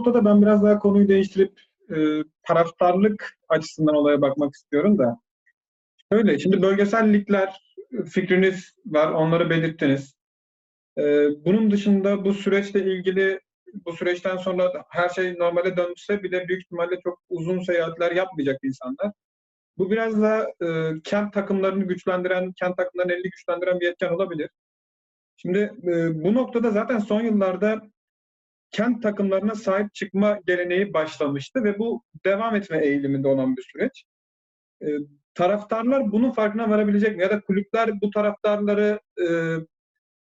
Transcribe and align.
noktada 0.00 0.24
ben 0.24 0.42
biraz 0.42 0.62
daha 0.62 0.78
konuyu 0.78 1.08
değiştirip 1.08 1.60
e, 1.90 1.96
taraftarlık 2.42 3.38
açısından 3.48 3.94
olaya 3.94 4.20
bakmak 4.20 4.54
istiyorum 4.54 4.98
da. 4.98 5.20
Şöyle, 6.12 6.38
şimdi 6.38 6.62
bölgesel 6.62 7.12
ligler 7.12 7.76
fikriniz 8.10 8.74
var, 8.86 9.12
onları 9.12 9.50
belirttiniz. 9.50 10.14
E, 10.98 11.02
bunun 11.44 11.70
dışında 11.70 12.24
bu 12.24 12.34
süreçle 12.34 12.84
ilgili, 12.84 13.40
bu 13.86 13.92
süreçten 13.92 14.36
sonra 14.36 14.72
her 14.90 15.08
şey 15.08 15.38
normale 15.38 15.76
dönse 15.76 16.22
bile 16.22 16.48
büyük 16.48 16.62
ihtimalle 16.62 17.00
çok 17.04 17.18
uzun 17.28 17.62
seyahatler 17.62 18.12
yapmayacak 18.12 18.58
insanlar. 18.62 19.12
Bu 19.78 19.90
biraz 19.90 20.22
da 20.22 20.52
e, 20.62 20.92
kent 21.04 21.32
takımlarını 21.32 21.84
güçlendiren, 21.84 22.52
kent 22.52 22.76
takımlarının 22.76 23.12
elini 23.12 23.30
güçlendiren 23.30 23.80
bir 23.80 23.88
etken 23.88 24.08
olabilir. 24.08 24.50
Şimdi 25.36 25.58
e, 25.84 26.24
bu 26.24 26.34
noktada 26.34 26.70
zaten 26.70 26.98
son 26.98 27.20
yıllarda 27.20 27.82
kent 28.70 29.02
takımlarına 29.02 29.54
sahip 29.54 29.94
çıkma 29.94 30.38
geleneği 30.46 30.94
başlamıştı 30.94 31.64
ve 31.64 31.78
bu 31.78 32.02
devam 32.24 32.56
etme 32.56 32.86
eğiliminde 32.86 33.28
olan 33.28 33.56
bir 33.56 33.62
süreç. 33.62 34.04
E, 34.82 34.86
taraftarlar 35.34 36.12
bunun 36.12 36.30
farkına 36.30 36.70
varabilecek 36.70 37.16
mi? 37.16 37.22
Ya 37.22 37.30
da 37.30 37.40
kulüpler 37.40 38.00
bu 38.00 38.10
taraftarları 38.10 39.00
e, 39.18 39.26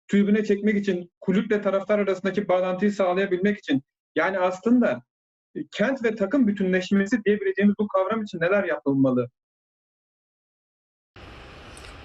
tribüne 0.07 0.45
çekmek 0.45 0.77
için, 0.77 1.11
kulüple 1.21 1.61
taraftar 1.61 1.99
arasındaki 1.99 2.47
bağlantıyı 2.47 2.91
sağlayabilmek 2.91 3.59
için 3.59 3.81
yani 4.15 4.39
aslında 4.39 5.01
e, 5.55 5.59
kent 5.71 6.03
ve 6.03 6.15
takım 6.15 6.47
bütünleşmesi 6.47 7.23
diyebileceğimiz 7.25 7.75
bu 7.79 7.87
kavram 7.87 8.23
için 8.23 8.39
neler 8.39 8.63
yapılmalı? 8.63 9.29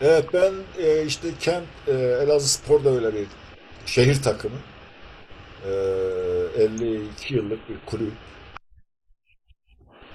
Evet 0.01 0.25
ben 0.33 0.53
e, 0.79 1.05
işte 1.05 1.29
Kent 1.41 1.65
e, 1.87 1.93
Elazığ 1.93 2.49
Spor 2.49 2.85
da 2.85 2.91
öyle 2.91 3.15
bir 3.15 3.27
şehir 3.87 4.23
takımı. 4.23 4.57
E, 5.67 5.71
52 6.55 7.35
yıllık 7.35 7.69
bir 7.69 7.77
kulüp 7.87 8.13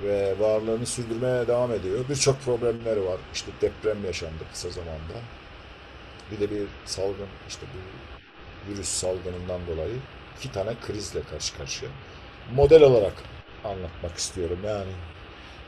ve 0.04 0.40
varlığını 0.40 0.86
sürdürmeye 0.86 1.48
devam 1.48 1.72
ediyor. 1.72 2.06
Birçok 2.10 2.42
problemleri 2.42 3.06
var. 3.06 3.18
İşte 3.34 3.52
deprem 3.62 4.06
yaşandı 4.06 4.44
kısa 4.52 4.70
zamanda. 4.70 5.14
Bir 6.32 6.40
de 6.40 6.52
bir 6.52 6.68
salgın 6.86 7.28
işte 7.48 7.66
bu 7.74 8.72
virüs 8.72 8.90
salgınından 8.90 9.62
dolayı 9.68 9.96
iki 10.38 10.52
tane 10.52 10.74
krizle 10.88 11.24
karşı 11.24 11.58
karşıya. 11.58 11.92
Model 12.56 12.84
olarak 12.84 13.14
anlatmak 13.64 14.18
istiyorum 14.18 14.60
yani. 14.66 14.92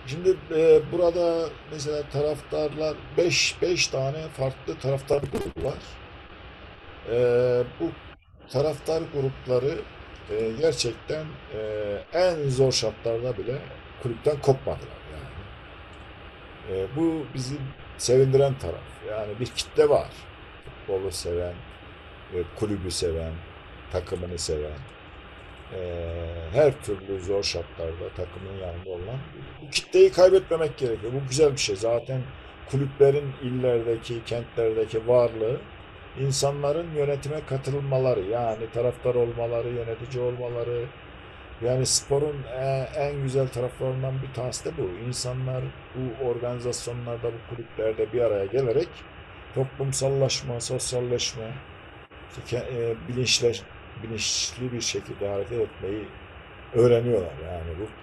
Şimdi 0.08 0.38
e, 0.56 0.82
burada 0.92 1.50
mesela 1.72 2.04
taraftarlar 2.10 2.98
5 3.18 3.62
5 3.62 3.88
tane 3.88 4.28
farklı 4.28 4.80
taraftar 4.80 5.22
grubu 5.22 5.68
var. 5.68 5.80
E, 7.10 7.18
bu 7.80 7.90
taraftar 8.50 9.02
grupları 9.14 9.78
e, 10.30 10.52
gerçekten 10.62 11.26
e, 11.54 11.60
en 12.14 12.50
zor 12.50 12.72
şartlarda 12.72 13.38
bile 13.38 13.58
kulüpten 14.04 14.42
kopmadılar 14.42 15.02
yani. 15.14 16.78
E, 16.78 16.96
bu 16.96 17.26
bizi 17.34 17.56
sevindiren 17.98 18.54
taraf. 18.60 18.82
Yani 19.10 19.40
bir 19.40 19.46
kitle 19.46 19.90
var. 19.90 20.10
Futbolu 20.66 21.12
seven, 21.12 21.54
e, 22.34 22.38
kulübü 22.60 22.92
seven, 22.92 23.34
takımını 23.92 24.38
seven 24.38 24.80
e, 25.74 25.80
her 26.54 26.82
türlü 26.82 27.22
zor 27.22 27.44
şartlarda 27.44 28.10
takımın 28.16 28.58
yanında 28.62 28.90
olan 28.90 29.20
bu 29.62 29.70
kitleyi 29.70 30.12
kaybetmemek 30.12 30.78
gerekiyor. 30.78 31.14
Bu 31.14 31.28
güzel 31.30 31.52
bir 31.52 31.58
şey. 31.58 31.76
Zaten 31.76 32.22
kulüplerin 32.72 33.34
illerdeki, 33.44 34.24
kentlerdeki 34.26 35.08
varlığı 35.08 35.58
insanların 36.16 36.92
yönetime 36.92 37.46
katılmaları 37.46 38.22
yani 38.24 38.72
taraftar 38.72 39.16
olmaları, 39.16 39.70
yönetici 39.70 40.24
olmaları 40.24 40.94
yani 41.62 41.86
sporun 41.86 42.44
e- 42.44 42.90
en 42.96 43.22
güzel 43.24 43.50
taraflarından 43.50 44.22
bir 44.22 44.34
tanesi 44.34 44.66
de 44.66 44.78
bu. 44.78 44.98
İnsanlar 44.98 45.66
bu 45.94 46.16
organizasyonlarda, 46.26 47.34
bu 47.34 47.44
kulüplerde 47.44 48.12
bir 48.14 48.22
araya 48.22 48.46
gelerek 48.46 49.06
toplumsallaşma, 49.54 50.62
sosyalleşme, 50.62 51.66
e, 52.54 53.08
bilinçle, 53.08 53.52
bilinçli 53.96 54.72
bir 54.72 54.82
şekilde 54.82 55.28
hareket 55.28 55.60
etmeyi 55.60 56.16
öğreniyorlar 56.72 57.38
yani 57.40 57.80
bu. 57.80 57.94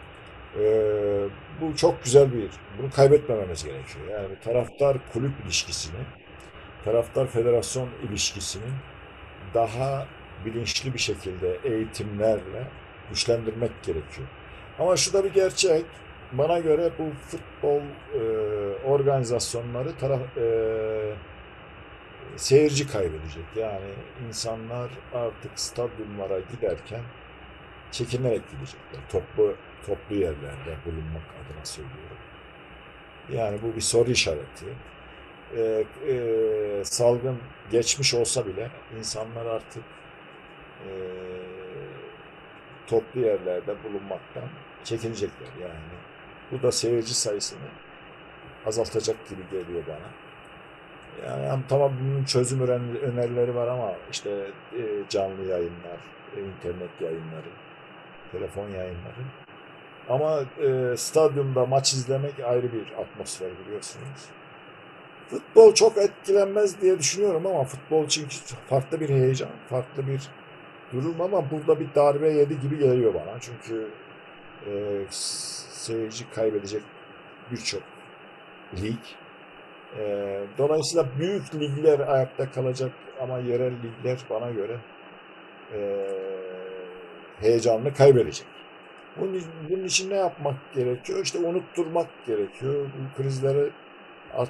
e, 0.61 1.31
bu 1.61 1.77
çok 1.77 2.03
güzel 2.03 2.33
bir, 2.33 2.61
bunu 2.69 2.91
kaybetmememiz 2.91 3.65
gerekiyor. 3.65 4.07
Yani 4.09 4.41
taraftar 4.41 5.07
kulüp 5.07 5.41
ilişkisini, 5.41 6.07
taraftar 6.85 7.27
federasyon 7.27 7.89
ilişkisini 8.09 8.71
daha 9.55 10.07
bilinçli 10.45 10.95
bir 10.95 10.99
şekilde 10.99 11.59
eğitimlerle 11.65 12.67
güçlendirmek 13.11 13.83
gerekiyor. 13.83 14.29
Ama 14.79 14.97
şu 14.97 15.13
da 15.13 15.25
bir 15.25 15.35
gerçek. 15.35 15.85
Bana 16.33 16.59
göre 16.59 16.93
bu 16.99 17.05
futbol 17.29 17.81
e, 17.81 18.23
organizasyonları 18.85 19.97
taraf, 19.97 20.21
e, 20.37 21.15
seyirci 22.37 22.87
kaybedecek. 22.87 23.45
Yani 23.57 23.91
insanlar 24.29 24.91
artık 25.15 25.51
stadyumlara 25.55 26.41
giderken 26.41 27.03
çekinerek 27.91 28.43
gidecekler. 28.51 29.01
Toplu 29.13 29.55
toplu 29.87 30.15
yerlerde 30.15 30.77
bulunmak 30.87 31.23
adına 31.23 31.65
söylüyorum. 31.65 32.17
Yani 33.33 33.59
bu 33.63 33.77
bir 33.77 33.81
soru 33.81 34.11
işareti. 34.11 34.67
Ee, 35.57 35.85
e, 36.09 36.85
salgın 36.85 37.39
geçmiş 37.71 38.15
olsa 38.15 38.47
bile 38.47 38.71
insanlar 38.99 39.47
artık 39.47 39.83
e, 40.85 40.91
toplu 42.87 43.21
yerlerde 43.21 43.75
bulunmaktan 43.85 44.45
çekinecekler 44.85 45.49
yani. 45.63 45.99
Bu 46.53 46.63
da 46.63 46.73
seyirci 46.73 47.15
sayısını 47.15 47.69
azaltacak 48.67 49.29
gibi 49.29 49.43
geliyor 49.51 49.83
bana. 49.89 50.09
Yani 51.27 51.63
tamam 51.69 51.93
bunun 52.01 52.25
çözüm 52.25 52.61
öner- 52.61 53.01
önerileri 53.03 53.55
var 53.55 53.69
ama 53.69 53.93
işte 54.11 54.31
e, 54.73 54.83
canlı 55.09 55.43
yayınlar, 55.43 55.99
e, 56.37 56.41
internet 56.41 57.01
yayınları, 57.01 57.51
telefon 58.33 58.69
yayınları. 58.69 59.23
Ama 60.09 60.41
e, 60.63 60.97
stadyumda 60.97 61.67
maç 61.67 61.93
izlemek 61.93 62.41
ayrı 62.41 62.73
bir 62.73 62.93
atmosfer 63.01 63.51
biliyorsunuz. 63.65 64.25
Futbol 65.31 65.75
çok 65.75 65.99
etkilenmez 65.99 66.81
diye 66.81 66.99
düşünüyorum 66.99 67.47
ama 67.47 67.65
futbol 67.65 68.09
çünkü 68.09 68.37
farklı 68.69 69.01
bir 69.01 69.09
heyecan, 69.09 69.51
farklı 69.71 70.07
bir 70.07 70.29
durum 70.93 71.21
ama 71.21 71.51
burada 71.51 71.81
bir 71.81 71.95
darbe 71.95 72.33
yedi 72.33 72.61
gibi 72.61 72.79
geliyor 72.79 73.15
bana. 73.15 73.41
Çünkü 73.41 73.89
e, 74.67 75.05
seyirci 75.71 76.31
kaybedecek 76.31 76.83
birçok 77.51 77.83
lig. 78.83 78.99
E, 79.99 80.41
dolayısıyla 80.59 81.07
büyük 81.19 81.55
ligler 81.55 82.01
ayakta 82.01 82.51
kalacak 82.51 82.93
ama 83.21 83.39
yerel 83.39 83.73
ligler 83.73 84.19
bana 84.31 84.51
göre 84.51 84.77
e, 85.75 86.07
heyecanını 87.41 87.95
kaybedecek. 87.95 88.47
Bunun, 89.17 89.43
bunun 89.71 89.85
için 89.85 90.11
ne 90.11 90.17
yapmak 90.17 90.57
gerekiyor? 90.75 91.21
İşte 91.25 91.39
unutturmak 91.39 92.07
gerekiyor. 92.27 92.87
Bu 92.87 93.23
krizleri 93.23 93.71
e, 94.39 94.45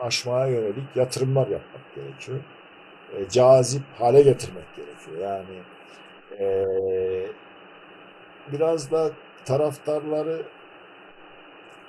aşmaya 0.00 0.46
yönelik 0.46 0.96
yatırımlar 0.96 1.46
yapmak 1.46 1.94
gerekiyor. 1.94 2.38
E, 3.16 3.28
cazip 3.28 3.82
hale 3.98 4.22
getirmek 4.22 4.64
gerekiyor. 4.76 5.18
Yani 5.30 5.62
e, 6.38 6.66
biraz 8.52 8.90
da 8.90 9.10
taraftarları 9.44 10.42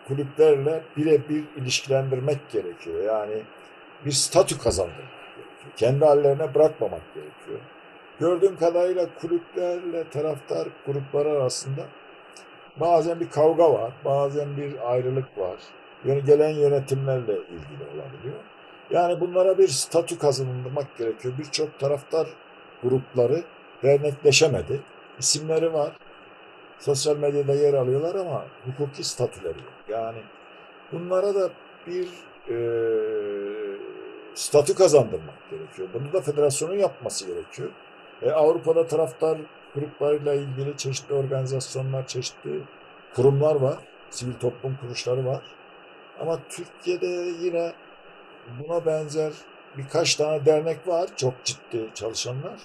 kulüplerle 0.08 0.84
birebir 0.98 1.44
ilişkilendirmek 1.58 2.50
gerekiyor. 2.52 3.04
Yani 3.04 3.42
bir 4.06 4.12
statü 4.12 4.58
kazandırmak 4.58 4.98
gerekiyor. 5.36 5.74
Kendi 5.76 6.06
hallerine 6.06 6.56
bırakmamak 6.56 7.14
gerekiyor. 7.14 7.60
Gördüğüm 8.20 8.58
kadarıyla 8.58 9.08
kulüplerle 9.22 10.10
taraftar 10.10 10.68
grupları 10.86 11.30
arasında 11.30 11.82
bazen 12.80 13.20
bir 13.20 13.30
kavga 13.30 13.74
var, 13.74 13.94
bazen 14.06 14.58
bir 14.58 14.92
ayrılık 14.92 15.38
var. 15.38 15.56
Yani 16.06 16.24
gelen 16.26 16.50
yönetimlerle 16.50 17.34
ilgili 17.34 17.84
olabiliyor. 17.96 18.40
Yani 18.92 19.20
bunlara 19.20 19.58
bir 19.58 19.68
statü 19.68 20.20
kazandırmak 20.20 20.98
gerekiyor. 20.98 21.34
Birçok 21.38 21.80
taraftar 21.80 22.28
grupları 22.84 23.44
dernekleşemedi. 23.84 24.82
İsimleri 25.20 25.74
var. 25.74 25.98
Sosyal 26.80 27.18
medyada 27.18 27.54
yer 27.54 27.74
alıyorlar 27.74 28.16
ama 28.16 28.46
hukuki 28.66 29.04
statüleri 29.04 29.58
yok. 29.58 29.74
Yani 29.90 30.20
bunlara 30.92 31.36
da 31.36 31.50
bir 31.88 32.08
e, 32.50 32.58
statü 34.36 34.76
kazandırmak 34.76 35.50
gerekiyor. 35.52 35.88
Bunu 35.94 36.14
da 36.14 36.22
federasyonun 36.22 36.76
yapması 36.76 37.28
gerekiyor. 37.28 37.70
E, 38.22 38.32
Avrupa'da 38.32 38.88
taraftar 38.88 39.38
gruplarıyla 39.76 40.34
ilgili 40.34 40.78
çeşitli 40.78 41.14
organizasyonlar, 41.16 42.08
çeşitli 42.08 42.62
kurumlar 43.16 43.56
var. 43.56 43.78
Sivil 44.10 44.34
toplum 44.34 44.78
kuruluşları 44.82 45.26
var. 45.26 45.42
Ama 46.20 46.40
Türkiye'de 46.50 47.08
yine 47.46 47.74
buna 48.60 48.86
benzer 48.86 49.34
birkaç 49.78 50.16
tane 50.16 50.46
dernek 50.46 50.88
var. 50.88 51.10
Çok 51.16 51.34
ciddi 51.44 51.90
çalışanlar. 51.94 52.60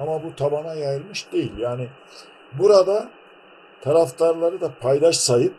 Ama 0.00 0.24
bu 0.24 0.36
tabana 0.36 0.74
yayılmış 0.74 1.32
değil. 1.32 1.58
Yani 1.58 1.88
Burada 2.52 3.08
taraftarları 3.80 4.60
da 4.60 4.70
paydaş 4.80 5.16
sayıp 5.16 5.54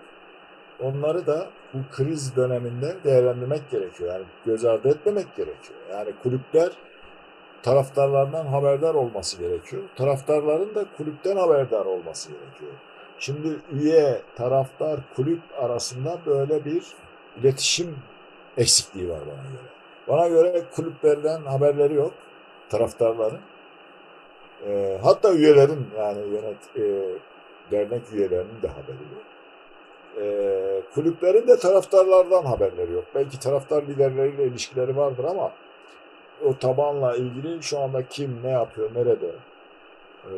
onları 0.80 1.28
da 1.28 1.48
bu 1.74 1.78
kriz 1.92 2.36
döneminde 2.36 2.96
değerlendirmek 3.04 3.70
gerekiyor. 3.72 4.14
Yani 4.14 4.26
göz 4.46 4.66
ardı 4.66 4.90
etmemek 4.90 5.36
gerekiyor. 5.36 5.80
Yani 5.92 6.10
kulüpler 6.24 6.72
taraftarlardan 7.64 8.46
haberdar 8.46 8.96
olması 8.96 9.40
gerekiyor. 9.40 9.84
Taraftarların 9.96 10.76
da 10.76 10.86
kulüpten 10.98 11.36
haberdar 11.36 11.86
olması 11.86 12.30
gerekiyor. 12.30 12.72
Şimdi 13.20 13.60
üye, 13.72 14.22
taraftar, 14.36 15.00
kulüp 15.16 15.42
arasında 15.58 16.18
böyle 16.26 16.66
bir 16.66 16.84
iletişim 17.38 17.98
eksikliği 18.58 19.10
var 19.10 19.20
bana 19.22 19.50
göre. 19.52 19.70
Bana 20.08 20.28
göre 20.28 20.64
kulüplerden 20.76 21.42
haberleri 21.42 21.94
yok 21.94 22.14
taraftarların. 22.70 23.40
Ee, 24.68 25.00
hatta 25.04 25.34
üyelerin 25.34 25.88
yani 25.98 26.20
yönet 26.20 26.78
e, 26.78 26.84
dernek 27.72 28.02
üyelerinin 28.14 28.62
de 28.62 28.68
haberi 28.68 28.98
yok. 29.14 29.24
Ee, 30.22 30.82
kulüplerin 30.94 31.48
de 31.48 31.58
taraftarlardan 31.58 32.46
haberleri 32.46 32.92
yok. 32.92 33.06
Belki 33.16 33.40
taraftar 33.40 33.84
liderleriyle 33.84 34.44
ilişkileri 34.44 34.98
vardır 34.98 35.24
ama 35.24 35.52
o 36.46 36.58
tabanla 36.58 37.16
ilgili 37.16 37.64
şu 37.64 37.80
anda 37.80 38.08
kim 38.08 38.40
ne 38.44 38.50
yapıyor, 38.50 38.90
nerede 38.96 39.32
ee, 40.26 40.32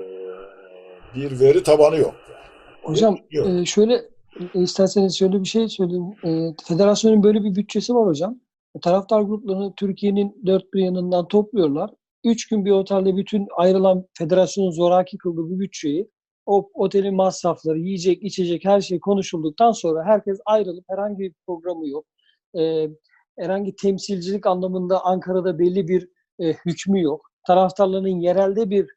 bir 1.15 1.39
veri 1.39 1.63
tabanı 1.63 1.97
yok. 1.97 2.15
Yani. 2.29 2.41
Hocam 2.81 3.17
Yok. 3.31 3.47
e, 3.47 3.65
şöyle 3.65 4.01
e, 4.39 4.61
isterseniz 4.61 5.17
şöyle 5.17 5.39
bir 5.39 5.47
şey 5.47 5.69
söyleyeyim. 5.69 6.11
E, 6.25 6.53
federasyonun 6.67 7.23
böyle 7.23 7.43
bir 7.43 7.55
bütçesi 7.55 7.95
var 7.95 8.07
hocam. 8.07 8.39
E, 8.75 8.79
taraftar 8.79 9.21
gruplarını 9.21 9.73
Türkiye'nin 9.75 10.41
dört 10.45 10.73
bir 10.73 10.81
yanından 10.81 11.27
topluyorlar. 11.27 11.89
Üç 12.23 12.47
gün 12.47 12.65
bir 12.65 12.71
otelde 12.71 13.17
bütün 13.17 13.47
ayrılan 13.57 14.05
federasyonun 14.17 14.71
zoraki 14.71 15.17
kıldığı 15.17 15.41
bu 15.41 15.59
bütçeyi 15.59 16.09
o 16.45 16.69
otelin 16.73 17.15
masrafları, 17.15 17.79
yiyecek, 17.79 18.23
içecek 18.23 18.65
her 18.65 18.81
şey 18.81 18.99
konuşulduktan 18.99 19.71
sonra 19.71 20.05
herkes 20.05 20.39
ayrılıp 20.45 20.85
herhangi 20.89 21.19
bir 21.19 21.33
programı 21.45 21.87
yok. 21.87 22.05
E, 22.59 22.87
herhangi 23.39 23.75
temsilcilik 23.75 24.47
anlamında 24.47 25.05
Ankara'da 25.05 25.59
belli 25.59 25.87
bir 25.87 26.07
hükmü 26.65 27.01
yok. 27.01 27.31
Taraftarların 27.47 28.19
yerelde 28.19 28.69
bir 28.69 28.87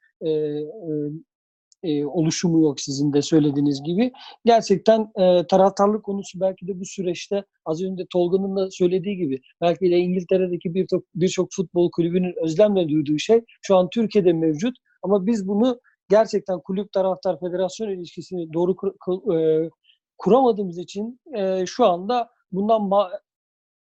e, 1.84 2.06
oluşumu 2.06 2.62
yok 2.62 2.80
sizin 2.80 3.12
de 3.12 3.22
söylediğiniz 3.22 3.82
gibi. 3.82 4.12
Gerçekten 4.44 5.00
e, 5.16 5.46
taraftarlık 5.46 6.04
konusu 6.04 6.40
belki 6.40 6.66
de 6.68 6.80
bu 6.80 6.84
süreçte 6.84 7.44
az 7.64 7.82
önce 7.82 8.06
Tolga'nın 8.12 8.56
da 8.56 8.70
söylediği 8.70 9.16
gibi 9.16 9.40
belki 9.60 9.90
de 9.90 9.96
İngiltere'deki 9.96 10.74
birçok 10.74 11.04
birçok 11.14 11.48
futbol 11.52 11.90
kulübünün 11.90 12.34
özlemle 12.44 12.88
duyduğu 12.88 13.18
şey 13.18 13.40
şu 13.62 13.76
an 13.76 13.88
Türkiye'de 13.90 14.32
mevcut 14.32 14.76
ama 15.02 15.26
biz 15.26 15.48
bunu 15.48 15.80
gerçekten 16.10 16.60
kulüp 16.60 16.92
taraftar 16.92 17.40
federasyon 17.40 17.88
ilişkisini 17.90 18.52
doğru 18.52 18.76
kur, 18.76 18.92
kur- 19.00 19.34
e, 19.36 19.70
kuramadığımız 20.18 20.78
için 20.78 21.20
e, 21.36 21.66
şu 21.66 21.86
anda 21.86 22.30
bundan 22.52 22.80
ma- 22.80 23.20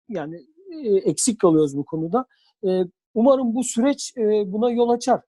yani 0.09 0.37
e, 0.85 0.89
eksik 0.97 1.41
kalıyoruz 1.41 1.77
bu 1.77 1.85
konuda. 1.85 2.27
E, 2.67 2.83
umarım 3.15 3.55
bu 3.55 3.65
süreç 3.65 4.13
e, 4.17 4.53
buna 4.53 4.71
yol 4.71 4.89
açar. 4.89 5.21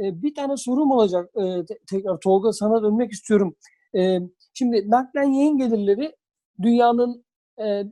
E, 0.00 0.22
bir 0.22 0.34
tane 0.34 0.56
sorum 0.56 0.90
olacak. 0.90 1.30
E, 1.36 1.64
te- 1.64 1.78
tekrar 1.90 2.20
Tolga 2.20 2.52
sana 2.52 2.82
dönmek 2.82 3.12
istiyorum. 3.12 3.56
E, 3.96 4.18
şimdi 4.54 4.90
naklen 4.90 5.30
yayın 5.32 5.58
gelirleri 5.58 6.16
dünyanın 6.62 7.24
e, 7.62 7.84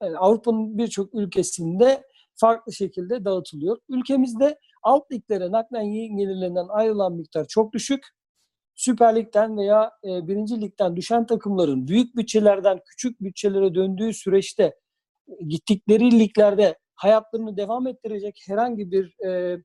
Avrupa'nın 0.00 0.78
birçok 0.78 1.14
ülkesinde 1.14 2.02
farklı 2.34 2.72
şekilde 2.72 3.24
dağıtılıyor. 3.24 3.78
Ülkemizde 3.88 4.58
alt 4.82 5.12
liglere 5.12 5.52
naklen 5.52 5.82
yayın 5.82 6.16
gelirlerinden 6.16 6.66
ayrılan 6.68 7.12
miktar 7.12 7.46
çok 7.48 7.72
düşük. 7.72 8.04
Süper 8.74 9.16
Lig'den 9.16 9.56
veya 9.56 9.90
e, 10.04 10.28
birinci 10.28 10.60
ligden 10.60 10.96
düşen 10.96 11.26
takımların 11.26 11.88
büyük 11.88 12.16
bütçelerden 12.16 12.80
küçük 12.86 13.20
bütçelere 13.20 13.74
döndüğü 13.74 14.12
süreçte 14.12 14.74
gittikleri 15.48 16.18
liglerde 16.18 16.78
hayatlarını 16.94 17.56
devam 17.56 17.86
ettirecek 17.86 18.44
herhangi 18.46 18.90
bir 18.90 19.26
e, 19.26 19.58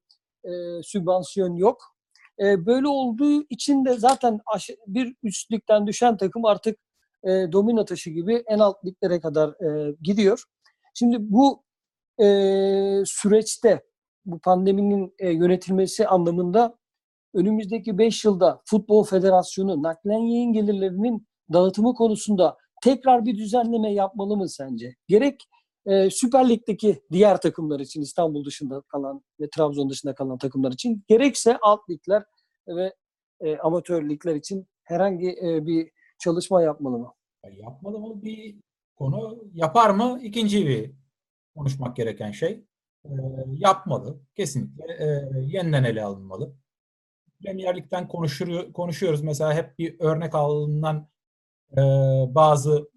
e, 0.43 0.83
sübvansiyon 0.83 1.55
yok. 1.55 1.81
E, 2.39 2.65
böyle 2.65 2.87
olduğu 2.87 3.43
için 3.49 3.85
de 3.85 3.93
zaten 3.93 4.39
bir 4.87 5.15
üst 5.23 5.51
düşen 5.87 6.17
takım 6.17 6.45
artık 6.45 6.79
e, 7.23 7.29
domino 7.29 7.85
taşı 7.85 8.09
gibi 8.09 8.43
en 8.47 8.59
alt 8.59 8.85
liglere 8.85 9.19
kadar 9.19 9.49
e, 9.49 9.95
gidiyor. 10.01 10.43
Şimdi 10.93 11.17
bu 11.19 11.63
e, 12.21 12.25
süreçte 13.05 13.83
bu 14.25 14.39
pandeminin 14.39 15.13
e, 15.19 15.29
yönetilmesi 15.29 16.07
anlamında 16.07 16.77
önümüzdeki 17.33 17.97
5 17.97 18.25
yılda 18.25 18.61
Futbol 18.65 19.03
Federasyonu 19.03 19.83
naklen 19.83 20.19
yayın 20.19 20.53
gelirlerinin 20.53 21.27
dağıtımı 21.53 21.93
konusunda 21.93 22.57
tekrar 22.83 23.25
bir 23.25 23.37
düzenleme 23.37 23.93
yapmalı 23.93 24.37
mı 24.37 24.49
sence? 24.49 24.95
Gerek 25.07 25.43
e, 25.85 26.09
Süper 26.09 26.49
Lig'deki 26.49 27.01
diğer 27.11 27.41
takımlar 27.41 27.79
için 27.79 28.01
İstanbul 28.01 28.45
dışında 28.45 28.81
kalan 28.81 29.23
ve 29.39 29.49
Trabzon 29.49 29.89
dışında 29.89 30.15
kalan 30.15 30.37
takımlar 30.37 30.71
için 30.71 31.03
gerekse 31.07 31.57
alt 31.61 31.89
ligler 31.89 32.23
ve 32.67 32.93
e, 33.41 33.57
amatör 33.57 34.09
ligler 34.09 34.35
için 34.35 34.67
herhangi 34.83 35.29
e, 35.29 35.65
bir 35.65 35.91
çalışma 36.19 36.61
yapmalı 36.61 36.97
mı? 36.97 37.13
Ya 37.43 37.51
Yapmalı 37.51 37.99
mı 37.99 38.23
bir 38.23 38.55
konu, 38.95 39.43
yapar 39.53 39.89
mı 39.89 40.19
ikinci 40.23 40.67
bir 40.67 40.91
konuşmak 41.55 41.95
gereken 41.95 42.31
şey. 42.31 42.63
Ee, 43.05 43.09
yapmalı. 43.53 44.19
Kesinlikle 44.35 44.83
e, 44.93 45.29
yeniden 45.45 45.83
ele 45.83 46.03
alınmalı. 46.03 46.53
Premier 47.43 47.77
Lig'den 47.77 48.07
konuşuyor, 48.07 48.73
konuşuyoruz. 48.73 49.21
Mesela 49.21 49.53
hep 49.53 49.79
bir 49.79 49.99
örnek 49.99 50.35
alınan 50.35 51.07
e, 51.71 51.81
bazı 52.35 52.89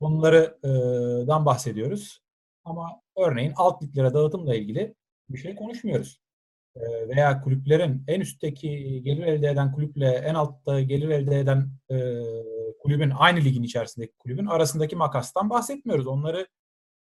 konulardan 0.00 1.46
bahsediyoruz. 1.46 2.22
Ama 2.64 3.02
örneğin 3.16 3.52
alt 3.56 3.82
liglere 3.82 4.14
dağıtımla 4.14 4.54
ilgili 4.54 4.94
bir 5.30 5.38
şey 5.38 5.54
konuşmuyoruz. 5.54 6.20
Veya 7.08 7.40
kulüplerin 7.42 8.04
en 8.08 8.20
üstteki 8.20 9.02
gelir 9.02 9.22
elde 9.22 9.48
eden 9.48 9.72
kulüple 9.72 10.06
en 10.06 10.34
altta 10.34 10.80
gelir 10.80 11.08
elde 11.08 11.38
eden 11.38 11.70
kulübün 12.82 13.12
aynı 13.18 13.44
ligin 13.44 13.62
içerisindeki 13.62 14.12
kulübün 14.18 14.46
arasındaki 14.46 14.96
makastan 14.96 15.50
bahsetmiyoruz. 15.50 16.06
Onları 16.06 16.46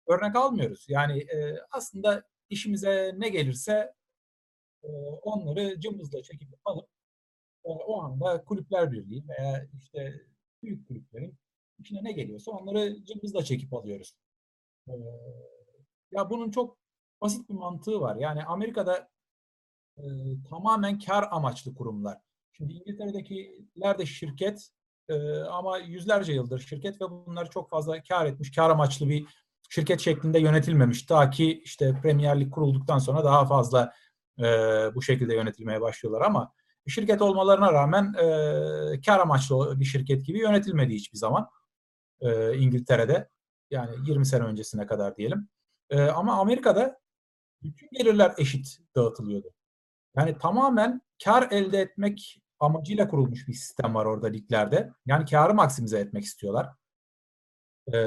örnek 0.07 0.35
almıyoruz. 0.35 0.85
Yani 0.89 1.27
aslında 1.71 2.23
işimize 2.49 3.15
ne 3.17 3.29
gelirse 3.29 3.93
onları 5.21 5.79
cımbızla 5.79 6.23
çekip 6.23 6.49
alıp 6.65 6.89
o 7.63 8.01
anda 8.01 8.43
kulüpler 8.43 8.91
birliği 8.91 9.23
veya 9.27 9.67
işte 9.77 10.21
büyük 10.63 10.87
kulüplerin 10.87 11.37
içine 11.79 12.03
ne 12.03 12.11
geliyorsa 12.11 12.51
onları 12.51 13.05
cımbızla 13.05 13.43
çekip 13.43 13.73
alıyoruz. 13.73 14.15
E, 14.87 14.93
ya 16.11 16.29
bunun 16.29 16.51
çok 16.51 16.77
basit 17.21 17.49
bir 17.49 17.53
mantığı 17.53 18.01
var. 18.01 18.15
Yani 18.15 18.43
Amerika'da 18.43 19.09
e, 19.97 20.03
tamamen 20.49 20.99
kar 20.99 21.27
amaçlı 21.31 21.75
kurumlar. 21.75 22.17
Şimdi 22.51 22.73
İngiltere'dekiler 22.73 23.97
de 23.97 24.05
şirket 24.05 24.69
e, 25.09 25.39
ama 25.39 25.77
yüzlerce 25.77 26.33
yıldır 26.33 26.59
şirket 26.59 27.01
ve 27.01 27.05
bunlar 27.11 27.49
çok 27.49 27.69
fazla 27.69 28.03
kar 28.03 28.25
etmiş, 28.25 28.51
kar 28.51 28.69
amaçlı 28.69 29.09
bir 29.09 29.25
şirket 29.69 29.99
şeklinde 29.99 30.39
yönetilmemiş. 30.39 31.03
Ta 31.03 31.29
ki 31.29 31.61
işte 31.63 31.99
Premier 32.01 32.39
Lig 32.39 32.53
kurulduktan 32.53 32.99
sonra 32.99 33.23
daha 33.23 33.45
fazla 33.45 33.93
e, 34.39 34.43
bu 34.95 35.01
şekilde 35.01 35.35
yönetilmeye 35.35 35.81
başlıyorlar 35.81 36.21
ama 36.21 36.53
şirket 36.87 37.21
olmalarına 37.21 37.73
rağmen 37.73 38.13
e, 38.13 39.01
kar 39.01 39.19
amaçlı 39.19 39.79
bir 39.79 39.85
şirket 39.85 40.25
gibi 40.25 40.39
yönetilmedi 40.39 40.93
hiçbir 40.93 41.17
zaman 41.17 41.49
e, 42.21 42.57
İngiltere'de. 42.57 43.29
Yani 43.71 43.95
20 44.07 44.25
sene 44.25 44.43
öncesine 44.43 44.85
kadar 44.85 45.17
diyelim. 45.17 45.49
E, 45.89 46.01
ama 46.01 46.33
Amerika'da 46.33 46.99
bütün 47.63 47.89
gelirler 47.91 48.33
eşit 48.37 48.77
dağıtılıyordu. 48.95 49.53
Yani 50.17 50.37
tamamen 50.37 51.01
kar 51.23 51.51
elde 51.51 51.79
etmek 51.79 52.41
amacıyla 52.59 53.07
kurulmuş 53.07 53.47
bir 53.47 53.53
sistem 53.53 53.95
var 53.95 54.05
orada 54.05 54.27
liglerde. 54.27 54.91
Yani 55.05 55.25
karı 55.25 55.53
maksimize 55.53 55.99
etmek 55.99 56.23
istiyorlar. 56.23 56.69
Ee, 57.93 57.97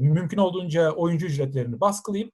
mümkün 0.00 0.38
olduğunca 0.38 0.92
oyuncu 0.92 1.26
ücretlerini 1.26 1.80
baskılayıp 1.80 2.32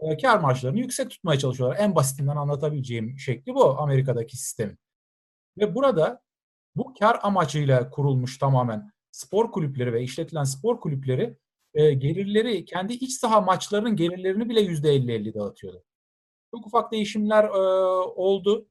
e, 0.00 0.16
kar 0.16 0.38
marjlarını 0.38 0.78
yüksek 0.78 1.10
tutmaya 1.10 1.38
çalışıyorlar. 1.38 1.76
En 1.80 1.94
basitinden 1.94 2.36
anlatabileceğim 2.36 3.18
şekli 3.18 3.54
bu 3.54 3.80
Amerika'daki 3.80 4.36
sistemin. 4.36 4.78
Ve 5.58 5.74
burada 5.74 6.22
bu 6.76 6.94
kar 6.94 7.18
amacıyla 7.22 7.90
kurulmuş 7.90 8.38
tamamen 8.38 8.90
spor 9.18 9.52
kulüpleri 9.52 9.92
ve 9.92 10.02
işletilen 10.02 10.44
spor 10.44 10.80
kulüpleri 10.80 11.36
e, 11.74 11.92
gelirleri, 11.94 12.64
kendi 12.64 12.92
iç 12.92 13.12
saha 13.12 13.40
maçlarının 13.40 13.96
gelirlerini 13.96 14.48
bile 14.48 14.60
%50-50 14.60 15.34
dağıtıyordu. 15.34 15.84
Çok 16.50 16.66
ufak 16.66 16.92
değişimler 16.92 17.44
e, 17.44 17.58
oldu. 18.16 18.68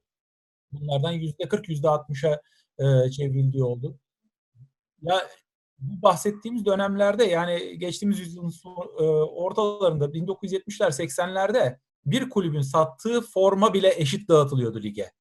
Bunlardan 0.72 1.14
%40, 1.14 1.68
%60'a 1.68 2.42
e, 2.80 3.12
çevrildiği 3.12 3.64
oldu. 3.64 4.00
Ya 5.02 5.28
bu 5.80 6.02
bahsettiğimiz 6.02 6.66
dönemlerde 6.66 7.24
yani 7.24 7.80
geçtiğimiz 7.80 8.20
yüzyılın 8.20 8.50
son- 8.50 8.92
e, 9.00 9.04
ortalarında 9.04 10.06
1970'ler 10.06 10.92
80'lerde 10.92 11.80
bir 12.06 12.30
kulübün 12.30 12.62
sattığı 12.62 13.22
forma 13.22 13.74
bile 13.74 13.94
eşit 13.98 14.30
dağıtılıyordu 14.30 14.84
lige. 14.84 15.12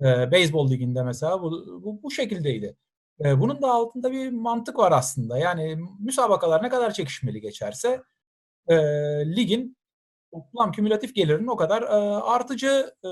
E, 0.00 0.30
beyzbol 0.32 0.70
liginde 0.70 1.02
mesela 1.02 1.42
bu, 1.42 1.82
bu, 1.84 2.02
bu 2.02 2.10
şekildeydi. 2.10 2.76
E, 3.24 3.40
bunun 3.40 3.62
da 3.62 3.70
altında 3.70 4.12
bir 4.12 4.30
mantık 4.30 4.78
var 4.78 4.92
aslında. 4.92 5.38
Yani 5.38 5.78
müsabakalar 6.00 6.62
ne 6.62 6.68
kadar 6.68 6.92
çekişmeli 6.92 7.40
geçerse 7.40 8.02
e, 8.68 8.76
ligin 9.36 9.76
toplam 10.32 10.72
kümülatif 10.72 11.14
gelirinin 11.14 11.46
o 11.46 11.56
kadar 11.56 11.82
e, 11.82 11.86
artıcı 12.22 12.94
e, 13.04 13.10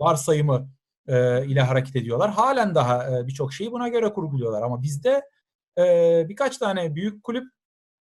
varsayımı 0.00 0.70
e, 1.08 1.46
ile 1.46 1.60
hareket 1.60 1.96
ediyorlar. 1.96 2.30
Halen 2.30 2.74
daha 2.74 3.18
e, 3.18 3.26
birçok 3.26 3.52
şeyi 3.52 3.72
buna 3.72 3.88
göre 3.88 4.12
kurguluyorlar. 4.12 4.62
Ama 4.62 4.82
bizde 4.82 5.22
e, 5.78 6.26
birkaç 6.28 6.58
tane 6.58 6.94
büyük 6.94 7.24
kulüp 7.24 7.44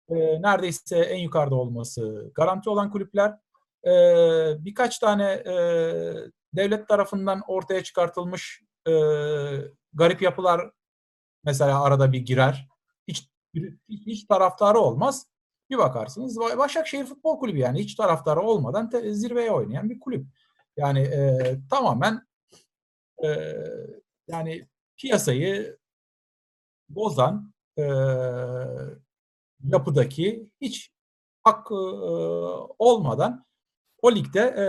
e, 0.08 0.42
neredeyse 0.42 0.98
en 0.98 1.18
yukarıda 1.18 1.54
olması 1.54 2.32
garanti 2.34 2.70
olan 2.70 2.90
kulüpler 2.90 3.34
e, 3.86 3.92
birkaç 4.64 4.98
tane 4.98 5.24
e, 5.32 5.54
devlet 6.54 6.88
tarafından 6.88 7.40
ortaya 7.46 7.82
çıkartılmış 7.82 8.62
e, 8.88 8.92
garip 9.94 10.22
yapılar 10.22 10.70
mesela 11.44 11.82
arada 11.82 12.12
bir 12.12 12.20
girer. 12.20 12.68
Hiç, 13.08 13.28
hiç 13.88 14.24
taraftarı 14.24 14.78
olmaz. 14.78 15.26
Bir 15.70 15.78
bakarsınız 15.78 16.38
Başakşehir 16.38 17.04
Futbol 17.04 17.38
Kulübü 17.38 17.58
yani 17.58 17.78
hiç 17.78 17.94
taraftarı 17.94 18.40
olmadan 18.40 18.90
te, 18.90 19.14
zirveye 19.14 19.50
oynayan 19.50 19.90
bir 19.90 20.00
kulüp. 20.00 20.26
Yani 20.76 21.00
e, 21.00 21.56
tamamen 21.70 22.26
e, 23.24 23.28
yani 24.28 24.68
piyasayı 24.96 25.78
bozan 26.88 27.52
e, 27.78 27.84
yapıdaki 29.64 30.50
hiç 30.60 30.92
hak 31.44 31.70
e, 31.70 31.74
olmadan 32.78 33.46
o 34.02 34.14
ligde 34.14 34.40
e, 34.40 34.66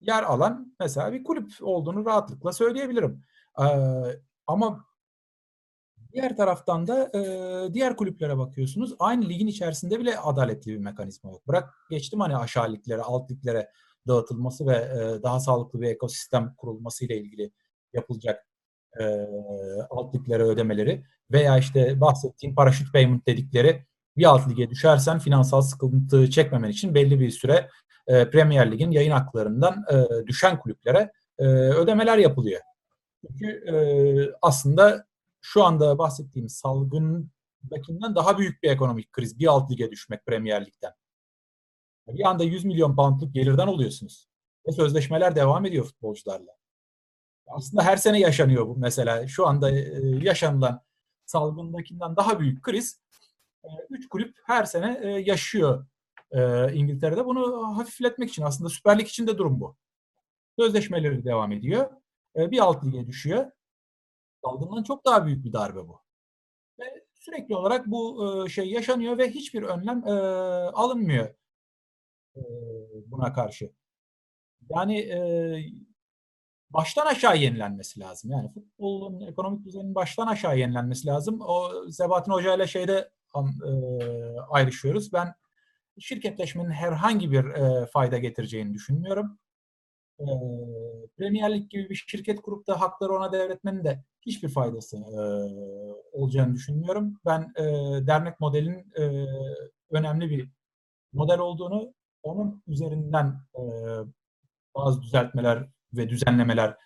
yer 0.00 0.22
alan 0.22 0.76
mesela 0.80 1.12
bir 1.12 1.24
kulüp 1.24 1.52
olduğunu 1.60 2.06
rahatlıkla 2.06 2.52
söyleyebilirim. 2.52 3.22
Ama 4.46 4.84
diğer 6.12 6.36
taraftan 6.36 6.86
da 6.86 7.10
e, 7.14 7.74
diğer 7.74 7.96
kulüplere 7.96 8.38
bakıyorsunuz. 8.38 8.94
Aynı 8.98 9.28
ligin 9.28 9.46
içerisinde 9.46 10.00
bile 10.00 10.18
adaletli 10.18 10.72
bir 10.72 10.78
mekanizma 10.78 11.30
yok. 11.30 11.48
Bırak 11.48 11.74
geçtim 11.90 12.20
hani 12.20 12.36
aşağı 12.36 12.72
liglere, 12.72 13.02
alt 13.02 13.30
liglere 13.30 13.70
dağıtılması 14.08 14.66
ve 14.66 14.76
e, 14.76 15.22
daha 15.22 15.40
sağlıklı 15.40 15.80
bir 15.80 15.88
ekosistem 15.88 16.54
kurulması 16.56 17.04
ile 17.04 17.16
ilgili 17.16 17.52
yapılacak 17.92 18.46
e, 19.00 19.04
alt 19.90 20.14
liglere 20.14 20.42
ödemeleri 20.42 21.04
veya 21.30 21.58
işte 21.58 22.00
bahsettiğim 22.00 22.54
paraşüt 22.54 22.92
payment 22.92 23.26
dedikleri 23.26 23.86
bir 24.16 24.24
alt 24.24 24.48
lige 24.50 24.70
düşersen 24.70 25.18
finansal 25.18 25.62
sıkıntı 25.62 26.30
çekmemen 26.30 26.70
için 26.70 26.94
belli 26.94 27.20
bir 27.20 27.30
süre 27.30 27.68
e, 28.06 28.30
Premier 28.30 28.72
Lig'in 28.72 28.90
yayın 28.90 29.10
haklarından 29.10 29.84
e, 29.92 30.26
düşen 30.26 30.58
kulüplere 30.58 31.12
e, 31.38 31.44
ödemeler 31.48 32.18
yapılıyor. 32.18 32.60
Çünkü 33.26 33.46
e, 33.46 33.74
aslında 34.42 35.06
şu 35.40 35.64
anda 35.64 35.98
bahsettiğim 35.98 36.48
salgındakinden 36.48 38.14
daha 38.14 38.38
büyük 38.38 38.62
bir 38.62 38.70
ekonomik 38.70 39.12
kriz 39.12 39.38
bir 39.38 39.46
alt 39.46 39.70
lige 39.70 39.90
düşmek 39.90 40.26
Premier 40.26 40.66
Lig'den. 40.66 40.92
Bir 42.08 42.28
anda 42.28 42.44
100 42.44 42.64
milyon 42.64 42.96
poundluk 42.96 43.34
gelirden 43.34 43.66
oluyorsunuz. 43.66 44.28
Ve 44.66 44.72
sözleşmeler 44.72 45.36
devam 45.36 45.66
ediyor 45.66 45.84
futbolcularla. 45.84 46.58
Aslında 47.46 47.82
her 47.82 47.96
sene 47.96 48.20
yaşanıyor 48.20 48.66
bu 48.66 48.76
mesela. 48.76 49.28
Şu 49.28 49.46
anda 49.46 49.70
e, 49.70 50.00
yaşanılan 50.22 50.82
salgındakinden 51.26 52.16
daha 52.16 52.40
büyük 52.40 52.62
kriz. 52.62 53.00
E, 53.64 53.68
üç 53.90 54.08
kulüp 54.08 54.36
her 54.44 54.64
sene 54.64 55.00
e, 55.02 55.08
yaşıyor 55.08 55.86
İngiltere'de. 56.72 57.24
Bunu 57.24 57.76
hafifletmek 57.78 58.30
için 58.30 58.42
aslında 58.42 58.70
Süper 58.70 58.98
Lig 58.98 59.06
için 59.06 59.26
de 59.26 59.38
durum 59.38 59.60
bu. 59.60 59.76
Sözleşmeleri 60.58 61.24
devam 61.24 61.52
ediyor. 61.52 61.90
Bir 62.38 62.58
alt 62.58 62.84
lige 62.84 63.06
düşüyor. 63.06 63.50
Salgından 64.44 64.82
çok 64.82 65.04
daha 65.04 65.26
büyük 65.26 65.44
bir 65.44 65.52
darbe 65.52 65.88
bu. 65.88 66.00
Ve 66.80 66.84
sürekli 67.14 67.56
olarak 67.56 67.86
bu 67.86 68.46
şey 68.50 68.70
yaşanıyor 68.70 69.18
ve 69.18 69.30
hiçbir 69.30 69.62
önlem 69.62 70.08
alınmıyor 70.74 71.34
buna 73.06 73.32
karşı. 73.32 73.72
Yani 74.70 75.10
baştan 76.70 77.06
aşağı 77.06 77.38
yenilenmesi 77.38 78.00
lazım. 78.00 78.30
Yani 78.30 78.52
futbolun 78.52 79.20
ekonomik 79.20 79.64
düzenin 79.64 79.94
baştan 79.94 80.26
aşağı 80.26 80.58
yenilenmesi 80.58 81.06
lazım. 81.06 81.40
O 81.40 81.70
Sebahattin 81.90 82.32
Hoca 82.32 82.54
ile 82.54 82.66
şeyde 82.66 83.10
ayrışıyoruz. 84.50 85.12
Ben 85.12 85.34
şirketleşmenin 85.98 86.70
herhangi 86.70 87.32
bir 87.32 87.46
fayda 87.86 88.18
getireceğini 88.18 88.74
düşünmüyorum. 88.74 89.38
Premier 91.16 91.54
Lig 91.54 91.70
gibi 91.70 91.90
bir 91.90 92.04
şirket 92.08 92.40
kurup 92.40 92.66
da 92.66 92.80
hakları 92.80 93.12
ona 93.12 93.32
devretmenin 93.32 93.84
de 93.84 94.04
hiçbir 94.22 94.48
faydası 94.48 94.96
olacağını 96.12 96.54
düşünmüyorum. 96.54 97.20
Ben 97.26 97.52
dernek 98.06 98.40
modelinin 98.40 98.92
önemli 99.90 100.30
bir 100.30 100.50
model 101.12 101.38
olduğunu 101.38 101.94
onun 102.22 102.62
üzerinden 102.66 103.40
e, 103.54 103.62
bazı 104.74 105.02
düzeltmeler 105.02 105.68
ve 105.92 106.08
düzenlemeler 106.08 106.76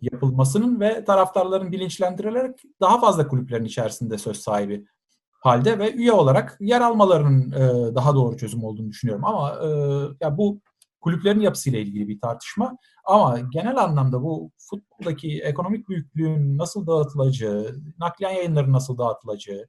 yapılmasının 0.00 0.80
ve 0.80 1.04
taraftarların 1.04 1.72
bilinçlendirilerek 1.72 2.62
daha 2.80 3.00
fazla 3.00 3.28
kulüplerin 3.28 3.64
içerisinde 3.64 4.18
söz 4.18 4.36
sahibi 4.36 4.86
halde 5.30 5.78
ve 5.78 5.92
üye 5.92 6.12
olarak 6.12 6.56
yer 6.60 6.80
almalarının 6.80 7.52
e, 7.52 7.94
daha 7.94 8.14
doğru 8.14 8.36
çözüm 8.36 8.64
olduğunu 8.64 8.88
düşünüyorum. 8.88 9.24
Ama 9.24 9.56
e, 9.62 9.68
ya 10.20 10.38
bu 10.38 10.60
kulüplerin 11.00 11.40
yapısıyla 11.40 11.78
ilgili 11.78 12.08
bir 12.08 12.20
tartışma. 12.20 12.76
Ama 13.04 13.38
genel 13.52 13.76
anlamda 13.76 14.22
bu 14.22 14.50
futboldaki 14.58 15.42
ekonomik 15.42 15.88
büyüklüğün 15.88 16.58
nasıl 16.58 16.86
dağıtılacağı, 16.86 17.76
nakliyen 17.98 18.30
yayınların 18.30 18.72
nasıl 18.72 18.98
dağıtılacağı, 18.98 19.68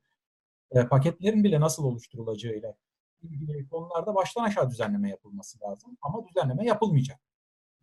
e, 0.71 0.87
paketlerin 0.87 1.43
bile 1.43 1.59
nasıl 1.59 1.83
oluşturulacağıyla 1.83 2.75
ilgili 3.21 3.69
konularda 3.69 4.15
baştan 4.15 4.43
aşağı 4.43 4.69
düzenleme 4.69 5.09
yapılması 5.09 5.59
lazım. 5.61 5.97
Ama 6.01 6.27
düzenleme 6.27 6.65
yapılmayacak. 6.65 7.19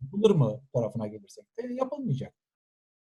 Yapılır 0.01 0.31
mı 0.31 0.61
tarafına 0.73 1.07
gelirsek 1.07 1.45
de 1.57 1.73
yapılmayacak. 1.73 2.33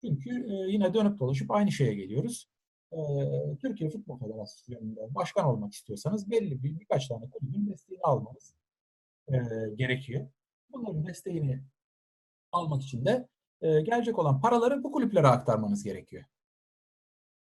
Çünkü 0.05 0.29
e, 0.29 0.71
yine 0.71 0.93
dönüp 0.93 1.19
dolaşıp 1.19 1.51
aynı 1.51 1.71
şeye 1.71 1.93
geliyoruz. 1.93 2.49
E, 2.91 2.99
Türkiye 3.61 3.89
Futbol 3.89 4.19
Federasyonu'nda 4.19 5.15
başkan 5.15 5.45
olmak 5.45 5.73
istiyorsanız 5.73 6.31
belli 6.31 6.63
bir 6.63 6.79
birkaç 6.79 7.07
tane 7.07 7.29
kulübün 7.29 7.67
desteğini 7.67 8.01
almanız 8.03 8.55
e, 9.27 9.35
gerekiyor. 9.75 10.27
Bunların 10.69 11.07
desteğini 11.07 11.63
almak 12.51 12.83
için 12.83 13.05
de 13.05 13.27
e, 13.61 13.81
gelecek 13.81 14.19
olan 14.19 14.41
paraları 14.41 14.83
bu 14.83 14.91
kulüplere 14.91 15.27
aktarmanız 15.27 15.83
gerekiyor. 15.83 16.23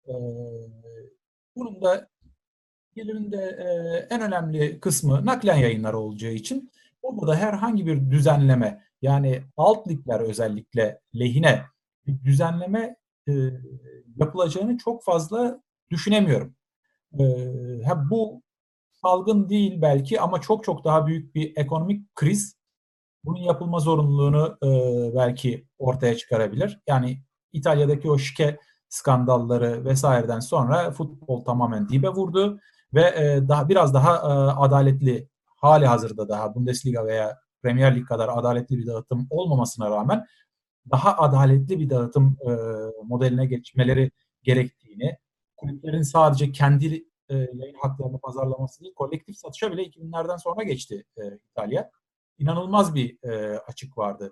E, 0.07 0.13
bunun 1.55 1.81
da 1.81 2.09
gelirin 2.95 3.31
de 3.31 3.37
e, 3.37 3.67
en 4.15 4.21
önemli 4.21 4.79
kısmı 4.79 5.25
naklen 5.25 5.57
yayınlar 5.57 5.93
olacağı 5.93 6.31
için 6.31 6.71
burada 7.03 7.27
da 7.27 7.35
herhangi 7.35 7.85
bir 7.85 8.11
düzenleme 8.11 8.83
yani 9.01 9.43
alt 9.57 9.87
ligler 9.87 10.19
özellikle 10.19 11.01
lehine 11.19 11.65
bir 12.07 12.23
düzenleme 12.23 12.95
e, 13.27 13.33
yapılacağını 14.17 14.77
çok 14.77 15.03
fazla 15.03 15.61
düşünemiyorum. 15.91 16.55
E, 17.13 17.25
bu 18.09 18.41
salgın 19.05 19.49
değil 19.49 19.81
belki 19.81 20.21
ama 20.21 20.41
çok 20.41 20.63
çok 20.63 20.85
daha 20.85 21.07
büyük 21.07 21.35
bir 21.35 21.53
ekonomik 21.57 22.15
kriz 22.15 22.55
bunun 23.23 23.39
yapılma 23.39 23.79
zorunluluğunu 23.79 24.57
e, 24.63 24.69
belki 25.15 25.67
ortaya 25.77 26.17
çıkarabilir. 26.17 26.79
Yani 26.87 27.21
İtalya'daki 27.53 28.11
o 28.11 28.17
şike 28.17 28.59
skandalları 28.89 29.85
vesaireden 29.85 30.39
sonra 30.39 30.91
futbol 30.91 31.45
tamamen 31.45 31.89
dibe 31.89 32.09
vurdu 32.09 32.59
ve 32.93 33.01
e, 33.01 33.47
daha 33.47 33.69
biraz 33.69 33.93
daha 33.93 34.15
e, 34.15 34.51
adaletli 34.59 35.29
hali 35.55 35.87
hazırda 35.87 36.29
daha 36.29 36.55
Bundesliga 36.55 37.05
veya 37.05 37.37
Premier 37.61 37.95
Lig 37.95 38.07
kadar 38.07 38.29
adaletli 38.31 38.77
bir 38.77 38.87
dağıtım 38.87 39.27
olmamasına 39.29 39.89
rağmen 39.89 40.25
daha 40.91 41.17
adaletli 41.17 41.79
bir 41.79 41.89
dağıtım 41.89 42.37
e, 42.47 42.51
modeline 43.03 43.45
geçmeleri 43.45 44.11
gerektiğini, 44.43 45.17
kulüplerin 45.57 46.01
sadece 46.01 46.51
kendi 46.51 47.05
e, 47.29 47.35
yayın 47.35 47.77
haklarını 47.81 48.19
pazarlaması 48.19 48.81
değil, 48.81 48.93
kolektif 48.93 49.37
satışa 49.37 49.71
bile 49.71 49.83
2000'lerden 49.83 50.37
sonra 50.37 50.63
geçti 50.63 51.03
e, 51.17 51.21
İtalya. 51.51 51.91
İnanılmaz 52.39 52.95
bir 52.95 53.23
e, 53.23 53.59
açık 53.59 53.97
vardı. 53.97 54.31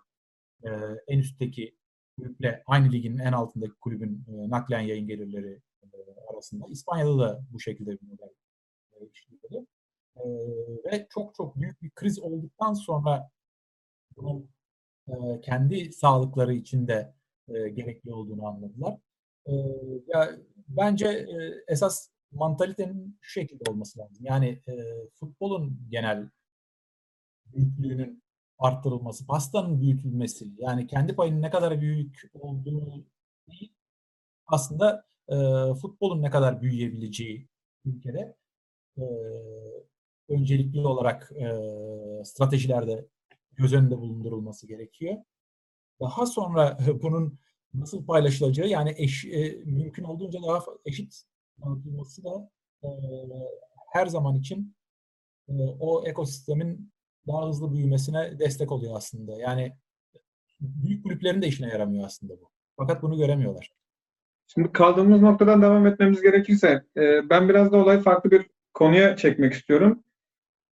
E, 0.64 0.70
en 1.08 1.20
üstteki 1.20 1.76
kulüple 2.18 2.64
aynı 2.66 2.92
ligin 2.92 3.18
en 3.18 3.32
altındaki 3.32 3.74
kulübün 3.74 4.26
e, 4.28 4.50
naklen 4.50 4.82
yayın 4.82 5.08
gelirleri 5.08 5.62
e, 5.84 5.88
arasında. 6.34 6.66
İspanya'da 6.70 7.20
da 7.20 7.42
bu 7.52 7.60
şekilde 7.60 7.92
bir 7.92 8.08
model 8.08 8.30
işliyordu. 9.14 9.68
E, 10.18 10.24
ve 10.86 11.08
çok 11.10 11.36
çok 11.36 11.56
büyük 11.56 11.82
bir 11.82 11.90
kriz 11.90 12.20
olduktan 12.20 12.74
sonra 12.74 13.30
bunun 14.18 14.50
e, 15.08 15.42
kendi 15.42 15.94
sağlıkları 15.94 16.54
için 16.54 16.88
de 16.88 17.14
e, 17.48 17.70
gerekli 17.70 18.14
olduğunu 18.14 18.48
anladılar. 18.48 18.98
E, 19.46 19.54
ya 20.08 20.38
bence 20.68 21.08
e, 21.08 21.64
esas 21.68 22.10
mantalitenin 22.36 23.18
şu 23.22 23.32
şekilde 23.32 23.72
olması 23.72 24.00
lazım. 24.00 24.25
Yani 24.25 24.62
e, 24.68 24.74
futbolun 25.20 25.88
genel 25.90 26.30
büyüklüğünün 27.46 28.24
arttırılması, 28.60 29.28
pastanın 29.28 29.82
büyütülmesi, 29.82 30.46
yani 30.58 30.88
kendi 30.88 31.16
payının 31.16 31.42
ne 31.42 31.50
kadar 31.50 31.82
büyük 31.82 32.32
olduğu 32.34 33.06
değil, 33.48 33.74
aslında 34.48 35.06
e, 35.28 35.36
futbolun 35.82 36.22
ne 36.22 36.30
kadar 36.30 36.62
büyüyebileceği 36.62 37.48
ülkede 37.86 38.36
e, 38.98 39.04
öncelikli 40.30 40.80
olarak 40.80 41.32
e, 41.32 41.46
stratejilerde 42.25 43.08
göz 43.52 43.74
önünde 43.74 43.98
bulundurulması 43.98 44.68
gerekiyor. 44.68 45.18
Daha 46.00 46.25
sonra 46.25 46.78
bunun 47.02 47.40
nasıl 47.74 48.06
paylaşılacağı 48.06 48.68
yani 48.68 48.94
eş, 48.98 49.25
e, 49.25 49.62
mümkün 49.66 50.04
olduğunca 50.04 50.40
daha 50.44 50.63
eşit 50.86 51.24
dağıtılması 51.62 52.24
da 52.24 52.50
e, 52.83 52.89
her 53.93 54.05
zaman 54.05 54.36
için 54.36 54.75
e, 55.48 55.53
o 55.79 56.05
ekosistemin 56.05 56.93
daha 57.27 57.48
hızlı 57.48 57.74
büyümesine 57.74 58.39
destek 58.39 58.72
oluyor 58.72 58.98
aslında. 58.98 59.39
Yani 59.39 59.74
büyük 60.60 61.03
kulüplerin 61.03 61.41
de 61.41 61.48
işine 61.48 61.67
yaramıyor 61.67 62.05
aslında 62.05 62.33
bu. 62.33 62.50
Fakat 62.77 63.03
bunu 63.03 63.17
göremiyorlar. 63.17 63.72
Şimdi 64.48 64.72
kaldığımız 64.72 65.22
noktadan 65.22 65.62
devam 65.62 65.88
etmemiz 65.88 66.22
gerekirse 66.22 66.83
e, 66.98 67.29
ben 67.29 67.50
biraz 67.50 67.72
da 67.72 67.77
olayı 67.77 68.00
farklı 68.00 68.31
bir 68.31 68.45
konuya 68.74 69.15
çekmek 69.15 69.53
istiyorum. 69.53 70.03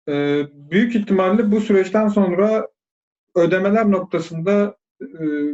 E, 0.08 0.44
büyük 0.52 0.94
ihtimalle 0.94 1.52
bu 1.52 1.60
süreçten 1.60 2.08
sonra 2.08 2.68
ödemeler 3.34 3.90
noktasında 3.90 4.76
e, 5.00 5.06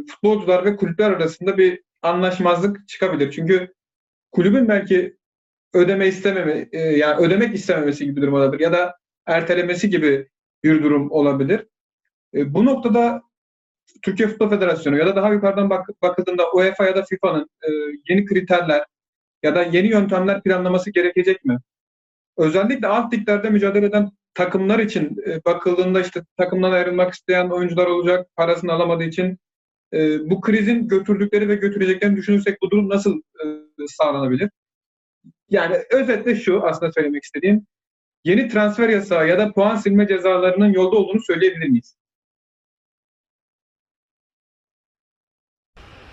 futbolcular 0.07 0.65
ve 0.65 0.75
kulüpler 0.75 1.11
arasında 1.11 1.57
bir 1.57 1.83
anlaşmazlık 2.01 2.87
çıkabilir. 2.87 3.31
Çünkü 3.31 3.73
kulübün 4.31 4.67
belki 4.67 5.16
ödeme 5.73 6.07
istememe, 6.07 6.69
e, 6.71 6.79
yani 6.79 7.25
ödemek 7.25 7.55
istememesi 7.55 8.05
gibi 8.05 8.15
bir 8.15 8.21
durum 8.21 8.33
olabilir 8.33 8.63
ya 8.63 8.71
da 8.73 8.95
ertelemesi 9.25 9.89
gibi 9.89 10.27
bir 10.63 10.83
durum 10.83 11.11
olabilir. 11.11 11.67
E, 12.33 12.53
bu 12.53 12.65
noktada 12.65 13.21
Türkiye 14.01 14.29
Futbol 14.29 14.49
Federasyonu 14.49 14.97
ya 14.97 15.07
da 15.07 15.15
daha 15.15 15.33
yukarıdan 15.33 15.69
bak, 15.69 15.89
bakıldığında 16.01 16.51
UEFA 16.51 16.85
ya 16.85 16.95
da 16.95 17.03
FIFA'nın 17.03 17.49
e, 17.63 17.69
yeni 18.09 18.25
kriterler 18.25 18.85
ya 19.43 19.55
da 19.55 19.63
yeni 19.63 19.87
yöntemler 19.87 20.43
planlaması 20.43 20.91
gerekecek 20.91 21.45
mi? 21.45 21.57
Özellikle 22.37 22.87
alt 22.87 23.13
liglerde 23.13 23.49
mücadele 23.49 23.85
eden 23.85 24.09
takımlar 24.33 24.79
için 24.79 25.17
bakıldığında 25.45 26.01
işte 26.01 26.23
takımdan 26.37 26.71
ayrılmak 26.71 27.13
isteyen 27.13 27.49
oyuncular 27.49 27.87
olacak, 27.87 28.27
parasını 28.35 28.71
alamadığı 28.73 29.03
için 29.03 29.37
bu 30.29 30.41
krizin 30.41 30.87
götürdükleri 30.87 31.49
ve 31.49 31.55
götüreceklerini 31.55 32.17
düşünürsek 32.17 32.61
bu 32.61 32.71
durum 32.71 32.89
nasıl 32.89 33.21
sağlanabilir? 33.87 34.49
Yani 35.49 35.77
özetle 35.91 36.35
şu 36.35 36.63
aslında 36.67 36.91
söylemek 36.91 37.23
istediğim 37.23 37.67
yeni 38.25 38.49
transfer 38.49 38.89
yasağı 38.89 39.27
ya 39.29 39.37
da 39.39 39.53
puan 39.53 39.75
silme 39.75 40.07
cezalarının 40.07 40.73
yolda 40.73 40.95
olduğunu 40.97 41.21
söyleyebilir 41.21 41.69
miyiz? 41.69 41.97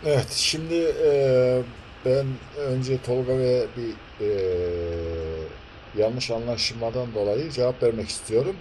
Evet, 0.06 0.30
şimdi 0.30 0.74
eee, 0.74 1.62
ben 2.04 2.26
önce 2.58 3.02
Tolga 3.02 3.38
ve 3.38 3.66
bir 3.76 3.94
eee, 4.26 5.48
yanlış 5.96 6.30
anlaşılmadan 6.30 7.14
dolayı 7.14 7.50
cevap 7.50 7.82
vermek 7.82 8.08
istiyorum. 8.08 8.56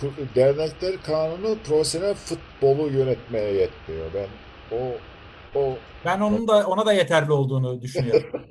Ku- 0.00 0.34
dernekler 0.34 1.02
kanunu 1.02 1.58
profesyonel 1.66 2.14
futbolu 2.14 2.90
yönetmeye 2.90 3.52
yetmiyor. 3.54 4.06
Ben 4.14 4.28
o 4.76 4.98
o 5.54 5.78
Ben 6.04 6.20
onun 6.20 6.48
da 6.48 6.66
ona 6.66 6.86
da 6.86 6.92
yeterli 6.92 7.32
olduğunu 7.32 7.82
düşünüyorum. 7.82 8.28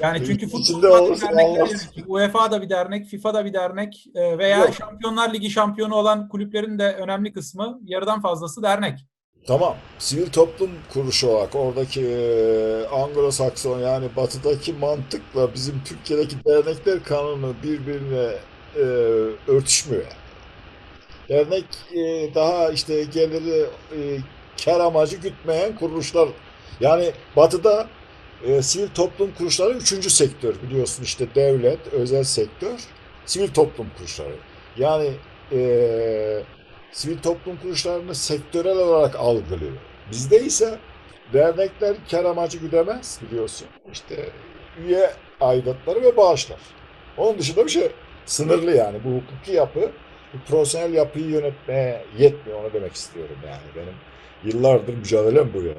Yani 0.00 0.26
çünkü 0.26 0.48
futbol 0.48 1.08
yönetiyor. 1.08 1.68
UEFA 2.06 2.50
da 2.50 2.62
bir 2.62 2.70
dernek, 2.70 3.06
FIFA 3.06 3.34
da 3.34 3.44
bir 3.44 3.52
dernek 3.52 4.06
e, 4.14 4.38
veya 4.38 4.58
Yok. 4.58 4.74
Şampiyonlar 4.74 5.34
Ligi 5.34 5.50
şampiyonu 5.50 5.94
olan 5.94 6.28
kulüplerin 6.28 6.78
de 6.78 6.94
önemli 6.94 7.32
kısmı 7.32 7.78
yarıdan 7.84 8.20
fazlası 8.20 8.62
dernek. 8.62 9.06
Tamam, 9.46 9.76
sivil 9.98 10.30
toplum 10.30 10.70
kuruluşu 10.92 11.28
olarak 11.28 11.54
oradaki 11.54 12.00
eee, 12.00 12.86
Anglo-Sakson 12.92 13.80
yani 13.80 14.08
batıdaki 14.16 14.72
mantıkla 14.72 15.54
bizim 15.54 15.82
Türkiye'deki 15.84 16.44
dernekler 16.44 17.02
kanunu 17.02 17.54
birbirine 17.62 18.32
eee, 18.76 18.82
örtüşmüyor. 19.48 20.04
Dernek 21.28 21.64
eee, 21.92 22.34
daha 22.34 22.70
işte 22.70 23.02
geliri 23.04 23.66
eee, 23.96 24.18
kar 24.64 24.80
amacı 24.80 25.16
gütmeyen 25.16 25.76
kuruluşlar. 25.76 26.28
Yani 26.80 27.12
batıda 27.36 27.86
eee, 28.46 28.62
sivil 28.62 28.88
toplum 28.88 29.34
kuruluşları 29.34 29.72
üçüncü 29.72 30.10
sektör 30.10 30.54
biliyorsun 30.62 31.02
işte 31.02 31.26
devlet, 31.34 31.78
özel 31.92 32.24
sektör, 32.24 32.80
sivil 33.26 33.48
toplum 33.48 33.90
kuruluşları. 33.96 34.34
Yani 34.76 35.10
eee 35.52 36.42
sivil 36.92 37.18
toplum 37.18 37.56
kuruluşlarını 37.56 38.14
sektörel 38.14 38.76
olarak 38.76 39.16
algılıyor. 39.16 39.72
Bizde 40.10 40.40
ise 40.44 40.78
dernekler 41.32 41.96
kar 42.10 42.24
amacı 42.24 42.58
güdemez 42.58 43.20
biliyorsun. 43.22 43.68
İşte 43.92 44.30
üye 44.86 45.10
aidatları 45.40 46.02
ve 46.02 46.16
bağışlar. 46.16 46.60
Onun 47.16 47.38
dışında 47.38 47.64
bir 47.64 47.70
şey 47.70 47.90
sınırlı 48.26 48.70
yani. 48.76 48.98
Bu 49.04 49.08
hukuki 49.10 49.52
yapı, 49.52 49.90
bu 50.34 50.38
profesyonel 50.48 50.92
yapıyı 50.94 51.26
yönetmeye 51.26 52.04
yetmiyor 52.18 52.64
onu 52.64 52.72
demek 52.72 52.92
istiyorum 52.94 53.36
yani. 53.46 53.62
Benim 53.76 53.94
yıllardır 54.44 54.94
mücadelem 54.96 55.50
bu 55.54 55.58
yani. 55.62 55.76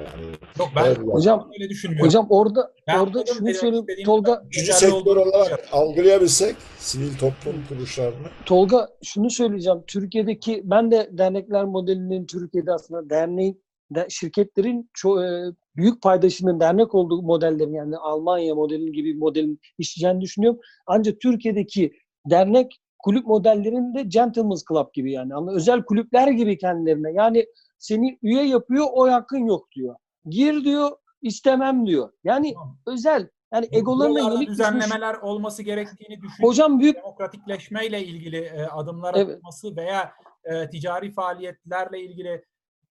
Yok 0.58 0.68
ben 0.76 0.84
Evet. 0.84 0.98
Hocam 0.98 1.50
öyle 1.58 1.70
düşünmüyorum. 1.70 2.06
hocam 2.06 2.26
orada 2.30 2.72
Ben 2.86 2.98
orada 2.98 3.24
şunu 3.26 3.54
söyleyeyim 3.54 3.86
Tolga. 4.04 4.42
Üçüncü 4.48 4.72
sektör 4.72 5.16
olarak 5.16 5.68
algılayabilsek 5.72 6.56
sivil 6.78 7.18
toplum 7.18 7.54
kuruluşlarını 7.68 8.26
Tolga 8.46 8.88
şunu 9.02 9.30
söyleyeceğim. 9.30 9.78
Türkiye'deki 9.86 10.62
ben 10.64 10.90
de 10.90 11.08
dernekler 11.12 11.64
modelinin 11.64 12.26
Türkiye'de 12.26 12.72
aslında 12.72 13.10
derneğin 13.10 13.62
de, 13.94 14.06
şirketlerin 14.10 14.90
ço- 14.98 15.48
e, 15.50 15.54
büyük 15.76 16.02
paydaşının 16.02 16.60
dernek 16.60 16.94
olduğu 16.94 17.22
modellerin 17.22 17.74
yani 17.74 17.96
Almanya 17.96 18.54
modelinin 18.54 18.92
gibi 18.92 19.14
bir 19.14 19.18
modelin 19.18 19.60
işleyeceğini 19.78 20.20
düşünüyorum. 20.20 20.60
Ancak 20.86 21.20
Türkiye'deki 21.20 21.92
dernek 22.30 22.80
kulüp 22.98 23.26
modellerinde 23.26 24.02
gentleman's 24.02 24.64
club 24.68 24.94
gibi 24.94 25.12
yani 25.12 25.34
ama 25.34 25.52
özel 25.52 25.82
kulüpler 25.82 26.28
gibi 26.28 26.58
kendilerine. 26.58 27.12
Yani 27.12 27.46
seni 27.78 28.18
üye 28.22 28.46
yapıyor, 28.46 28.86
oy 28.92 29.10
hakkın 29.10 29.46
yok 29.46 29.72
diyor. 29.72 29.96
Gir 30.28 30.64
diyor, 30.64 30.90
istemem 31.22 31.86
diyor. 31.86 32.12
Yani 32.24 32.52
Tamam. 32.52 32.78
özel 32.86 33.28
yani 33.52 33.68
egolarına 33.72 34.30
düşmüş. 34.32 34.48
düzenlemeler 34.48 35.14
olması 35.14 35.62
gerektiğini 35.62 36.16
düşünüyorum. 36.16 36.48
Hocam 36.48 36.80
büyük 36.80 36.96
demokratikleşmeyle 36.96 38.04
ilgili 38.04 38.36
e, 38.36 38.66
adımlar 38.66 39.14
Evet. 39.14 39.28
atılması 39.34 39.76
veya 39.76 40.12
e, 40.44 40.70
ticari 40.70 41.12
faaliyetlerle 41.12 42.00
ilgili 42.00 42.44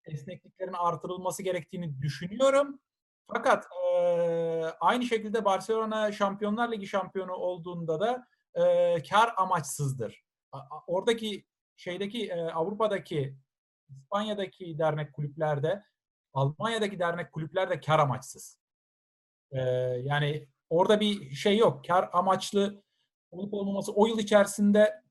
esnekliklerin 0.05 0.73
artırılması 0.73 1.43
gerektiğini 1.43 2.01
düşünüyorum. 2.01 2.79
Fakat 3.33 3.65
e, 3.65 3.97
aynı 4.79 5.03
şekilde 5.03 5.45
Barcelona 5.45 6.11
Şampiyonlar 6.11 6.71
Ligi 6.71 6.87
şampiyonu 6.87 7.33
olduğunda 7.33 7.99
da 7.99 8.27
e, 8.57 9.03
kar 9.09 9.33
amaçsızdır. 9.37 10.23
Oradaki 10.87 11.45
şeydeki 11.75 12.27
e, 12.27 12.41
Avrupa'daki 12.41 13.35
İspanya'daki 13.89 14.77
dernek 14.77 15.13
kulüplerde 15.13 15.83
Almanya'daki 16.33 16.99
dernek 16.99 17.31
kulüplerde 17.31 17.79
kar 17.79 17.99
amaçsız. 17.99 18.59
E, 19.51 19.59
yani 20.03 20.47
orada 20.69 20.99
bir 20.99 21.29
şey 21.35 21.57
yok. 21.57 21.85
Kar 21.85 22.09
amaçlı 22.13 22.83
olup 23.31 23.53
olmaması 23.53 23.91
o 23.91 24.07
yıl 24.07 24.19
içerisinde 24.19 25.03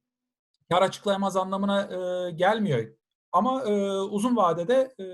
kar 0.70 0.82
açıklayamaz 0.82 1.36
anlamına 1.36 1.82
e, 1.82 2.30
gelmiyor. 2.30 2.96
Ama 3.32 3.62
e, 3.62 4.00
uzun 4.00 4.36
vadede 4.36 4.94
e, 4.98 5.04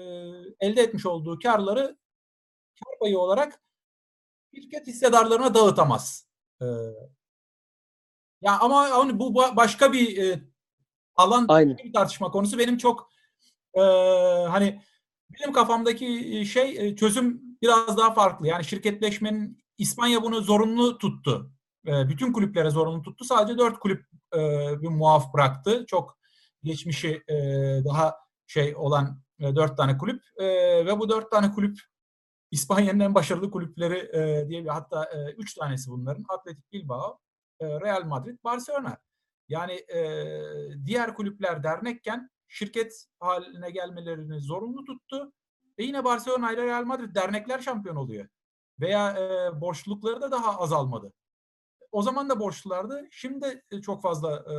elde 0.66 0.82
etmiş 0.82 1.06
olduğu 1.06 1.38
karları 1.38 1.98
kar 2.84 2.98
payı 2.98 3.18
olarak 3.18 3.62
şirket 4.54 4.86
hissedarlarına 4.86 5.54
dağıtamaz. 5.54 6.28
E, 6.62 6.66
ya 8.42 8.58
ama 8.60 8.90
hani 8.90 9.18
bu 9.18 9.28
ba- 9.28 9.56
başka 9.56 9.92
bir 9.92 10.16
e, 10.24 10.42
alan 11.16 11.44
Aynen. 11.48 11.76
bir 11.78 11.92
tartışma 11.92 12.30
konusu. 12.30 12.58
Benim 12.58 12.78
çok 12.78 13.10
e, 13.74 13.80
hani 14.48 14.82
benim 15.30 15.52
kafamdaki 15.52 16.06
şey 16.46 16.88
e, 16.88 16.96
çözüm 16.96 17.42
biraz 17.62 17.96
daha 17.96 18.14
farklı. 18.14 18.46
Yani 18.46 18.64
şirketleşmenin 18.64 19.62
İspanya 19.78 20.22
bunu 20.22 20.40
zorunlu 20.40 20.98
tuttu. 20.98 21.52
E, 21.86 22.08
bütün 22.08 22.32
kulüplere 22.32 22.70
zorunlu 22.70 23.02
tuttu. 23.02 23.24
Sadece 23.24 23.58
dört 23.58 23.78
kulüp 23.78 24.06
e, 24.34 24.38
bir 24.82 24.88
muaf 24.88 25.34
bıraktı. 25.34 25.84
Çok 25.86 26.18
geçmişi 26.62 27.22
e, 27.28 27.34
daha 27.84 28.16
şey 28.46 28.76
olan 28.76 29.22
e, 29.40 29.56
dört 29.56 29.76
tane 29.76 29.98
kulüp 29.98 30.22
E, 30.36 30.46
ve 30.86 30.98
bu 30.98 31.08
dört 31.08 31.30
tane 31.30 31.52
kulüp 31.52 31.78
İspanya'nın 32.50 33.00
en 33.00 33.14
başarılı 33.14 33.50
kulüpleri 33.50 33.98
e, 33.98 34.48
diye 34.48 34.64
bir 34.64 34.68
hatta 34.68 35.04
e, 35.04 35.32
üç 35.32 35.54
tanesi 35.54 35.90
bunların. 35.90 36.24
Atletik 36.28 36.72
Bilbao, 36.72 37.18
e, 37.18 37.21
Real 37.66 38.04
Madrid, 38.04 38.38
Barcelona. 38.44 38.98
Yani 39.48 39.72
e, 39.72 40.00
diğer 40.86 41.14
kulüpler 41.14 41.62
dernekken 41.62 42.30
şirket 42.48 43.06
haline 43.20 43.70
gelmelerini 43.70 44.40
zorunlu 44.40 44.84
tuttu. 44.84 45.32
Ve 45.78 45.84
yine 45.84 46.04
Barcelona 46.04 46.52
ile 46.52 46.66
Real 46.66 46.84
Madrid 46.84 47.14
dernekler 47.14 47.58
şampiyon 47.58 47.96
oluyor. 47.96 48.28
Veya 48.80 49.10
e, 49.18 49.60
borçlulukları 49.60 50.20
da 50.20 50.30
daha 50.30 50.58
azalmadı. 50.58 51.12
o 51.92 52.02
zaman 52.02 52.28
da 52.28 52.40
borçlulardı. 52.40 53.08
Şimdi 53.10 53.62
de 53.72 53.82
çok 53.82 54.02
fazla 54.02 54.36
e, 54.36 54.56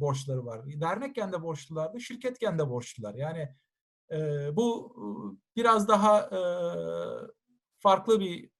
borçları 0.00 0.46
var. 0.46 0.60
Dernekken 0.66 1.32
de 1.32 1.42
borçlulardı, 1.42 2.00
şirketken 2.00 2.58
de 2.58 2.70
borçlular. 2.70 3.14
Yani 3.14 3.48
e, 4.10 4.16
bu 4.56 4.94
e, 4.96 5.04
biraz 5.56 5.88
daha 5.88 6.20
e, 6.20 6.40
farklı 7.78 8.20
bir 8.20 8.50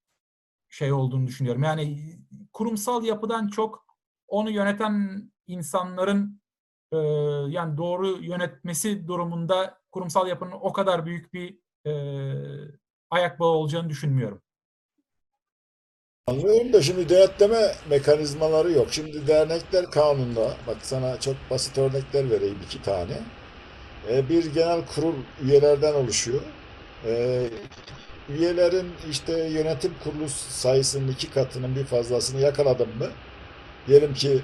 şey 0.69 0.93
olduğunu 0.93 1.27
düşünüyorum. 1.27 1.63
Yani 1.63 2.17
kurumsal 2.53 3.05
yapıdan 3.05 3.49
çok 3.49 3.86
onu 4.29 4.51
yöneten 4.51 5.23
insanların 5.47 6.41
e, 6.93 6.97
yani 7.49 7.77
doğru 7.77 8.23
yönetmesi 8.23 9.09
durumunda 9.09 9.79
kurumsal 9.93 10.29
yapının 10.29 10.53
o 10.53 10.73
kadar 10.73 11.07
büyük 11.07 11.35
bir 11.35 11.59
e, 11.87 11.93
ayak 13.11 13.41
bağı 13.41 13.49
olacağını 13.49 13.89
düşünmüyorum. 13.89 14.43
Anlıyorum 16.27 16.73
da 16.73 16.83
şimdi 16.83 17.09
denetleme 17.09 17.73
mekanizmaları 17.91 18.73
yok. 18.73 18.89
Şimdi 18.91 19.27
dernekler 19.27 19.91
kanununda, 19.91 20.57
bak 20.67 20.77
sana 20.83 21.21
çok 21.21 21.37
basit 21.51 21.79
örnekler 21.79 22.31
vereyim 22.31 22.59
iki 22.65 22.83
tane. 22.83 23.19
Ee, 24.09 24.29
bir 24.29 24.55
genel 24.55 24.87
kurul 24.87 25.15
üyelerden 25.43 25.95
oluşuyor. 25.95 26.41
Ee, 27.05 27.51
üyelerin 28.29 28.93
işte 29.11 29.49
yönetim 29.49 29.93
kurulu 30.05 30.29
sayısının 30.29 31.09
iki 31.09 31.31
katının 31.31 31.77
bir 31.77 31.85
fazlasını 31.85 32.41
yakaladın 32.41 32.89
mı? 32.89 33.09
Diyelim 33.87 34.14
ki 34.14 34.40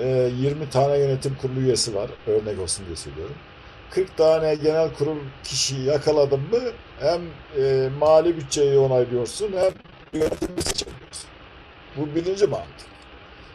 e, 0.00 0.30
20 0.40 0.70
tane 0.70 0.98
yönetim 0.98 1.36
kurulu 1.42 1.60
üyesi 1.60 1.94
var, 1.94 2.10
örnek 2.26 2.60
olsun 2.60 2.86
diye 2.86 2.96
söylüyorum. 2.96 3.34
40 3.90 4.16
tane 4.16 4.54
genel 4.54 4.92
kurul 4.94 5.18
kişi 5.44 5.80
yakaladın 5.80 6.40
mı 6.40 6.60
hem 7.00 7.20
e, 7.62 7.88
mali 7.98 8.36
bütçeyi 8.36 8.78
onaylıyorsun 8.78 9.52
hem 9.52 9.72
yönetimi 10.20 10.62
seçebiliyorsun. 10.62 11.30
Bu 11.96 12.14
birinci 12.14 12.46
mantık. 12.46 12.90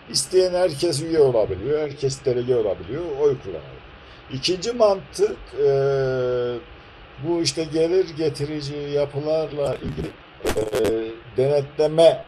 İsteyen 0.10 0.54
herkes 0.54 1.02
üye 1.02 1.20
olabiliyor, 1.20 1.82
herkes 1.82 2.26
delege 2.26 2.56
olabiliyor, 2.56 3.02
oy 3.02 3.38
kullanabiliyor. 3.44 3.86
İkinci 4.34 4.72
mantık 4.72 5.38
e, 5.66 5.68
bu 7.28 7.42
işte 7.42 7.64
gelir 7.64 8.10
getirici 8.18 8.76
yapılarla 8.76 9.76
ilgili 9.76 10.08
e, 10.46 11.12
denetleme 11.38 12.26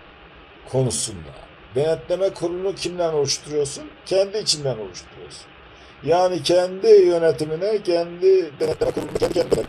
konusunda. 0.70 1.47
Denetleme 1.78 2.30
kurulunu 2.34 2.76
kimden 2.76 3.14
oluşturuyorsun? 3.14 3.84
Kendi 4.06 4.38
içinden 4.38 4.78
oluşturuyorsun. 4.78 5.46
Yani 6.04 6.44
kendi 6.44 6.88
yönetimine, 6.88 7.84
kendi 7.84 8.60
denetleme 8.60 8.92
kurulunu 8.92 9.18
kendi 9.20 9.34
kendine. 9.34 9.64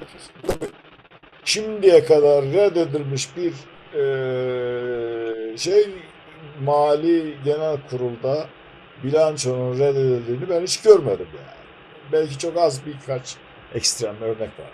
Şimdiye 1.45 2.05
kadar 2.05 2.45
reddedilmiş 2.45 3.29
bir 3.37 3.53
eee, 3.95 5.57
şey 5.57 5.89
mali 6.65 7.37
genel 7.45 7.77
kurulda 7.91 8.47
bilançonun 9.05 9.79
reddedildiğini 9.79 10.49
ben 10.49 10.63
hiç 10.63 10.81
görmedim 10.83 11.29
yani. 11.37 11.59
Belki 12.13 12.39
çok 12.39 12.57
az 12.57 12.87
birkaç 12.87 13.37
ekstrem 13.75 14.17
örnek 14.23 14.41
var. 14.41 14.71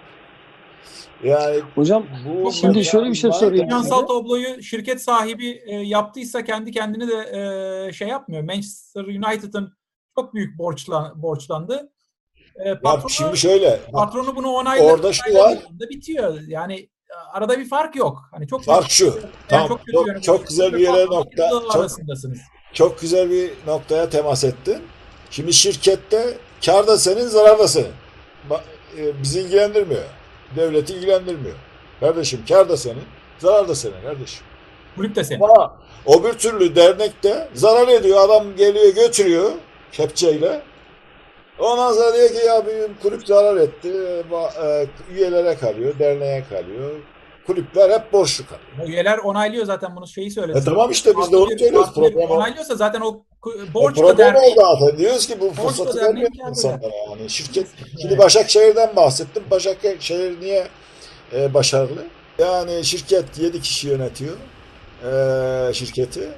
Yani 1.25 1.61
Hocam 1.75 2.07
bu 2.27 2.53
Şimdi 2.53 2.85
şöyle 2.85 3.11
bir 3.11 3.15
şey 3.15 3.33
sorayım. 3.33 3.69
Finansal 3.69 4.07
tabloyu 4.07 4.63
şirket 4.63 5.03
sahibi 5.03 5.63
e, 5.67 5.75
yaptıysa 5.75 6.45
kendi 6.45 6.71
kendini 6.71 7.09
de 7.09 7.15
e, 7.89 7.93
şey 7.93 8.09
yapmıyor. 8.09 8.43
Manchester 8.43 9.05
United'ın 9.05 9.73
çok 10.19 10.35
büyük 10.35 10.59
borçlan, 10.59 11.23
borçlandı. 11.23 11.93
E, 12.65 12.69
Ya 12.69 12.81
patronu, 12.81 13.11
şimdi 13.11 13.37
şöyle, 13.37 13.81
patronu 13.93 14.37
bunu 14.37 14.49
onayladı. 14.49 14.93
Orada 14.93 15.13
şu 15.13 15.35
var. 15.35 15.59
bitiyor. 15.91 16.41
Yani 16.49 16.75
e, 16.81 17.15
arada 17.33 17.59
bir 17.59 17.69
fark 17.69 17.97
yok. 17.97 18.19
Hani 18.33 18.49
çok 18.49 18.65
fark 18.65 18.91
şu. 18.91 19.05
yani 19.05 19.19
Tamam, 19.49 19.69
çok, 19.69 19.81
yönetiyorsunuz 19.89 20.25
çok 20.25 20.47
güzel 20.49 20.73
bir 20.73 20.79
yere 20.79 21.07
nokta, 21.07 21.51
çok. 21.73 21.91
Çok 22.73 23.01
güzel 23.01 23.31
bir 23.31 23.51
noktaya 23.67 24.09
temas 24.11 24.45
ettin. 24.45 24.83
Şimdi 25.31 25.53
şirkette 25.53 26.39
kar 26.67 26.87
da 26.87 26.99
senin, 26.99 27.27
zarar 27.27 27.59
da 27.59 27.69
senin. 27.69 27.93
E, 28.99 29.23
Bizi 29.23 29.41
ilgilendirmiyor. 29.41 30.05
Devleti 30.57 30.95
ilgilendirmiyor. 30.95 31.55
Kardeşim 32.01 32.41
kar 32.49 32.69
da 32.69 32.77
senin, 32.77 33.05
zarar 33.39 33.69
da 33.69 33.75
senin 33.75 34.03
kardeşim. 34.03 34.47
Kulüp 34.97 35.17
de 35.17 35.25
senin. 35.25 35.41
Ama 35.41 35.77
o 36.07 36.25
bir 36.25 36.33
türlü 36.33 36.77
dernekte 36.77 37.49
zarar 37.55 37.89
ediyor. 37.89 38.21
Adam 38.21 38.57
geliyor 38.57 38.95
götürüyor 38.95 39.51
kepçeyle. 39.93 40.63
Ondan 41.59 41.93
sonra 41.93 42.15
diyor 42.15 42.29
ki 42.29 42.47
ya 42.47 42.67
bizim 42.67 42.95
kulüp 43.03 43.27
zarar 43.27 43.57
etti. 43.57 43.93
E, 44.63 44.87
Üyelere 45.15 45.55
kalıyor, 45.57 45.99
derneğe 45.99 46.45
kalıyor. 46.51 46.91
Kulüpler 47.47 47.91
hep 47.91 48.13
borçlu 48.13 48.45
kalıyor. 48.47 48.69
O 48.85 48.91
üyeler 48.91 49.19
onaylıyor 49.19 49.65
zaten 49.65 49.97
bunu 49.97 50.07
şeyi 50.07 50.31
söyledi. 50.31 50.59
E 50.59 50.65
tamam 50.65 50.91
işte 50.91 51.13
biz 51.17 51.33
de 51.33 51.37
onu 51.37 51.59
söylüyoruz. 51.59 51.99
Onaylıyorsa 52.31 52.75
zaten 52.75 53.01
o 53.01 53.25
borç 53.75 53.97
da 53.97 54.01
problem 54.01 54.37
o 54.37 54.55
zaten. 54.57 54.99
Diyoruz 54.99 55.27
ki 55.27 55.41
bu 55.41 55.45
Borç 55.45 55.57
fırsatı 55.57 55.99
vermiyor 55.99 56.31
insanlara 56.49 56.95
yani. 57.09 57.31
Şirket, 57.31 57.67
şimdi 58.03 58.19
Başakşehir'den 58.19 58.97
bahsettim. 58.97 59.43
Başakşehir 59.51 60.41
niye 60.41 60.69
e, 61.33 61.55
başarılı? 61.55 62.05
Yani 62.39 62.85
şirket 62.85 63.39
7 63.39 63.61
kişi 63.61 63.89
yönetiyor 63.89 64.37
e, 65.05 65.75
şirketi. 65.75 66.29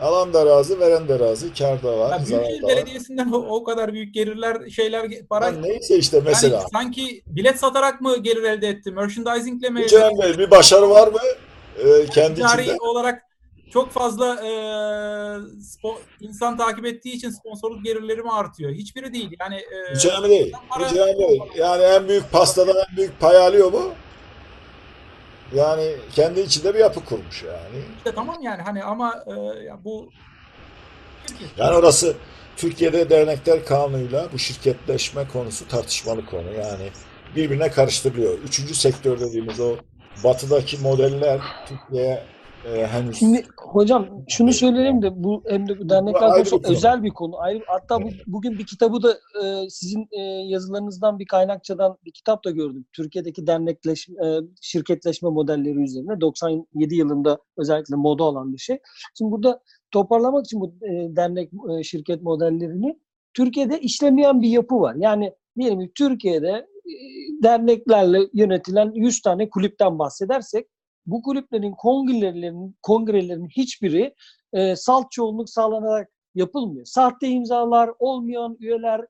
Alan 0.00 0.34
da 0.34 0.46
razı, 0.46 0.80
veren 0.80 1.08
de 1.08 1.18
razı. 1.18 1.54
Kar 1.54 1.82
da 1.82 1.98
var, 1.98 2.10
Ya 2.10 2.18
zarar 2.18 2.26
Büyükşehir 2.26 2.62
da 2.62 2.66
var. 2.66 2.76
Belediyesi'nden 2.76 3.32
o, 3.32 3.36
o 3.36 3.64
kadar 3.64 3.92
büyük 3.92 4.14
gelirler, 4.14 4.70
şeyler, 4.70 5.26
para 5.30 5.44
Lan 5.44 5.62
neyse 5.62 5.96
işte 5.96 6.20
mesela. 6.24 6.56
Yani 6.56 6.68
sanki 6.72 7.22
bilet 7.26 7.58
satarak 7.58 8.00
mı 8.00 8.16
gelir 8.16 8.42
elde 8.42 8.68
etti? 8.68 8.90
Merchandisingle 8.90 9.70
mi 9.70 9.80
etti? 9.80 9.96
Bey, 10.22 10.38
bir 10.38 10.50
başarı 10.50 10.90
var 10.90 11.08
mı? 11.08 11.18
E, 11.78 12.06
kendi 12.06 12.34
Ticari 12.34 12.62
içinde. 12.62 12.76
olarak 12.80 13.27
çok 13.72 13.90
fazla 13.90 14.34
e, 14.34 14.50
spo- 15.60 15.98
insan 16.20 16.56
takip 16.56 16.86
ettiği 16.86 17.12
için 17.14 17.30
sponsorluk 17.30 17.84
gelirleri 17.84 18.22
mi 18.22 18.32
artıyor? 18.32 18.72
Hiçbiri 18.72 19.12
değil. 19.12 19.36
Yani 19.40 19.54
e, 19.56 19.94
Hiç 19.94 20.06
önemli 20.06 20.28
değil. 20.28 20.52
Hiç 20.78 20.92
önemli 20.92 21.18
değil. 21.18 21.42
Yani 21.56 21.82
en 21.82 22.08
büyük 22.08 22.32
pastadan 22.32 22.76
en 22.90 22.96
büyük 22.96 23.20
pay 23.20 23.36
alıyor 23.36 23.72
mu? 23.72 23.90
Yani 25.54 25.96
kendi 26.14 26.40
içinde 26.40 26.74
bir 26.74 26.78
yapı 26.78 27.04
kurmuş 27.04 27.42
yani. 27.42 27.84
işte 27.96 28.14
tamam 28.14 28.36
yani 28.42 28.62
hani 28.62 28.82
ama 28.84 29.24
e, 29.26 29.64
ya 29.64 29.78
bu. 29.84 30.10
Yani 31.56 31.76
orası 31.76 32.16
Türkiye'de 32.56 33.10
dernekler 33.10 33.64
kanunuyla 33.64 34.28
bu 34.32 34.38
şirketleşme 34.38 35.28
konusu 35.28 35.68
tartışmalı 35.68 36.26
konu. 36.26 36.52
Yani 36.52 36.90
birbirine 37.36 37.70
karıştırılıyor. 37.70 38.38
Üçüncü 38.38 38.74
sektör 38.74 39.20
dediğimiz 39.20 39.60
o 39.60 39.76
batıdaki 40.24 40.78
modeller 40.78 41.40
Türkiye'ye 41.68 42.24
e, 42.64 42.86
henüz 42.86 43.18
Şimdi 43.18 43.44
hocam 43.56 44.24
şunu 44.28 44.52
söyleyelim 44.52 45.02
de 45.02 45.24
bu 45.24 45.42
hem 45.48 45.68
de 45.68 45.78
bu 45.78 45.88
dernekler 45.88 46.30
konusu 46.30 46.60
özel 46.64 47.02
bir 47.02 47.10
konu. 47.10 47.38
Ayrı, 47.38 47.64
hatta 47.66 48.02
bu, 48.02 48.08
bugün 48.26 48.58
bir 48.58 48.66
kitabı 48.66 49.02
da 49.02 49.12
e, 49.12 49.70
sizin 49.70 50.08
e, 50.12 50.20
yazılarınızdan 50.22 51.18
bir 51.18 51.26
kaynakçadan 51.26 51.98
bir 52.04 52.12
kitap 52.12 52.44
da 52.44 52.50
gördüm. 52.50 52.86
Türkiye'deki 52.92 53.46
dernekleşme, 53.46 54.26
e, 54.26 54.40
şirketleşme 54.60 55.30
modelleri 55.30 55.82
üzerine 55.82 56.20
97 56.20 56.94
yılında 56.94 57.38
özellikle 57.58 57.96
moda 57.96 58.24
olan 58.24 58.52
bir 58.52 58.58
şey. 58.58 58.78
Şimdi 59.18 59.32
burada 59.32 59.60
toparlamak 59.90 60.44
için 60.44 60.60
bu 60.60 60.74
e, 60.82 61.16
dernek 61.16 61.50
e, 61.70 61.82
şirket 61.82 62.22
modellerini 62.22 62.98
Türkiye'de 63.34 63.80
işlemeyen 63.80 64.42
bir 64.42 64.48
yapı 64.48 64.80
var. 64.80 64.94
Yani 64.98 65.32
diyelim 65.58 65.80
ki 65.80 65.90
Türkiye'de 65.94 66.50
e, 66.86 66.92
derneklerle 67.42 68.18
yönetilen 68.32 68.92
100 68.94 69.22
tane 69.22 69.50
kulüpten 69.50 69.98
bahsedersek 69.98 70.66
bu 71.06 71.22
kulüplerin 71.22 71.72
kongrelerinin 71.72 72.76
kongrelerinin 72.82 73.48
hiçbiri 73.48 74.14
e, 74.52 74.76
salt 74.76 75.10
çoğunluk 75.10 75.50
sağlanarak 75.50 76.08
yapılmıyor. 76.34 76.86
Sahte 76.86 77.28
imzalar, 77.28 77.90
olmayan 77.98 78.56
üyeler, 78.60 79.06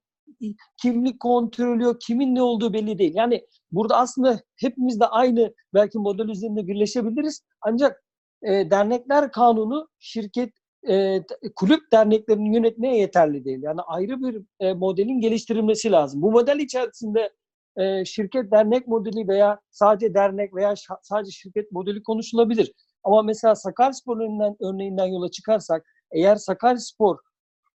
kimlik 0.83 1.20
kontrolü, 1.20 1.98
kimin 1.98 2.35
ne 2.35 2.42
olduğu 2.42 2.72
belli 2.72 2.98
değil. 2.98 3.14
Yani 3.14 3.46
burada 3.72 3.96
aslında 3.96 4.40
hepimiz 4.57 5.01
de 5.01 5.07
aynı 5.07 5.55
belki 5.74 5.98
model 5.98 6.29
üzerinde 6.29 6.66
birleşebiliriz. 6.66 7.42
Ancak 7.61 8.05
e, 8.42 8.70
dernekler 8.70 9.33
kanunu 9.33 9.88
şirket 9.98 10.53
e, 10.88 11.20
kulüp 11.57 11.92
derneklerini 11.92 12.55
yönetmeye 12.57 12.96
yeterli 12.96 13.44
değil. 13.44 13.62
Yani 13.62 13.81
ayrı 13.81 14.22
bir 14.22 14.42
e, 14.61 14.74
modelin 14.74 15.20
geliştirilmesi 15.20 15.92
lazım. 15.92 16.22
Bu 16.22 16.31
model 16.31 16.59
içerisinde 16.59 17.31
e, 17.78 18.04
şirket 18.04 18.50
dernek 18.50 18.86
modeli 18.88 19.28
veya 19.28 19.60
sadece 19.70 20.14
dernek 20.14 20.54
veya 20.54 20.74
sadece 21.02 21.30
şirket 21.30 21.72
modeli 21.72 22.02
konuşulabilir. 22.02 22.72
Ama 23.04 23.22
mesela 23.22 23.54
Sakaryaspor 23.54 24.16
örneğinden, 24.16 24.56
örneğinden 24.60 25.06
yola 25.06 25.30
çıkarsak 25.30 25.86
eğer 26.10 26.36
Sakaryaspor 26.36 27.18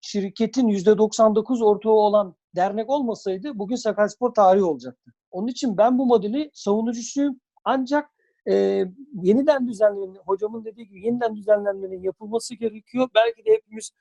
şirketin 0.01 0.67
%99 0.67 1.63
ortağı 1.63 1.91
olan 1.91 2.35
dernek 2.55 2.89
olmasaydı 2.89 3.59
bugün 3.59 3.75
Sakaryaspor 3.75 4.33
tarihi 4.33 4.63
olacaktı. 4.63 5.11
Onun 5.31 5.47
için 5.47 5.77
ben 5.77 5.97
bu 5.97 6.05
modeli 6.05 6.51
savunucusuyum. 6.53 7.39
Ancak 7.63 8.09
e, 8.49 8.85
yeniden 9.21 9.67
düzenlemenin, 9.67 10.19
hocamın 10.25 10.65
dediği 10.65 10.87
gibi 10.87 11.05
yeniden 11.05 11.35
düzenlenmenin 11.35 12.01
yapılması 12.01 12.55
gerekiyor. 12.55 13.09
Belki 13.15 13.45
de 13.45 13.51
hepimiz 13.51 13.91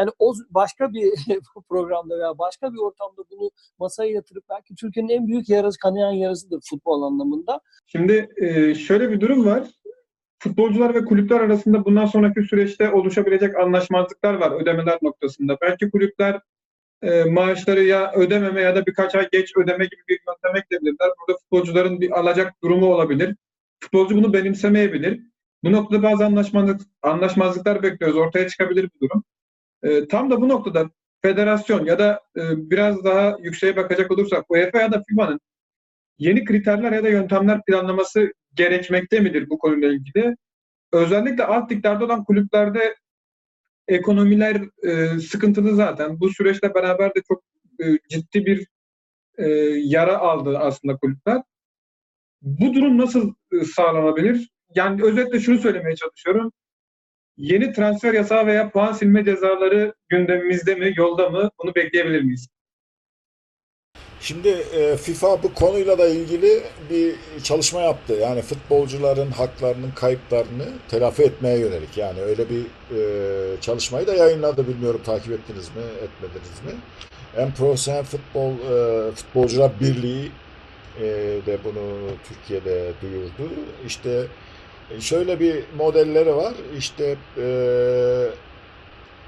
yani 0.00 0.10
o 0.18 0.34
başka 0.50 0.92
bir 0.92 1.10
programda 1.68 2.18
veya 2.18 2.38
başka 2.38 2.72
bir 2.72 2.78
ortamda 2.78 3.22
bunu 3.30 3.50
masaya 3.78 4.12
yatırıp 4.12 4.44
belki 4.50 4.74
Türkiye'nin 4.74 5.08
en 5.08 5.26
büyük 5.26 5.48
yarası, 5.48 5.78
kanayan 5.78 6.12
yarasıdır 6.12 6.60
futbol 6.70 7.02
anlamında. 7.02 7.60
Şimdi 7.86 8.28
e, 8.36 8.74
şöyle 8.74 9.10
bir 9.10 9.20
durum 9.20 9.46
var. 9.46 9.64
futbolcular 10.42 10.94
ve 10.94 11.04
kulüpler 11.04 11.40
arasında 11.40 11.84
bundan 11.84 12.06
sonraki 12.06 12.42
süreçte 12.42 12.92
oluşabilecek 12.92 13.56
anlaşmazlıklar 13.56 14.34
var 14.34 14.62
ödemeler 14.62 14.98
noktasında. 15.02 15.56
Belki 15.62 15.90
kulüpler 15.90 16.40
e, 17.02 17.24
maaşları 17.24 17.82
ya 17.82 18.12
ödememe 18.12 18.60
ya 18.60 18.76
da 18.76 18.86
birkaç 18.86 19.14
ay 19.14 19.28
geç 19.32 19.56
ödeme 19.56 19.84
gibi 19.84 20.02
bir 20.08 20.18
yöntem 20.28 20.62
ekleyebilirler. 20.62 21.10
Burada 21.20 21.38
futbolcuların 21.38 22.00
bir 22.00 22.20
alacak 22.20 22.62
durumu 22.62 22.94
olabilir. 22.94 23.36
Futbolcu 23.80 24.16
bunu 24.16 24.32
benimsemeyebilir. 24.32 25.20
Bu 25.64 25.72
noktada 25.72 26.02
bazı 26.02 26.24
anlaşmazlık, 26.24 26.80
anlaşmazlıklar 27.02 27.82
bekliyoruz. 27.82 28.16
Ortaya 28.16 28.48
çıkabilir 28.48 28.90
bir 28.94 29.00
durum. 29.00 29.24
E, 29.82 30.08
tam 30.08 30.30
da 30.30 30.40
bu 30.40 30.48
noktada 30.48 30.90
federasyon 31.22 31.84
ya 31.84 31.98
da 31.98 32.20
e, 32.36 32.70
biraz 32.70 33.04
daha 33.04 33.36
yükseğe 33.42 33.76
bakacak 33.76 34.10
olursak 34.10 34.50
UEFA 34.50 34.80
ya 34.80 34.92
da 34.92 35.02
FIFA'nın 35.08 35.40
yeni 36.18 36.44
kriterler 36.44 36.92
ya 36.92 37.04
da 37.04 37.08
yöntemler 37.08 37.60
planlaması 37.64 38.32
gerekmekte 38.54 39.20
midir 39.20 39.50
bu 39.50 39.58
konuyla 39.58 39.92
ilgili? 39.92 40.36
Özellikle 40.92 41.44
alt 41.44 41.72
liglerde 41.72 42.04
olan 42.04 42.24
kulüplerde 42.24 42.96
ekonomiler 43.88 44.62
e, 44.82 45.18
sıkıntılı 45.18 45.76
zaten. 45.76 46.20
Bu 46.20 46.30
süreçle 46.30 46.74
beraber 46.74 47.14
de 47.14 47.22
çok 47.28 47.42
e, 47.80 47.98
ciddi 48.08 48.46
bir 48.46 48.66
e, 49.38 49.48
yara 49.84 50.18
aldı 50.18 50.58
aslında 50.58 50.96
kulüpler. 50.96 51.42
Bu 52.42 52.74
durum 52.74 52.98
nasıl 52.98 53.34
e, 53.52 53.64
sağlanabilir? 53.64 54.50
Yani 54.74 55.02
özetle 55.02 55.40
şunu 55.40 55.58
söylemeye 55.58 55.96
çalışıyorum. 55.96 56.52
Yeni 57.36 57.72
transfer 57.72 58.14
yasağı 58.14 58.46
veya 58.46 58.70
puan 58.70 58.92
silme 58.92 59.24
cezaları 59.24 59.94
gündemimizde 60.08 60.74
mi, 60.74 60.92
yolda 60.96 61.28
mı? 61.28 61.50
Bunu 61.62 61.74
bekleyebilir 61.74 62.22
miyiz? 62.22 62.48
Şimdi 64.20 64.48
e, 64.48 64.96
FIFA 64.96 65.42
bu 65.42 65.54
konuyla 65.54 65.98
da 65.98 66.06
ilgili 66.08 66.62
bir 66.90 67.14
çalışma 67.42 67.80
yaptı. 67.80 68.12
Yani 68.12 68.42
futbolcuların 68.42 69.30
haklarının 69.30 69.90
kayıplarını 69.90 70.66
telafi 70.88 71.22
etmeye 71.22 71.58
yönelik. 71.58 71.98
Yani 71.98 72.20
öyle 72.20 72.44
bir 72.50 72.60
e, 72.96 73.60
çalışmayı 73.60 74.06
da 74.06 74.14
yayınladı. 74.14 74.68
Bilmiyorum 74.68 75.00
takip 75.04 75.32
ettiniz 75.32 75.68
mi, 75.68 75.82
etmediniz 75.82 76.64
mi? 76.64 76.80
En 77.36 77.54
Profesyonel 77.54 78.04
Futbol 78.04 78.52
e, 78.52 79.12
Futbolcular 79.12 79.72
Birliği 79.80 80.30
de 81.46 81.58
bunu 81.64 82.10
Türkiye'de 82.28 82.92
duyurdu. 83.02 83.54
İşte 83.86 84.26
şöyle 85.00 85.40
bir 85.40 85.64
modelleri 85.76 86.36
var. 86.36 86.54
İşte 86.78 87.16
e, 87.38 87.46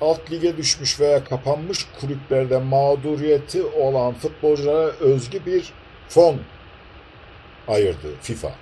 alt 0.01 0.31
lige 0.31 0.57
düşmüş 0.57 1.01
veya 1.01 1.25
kapanmış 1.25 1.87
kulüplerde 2.01 2.59
mağduriyeti 2.59 3.63
olan 3.63 4.15
futbolculara 4.15 4.91
özgü 5.01 5.47
bir 5.47 5.73
fon 6.09 6.37
ayırdı 7.69 8.09
FIFA. 8.23 8.53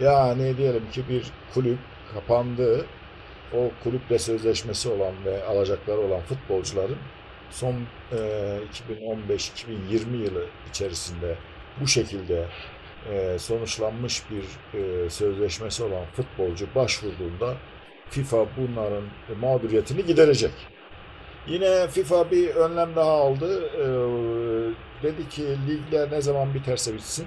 Yani 0.00 0.56
diyelim 0.56 0.90
ki 0.90 1.08
bir 1.08 1.32
kulüp 1.54 1.78
kapandı. 2.14 2.86
O 3.54 3.70
kulüple 3.84 4.18
sözleşmesi 4.18 4.88
olan 4.88 5.14
ve 5.24 5.44
alacakları 5.44 6.00
olan 6.00 6.20
futbolcuların 6.20 6.98
son 7.50 7.74
e, 8.12 8.16
2015-2020 8.90 10.16
yılı 10.16 10.46
içerisinde 10.70 11.36
bu 11.80 11.86
şekilde 11.86 12.44
sonuçlanmış 13.38 14.22
bir 14.30 14.78
e, 14.78 15.10
sözleşmesi 15.10 15.82
olan 15.84 16.04
futbolcu 16.16 16.66
başvurduğunda 16.74 17.54
FIFA 18.10 18.46
bunların 18.56 19.04
mağduriyetini 19.40 20.04
giderecek. 20.04 20.52
Yine 21.48 21.88
FIFA 21.88 22.30
bir 22.30 22.48
önlem 22.48 22.96
daha 22.96 23.10
aldı. 23.10 23.70
Ee, 23.74 23.86
dedi 25.02 25.28
ki 25.28 25.42
ligler 25.68 26.10
ne 26.10 26.20
zaman 26.20 26.54
biterse 26.54 26.94
bitsin 26.94 27.26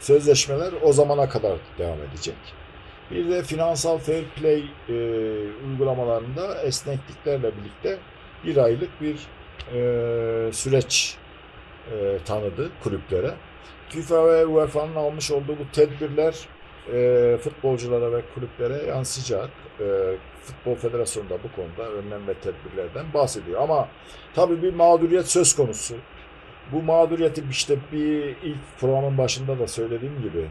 sözleşmeler 0.00 0.72
o 0.82 0.92
zamana 0.92 1.28
kadar 1.28 1.58
devam 1.78 1.98
edecek. 2.02 2.36
Bir 3.10 3.30
de 3.30 3.42
finansal 3.42 3.98
fair 3.98 4.24
play 4.24 4.64
e, 4.88 4.94
uygulamalarında 5.66 6.62
esnekliklerle 6.62 7.52
birlikte 7.56 7.98
bir 8.44 8.56
aylık 8.56 8.90
bir 9.00 9.16
e, 9.74 10.52
süreç 10.52 11.16
e, 11.92 12.18
tanıdı 12.24 12.70
kulüplere. 12.82 13.34
FIFA 13.88 14.26
ve 14.26 14.46
UEFA'nın 14.46 14.94
almış 14.94 15.30
olduğu 15.30 15.58
bu 15.58 15.72
tedbirler 15.72 16.48
e, 16.92 17.36
futbolculara 17.36 18.12
ve 18.12 18.22
kulüplere 18.34 18.86
yansıyacak. 18.86 19.50
E, 19.80 19.84
Futbol 20.42 20.74
Federasyonu 20.74 21.30
da 21.30 21.38
bu 21.42 21.52
konuda 21.56 21.92
önlem 21.92 22.28
ve 22.28 22.34
tedbirlerden 22.34 23.06
bahsediyor. 23.14 23.62
Ama 23.62 23.88
tabii 24.34 24.62
bir 24.62 24.74
mağduriyet 24.74 25.30
söz 25.30 25.56
konusu. 25.56 25.94
Bu 26.72 26.82
mağduriyeti 26.82 27.44
işte 27.50 27.76
bir 27.92 28.36
ilk 28.42 28.78
programın 28.80 29.18
başında 29.18 29.58
da 29.58 29.66
söylediğim 29.66 30.22
gibi 30.22 30.48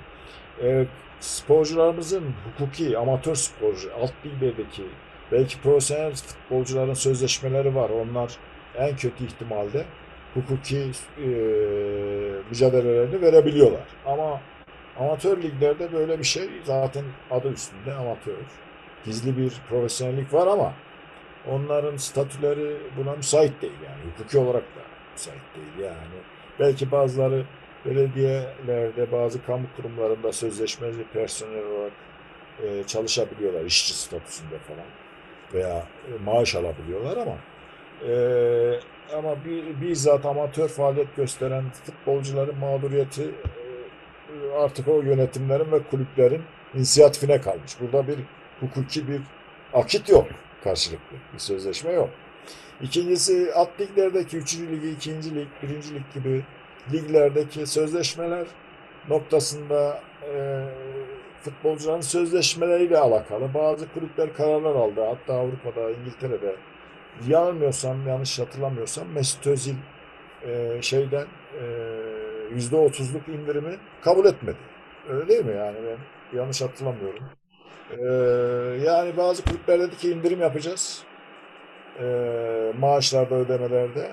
e, 0.63 0.85
sporcularımızın 1.19 2.23
hukuki, 2.45 2.97
amatör 2.97 3.35
sporcu, 3.35 3.89
alt 4.01 4.13
liglerdeki 4.25 4.83
belki 5.31 5.61
profesyonel 5.61 6.13
futbolcuların 6.15 6.93
sözleşmeleri 6.93 7.75
var. 7.75 7.89
Onlar 7.89 8.37
en 8.77 8.95
kötü 8.95 9.25
ihtimalde 9.25 9.85
hukuki 10.37 10.91
e, 11.17 11.27
mücadelelerini 12.49 13.21
verebiliyorlar. 13.21 13.87
Ama 14.05 14.41
Amatör 14.99 15.41
liglerde 15.43 15.93
böyle 15.93 16.19
bir 16.19 16.23
şey 16.23 16.49
zaten 16.63 17.03
adı 17.31 17.51
üstünde 17.51 17.93
amatör. 17.93 18.33
Gizli 19.05 19.37
bir 19.37 19.53
profesyonellik 19.69 20.33
var 20.33 20.47
ama 20.47 20.73
onların 21.47 21.97
statüleri 21.97 22.77
buna 22.97 23.15
müsait 23.15 23.61
değil 23.61 23.73
yani. 23.85 24.11
Hukuki 24.11 24.37
olarak 24.37 24.63
da 24.63 24.81
müsait 25.13 25.41
değil 25.55 25.87
yani. 25.89 26.21
Belki 26.59 26.91
bazıları 26.91 27.45
belediyelerde, 27.85 29.11
bazı 29.11 29.45
kamu 29.45 29.65
kurumlarında 29.75 30.33
sözleşmeli 30.33 31.03
personel 31.13 31.65
olarak 31.65 31.93
e, 32.63 32.83
çalışabiliyorlar 32.83 33.65
işçi 33.65 33.93
statüsünde 33.93 34.57
falan 34.57 34.85
veya 35.53 35.77
e, 35.77 36.23
maaş 36.23 36.55
alabiliyorlar 36.55 37.17
ama 37.17 37.35
e, 38.07 38.13
ama 39.15 39.45
bir, 39.45 39.81
bizzat 39.81 40.25
amatör 40.25 40.67
faaliyet 40.67 41.15
gösteren 41.15 41.63
futbolcuların 41.69 42.57
mağduriyeti 42.57 43.31
artık 44.57 44.87
o 44.87 45.01
yönetimlerin 45.01 45.71
ve 45.71 45.83
kulüplerin 45.83 46.41
inisiyatifine 46.75 47.41
kalmış. 47.41 47.81
Burada 47.81 48.07
bir 48.07 48.19
hukuki 48.59 49.07
bir 49.07 49.21
akit 49.73 50.09
yok 50.09 50.27
karşılıklı. 50.63 51.17
Bir 51.33 51.39
sözleşme 51.39 51.91
yok. 51.91 52.09
İkincisi 52.81 53.51
alt 53.55 53.69
liglerdeki 53.79 54.37
3. 54.37 54.59
ligi, 54.59 54.89
2. 54.89 55.35
lig, 55.35 55.47
1. 55.63 55.69
lig 55.69 56.13
gibi 56.13 56.43
liglerdeki 56.93 57.65
sözleşmeler 57.65 58.47
noktasında 59.09 60.01
e, 60.33 60.63
futbolcuların 61.41 62.01
sözleşmeleriyle 62.01 62.97
alakalı 62.97 63.53
bazı 63.53 63.93
kulüpler 63.93 64.33
kararlar 64.33 64.75
aldı. 64.75 65.01
Hatta 65.05 65.33
Avrupa'da, 65.33 65.91
İngiltere'de 65.91 66.55
yanılmıyorsam, 67.27 68.07
yanlış 68.07 68.39
hatırlamıyorsam 68.39 69.07
Mesut 69.07 69.47
Özil 69.47 69.75
e, 70.47 70.81
şeyden 70.81 71.25
e, 71.61 71.65
yüzde 72.53 72.75
otuzluk 72.75 73.27
indirimi 73.27 73.77
kabul 74.01 74.25
etmedi. 74.25 74.57
Öyle 75.09 75.27
değil 75.27 75.45
mi 75.45 75.55
yani 75.55 75.77
ben 75.87 76.37
yanlış 76.37 76.61
hatırlamıyorum. 76.61 77.23
Ee, 77.91 78.03
yani 78.85 79.17
bazı 79.17 79.43
kulüpler 79.43 79.79
dedi 79.79 79.97
ki 79.97 80.11
indirim 80.11 80.41
yapacağız. 80.41 81.03
Ee, 81.99 82.73
maaşlarda 82.79 83.35
ödemelerde. 83.35 84.11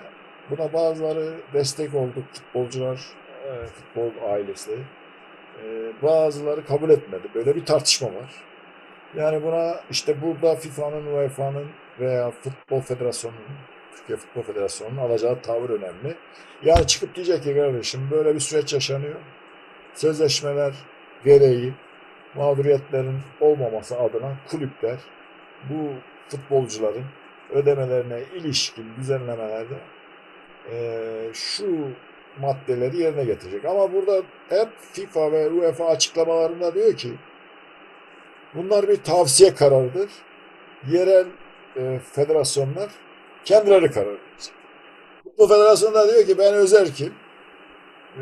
Buna 0.51 0.73
bazıları 0.73 1.35
destek 1.53 1.95
oldu 1.95 2.25
futbolcular, 2.33 3.01
e, 3.45 3.67
futbol 3.67 4.31
ailesi. 4.31 4.79
Ee, 5.65 5.93
bazıları 6.03 6.65
kabul 6.65 6.91
etmedi. 6.91 7.29
Böyle 7.35 7.57
bir 7.57 7.65
tartışma 7.65 8.09
var. 8.09 8.45
Yani 9.17 9.43
buna 9.43 9.81
işte 9.91 10.23
burada 10.23 10.57
FIFA'nın, 10.57 11.07
UEFA'nın 11.07 11.67
veya 12.01 12.31
Futbol 12.31 12.81
Federasyonu'nun 12.81 13.57
Türkiye 13.97 14.19
Futbol 14.19 14.43
Federasyonu'nun 14.43 15.01
alacağı 15.01 15.43
tavır 15.43 15.71
önemli. 15.71 16.17
Yani 16.63 16.87
çıkıp 16.87 17.15
diyecek 17.15 17.43
ki 17.43 17.55
kardeşim 17.55 18.09
böyle 18.11 18.35
bir 18.35 18.41
süreç 18.41 18.73
yaşanıyor. 18.73 19.21
Sözleşmeler 19.95 20.75
gereği 21.25 21.73
mağduriyetlerin 22.35 23.19
olmaması 23.41 23.99
adına 24.01 24.37
kulüpler 24.51 24.99
bu 25.71 25.93
futbolcuların 26.29 27.05
ödemelerine 27.51 28.21
ilişkin 28.35 28.87
düzenlemelerde 28.97 29.75
e, 30.73 30.77
şu 31.33 31.89
maddeleri 32.41 32.97
yerine 32.97 33.25
getirecek. 33.25 33.65
Ama 33.65 33.93
burada 33.93 34.23
hep 34.49 34.69
FIFA 34.93 35.33
ve 35.33 35.49
UEFA 35.49 35.87
açıklamalarında 35.87 36.75
diyor 36.75 36.97
ki 36.97 37.13
bunlar 38.55 38.89
bir 38.89 38.97
tavsiye 38.97 39.55
kararıdır. 39.55 40.11
Yerel 40.91 41.27
e, 41.77 41.99
federasyonlar 42.13 42.91
kendileri 43.45 43.91
karar 43.91 44.07
verecek. 44.07 44.55
Bu 45.39 45.49
federasyon 45.49 45.95
da 45.95 46.09
diyor 46.13 46.27
ki 46.27 46.39
ben 46.39 46.55
özerkim. 46.55 47.15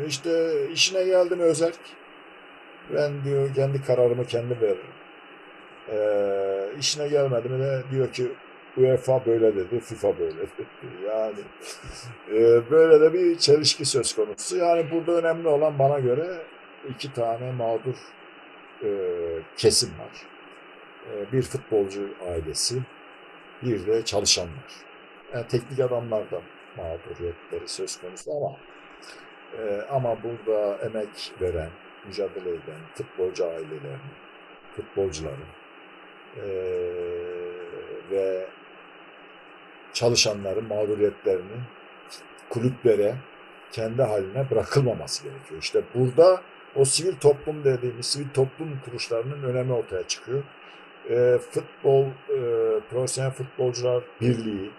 İşte 0.07 0.53
işine 0.71 1.03
geldi 1.03 1.35
mi 1.35 1.43
özerk. 1.43 1.79
Ben 2.93 3.23
diyor 3.23 3.55
kendi 3.55 3.83
kararımı 3.83 4.25
kendi 4.25 4.61
veririm. 4.61 4.93
Ee, 5.91 6.79
işine 6.79 7.07
gelmedi 7.07 7.49
de 7.49 7.83
diyor 7.91 8.11
ki 8.13 8.31
UEFA 8.77 9.25
böyle 9.25 9.55
dedi, 9.55 9.79
FIFA 9.79 10.19
böyle 10.19 10.37
dedi. 10.37 10.67
Yani 11.07 11.39
e, 12.31 12.71
böyle 12.71 13.01
de 13.01 13.13
bir 13.13 13.37
çelişki 13.37 13.85
söz 13.85 14.15
konusu. 14.15 14.57
Yani 14.57 14.91
burada 14.91 15.11
önemli 15.11 15.47
olan 15.47 15.79
bana 15.79 15.99
göre 15.99 16.41
iki 16.89 17.13
tane 17.13 17.51
mağdur 17.51 17.95
e, 18.83 18.89
kesim 19.57 19.89
var. 19.89 20.27
e, 21.11 21.31
bir 21.31 21.41
futbolcu 21.41 22.01
ailesi, 22.29 22.75
bir 23.65 23.87
de 23.87 24.05
çalışanlar. 24.05 24.63
Yani 25.33 25.47
teknik 25.47 25.79
adamlar 25.79 26.31
da 26.31 26.41
mağduriyetleri 26.77 27.67
söz 27.67 28.01
konusu 28.01 28.31
ama 28.31 28.57
e, 29.57 29.81
ama 29.91 30.17
burada 30.23 30.77
emek 30.85 31.33
veren, 31.41 31.69
mücadele 32.07 32.49
eden 32.49 32.79
futbolcu 32.93 33.45
ailelerinin, 33.45 33.99
futbolcuların 34.75 35.47
e, 36.37 36.45
ve 38.11 38.47
çalışanların 39.93 40.67
mağduriyetlerinin 40.67 41.61
kulüplere 42.49 43.15
kendi 43.71 44.01
haline 44.01 44.49
bırakılmaması 44.51 45.23
gerekiyor. 45.23 45.61
İşte 45.61 45.81
burada 45.95 46.41
o 46.75 46.85
sivil 46.85 47.15
toplum 47.15 47.63
dediğimiz 47.63 48.05
sivil 48.05 48.29
toplum 48.29 48.79
kuruluşlarının 48.85 49.43
önemi 49.43 49.73
ortaya 49.73 50.07
çıkıyor. 50.07 50.43
E, 51.09 51.37
futbol, 51.37 52.05
e, 52.05 52.39
Profesyonel 52.89 53.31
Futbolcular 53.31 54.03
Birliği, 54.21 54.71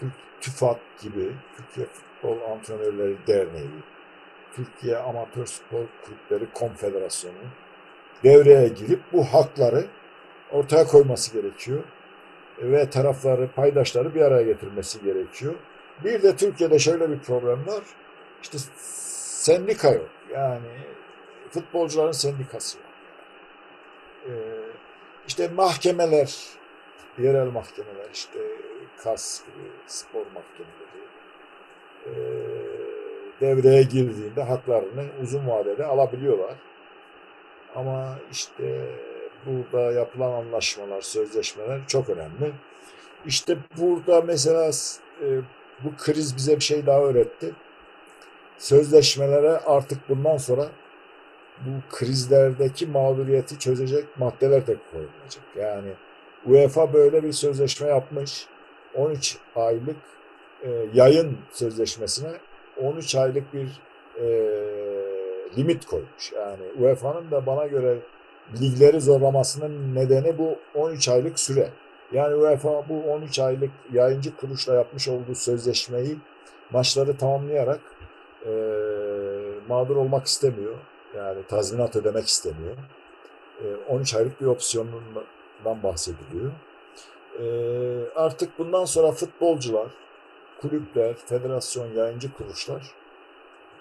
Türk 0.00 0.12
TÜFAK 0.40 0.78
gibi, 1.02 1.32
Türkiye 1.56 1.86
Futbol 1.86 2.50
Antrenörleri 2.50 3.16
Derneği, 3.26 3.70
Türkiye 4.52 4.96
Amatör 4.96 5.46
Spor 5.46 5.84
Kulüpleri 6.04 6.52
Konfederasyonu 6.54 7.34
devreye 8.24 8.68
girip 8.68 9.00
bu 9.12 9.24
hakları 9.24 9.84
ortaya 10.52 10.86
koyması 10.86 11.32
gerekiyor. 11.32 11.82
Ve 12.58 12.90
tarafları, 12.90 13.48
paydaşları 13.48 14.14
bir 14.14 14.20
araya 14.20 14.42
getirmesi 14.42 15.02
gerekiyor. 15.02 15.54
Bir 16.04 16.22
de 16.22 16.36
Türkiye'de 16.36 16.78
şöyle 16.78 17.10
bir 17.10 17.18
problem 17.18 17.66
var. 17.66 17.84
İşte 18.42 18.58
sendika 18.78 19.90
yok. 19.90 20.08
Yani 20.32 20.68
futbolcuların 21.50 22.12
sendikası 22.12 22.78
yok. 22.78 22.86
Ee, 24.28 24.63
işte 25.28 25.48
mahkemeler, 25.48 26.34
yerel 27.18 27.46
mahkemeler, 27.46 28.10
işte 28.12 28.38
KAS 29.04 29.42
gibi 29.46 29.70
spor 29.86 30.26
mahkemeleri 30.34 31.04
e, 32.06 32.12
devreye 33.40 33.82
girdiğinde 33.82 34.42
haklarını 34.42 35.04
uzun 35.22 35.48
vadede 35.48 35.84
alabiliyorlar. 35.84 36.54
Ama 37.74 38.18
işte 38.32 38.80
burada 39.46 39.92
yapılan 39.92 40.32
anlaşmalar, 40.32 41.00
sözleşmeler 41.00 41.80
çok 41.86 42.08
önemli. 42.08 42.52
İşte 43.26 43.56
burada 43.78 44.20
mesela 44.20 44.70
e, 45.22 45.26
bu 45.84 45.96
kriz 45.98 46.36
bize 46.36 46.56
bir 46.56 46.64
şey 46.64 46.86
daha 46.86 47.00
öğretti. 47.00 47.52
Sözleşmelere 48.58 49.58
artık 49.58 50.08
bundan 50.08 50.36
sonra 50.36 50.68
bu 51.60 51.96
krizlerdeki 51.96 52.86
mağduriyeti 52.86 53.58
çözecek 53.58 54.04
maddeler 54.18 54.66
de 54.66 54.76
koyulacak. 54.92 55.44
Yani 55.56 55.90
UEFA 56.46 56.92
böyle 56.92 57.22
bir 57.22 57.32
sözleşme 57.32 57.88
yapmış. 57.88 58.46
13 58.94 59.38
aylık 59.56 59.96
e, 60.62 60.70
yayın 60.94 61.38
sözleşmesine 61.52 62.32
13 62.82 63.14
aylık 63.14 63.54
bir 63.54 63.68
e, 64.20 64.26
limit 65.56 65.86
koymuş. 65.86 66.32
Yani 66.32 66.62
UEFA'nın 66.80 67.30
da 67.30 67.46
bana 67.46 67.66
göre 67.66 67.98
ligleri 68.60 69.00
zorlamasının 69.00 69.94
nedeni 69.94 70.38
bu 70.38 70.58
13 70.74 71.08
aylık 71.08 71.38
süre. 71.38 71.70
Yani 72.12 72.34
UEFA 72.34 72.88
bu 72.88 73.12
13 73.12 73.38
aylık 73.38 73.70
yayıncı 73.92 74.36
kuruluşla 74.36 74.74
yapmış 74.74 75.08
olduğu 75.08 75.34
sözleşmeyi 75.34 76.16
maçları 76.70 77.16
tamamlayarak 77.16 77.80
e, 78.46 78.50
mağdur 79.68 79.96
olmak 79.96 80.26
istemiyor. 80.26 80.74
Yani 81.16 81.46
tazminat 81.46 81.96
ödemek 81.96 82.26
istemiyor. 82.26 82.76
E, 83.64 83.64
13 83.88 84.14
aylık 84.14 84.40
bir 84.40 84.46
opsiyonundan 84.46 85.82
bahsediliyor. 85.82 86.52
E, 87.40 87.46
artık 88.14 88.58
bundan 88.58 88.84
sonra 88.84 89.12
futbolcular, 89.12 89.88
kulüpler, 90.60 91.14
federasyon, 91.14 91.86
yayıncı 91.94 92.32
kuruluşlar 92.32 92.94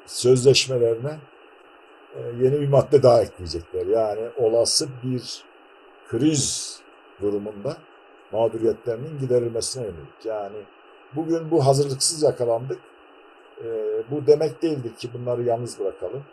sözleşmelerine 0.06 1.18
e, 2.16 2.20
yeni 2.42 2.62
bir 2.62 2.68
madde 2.68 3.04
daha 3.04 3.22
ekleyecekler. 3.22 3.86
Yani 3.86 4.30
olası 4.38 4.88
bir 5.04 5.44
kriz 6.08 6.80
durumunda 7.22 7.78
mağduriyetlerinin 8.32 9.20
giderilmesine 9.20 9.84
yönelik. 9.84 10.26
Yani 10.26 10.58
bugün 11.16 11.52
bu 11.52 11.66
hazırlıksız 11.66 12.24
yakalandık. 12.24 12.80
E, 13.64 13.68
bu 14.12 14.28
demek 14.28 14.62
değildir 14.62 14.96
ki 14.96 15.10
bunları 15.14 15.44
yalnız 15.44 15.80
bırakalım. 15.80 16.24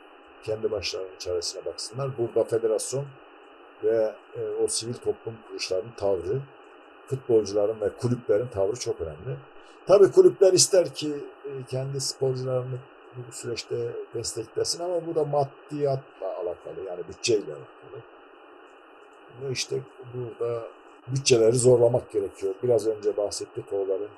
Kendi 0.42 0.70
başlarının 0.70 1.18
çaresine 1.18 1.64
baksınlar. 1.64 2.10
Burada 2.18 2.44
federasyon 2.44 3.04
ve 3.84 4.14
e, 4.36 4.40
o 4.64 4.66
sivil 4.66 4.94
toplum 4.94 5.34
kuruluşlarının 5.46 5.92
tavrı, 5.96 6.40
futbolcuların 7.06 7.80
ve 7.80 7.88
kulüplerin 7.96 8.46
tavrı 8.46 8.76
çok 8.76 9.00
önemli. 9.00 9.36
Tabii 9.86 10.12
kulüpler 10.12 10.52
ister 10.52 10.94
ki 10.94 11.14
e, 11.44 11.50
kendi 11.68 12.00
sporcularını 12.00 12.78
bu 13.16 13.32
süreçte 13.32 13.76
desteklesin 14.14 14.84
ama 14.84 15.06
bu 15.06 15.14
da 15.14 15.24
maddiyatla 15.24 16.26
alakalı 16.26 16.84
yani 16.86 17.08
bütçeyle 17.08 17.52
alakalı. 17.52 18.02
Ve 19.42 19.52
işte 19.52 19.80
burada 20.14 20.62
bütçeleri 21.08 21.56
zorlamak 21.56 22.10
gerekiyor. 22.10 22.54
Biraz 22.62 22.86
önce 22.86 23.16
bahsettik 23.16 23.72
oğları. 23.72 24.08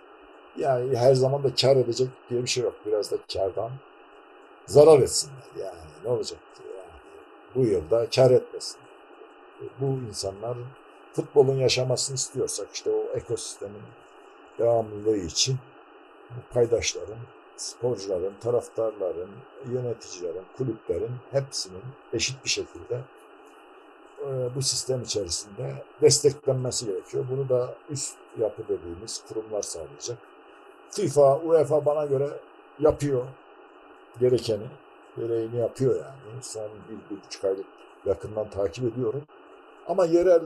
Yani 0.56 0.96
her 0.96 1.14
zaman 1.14 1.44
da 1.44 1.54
kar 1.54 1.76
edecek 1.76 2.08
diye 2.30 2.42
bir 2.42 2.48
şey 2.48 2.64
yok. 2.64 2.74
Biraz 2.86 3.12
da 3.12 3.16
kardan 3.32 3.70
zarar 4.66 4.98
etsinler. 4.98 5.44
Yani 5.58 5.90
ne 6.04 6.10
olacak? 6.10 6.38
Yani 6.58 7.00
bu 7.54 7.60
yılda 7.60 8.10
kar 8.10 8.30
etmesin. 8.30 8.80
Bu 9.80 9.86
insanlar 10.08 10.56
futbolun 11.12 11.56
yaşamasını 11.56 12.14
istiyorsak 12.14 12.68
işte 12.72 12.90
o 12.90 13.16
ekosistemin 13.16 13.82
devamlılığı 14.58 15.16
için 15.16 15.58
bu 16.30 16.54
paydaşların, 16.54 17.18
sporcuların, 17.56 18.34
taraftarların, 18.40 19.30
yöneticilerin, 19.72 20.44
kulüplerin 20.56 21.12
hepsinin 21.30 21.82
eşit 22.12 22.44
bir 22.44 22.50
şekilde 22.50 23.00
e, 24.20 24.54
bu 24.54 24.62
sistem 24.62 25.02
içerisinde 25.02 25.84
desteklenmesi 26.02 26.86
gerekiyor. 26.86 27.24
Bunu 27.30 27.48
da 27.48 27.74
üst 27.90 28.16
yapı 28.38 28.62
dediğimiz 28.68 29.24
kurumlar 29.28 29.62
sağlayacak. 29.62 30.18
FIFA, 30.90 31.36
UEFA 31.36 31.86
bana 31.86 32.06
göre 32.06 32.28
yapıyor 32.78 33.26
gerekeni, 34.20 34.66
gereğini 35.16 35.56
yapıyor 35.56 35.96
yani. 35.96 36.42
Son 36.42 36.68
bir, 36.88 37.16
bir 37.16 37.22
buçuk 37.22 37.44
aylık 37.44 37.66
yakından 38.06 38.50
takip 38.50 38.84
ediyorum. 38.84 39.22
Ama 39.88 40.04
yerel 40.04 40.42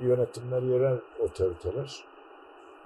yönetimler, 0.00 0.62
yerel 0.62 0.98
otoriteler 1.18 2.04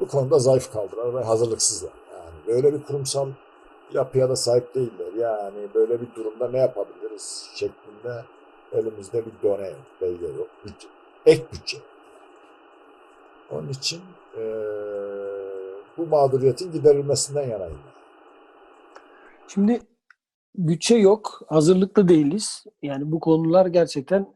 bu 0.01 0.09
konuda 0.09 0.39
zayıf 0.39 0.73
kaldılar 0.73 1.15
ve 1.15 1.25
hazırlıksızlar. 1.25 1.93
Yani 2.13 2.47
böyle 2.47 2.75
bir 2.75 2.83
kurumsal 2.83 3.29
yapıya 3.93 4.29
da 4.29 4.37
sahip 4.37 4.75
değiller. 4.75 5.13
Yani 5.19 5.69
böyle 5.75 6.01
bir 6.01 6.15
durumda 6.15 6.49
ne 6.51 6.59
yapabiliriz 6.59 7.51
şeklinde 7.55 8.25
elimizde 8.73 9.23
bir 9.27 9.49
done 9.49 9.67
yok, 9.67 9.81
belge 10.01 10.27
yok. 10.27 10.49
Bütçe, 10.65 10.89
ek 11.27 11.45
bütçe. 11.53 11.79
Onun 13.51 13.69
için 13.69 14.01
e, 14.37 14.43
bu 15.99 16.07
mağduriyetin 16.07 16.73
giderilmesinden 16.73 17.49
yanayım. 17.49 17.79
Şimdi 19.49 19.81
bütçe 20.55 20.97
yok, 20.97 21.43
hazırlıklı 21.49 22.09
değiliz. 22.09 22.65
Yani 22.83 23.13
bu 23.13 23.21
konular 23.21 23.67
gerçekten 23.67 24.27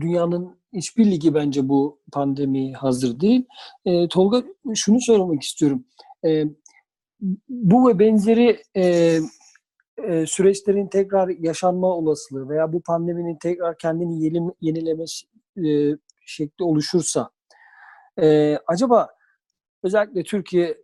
dünyanın 0.00 0.58
hiçbir 0.72 1.04
ligi 1.10 1.34
bence 1.34 1.68
bu 1.68 2.00
pandemi 2.12 2.72
hazır 2.72 3.20
değil. 3.20 3.46
E, 3.84 4.08
Tolga 4.08 4.42
şunu 4.74 5.00
sormak 5.00 5.42
istiyorum. 5.42 5.84
E, 6.26 6.44
bu 7.48 7.88
ve 7.88 7.98
benzeri 7.98 8.62
e, 8.76 9.18
e, 10.08 10.26
süreçlerin 10.26 10.88
tekrar 10.88 11.28
yaşanma 11.28 11.86
olasılığı 11.86 12.48
veya 12.48 12.72
bu 12.72 12.82
pandeminin 12.82 13.38
tekrar 13.42 13.78
kendini 13.78 14.24
yeni, 14.24 14.50
yenileme 14.60 15.04
e, 15.66 15.96
şekli 16.26 16.64
oluşursa 16.64 17.30
e, 18.22 18.58
acaba 18.66 19.08
özellikle 19.82 20.22
Türkiye 20.22 20.78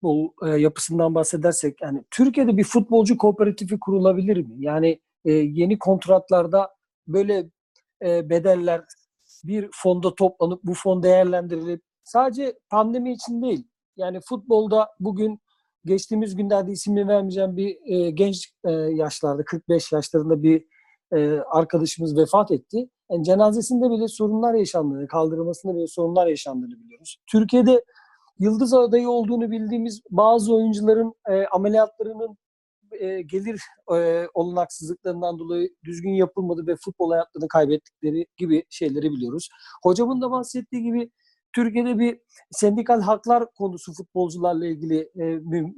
futbol 0.00 0.28
e, 0.46 0.60
yapısından 0.60 1.14
bahsedersek 1.14 1.82
yani 1.82 2.04
Türkiye'de 2.10 2.56
bir 2.56 2.64
futbolcu 2.64 3.16
kooperatifi 3.16 3.80
kurulabilir 3.80 4.36
mi? 4.36 4.54
Yani 4.58 5.00
e, 5.24 5.32
yeni 5.32 5.78
kontratlarda 5.78 6.70
böyle 7.08 7.50
e, 8.04 8.30
bedeller 8.30 8.84
bir 9.44 9.68
fonda 9.72 10.14
toplanıp 10.14 10.64
bu 10.64 10.74
fon 10.74 11.02
değerlendirilip 11.02 11.82
sadece 12.04 12.58
pandemi 12.70 13.12
için 13.12 13.42
değil 13.42 13.64
yani 13.96 14.20
futbolda 14.28 14.88
bugün 15.00 15.40
geçtiğimiz 15.84 16.36
günlerde 16.36 16.72
ismini 16.72 17.08
vermeyeceğim 17.08 17.56
bir 17.56 17.78
e, 17.84 18.10
genç 18.10 18.52
e, 18.64 18.70
yaşlarda 18.72 19.44
45 19.44 19.92
yaşlarında 19.92 20.42
bir 20.42 20.64
e, 21.12 21.40
arkadaşımız 21.40 22.16
vefat 22.16 22.50
etti. 22.50 22.88
Yani 23.10 23.24
cenazesinde 23.24 23.90
bile 23.90 24.08
sorunlar 24.08 24.54
yaşandığını, 24.54 25.06
kaldırılmasında 25.06 25.76
bile 25.76 25.86
sorunlar 25.86 26.26
yaşandığını 26.26 26.80
biliyoruz. 26.80 27.16
Türkiye'de 27.26 27.84
yıldız 28.40 28.74
adayı 28.74 29.08
olduğunu 29.08 29.50
bildiğimiz 29.50 30.00
bazı 30.10 30.54
oyuncuların 30.54 31.14
e, 31.28 31.46
ameliyatlarının 31.46 32.38
e, 32.92 33.22
gelir 33.22 33.62
e, 33.94 34.26
olanaksızlıklarından 34.34 35.38
dolayı 35.38 35.70
düzgün 35.84 36.14
yapılmadı 36.14 36.66
ve 36.66 36.76
futbol 36.84 37.10
hayatlarını 37.10 37.48
kaybettikleri 37.48 38.26
gibi 38.36 38.64
şeyleri 38.70 39.10
biliyoruz. 39.10 39.48
Hocamın 39.82 40.20
da 40.20 40.30
bahsettiği 40.30 40.82
gibi 40.82 41.10
Türkiye'de 41.52 41.98
bir 41.98 42.20
sendikal 42.50 43.00
haklar 43.00 43.52
konusu 43.52 43.92
futbolcularla 43.92 44.66
ilgili 44.66 45.10
e, 45.18 45.24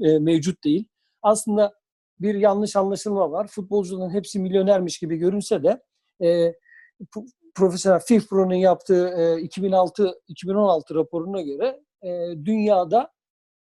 e, 0.08 0.18
mevcut 0.18 0.64
değil. 0.64 0.88
Aslında 1.22 1.74
bir 2.20 2.34
yanlış 2.34 2.76
anlaşılma 2.76 3.30
var. 3.30 3.46
Futbolcuların 3.46 4.10
hepsi 4.10 4.38
milyonermiş 4.38 4.98
gibi 4.98 5.16
görünse 5.16 5.62
de 5.62 5.82
e, 6.26 6.54
Profesör 7.54 8.00
FIFPro'nun 8.00 8.54
yaptığı 8.54 9.08
e, 9.08 9.46
2006-2016 9.46 10.94
raporuna 10.94 11.42
göre 11.42 11.80
e, 12.02 12.08
dünyada 12.44 13.12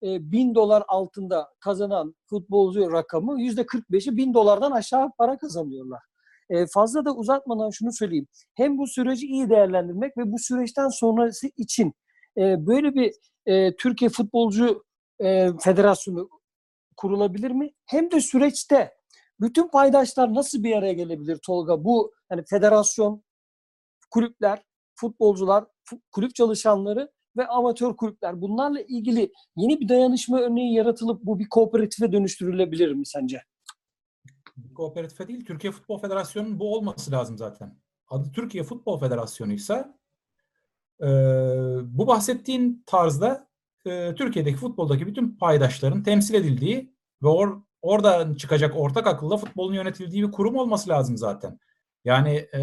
e, 0.03 0.31
1000 0.31 0.55
dolar 0.55 0.83
altında 0.87 1.49
kazanan 1.59 2.15
futbolcu 2.25 2.91
rakamı 2.91 3.41
yüzde 3.41 3.61
45'i 3.61 4.17
1000 4.17 4.33
dolardan 4.33 4.71
aşağı 4.71 5.11
para 5.17 5.37
kazanıyorlar. 5.37 6.01
E, 6.49 6.65
fazla 6.67 7.05
da 7.05 7.15
uzatmadan 7.15 7.69
şunu 7.69 7.93
söyleyeyim. 7.93 8.27
Hem 8.55 8.77
bu 8.77 8.87
süreci 8.87 9.27
iyi 9.27 9.49
değerlendirmek 9.49 10.17
ve 10.17 10.31
bu 10.31 10.39
süreçten 10.39 10.87
sonrası 10.89 11.47
için 11.57 11.93
e, 12.37 12.67
böyle 12.67 12.95
bir 12.95 13.13
e, 13.45 13.75
Türkiye 13.75 14.09
Futbolcu 14.09 14.83
e, 15.19 15.49
Federasyonu 15.59 16.29
kurulabilir 16.97 17.51
mi? 17.51 17.71
Hem 17.85 18.11
de 18.11 18.21
süreçte 18.21 18.93
bütün 19.39 19.67
paydaşlar 19.67 20.33
nasıl 20.33 20.63
bir 20.63 20.75
araya 20.75 20.93
gelebilir 20.93 21.39
Tolga? 21.45 21.83
Bu 21.83 22.13
hani 22.29 22.43
federasyon, 22.49 23.23
kulüpler, 24.11 24.63
futbolcular, 24.95 25.65
fu- 25.83 26.01
kulüp 26.11 26.35
çalışanları 26.35 27.11
ve 27.37 27.47
amatör 27.47 27.95
kulüpler 27.95 28.41
bunlarla 28.41 28.81
ilgili 28.81 29.31
yeni 29.55 29.79
bir 29.79 29.89
dayanışma 29.89 30.39
örneği 30.39 30.73
yaratılıp 30.73 31.23
bu 31.23 31.39
bir 31.39 31.49
kooperatife 31.49 32.11
dönüştürülebilir 32.11 32.91
mi 32.91 33.05
sence? 33.05 33.43
Kooperatife 34.75 35.27
değil, 35.27 35.45
Türkiye 35.45 35.71
Futbol 35.71 35.99
Federasyonu'nun 35.99 36.59
bu 36.59 36.75
olması 36.75 37.11
lazım 37.11 37.37
zaten. 37.37 37.77
Adı 38.09 38.31
Türkiye 38.31 38.63
Futbol 38.63 38.99
Federasyonu 38.99 39.53
ise 39.53 39.85
bu 41.83 42.07
bahsettiğin 42.07 42.83
tarzda 42.85 43.47
e, 43.85 44.15
Türkiye'deki 44.15 44.57
futboldaki 44.57 45.07
bütün 45.07 45.37
paydaşların 45.37 46.03
temsil 46.03 46.33
edildiği 46.33 46.95
ve 47.23 47.27
or, 47.27 47.61
oradan 47.81 48.33
çıkacak 48.33 48.73
ortak 48.75 49.07
akılla 49.07 49.37
futbolun 49.37 49.73
yönetildiği 49.73 50.23
bir 50.23 50.31
kurum 50.31 50.55
olması 50.55 50.89
lazım 50.89 51.17
zaten. 51.17 51.59
Yani 52.05 52.35
e, 52.35 52.61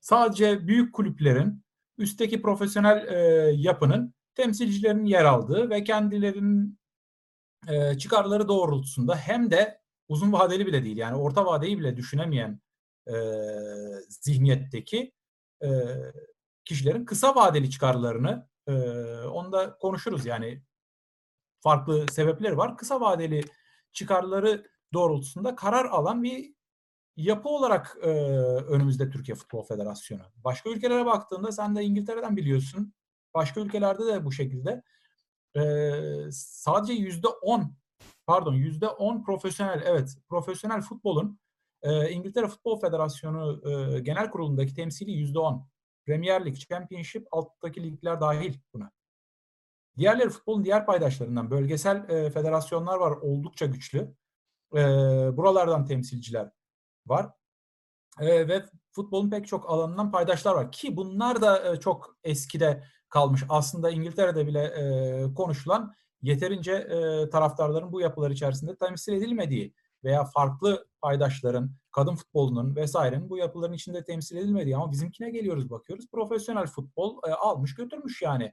sadece 0.00 0.66
büyük 0.66 0.94
kulüplerin 0.94 1.63
üstteki 1.98 2.42
profesyonel 2.42 3.06
e, 3.08 3.18
yapının 3.56 4.14
temsilcilerinin 4.34 5.04
yer 5.04 5.24
aldığı 5.24 5.70
ve 5.70 5.84
kendilerinin 5.84 6.78
e, 7.68 7.98
çıkarları 7.98 8.48
doğrultusunda 8.48 9.16
hem 9.16 9.50
de 9.50 9.80
uzun 10.08 10.32
vadeli 10.32 10.66
bile 10.66 10.84
değil 10.84 10.96
yani 10.96 11.16
orta 11.16 11.46
vadeyi 11.46 11.78
bile 11.78 11.96
düşünemeyen 11.96 12.60
e, 13.08 13.14
zihniyetteki 14.08 15.12
e, 15.62 15.68
kişilerin 16.64 17.04
kısa 17.04 17.34
vadeli 17.34 17.70
çıkarlarını 17.70 18.48
e, 18.66 18.72
onda 19.26 19.78
konuşuruz 19.78 20.26
yani 20.26 20.62
farklı 21.60 22.06
sebepleri 22.08 22.56
var. 22.56 22.76
Kısa 22.76 23.00
vadeli 23.00 23.44
çıkarları 23.92 24.66
doğrultusunda 24.92 25.56
karar 25.56 25.84
alan 25.84 26.22
bir 26.22 26.53
yapı 27.16 27.48
olarak 27.48 27.96
e, 28.02 28.08
önümüzde 28.68 29.10
Türkiye 29.10 29.34
Futbol 29.34 29.62
Federasyonu. 29.62 30.22
Başka 30.36 30.70
ülkelere 30.70 31.06
baktığında 31.06 31.52
sen 31.52 31.76
de 31.76 31.84
İngiltere'den 31.84 32.36
biliyorsun. 32.36 32.94
Başka 33.34 33.60
ülkelerde 33.60 34.06
de 34.06 34.24
bu 34.24 34.32
şekilde. 34.32 34.82
E, 35.56 35.62
sadece 36.30 36.92
yüzde 36.92 37.28
on 37.28 37.76
pardon 38.26 38.54
yüzde 38.54 38.88
on 38.88 39.22
profesyonel 39.22 39.82
evet 39.86 40.16
profesyonel 40.28 40.80
futbolun 40.80 41.38
e, 41.82 42.10
İngiltere 42.10 42.48
Futbol 42.48 42.80
Federasyonu 42.80 43.70
e, 43.70 44.00
genel 44.00 44.30
kurulundaki 44.30 44.74
temsili 44.74 45.10
yüzde 45.10 45.38
on. 45.38 45.68
Premier 46.06 46.46
Lig, 46.46 46.56
Championship, 46.56 47.26
alttaki 47.30 47.82
ligler 47.82 48.20
dahil 48.20 48.54
buna. 48.74 48.90
Diğerleri 49.96 50.28
futbolun 50.28 50.64
diğer 50.64 50.86
paydaşlarından 50.86 51.50
bölgesel 51.50 52.08
e, 52.08 52.30
federasyonlar 52.30 52.96
var 52.96 53.10
oldukça 53.10 53.66
güçlü. 53.66 54.14
E, 54.74 54.80
buralardan 55.36 55.84
temsilciler 55.86 56.50
var. 57.06 57.30
E, 58.20 58.48
ve 58.48 58.64
futbolun 58.92 59.30
pek 59.30 59.46
çok 59.46 59.70
alanından 59.70 60.10
paydaşlar 60.10 60.54
var 60.54 60.72
ki 60.72 60.96
bunlar 60.96 61.42
da 61.42 61.72
e, 61.72 61.80
çok 61.80 62.16
eskide 62.24 62.84
kalmış. 63.08 63.44
Aslında 63.48 63.90
İngiltere'de 63.90 64.46
bile 64.46 64.62
e, 64.62 65.34
konuşulan 65.34 65.94
yeterince 66.22 66.72
e, 66.72 67.30
taraftarların 67.30 67.92
bu 67.92 68.00
yapılar 68.00 68.30
içerisinde 68.30 68.76
temsil 68.76 69.12
edilmediği 69.12 69.74
veya 70.04 70.24
farklı 70.24 70.86
paydaşların, 71.02 71.70
kadın 71.92 72.14
futbolunun 72.14 72.76
vesairenin 72.76 73.30
bu 73.30 73.38
yapıların 73.38 73.72
içinde 73.72 74.04
temsil 74.04 74.36
edilmediği 74.36 74.76
ama 74.76 74.92
bizimkine 74.92 75.30
geliyoruz 75.30 75.70
bakıyoruz. 75.70 76.06
Profesyonel 76.10 76.66
futbol 76.66 77.18
e, 77.28 77.32
almış 77.32 77.74
götürmüş 77.74 78.22
yani. 78.22 78.52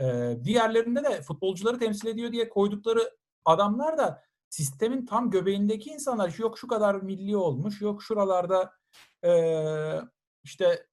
E, 0.00 0.36
diğerlerinde 0.44 1.04
de 1.04 1.22
futbolcuları 1.22 1.78
temsil 1.78 2.08
ediyor 2.08 2.32
diye 2.32 2.48
koydukları 2.48 3.10
adamlar 3.44 3.98
da 3.98 4.22
sistemin 4.50 5.06
tam 5.06 5.30
göbeğindeki 5.30 5.90
insanlar. 5.90 6.34
Yok 6.38 6.58
şu 6.58 6.68
kadar 6.68 6.94
milli 6.94 7.36
olmuş, 7.36 7.80
yok 7.80 8.02
şuralarda 8.02 8.72
e, 9.24 9.32
işte 10.44 10.86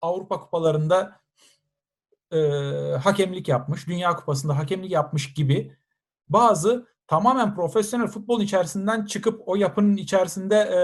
Avrupa 0.00 0.40
kupalarında 0.40 1.20
e, 2.32 2.38
hakemlik 3.02 3.48
yapmış, 3.48 3.88
Dünya 3.88 4.16
Kupası'nda 4.16 4.58
hakemlik 4.58 4.90
yapmış 4.90 5.34
gibi 5.34 5.76
bazı 6.28 6.86
tamamen 7.06 7.54
profesyonel 7.54 8.06
futbol 8.06 8.40
içerisinden 8.40 9.04
çıkıp 9.04 9.42
o 9.46 9.56
yapının 9.56 9.96
içerisinde 9.96 10.68
e, 10.72 10.78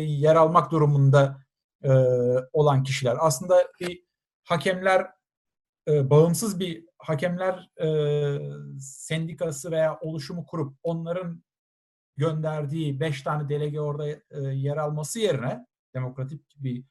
yer 0.00 0.36
almak 0.36 0.70
durumunda 0.70 1.40
e, 1.84 1.90
olan 2.52 2.82
kişiler. 2.82 3.16
Aslında 3.20 3.72
bir 3.80 4.04
hakemler 4.44 5.06
e, 5.88 6.10
bağımsız 6.10 6.60
bir 6.60 6.84
hakemler 6.98 7.70
e, 7.80 7.88
sendikası 8.80 9.70
veya 9.70 9.98
oluşumu 10.00 10.46
kurup 10.46 10.76
onların 10.82 11.45
gönderdiği 12.16 13.00
beş 13.00 13.22
tane 13.22 13.48
delege 13.48 13.80
orada 13.80 14.08
e, 14.08 14.40
yer 14.40 14.76
alması 14.76 15.20
yerine 15.20 15.66
demokratik 15.94 16.42
bir 16.56 16.84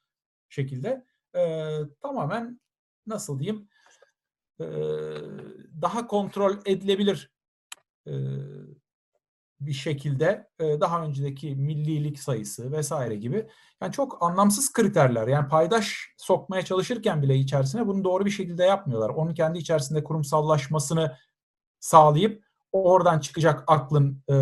şekilde 0.50 1.06
e, 1.36 1.72
tamamen 2.02 2.62
nasıl 3.08 3.40
diyeyim 3.40 3.70
e, 4.60 4.66
daha 5.82 6.08
kontrol 6.08 6.58
edilebilir 6.66 7.32
e, 8.08 8.14
bir 9.60 9.74
şekilde 9.74 10.50
e, 10.60 10.82
daha 10.82 11.06
önceki 11.06 11.56
millilik 11.56 12.20
sayısı 12.20 12.72
vesaire 12.72 13.16
gibi 13.16 13.50
yani 13.82 13.92
çok 13.92 14.24
anlamsız 14.24 14.74
kriterler 14.74 15.28
yani 15.28 15.48
paydaş 15.48 16.14
sokmaya 16.18 16.66
çalışırken 16.66 17.24
bile 17.24 17.36
içerisine 17.36 17.88
bunu 17.88 18.04
doğru 18.04 18.26
bir 18.26 18.32
şekilde 18.32 18.64
yapmıyorlar. 18.64 19.10
Onun 19.10 19.34
kendi 19.34 19.60
içerisinde 19.60 20.04
kurumsallaşmasını 20.04 21.18
sağlayıp 21.80 22.45
oradan 22.84 23.20
çıkacak 23.20 23.64
aklın 23.68 24.24
e, 24.30 24.34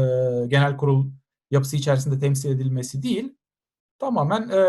genel 0.48 0.78
kurul 0.78 1.12
yapısı 1.52 1.76
içerisinde 1.76 2.20
temsil 2.20 2.50
edilmesi 2.50 3.04
değil 3.04 3.36
tamamen 4.00 4.50
e, 4.50 4.62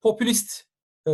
popülist 0.00 0.64
e, 1.06 1.12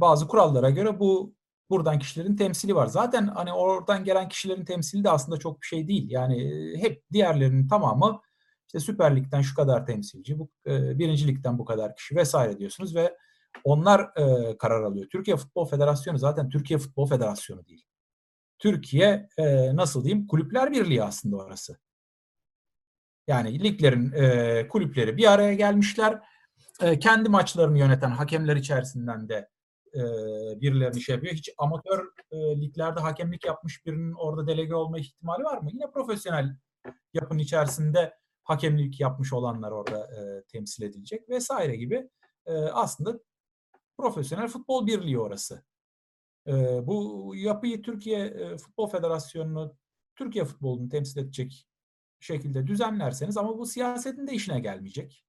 bazı 0.00 0.28
kurallara 0.28 0.70
göre 0.70 1.00
bu 1.00 1.34
buradan 1.70 1.98
kişilerin 1.98 2.36
temsili 2.36 2.74
var. 2.74 2.86
Zaten 2.86 3.26
hani 3.26 3.52
oradan 3.52 4.04
gelen 4.04 4.28
kişilerin 4.28 4.64
temsili 4.64 5.04
de 5.04 5.10
aslında 5.10 5.38
çok 5.38 5.62
bir 5.62 5.66
şey 5.66 5.88
değil. 5.88 6.10
Yani 6.10 6.42
e, 6.42 6.78
hep 6.78 7.02
diğerlerinin 7.12 7.68
tamamı 7.68 8.20
işte 8.66 8.80
Süper 8.80 9.16
Lig'den 9.16 9.40
şu 9.40 9.54
kadar 9.54 9.86
temsilci, 9.86 10.38
bu 10.38 10.50
e, 10.66 10.98
Birinci 10.98 11.28
Lig'den 11.28 11.58
bu 11.58 11.64
kadar 11.64 11.96
kişi 11.96 12.16
vesaire 12.16 12.58
diyorsunuz 12.58 12.96
ve 12.96 13.16
onlar 13.64 14.00
e, 14.00 14.56
karar 14.58 14.82
alıyor. 14.82 15.06
Türkiye 15.12 15.36
Futbol 15.36 15.66
Federasyonu 15.66 16.18
zaten 16.18 16.48
Türkiye 16.48 16.78
Futbol 16.78 17.06
Federasyonu 17.06 17.66
değil. 17.66 17.84
Türkiye 18.58 19.28
e, 19.38 19.76
nasıl 19.76 20.04
diyeyim 20.04 20.26
Kulüpler 20.26 20.72
Birliği 20.72 21.02
aslında 21.02 21.36
orası. 21.36 21.78
Yani 23.26 23.64
liglerin 23.64 24.12
e, 24.12 24.68
kulüpleri 24.68 25.16
bir 25.16 25.32
araya 25.32 25.54
gelmişler. 25.54 26.22
E, 26.82 26.98
kendi 26.98 27.28
maçlarını 27.28 27.78
yöneten 27.78 28.10
hakemler 28.10 28.56
içerisinden 28.56 29.28
de 29.28 29.48
e, 29.94 30.00
birilerini 30.60 31.00
şey 31.00 31.14
yapıyor. 31.14 31.34
Hiç 31.34 31.50
amatör 31.58 32.06
e, 32.30 32.36
liglerde 32.60 33.00
hakemlik 33.00 33.44
yapmış 33.44 33.86
birinin 33.86 34.12
orada 34.12 34.46
delege 34.46 34.74
olma 34.74 34.98
ihtimali 34.98 35.44
var 35.44 35.58
mı? 35.58 35.70
Yine 35.72 35.90
profesyonel 35.90 36.56
yapının 37.14 37.38
içerisinde 37.38 38.14
hakemlik 38.44 39.00
yapmış 39.00 39.32
olanlar 39.32 39.70
orada 39.70 39.98
e, 39.98 40.44
temsil 40.44 40.82
edilecek 40.82 41.28
vesaire 41.28 41.76
gibi. 41.76 42.10
E, 42.46 42.52
aslında 42.54 43.20
profesyonel 43.98 44.48
futbol 44.48 44.86
birliği 44.86 45.18
orası. 45.18 45.64
E, 46.46 46.86
bu 46.86 47.32
yapıyı 47.36 47.82
Türkiye 47.82 48.26
e, 48.26 48.56
Futbol 48.56 48.88
Federasyonu'nu 48.90 49.76
Türkiye 50.16 50.44
futbolunu 50.44 50.88
temsil 50.88 51.20
edecek 51.20 51.66
şekilde 52.20 52.66
düzenlerseniz 52.66 53.36
ama 53.36 53.58
bu 53.58 53.66
siyasetin 53.66 54.26
de 54.26 54.32
işine 54.32 54.60
gelmeyecek. 54.60 55.24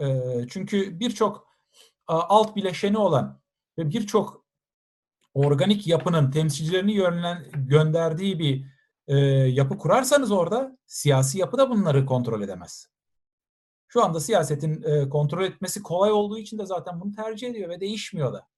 E, 0.00 0.06
çünkü 0.48 1.00
birçok 1.00 1.48
alt 2.06 2.56
bileşeni 2.56 2.98
olan 2.98 3.40
ve 3.78 3.90
birçok 3.90 4.46
organik 5.34 5.86
yapının 5.86 6.30
temsilcilerini 6.30 6.92
yönlen, 6.92 7.46
gönderdiği 7.54 8.38
bir 8.38 8.64
e, 9.06 9.16
yapı 9.48 9.78
kurarsanız 9.78 10.30
orada 10.30 10.78
siyasi 10.86 11.38
yapı 11.38 11.58
da 11.58 11.70
bunları 11.70 12.06
kontrol 12.06 12.42
edemez. 12.42 12.88
Şu 13.88 14.04
anda 14.04 14.20
siyasetin 14.20 14.82
e, 14.82 15.08
kontrol 15.08 15.44
etmesi 15.44 15.82
kolay 15.82 16.12
olduğu 16.12 16.38
için 16.38 16.58
de 16.58 16.66
zaten 16.66 17.00
bunu 17.00 17.12
tercih 17.12 17.50
ediyor 17.50 17.68
ve 17.68 17.80
değişmiyor 17.80 18.32
da. 18.32 18.51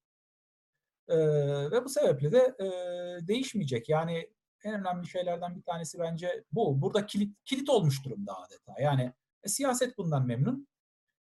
E, 1.07 1.17
ve 1.71 1.85
bu 1.85 1.89
sebeple 1.89 2.31
de 2.31 2.55
e, 2.59 2.67
değişmeyecek. 3.27 3.89
Yani 3.89 4.29
en 4.63 4.73
önemli 4.73 5.07
şeylerden 5.07 5.55
bir 5.55 5.61
tanesi 5.61 5.99
bence 5.99 6.43
bu. 6.51 6.81
Burada 6.81 7.05
kilit 7.05 7.37
kilit 7.45 7.69
olmuş 7.69 8.05
durumda 8.05 8.37
adeta. 8.37 8.81
Yani 8.81 9.13
e, 9.43 9.49
siyaset 9.49 9.97
bundan 9.97 10.25
memnun. 10.25 10.67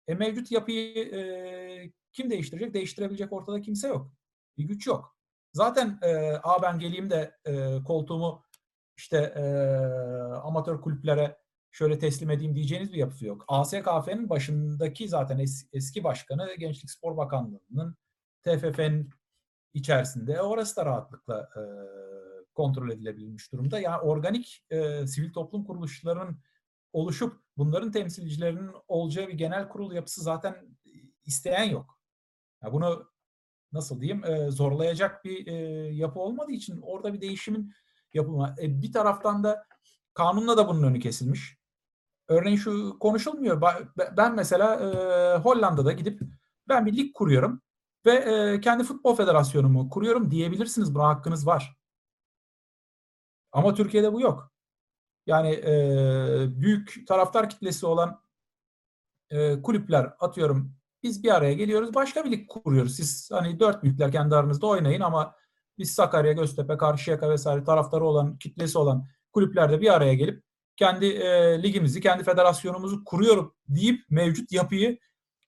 E, 0.08 0.14
mevcut 0.14 0.50
yapıyı 0.50 1.14
e, 1.14 1.92
kim 2.12 2.30
değiştirecek? 2.30 2.74
Değiştirebilecek 2.74 3.32
ortada 3.32 3.60
kimse 3.60 3.88
yok. 3.88 4.12
Bir 4.58 4.64
güç 4.64 4.86
yok. 4.86 5.16
Zaten 5.52 5.98
e, 6.02 6.32
a 6.42 6.62
ben 6.62 6.78
geleyim 6.78 7.10
de 7.10 7.36
e, 7.44 7.82
koltuğumu 7.84 8.44
işte 8.96 9.16
e, 9.16 9.42
amatör 10.34 10.80
kulüplere 10.80 11.38
şöyle 11.72 11.98
teslim 11.98 12.30
edeyim 12.30 12.54
diyeceğiniz 12.54 12.92
bir 12.92 12.98
yapısı 12.98 13.26
yok. 13.26 13.44
ASKF'nin 13.48 14.30
başındaki 14.30 15.08
zaten 15.08 15.38
es- 15.38 15.68
eski 15.72 16.04
başkanı 16.04 16.54
Gençlik 16.58 16.90
Spor 16.90 17.16
Bakanlığı'nın 17.16 17.96
TFF'nin 18.42 19.10
içerisinde 19.74 20.42
orası 20.42 20.76
da 20.76 20.86
rahatlıkla 20.86 21.48
e, 21.56 21.62
kontrol 22.54 22.90
edilebilmiş 22.90 23.52
durumda. 23.52 23.78
Yani 23.78 24.00
organik 24.00 24.64
e, 24.70 25.06
sivil 25.06 25.32
toplum 25.32 25.64
kuruluşlarının 25.64 26.38
oluşup 26.92 27.40
bunların 27.56 27.92
temsilcilerinin 27.92 28.70
olacağı 28.88 29.28
bir 29.28 29.32
genel 29.32 29.68
kurul 29.68 29.92
yapısı 29.92 30.22
zaten 30.22 30.76
isteyen 31.24 31.64
yok. 31.64 31.98
Ya 32.62 32.72
bunu 32.72 33.10
nasıl 33.72 34.00
diyeyim 34.00 34.24
e, 34.24 34.50
zorlayacak 34.50 35.24
bir 35.24 35.46
e, 35.46 35.54
yapı 35.94 36.20
olmadığı 36.20 36.52
için 36.52 36.80
orada 36.82 37.14
bir 37.14 37.20
değişimin 37.20 37.72
yapılma. 38.14 38.54
E, 38.62 38.82
bir 38.82 38.92
taraftan 38.92 39.44
da 39.44 39.66
kanunla 40.14 40.56
da 40.56 40.68
bunun 40.68 40.82
önü 40.82 41.00
kesilmiş. 41.00 41.58
Örneğin 42.28 42.56
şu 42.56 42.98
konuşulmuyor. 42.98 43.62
Ben 44.16 44.34
mesela 44.34 44.74
e, 44.74 45.38
Hollanda'da 45.38 45.92
gidip 45.92 46.20
ben 46.68 46.86
bir 46.86 46.96
lig 46.96 47.14
kuruyorum 47.14 47.62
ve 48.06 48.12
e, 48.12 48.60
kendi 48.60 48.84
futbol 48.84 49.16
federasyonumu 49.16 49.90
kuruyorum 49.90 50.30
diyebilirsiniz. 50.30 50.94
Buna 50.94 51.08
hakkınız 51.08 51.46
var. 51.46 51.76
Ama 53.52 53.74
Türkiye'de 53.74 54.12
bu 54.12 54.20
yok. 54.20 54.52
Yani 55.26 55.50
e, 55.50 55.72
büyük 56.60 57.06
taraftar 57.08 57.50
kitlesi 57.50 57.86
olan 57.86 58.20
e, 59.30 59.62
kulüpler 59.62 60.14
atıyorum 60.20 60.76
biz 61.02 61.24
bir 61.24 61.34
araya 61.34 61.54
geliyoruz 61.54 61.94
başka 61.94 62.24
bir 62.24 62.30
lig 62.30 62.48
kuruyoruz. 62.48 62.96
Siz 62.96 63.30
hani 63.32 63.60
dört 63.60 63.82
büyükler 63.82 64.12
kendi 64.12 64.36
aranızda 64.36 64.66
oynayın 64.66 65.00
ama 65.00 65.34
biz 65.78 65.94
Sakarya, 65.94 66.32
Göztepe, 66.32 66.76
Karşıyaka 66.76 67.30
vesaire 67.30 67.64
taraftarı 67.64 68.04
olan, 68.04 68.38
kitlesi 68.38 68.78
olan 68.78 69.06
kulüplerde 69.32 69.80
bir 69.80 69.94
araya 69.94 70.14
gelip 70.14 70.44
kendi 70.76 71.06
e, 71.06 71.62
ligimizi, 71.62 72.00
kendi 72.00 72.24
federasyonumuzu 72.24 73.04
kuruyorum 73.04 73.54
deyip 73.68 74.04
mevcut 74.10 74.52
yapıyı 74.52 74.98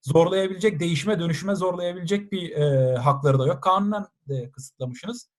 zorlayabilecek, 0.07 0.81
değişime 0.81 1.21
dönüşüme 1.21 1.55
zorlayabilecek 1.55 2.33
bir 2.33 2.51
e, 2.51 2.95
hakları 2.97 3.39
da 3.39 3.47
yok. 3.47 3.63
Kanunen 3.63 4.05
de 4.29 4.51
kısıtlamışsınız. 4.51 5.31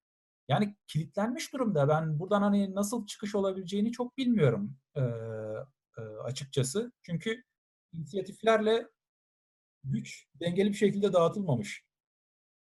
Yani 0.47 0.75
kilitlenmiş 0.87 1.53
durumda. 1.53 1.87
Ben 1.87 2.19
buradan 2.19 2.41
hani 2.41 2.75
nasıl 2.75 3.05
çıkış 3.05 3.35
olabileceğini 3.35 3.91
çok 3.91 4.17
bilmiyorum 4.17 4.77
e, 4.95 5.01
e, 5.97 6.01
açıkçası. 6.23 6.91
Çünkü 7.01 7.43
inisiyatiflerle 7.93 8.87
güç 9.83 10.27
dengeli 10.39 10.69
bir 10.69 10.77
şekilde 10.77 11.13
dağıtılmamış. 11.13 11.83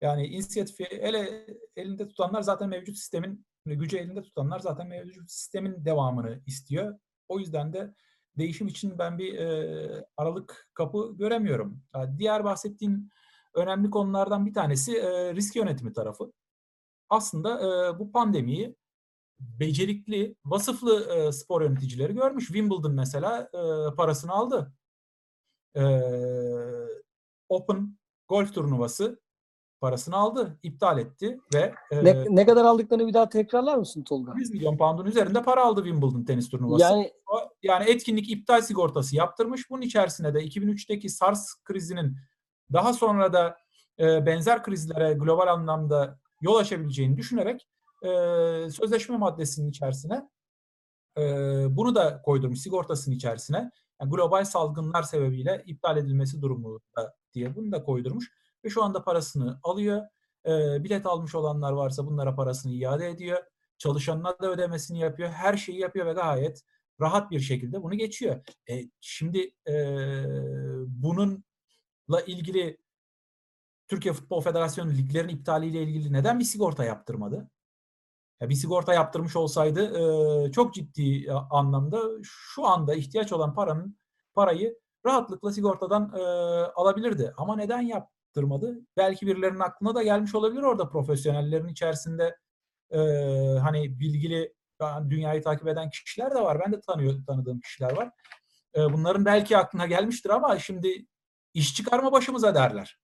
Yani 0.00 0.26
inisiyatifi 0.26 0.84
ele, 0.84 1.46
elinde 1.76 2.08
tutanlar 2.08 2.42
zaten 2.42 2.68
mevcut 2.68 2.96
sistemin 2.96 3.46
gücü 3.66 3.96
elinde 3.96 4.22
tutanlar 4.22 4.58
zaten 4.58 4.86
mevcut 4.88 5.30
sistemin 5.30 5.84
devamını 5.84 6.42
istiyor. 6.46 6.98
O 7.28 7.38
yüzden 7.38 7.72
de 7.72 7.94
değişim 8.38 8.68
için 8.68 8.98
ben 8.98 9.18
bir 9.18 9.34
e, 9.34 10.06
aralık 10.16 10.70
kapı 10.74 11.14
göremiyorum. 11.18 11.82
Diğer 12.18 12.44
bahsettiğim 12.44 13.10
önemli 13.54 13.90
konulardan 13.90 14.46
bir 14.46 14.54
tanesi 14.54 14.96
e, 14.96 15.34
risk 15.34 15.56
yönetimi 15.56 15.92
tarafı. 15.92 16.32
Aslında 17.08 17.60
e, 17.60 17.98
bu 17.98 18.12
pandemiyi 18.12 18.76
becerikli, 19.40 20.36
vasıflı 20.44 21.14
e, 21.14 21.32
spor 21.32 21.62
yöneticileri 21.62 22.14
görmüş. 22.14 22.46
Wimbledon 22.46 22.94
mesela 22.94 23.50
e, 23.54 23.94
parasını 23.96 24.32
aldı. 24.32 24.72
E, 25.76 25.82
Open 27.48 27.98
golf 28.28 28.54
turnuvası 28.54 29.20
parasını 29.86 30.16
aldı, 30.16 30.58
iptal 30.62 30.98
etti 30.98 31.40
ve 31.54 31.74
e, 31.90 32.04
Ne, 32.04 32.24
ne 32.30 32.46
kadar 32.46 32.64
aldıklarını 32.64 33.06
bir 33.06 33.14
daha 33.14 33.28
tekrarlar 33.28 33.78
mısın 33.78 34.02
Tolga? 34.02 34.32
100 34.36 34.50
milyon 34.50 34.76
pound'un 34.76 35.04
üzerinde 35.04 35.42
para 35.42 35.64
aldı 35.64 35.84
Wimbledon 35.84 36.24
tenis 36.24 36.48
turnuvası. 36.48 36.82
Yani 36.82 37.12
O- 37.26 37.50
yani 37.62 37.90
etkinlik 37.90 38.30
iptal 38.30 38.60
sigortası 38.60 39.16
yaptırmış. 39.16 39.70
Bunun 39.70 39.82
içerisine 39.82 40.34
de 40.34 40.44
2003'teki 40.44 41.08
SARS 41.08 41.54
krizinin 41.64 42.16
daha 42.72 42.92
sonra 42.92 43.32
da 43.32 43.56
e, 44.00 44.26
benzer 44.26 44.62
krizlere 44.62 45.12
global 45.12 45.46
anlamda 45.46 46.18
yol 46.40 46.56
açabileceğini 46.56 47.16
düşünerek 47.16 47.68
e, 48.02 48.08
sözleşme 48.70 49.16
maddesinin 49.16 49.70
içerisine 49.70 50.28
e, 51.18 51.22
bunu 51.76 51.94
da 51.94 52.22
koydurmuş 52.22 52.58
sigortasının 52.60 53.14
içerisine. 53.14 53.70
Yani 54.00 54.10
global 54.10 54.44
salgınlar 54.44 55.02
sebebiyle 55.02 55.62
iptal 55.66 55.96
edilmesi 55.96 56.42
durumu 56.42 56.80
da 56.96 57.14
diye 57.34 57.56
bunu 57.56 57.72
da 57.72 57.82
koydurmuş 57.84 58.30
ve 58.64 58.70
şu 58.70 58.82
anda 58.82 59.04
parasını 59.04 59.60
alıyor. 59.62 60.02
E, 60.46 60.84
bilet 60.84 61.06
almış 61.06 61.34
olanlar 61.34 61.72
varsa 61.72 62.06
bunlara 62.06 62.34
parasını 62.34 62.72
iade 62.72 63.08
ediyor. 63.10 63.42
Çalışanına 63.78 64.38
da 64.38 64.50
ödemesini 64.50 64.98
yapıyor. 64.98 65.28
Her 65.28 65.56
şeyi 65.56 65.78
yapıyor 65.78 66.06
ve 66.06 66.12
gayet 66.12 66.62
rahat 67.00 67.30
bir 67.30 67.40
şekilde 67.40 67.82
bunu 67.82 67.94
geçiyor. 67.94 68.40
E, 68.70 68.82
şimdi 69.00 69.54
e, 69.68 69.74
bununla 70.86 72.20
ilgili 72.26 72.78
Türkiye 73.88 74.14
Futbol 74.14 74.40
Federasyonu 74.40 74.90
liglerin 74.90 75.28
iptaliyle 75.28 75.82
ilgili 75.82 76.12
neden 76.12 76.38
bir 76.38 76.44
sigorta 76.44 76.84
yaptırmadı? 76.84 77.50
Ya 78.40 78.48
bir 78.48 78.54
sigorta 78.54 78.94
yaptırmış 78.94 79.36
olsaydı 79.36 79.98
e, 80.48 80.52
çok 80.52 80.74
ciddi 80.74 81.32
anlamda 81.32 82.02
şu 82.22 82.66
anda 82.66 82.94
ihtiyaç 82.94 83.32
olan 83.32 83.54
paranın 83.54 83.98
parayı 84.34 84.78
rahatlıkla 85.06 85.52
sigortadan 85.52 86.12
e, 86.16 86.20
alabilirdi. 86.74 87.32
Ama 87.36 87.56
neden 87.56 87.80
yaptırmadı? 88.36 88.80
Belki 88.96 89.26
birilerinin 89.26 89.60
aklına 89.60 89.94
da 89.94 90.02
gelmiş 90.02 90.34
olabilir 90.34 90.62
orada 90.62 90.88
profesyonellerin 90.88 91.68
içerisinde 91.68 92.36
e, 92.90 92.98
hani 93.62 94.00
bilgili 94.00 94.52
dünyayı 95.10 95.42
takip 95.42 95.68
eden 95.68 95.90
kişiler 95.90 96.30
de 96.30 96.40
var. 96.40 96.60
Ben 96.64 96.72
de 96.72 96.80
tanıyor, 96.80 97.14
tanıdığım 97.26 97.60
kişiler 97.60 97.96
var. 97.96 98.10
E, 98.76 98.80
bunların 98.92 99.24
belki 99.24 99.56
aklına 99.56 99.86
gelmiştir 99.86 100.30
ama 100.30 100.58
şimdi 100.58 101.06
iş 101.54 101.74
çıkarma 101.74 102.12
başımıza 102.12 102.54
derler. 102.54 102.98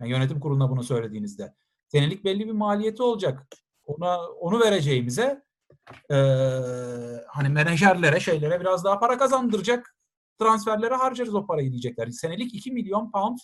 Yani 0.00 0.10
yönetim 0.10 0.40
kuruluna 0.40 0.70
bunu 0.70 0.82
söylediğinizde. 0.82 1.54
Senelik 1.88 2.24
belli 2.24 2.46
bir 2.46 2.52
maliyeti 2.52 3.02
olacak. 3.02 3.46
Ona 3.84 4.28
onu 4.28 4.60
vereceğimize 4.60 5.42
e, 6.10 6.16
hani 7.28 7.48
menajerlere 7.48 8.20
şeylere 8.20 8.60
biraz 8.60 8.84
daha 8.84 8.98
para 8.98 9.18
kazandıracak 9.18 9.94
transferlere 10.40 10.94
harcarız 10.94 11.34
o 11.34 11.46
parayı 11.46 11.70
diyecekler. 11.70 12.10
Senelik 12.10 12.54
2 12.54 12.72
milyon 12.72 13.10
pound 13.10 13.38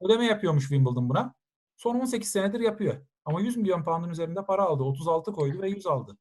ödeme 0.00 0.24
yapıyormuş 0.24 0.62
Wimbledon 0.68 1.08
buna. 1.08 1.34
Son 1.76 2.00
18 2.00 2.28
senedir 2.28 2.60
yapıyor. 2.60 2.94
Ama 3.24 3.40
100 3.40 3.56
milyon 3.56 3.84
pound'un 3.84 4.08
üzerinde 4.08 4.44
para 4.44 4.62
aldı. 4.62 4.82
36 4.82 5.32
koydu 5.32 5.62
ve 5.62 5.68
100 5.68 5.86
aldı. 5.86 6.16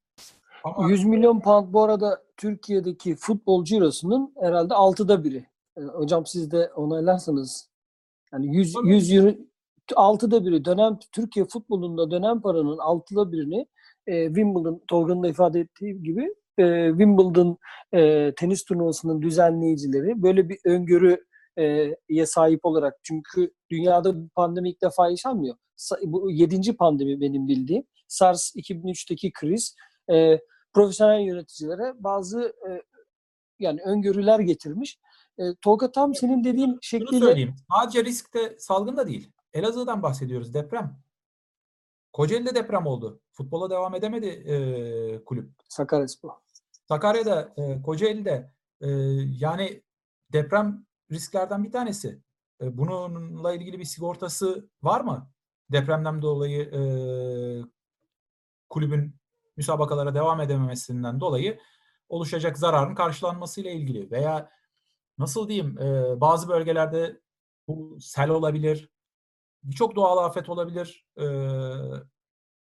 Ama 0.63 0.89
100 0.89 1.05
milyon 1.05 1.39
pound 1.39 1.73
bu 1.73 1.83
arada 1.83 2.23
Türkiye'deki 2.37 3.15
futbol 3.15 3.63
cirosunun 3.63 4.33
herhalde 4.39 4.73
altıda 4.73 5.23
biri. 5.23 5.45
Ee, 5.77 5.81
Hocam 5.81 6.25
siz 6.25 6.51
de 6.51 6.71
onaylarsanız 6.75 7.69
yani 8.33 8.57
100, 8.57 8.73
Tabii. 8.73 8.89
100 8.89 9.13
euro 9.13 9.31
altıda 9.95 10.45
biri 10.45 10.65
dönem 10.65 10.99
Türkiye 11.11 11.45
futbolunda 11.45 12.11
dönem 12.11 12.41
paranın 12.41 12.77
altıda 12.77 13.31
birini 13.31 13.67
e, 14.07 14.25
Wimbledon 14.25 14.81
Tolga'nın 14.87 15.23
da 15.23 15.27
ifade 15.27 15.59
ettiği 15.59 16.03
gibi 16.03 16.35
e, 16.57 16.89
Wimbledon 16.89 17.57
e, 17.93 18.33
tenis 18.35 18.63
turnuvasının 18.63 19.21
düzenleyicileri 19.21 20.23
böyle 20.23 20.49
bir 20.49 20.57
öngörüye 21.57 22.25
sahip 22.25 22.65
olarak 22.65 22.99
çünkü 23.03 23.53
dünyada 23.71 24.15
bu 24.15 24.29
pandemi 24.29 24.69
ilk 24.69 24.81
defa 24.81 25.09
yaşanmıyor. 25.09 25.55
Bu 26.03 26.31
yedinci 26.31 26.77
pandemi 26.77 27.21
benim 27.21 27.47
bildiğim. 27.47 27.83
SARS 28.07 28.55
2003'teki 28.55 29.31
kriz 29.31 29.75
e, 30.13 30.39
profesyonel 30.73 31.21
yöneticilere 31.21 31.93
bazı 31.99 32.41
e, 32.41 32.81
yani 33.59 33.81
öngörüler 33.81 34.39
getirmiş. 34.39 34.99
E, 35.37 35.43
Tolga 35.61 35.91
tam 35.91 36.15
senin 36.15 36.43
dediğin 36.43 36.67
şunu 36.67 36.79
şekliyle 36.81 37.25
söyleyeyim. 37.25 37.55
Sadece 37.73 38.05
riskte 38.05 38.55
salgın 38.59 38.97
da 38.97 39.07
değil. 39.07 39.31
Elazığ'dan 39.53 40.03
bahsediyoruz. 40.03 40.53
Deprem. 40.53 40.97
Kocaeli'de 42.13 42.55
deprem 42.55 42.85
oldu. 42.85 43.21
Futbola 43.31 43.69
devam 43.69 43.95
edemedi 43.95 44.27
e, 44.27 45.23
kulüp. 45.25 45.51
Sakaryaspor. 45.69 46.31
Sakarya'da, 46.87 47.53
e, 47.57 47.81
Kocaeli'de 47.81 48.51
e, 48.81 48.89
yani 49.39 49.83
deprem 50.33 50.85
risklerden 51.11 51.63
bir 51.63 51.71
tanesi. 51.71 52.21
E, 52.61 52.77
bununla 52.77 53.53
ilgili 53.53 53.79
bir 53.79 53.85
sigortası 53.85 54.69
var 54.83 55.01
mı? 55.01 55.31
Depremden 55.71 56.21
dolayı 56.21 56.61
e, 56.61 56.81
kulübün 58.69 59.15
müsabakalara 59.57 60.15
devam 60.15 60.41
edememesinden 60.41 61.19
dolayı 61.19 61.59
oluşacak 62.09 62.57
zararın 62.57 62.95
karşılanmasıyla 62.95 63.71
ilgili 63.71 64.11
veya 64.11 64.51
nasıl 65.17 65.47
diyeyim 65.47 65.77
e, 65.77 66.21
bazı 66.21 66.49
bölgelerde 66.49 67.21
bu 67.67 67.97
sel 68.01 68.29
olabilir, 68.29 68.89
birçok 69.63 69.95
doğal 69.95 70.25
afet 70.25 70.49
olabilir, 70.49 71.05
e, 71.17 71.25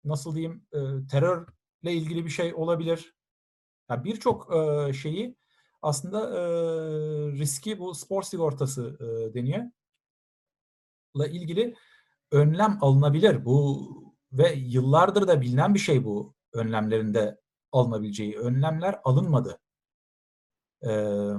nasıl 0.04 0.34
diyeyim 0.34 0.66
e, 0.72 0.78
terörle 1.10 1.92
ilgili 1.92 2.24
bir 2.24 2.30
şey 2.30 2.54
olabilir. 2.54 3.14
Yani 3.90 4.04
birçok 4.04 4.56
e, 4.56 4.92
şeyi 4.92 5.36
aslında 5.82 6.20
e, 6.20 6.42
riski 7.38 7.78
bu 7.78 7.94
spor 7.94 8.22
sigortası 8.22 8.96
e, 9.00 9.34
deniyor. 9.34 9.64
La 11.16 11.26
ilgili 11.26 11.74
önlem 12.30 12.78
alınabilir. 12.80 13.44
Bu 13.44 13.88
ve 14.32 14.52
yıllardır 14.52 15.28
da 15.28 15.40
bilinen 15.40 15.74
bir 15.74 15.78
şey 15.78 16.04
bu 16.04 16.34
önlemlerinde 16.52 17.40
alınabileceği. 17.72 18.38
Önlemler 18.38 19.00
alınmadı. 19.04 19.58
Ee, 20.86 21.32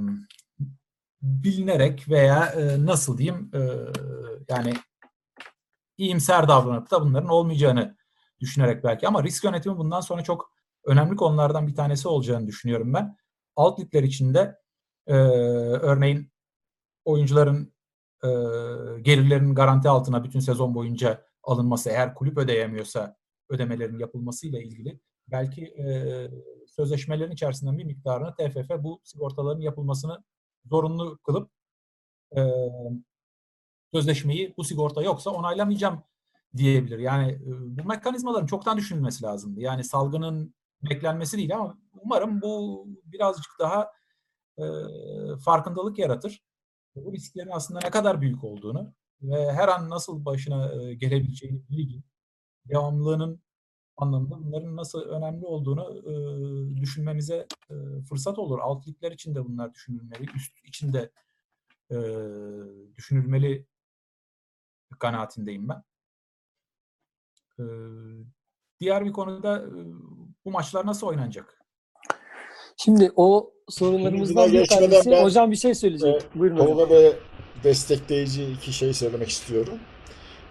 bilinerek 1.22 2.10
veya 2.10 2.46
e, 2.46 2.86
nasıl 2.86 3.18
diyeyim 3.18 3.52
e, 3.54 3.60
yani 4.50 4.74
iyimser 5.98 6.48
davranıp 6.48 6.92
da 6.92 7.02
bunların 7.02 7.30
olmayacağını 7.30 7.98
düşünerek 8.40 8.84
belki 8.84 9.08
ama 9.08 9.24
risk 9.24 9.44
yönetimi 9.44 9.78
bundan 9.78 10.02
sonra 10.02 10.24
çok 10.24 10.54
önemli 10.86 11.16
konulardan 11.16 11.68
bir 11.68 11.76
tanesi 11.76 12.08
olacağını 12.08 12.48
düşünüyorum 12.48 12.94
ben. 12.94 13.18
Alt 13.56 13.80
ligler 13.80 14.04
içinde 14.04 14.60
e, 15.08 15.14
örneğin 15.14 16.32
oyuncuların 17.06 17.74
e, 18.24 18.28
gelirlerinin 19.02 19.56
garanti 19.56 19.90
altına 19.90 20.24
bütün 20.24 20.40
sezon 20.40 20.76
boyunca 20.76 21.26
alınması 21.44 21.90
eğer 21.90 22.16
kulüp 22.16 22.38
ödeyemiyorsa 22.38 23.18
ödemelerin 23.50 24.00
yapılmasıyla 24.00 24.60
ilgili 24.60 25.00
belki 25.28 25.66
e, 25.66 25.86
sözleşmelerin 26.68 27.32
içerisinden 27.32 27.78
bir 27.78 27.84
miktarını 27.84 28.36
TFF 28.36 28.84
bu 28.84 29.02
sigortaların 29.04 29.62
yapılmasını 29.62 30.24
zorunlu 30.66 31.18
kılıp 31.18 31.52
e, 32.38 32.42
sözleşmeyi 33.94 34.54
bu 34.58 34.64
sigorta 34.64 35.02
yoksa 35.02 35.32
onaylamayacağım 35.32 36.04
diyebilir. 36.58 37.00
Yani 37.00 37.32
e, 37.32 37.78
bu 37.78 37.88
mekanizmaların 37.88 38.46
çoktan 38.46 38.78
düşünülmesi 38.78 39.24
lazımdı. 39.24 39.62
Yani 39.62 39.84
salgının 39.84 40.56
beklenmesi 40.90 41.38
değil 41.38 41.56
ama 41.56 41.78
umarım 41.94 42.42
bu 42.42 42.86
birazcık 43.04 43.52
daha 43.60 43.92
e, 44.58 44.64
farkındalık 45.46 46.00
yaratır. 46.00 46.44
Bu 46.96 47.14
risklerin 47.14 47.52
aslında 47.52 47.80
ne 47.84 47.90
kadar 47.90 48.22
büyük 48.22 48.44
olduğunu 48.44 48.94
ve 49.22 49.54
her 49.54 49.68
an 49.68 49.90
nasıl 49.90 50.26
başına 50.26 50.74
e, 50.74 50.94
gelebileceğini 50.94 51.62
bilgi, 51.70 52.04
devamlılığının 52.66 53.42
anlamında 53.98 54.44
bunların 54.44 54.76
nasıl 54.76 55.02
önemli 55.02 55.46
olduğunu 55.46 56.00
e, 56.00 56.14
düşünmemize 56.82 57.48
e, 57.70 57.76
fırsat 58.10 58.40
olur. 58.40 58.60
Alt 58.60 58.88
ligler 58.88 59.12
için 59.12 59.36
de 59.36 59.46
bunlar 59.46 59.74
düşünülmeli, 59.74 60.26
üst 60.36 60.66
için 60.66 60.94
de 60.94 61.12
e, 61.92 61.98
düşünülmeli 62.96 63.68
kanaatindeyim 65.00 65.70
ben. 65.70 65.84
E, 67.60 67.64
diğer 68.84 69.06
bir 69.06 69.12
konuda 69.12 69.58
e, 69.58 69.70
bu 70.46 70.52
maçlar 70.52 70.86
nasıl 70.86 71.08
oynanacak? 71.08 71.58
Şimdi 72.78 73.12
o 73.16 73.54
sorunlarımızdan 73.70 74.52
bir 74.54 74.68
tanesi. 74.68 75.12
ben- 75.12 75.24
Hocam 75.24 75.52
bir 75.52 75.56
şey 75.56 75.76
söyleyecek. 75.76 76.10
Evet, 76.14 76.26
Buyurun 76.36 76.90
Bey 76.90 77.14
destekleyici 77.64 78.46
iki 78.52 78.74
şey 78.74 78.94
söylemek 78.94 79.30
istiyorum. 79.30 79.80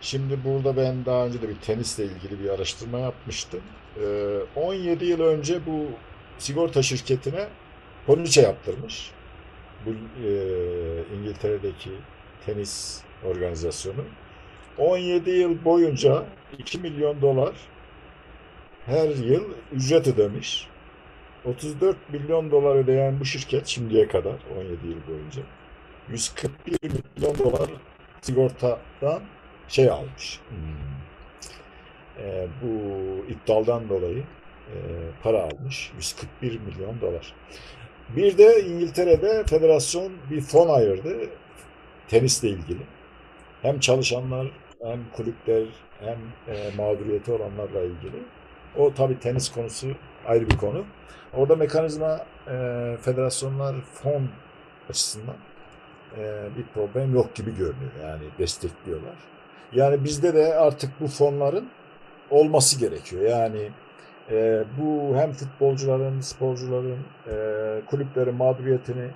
Şimdi 0.00 0.44
burada 0.44 0.76
ben 0.76 1.04
daha 1.04 1.26
önce 1.26 1.42
de 1.42 1.48
bir 1.48 1.56
tenisle 1.56 2.04
ilgili 2.04 2.44
bir 2.44 2.48
araştırma 2.48 2.98
yapmıştım. 2.98 3.60
Ee, 4.02 4.38
17 4.56 5.04
yıl 5.04 5.20
önce 5.20 5.66
bu 5.66 5.84
sigorta 6.38 6.82
şirketine 6.82 7.48
poliçe 8.06 8.40
yaptırmış. 8.42 9.10
Bu 9.86 9.90
e, 9.90 10.30
İngiltere'deki 11.16 11.90
tenis 12.46 13.00
organizasyonu. 13.26 14.04
17 14.78 15.30
yıl 15.30 15.64
boyunca 15.64 16.24
2 16.58 16.78
milyon 16.78 17.22
dolar 17.22 17.52
her 18.86 19.08
yıl 19.08 19.44
ücret 19.72 20.08
ödemiş. 20.08 20.68
34 21.44 21.96
milyon 22.12 22.50
dolar 22.50 22.76
ödeyen 22.76 23.20
bu 23.20 23.24
şirket 23.24 23.66
şimdiye 23.66 24.08
kadar 24.08 24.34
17 24.58 24.86
yıl 24.86 25.06
boyunca 25.08 25.42
141 26.08 26.78
milyon 26.82 27.38
dolar 27.38 27.70
sigortadan 28.20 29.22
şey 29.68 29.90
almış. 29.90 30.40
Hmm. 30.48 30.58
Ee, 32.18 32.46
bu 32.62 32.70
iptaldan 33.32 33.88
dolayı 33.88 34.24
e, 34.68 34.76
para 35.22 35.42
almış. 35.42 35.92
141 35.96 36.60
milyon 36.60 37.00
dolar. 37.00 37.34
Bir 38.16 38.38
de 38.38 38.64
İngiltere'de 38.64 39.44
federasyon 39.44 40.12
bir 40.30 40.40
fon 40.40 40.68
ayırdı 40.68 41.16
tenisle 42.08 42.48
ilgili. 42.48 42.82
Hem 43.62 43.80
çalışanlar 43.80 44.46
hem 44.82 45.00
kulüpler 45.12 45.64
hem 46.00 46.18
e, 46.54 46.76
mağduriyeti 46.76 47.32
olanlarla 47.32 47.80
ilgili. 47.80 48.22
O 48.78 48.94
tabii 48.94 49.18
tenis 49.18 49.52
konusu 49.52 49.86
ayrı 50.26 50.50
bir 50.50 50.56
konu. 50.56 50.84
Orada 51.34 51.56
mekanizma 51.56 52.18
e, 52.48 52.96
federasyonlar 53.00 53.76
fon 53.80 54.22
açısından 54.90 55.36
e, 56.18 56.48
bir 56.58 56.64
problem 56.74 57.14
yok 57.14 57.34
gibi 57.34 57.50
görünüyor. 57.56 57.92
Yani 58.02 58.22
destekliyorlar. 58.38 59.14
Yani 59.72 60.04
bizde 60.04 60.34
de 60.34 60.54
artık 60.54 60.90
bu 61.00 61.06
fonların 61.06 61.68
olması 62.30 62.80
gerekiyor. 62.80 63.22
Yani 63.22 63.70
e, 64.30 64.64
bu 64.80 65.16
hem 65.16 65.32
futbolcuların, 65.32 66.20
sporcuların, 66.20 66.98
e, 67.30 67.34
kulüplerin 67.86 68.34
mağduriyetini 68.34 69.08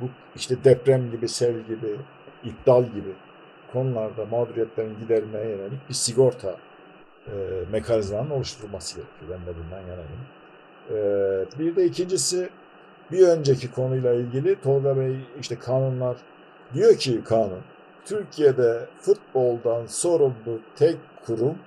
bu 0.00 0.08
işte 0.36 0.64
deprem 0.64 1.10
gibi, 1.10 1.28
sel 1.28 1.60
gibi, 1.60 1.96
iptal 2.44 2.84
gibi 2.84 3.12
konularda 3.72 4.24
mağduriyetlerin 4.24 4.98
gidermeye 5.00 5.48
yönelik 5.48 5.88
bir 5.88 5.94
sigorta 5.94 6.56
e, 7.26 7.34
mekanizmanın 7.72 8.30
oluşturulması 8.30 8.96
gerekiyor. 8.96 9.30
Ben 9.30 9.46
de 9.46 9.58
bundan 9.58 9.80
yanayım. 9.80 10.20
E, 10.90 11.58
bir 11.58 11.76
de 11.76 11.84
ikincisi 11.84 12.50
bir 13.12 13.28
önceki 13.28 13.70
konuyla 13.70 14.14
ilgili 14.14 14.60
Tolga 14.60 14.96
Bey 14.96 15.16
işte 15.40 15.58
kanunlar 15.58 16.16
diyor 16.74 16.96
ki 16.96 17.24
kanun 17.24 17.60
Türkiye'de 18.04 18.86
futboldan 19.00 19.86
sorumlu 19.86 20.60
tek 20.76 20.96
kurum 21.26 21.58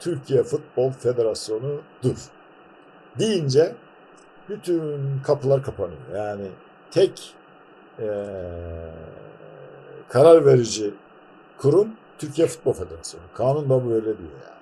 Türkiye 0.00 0.42
Futbol 0.42 0.90
Federasyonu'dur. 0.90 2.16
Deyince 3.18 3.72
bütün 4.48 5.00
kapılar 5.24 5.62
kapanıyor. 5.62 6.00
Yani 6.14 6.48
tek 6.90 7.34
eee, 7.98 8.06
karar 10.08 10.46
verici 10.46 10.94
kurum 11.58 11.88
Türkiye 12.18 12.46
Futbol 12.46 12.72
Federasyonu. 12.72 13.24
Kanun 13.34 13.70
da 13.70 13.88
böyle 13.88 14.04
diyor 14.04 14.18
yani. 14.18 14.61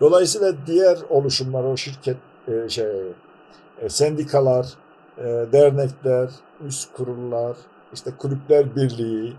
Dolayısıyla 0.00 0.54
diğer 0.66 0.98
oluşumlar, 1.10 1.64
o 1.64 1.76
şirket, 1.76 2.16
e, 2.48 2.68
şey, 2.68 2.86
e, 3.80 3.88
sendikalar, 3.88 4.66
e, 5.18 5.24
dernekler, 5.52 6.30
üst 6.66 6.92
kurullar, 6.92 7.56
işte 7.92 8.10
kulüpler 8.18 8.76
birliği, 8.76 9.36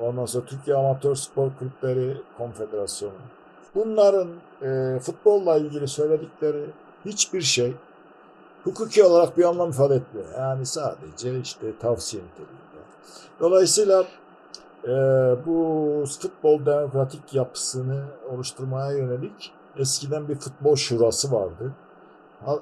ondan 0.00 0.26
sonra 0.26 0.44
Türkiye 0.44 0.76
Amatör 0.76 1.14
Spor 1.14 1.50
Kulüpleri 1.58 2.16
Konfederasyonu. 2.38 3.12
Bunların 3.74 4.28
e, 4.62 4.98
futbolla 5.00 5.56
ilgili 5.56 5.88
söyledikleri 5.88 6.64
hiçbir 7.04 7.40
şey 7.40 7.74
hukuki 8.64 9.04
olarak 9.04 9.38
bir 9.38 9.44
anlam 9.44 9.70
ifade 9.70 9.94
etmiyor. 9.94 10.26
Yani 10.38 10.66
sadece 10.66 11.40
işte 11.40 11.78
tavsiye 11.78 12.22
niteliğinde. 12.22 12.58
Dolayısıyla 13.40 14.04
e, 14.84 14.88
bu 15.46 16.04
futbol 16.20 16.66
demokratik 16.66 17.34
yapısını 17.34 18.04
oluşturmaya 18.30 18.92
yönelik 18.92 19.52
eskiden 19.78 20.28
bir 20.28 20.34
futbol 20.34 20.76
şurası 20.76 21.32
vardı. 21.32 21.74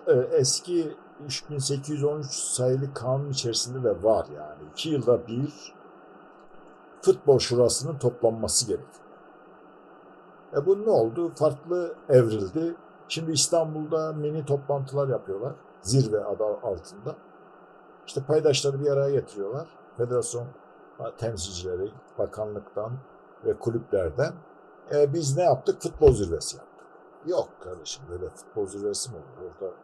E, 0.07 0.12
Eski 0.12 0.97
3813 1.25 2.27
sayılı 2.31 2.95
kanun 2.95 3.31
içerisinde 3.31 3.85
de 3.85 4.03
var 4.03 4.27
yani. 4.37 4.71
iki 4.73 4.91
yılda 4.91 5.27
bir 5.27 5.75
futbol 7.03 7.39
şurasının 7.39 7.99
toplanması 7.99 8.67
gerekiyor. 8.67 9.07
E 10.57 10.67
bu 10.67 10.87
ne 10.87 10.91
oldu? 10.91 11.33
Farklı 11.35 11.95
evrildi. 12.09 12.75
Şimdi 13.09 13.33
İstanbul'da 13.33 14.12
mini 14.12 14.45
toplantılar 14.45 15.09
yapıyorlar. 15.09 15.53
Zirve 15.81 16.25
adı 16.25 16.45
altında. 16.45 17.17
İşte 18.07 18.23
paydaşları 18.23 18.81
bir 18.81 18.91
araya 18.91 19.11
getiriyorlar. 19.11 19.69
Federasyon 19.97 20.47
temsilcileri, 21.19 21.91
bakanlıktan 22.19 22.93
ve 23.45 23.55
kulüplerden. 23.59 24.33
E, 24.95 25.12
biz 25.12 25.37
ne 25.37 25.43
yaptık? 25.43 25.83
Futbol 25.83 26.12
zirvesi 26.12 26.57
yaptık. 26.57 26.76
Yok 27.27 27.49
kardeşim 27.61 28.05
böyle 28.11 28.31
futbol 28.31 28.66
zirvesi 28.66 29.11
mi 29.11 29.16
olur? 29.16 29.51
Orada 29.51 29.74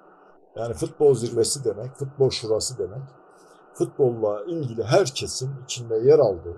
yani 0.57 0.75
futbol 0.75 1.15
zirvesi 1.15 1.65
demek, 1.65 1.95
futbol 1.95 2.31
şurası 2.31 2.79
demek, 2.79 3.03
futbolla 3.75 4.45
ilgili 4.45 4.83
herkesin 4.83 5.51
içinde 5.65 5.97
yer 5.97 6.19
aldığı, 6.19 6.57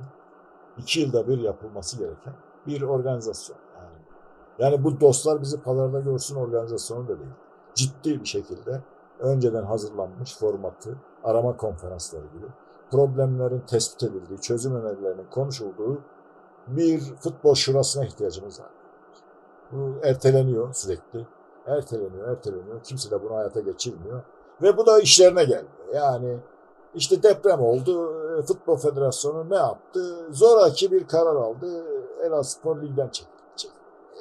iki 0.79 1.01
yılda 1.01 1.29
bir 1.29 1.39
yapılması 1.39 1.99
gereken 1.99 2.35
bir 2.67 2.83
organizasyon. 2.83 3.59
Yani, 3.77 3.97
yani 4.59 4.85
bu 4.85 5.01
dostlar 5.01 5.41
bizi 5.41 5.63
pazarda 5.63 6.01
görsün 6.01 6.37
organizasyonu 6.37 7.09
da 7.09 7.19
değil. 7.19 7.33
Ciddi 7.75 8.21
bir 8.21 8.27
şekilde 8.27 8.83
önceden 9.19 9.65
hazırlanmış 9.65 10.39
formatı, 10.39 10.97
arama 11.25 11.57
konferansları 11.57 12.27
gibi 12.27 12.47
problemlerin 12.91 13.61
tespit 13.61 14.03
edildiği, 14.03 14.41
çözüm 14.41 14.75
önerilerinin 14.77 15.31
konuşulduğu 15.31 16.01
bir 16.67 17.01
futbol 17.01 17.55
şurasına 17.55 18.05
ihtiyacımız 18.05 18.61
var. 18.61 18.71
Bu 19.73 19.95
erteleniyor 20.03 20.75
sürekli. 20.75 21.27
Erteleniyor, 21.67 22.29
erteleniyor. 22.29 22.83
Kimse 22.83 23.11
de 23.11 23.23
bunu 23.23 23.37
hayata 23.37 23.61
geçirmiyor. 23.61 24.23
Ve 24.63 24.77
bu 24.77 24.87
da 24.87 25.01
işlerine 25.01 25.45
gelmiyor. 25.45 25.95
Yani 25.95 26.37
işte 26.95 27.23
deprem 27.23 27.61
oldu. 27.61 28.13
e, 28.39 28.43
Futbol 28.43 28.77
Federasyonu 28.77 29.51
ne 29.51 29.57
yaptı? 29.57 30.27
Zoraki 30.31 30.93
bir 30.93 31.07
karar 31.07 31.37
aldı. 31.37 31.85
Elazığspor 32.27 32.83
Lig'den 32.83 33.09
çekildi. 33.09 33.35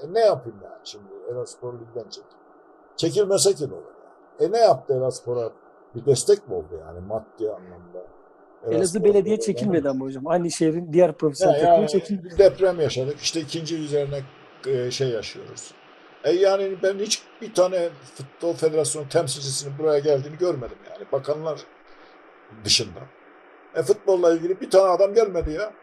E 0.04 0.14
ne 0.14 0.20
yapayım 0.20 0.60
yani 0.64 0.82
şimdi 0.84 1.06
Elazığspor 1.32 1.74
Lig'den 1.74 2.10
çekildi. 2.10 2.36
Çekilmese 2.98 3.54
ki 3.54 3.70
ne 3.70 3.74
olur 3.74 3.84
yani? 4.40 4.50
E 4.50 4.52
ne 4.52 4.60
yaptı 4.60 4.94
Elazığspor'a? 4.94 5.52
Bir 5.96 6.06
destek 6.06 6.48
mi 6.48 6.56
oldu 6.56 6.80
yani 6.80 7.00
maddi 7.00 7.52
anlamda? 7.52 8.00
Elazığ 8.64 8.76
Elazığspor 8.78 9.04
Belediye 9.04 9.40
çekilmedi 9.40 9.90
ama 9.90 10.06
hocam. 10.06 10.28
Aynı 10.28 10.52
şehrin 10.52 10.94
diğer 10.94 11.14
profesyonel 11.14 11.64
ya 11.64 11.88
takımı 11.88 12.04
yani 12.10 12.38
deprem 12.38 12.80
yaşadık. 12.80 13.20
İşte 13.20 13.40
ikinci 13.40 13.78
üzerine 13.78 14.20
e, 14.68 14.92
şey 14.92 15.10
yaşıyoruz. 15.10 15.74
E 16.24 16.32
yani 16.32 16.78
ben 16.84 17.00
hiç 17.00 17.24
bir 17.42 17.54
tane 17.54 17.90
futbol 18.16 18.54
federasyonu 18.54 19.10
temsilcisinin 19.10 19.78
buraya 19.78 20.00
geldiğini 20.00 20.38
görmedim 20.38 20.78
yani. 20.90 21.06
Bakanlar 21.12 21.62
dışında. 22.66 23.00
E 23.76 23.84
futbolla 23.84 24.34
ilgili 24.34 24.62
bir 24.62 24.70
tane 24.70 24.90
adam 24.90 25.14
gelmedi 25.14 25.52
ya. 25.52 25.74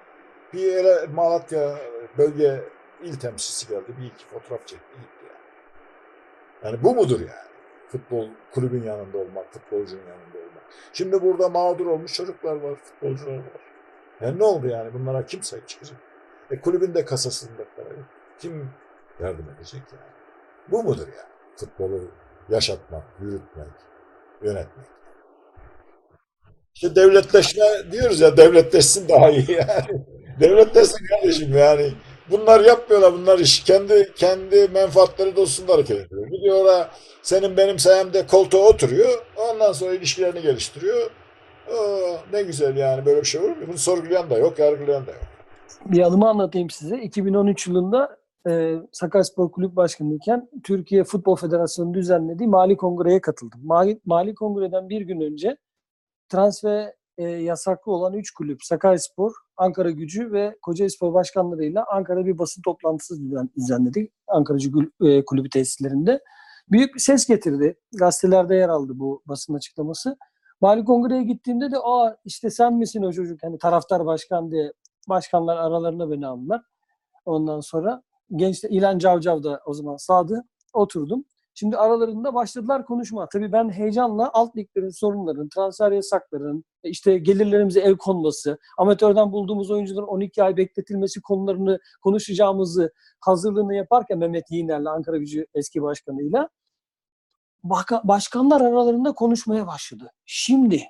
Bir 0.53 0.72
ele 0.72 1.07
Malatya 1.07 1.78
bölge 2.18 2.64
il 3.03 3.14
temsilcisi 3.14 3.68
geldi. 3.68 3.95
Bir 4.01 4.07
iki 4.07 4.26
fotoğraf 4.26 4.66
çekti 4.66 4.97
gitti 4.97 5.24
yani. 5.26 5.39
Yani 6.64 6.85
bu 6.85 6.95
mudur 6.95 7.20
yani? 7.20 7.51
Futbol 7.89 8.28
kulübün 8.55 8.83
yanında 8.83 9.18
olmak, 9.18 9.53
futbolcunun 9.53 10.03
yanında 10.03 10.39
olmak. 10.39 10.62
Şimdi 10.93 11.22
burada 11.22 11.49
mağdur 11.49 11.87
olmuş 11.87 12.14
çocuklar 12.14 12.57
var, 12.57 12.74
futbolcular 12.74 13.37
var. 13.37 13.61
Yani 14.20 14.39
ne 14.39 14.45
oldu 14.45 14.66
yani? 14.66 14.95
Bunlara 14.95 15.26
kim 15.26 15.43
sahip 15.43 15.68
çıkacak? 15.68 15.99
E 16.51 16.61
kulübün 16.61 16.95
de 16.95 17.05
kasasında 17.05 17.64
para 17.76 17.89
yok. 17.89 18.07
Kim 18.41 18.70
yardım 19.20 19.47
edecek 19.57 19.82
yani? 19.93 20.11
Bu 20.70 20.82
mudur 20.82 21.07
yani? 21.07 21.30
Futbolu 21.57 22.11
yaşatmak, 22.49 23.05
yürütmek, 23.20 23.66
yönetmek. 24.43 24.86
İşte 26.74 26.97
devletleşme 26.97 27.64
diyoruz 27.93 28.20
ya 28.20 28.36
devletleşsin 28.36 29.09
daha 29.09 29.30
iyi 29.30 29.53
yani. 29.53 30.05
devletleşsin 30.41 31.07
kardeşim 31.07 31.57
yani. 31.57 31.93
Bunlar 32.30 32.61
yapmıyorlar 32.61 33.12
bunlar 33.12 33.38
iş. 33.38 33.64
Kendi 33.64 34.12
kendi 34.16 34.68
menfaatleri 34.68 35.36
doğrultusunda 35.36 35.72
hareket 35.74 35.97
ediyor. 35.97 36.26
Gidiyor 36.26 36.86
senin 37.22 37.57
benim 37.57 37.78
sayemde 37.78 38.26
koltuğa 38.26 38.68
oturuyor. 38.68 39.22
Ondan 39.36 39.72
sonra 39.72 39.95
ilişkilerini 39.95 40.43
geliştiriyor. 40.43 41.11
Aa, 41.70 42.16
ne 42.32 42.43
güzel 42.43 42.76
yani 42.76 43.07
böyle 43.07 43.20
bir 43.20 43.26
şey 43.26 43.41
olur 43.41 43.49
mu? 43.49 43.64
Bunu 43.68 43.78
sorgulayan 43.78 44.30
da 44.30 44.38
yok, 44.38 44.59
yargılayan 44.59 45.07
da 45.07 45.11
yok. 45.11 45.20
Bir 45.84 46.03
anımı 46.03 46.28
anlatayım 46.28 46.70
size. 46.70 46.99
2013 46.99 47.66
yılında 47.66 48.16
e, 48.49 48.76
Sakaryaspor 48.93 49.53
Kulüp 49.53 49.76
Başkanıyken 49.76 50.49
Türkiye 50.64 51.05
Futbol 51.05 51.36
Federasyonu 51.36 51.95
düzenlediği 51.95 52.49
Mali 52.49 52.76
Kongre'ye 52.76 53.20
katıldım. 53.20 53.61
Mali, 53.64 54.01
Mali 54.05 54.34
Kongre'den 54.34 54.88
bir 54.88 55.01
gün 55.01 55.20
önce 55.20 55.57
transfer 56.28 56.95
e, 57.18 57.22
yasaklı 57.24 57.93
olan 57.93 58.12
3 58.14 58.30
kulüp 58.30 58.64
Sakaryaspor, 58.64 59.32
Ankara 59.57 59.91
Gücü 59.91 60.32
ve 60.32 60.57
Kocaelispor 60.62 61.14
başkanlarıyla 61.14 61.84
Ankara'da 61.93 62.26
bir 62.26 62.38
basın 62.38 62.62
toplantısı 62.62 63.14
düzen- 63.14 63.51
düzenledik. 63.57 64.12
Ankara 64.28 64.57
Gücü 64.57 64.70
Gül- 64.72 65.09
e, 65.18 65.24
Kulübü 65.24 65.49
tesislerinde. 65.51 66.20
Büyük 66.70 66.95
bir 66.95 67.01
ses 67.01 67.26
getirdi. 67.26 67.76
Gazetelerde 67.99 68.55
yer 68.55 68.68
aldı 68.68 68.93
bu 68.95 69.22
basın 69.26 69.55
açıklaması. 69.55 70.16
Mali 70.61 70.84
Kongre'ye 70.84 71.22
gittiğimde 71.22 71.70
de 71.70 71.76
aa 71.82 72.16
işte 72.24 72.51
sen 72.51 72.74
misin 72.74 73.03
o 73.03 73.12
çocuk 73.12 73.43
hani 73.43 73.59
taraftar 73.59 74.07
başkan 74.07 74.51
diye 74.51 74.72
başkanlar 75.09 75.57
aralarına 75.57 76.11
beni 76.11 76.26
aldılar. 76.26 76.62
Ondan 77.24 77.61
sonra 77.61 78.03
genç 78.37 78.64
İlhan 78.64 78.99
Cavcav 78.99 79.43
da 79.43 79.61
o 79.66 79.74
zaman 79.74 79.97
sağdı. 79.97 80.45
Oturdum. 80.72 81.24
Şimdi 81.55 81.76
aralarında 81.76 82.35
başladılar 82.35 82.87
konuşma. 82.87 83.28
Tabii 83.33 83.53
ben 83.53 83.70
heyecanla 83.70 84.31
alt 84.33 84.57
liglerin 84.57 84.91
sorunların, 84.91 85.49
transfer 85.49 85.93
yasakların, 85.93 86.64
işte 86.85 87.18
gelirlerimize 87.18 87.81
el 87.81 87.97
konması, 87.97 88.59
amatörden 88.78 89.33
bulduğumuz 89.33 89.70
oyuncuların 89.70 90.07
12 90.07 90.43
ay 90.43 90.57
bekletilmesi 90.57 91.20
konularını 91.22 91.78
konuşacağımızı 92.03 92.93
hazırlığını 93.20 93.74
yaparken 93.74 94.18
Mehmet 94.18 94.51
Yiğner'le 94.51 94.87
Ankara 94.87 95.16
Gücü 95.16 95.47
eski 95.55 95.83
başkanıyla 95.83 96.49
başkanlar 98.05 98.61
aralarında 98.61 99.12
konuşmaya 99.12 99.66
başladı. 99.66 100.11
Şimdi 100.26 100.83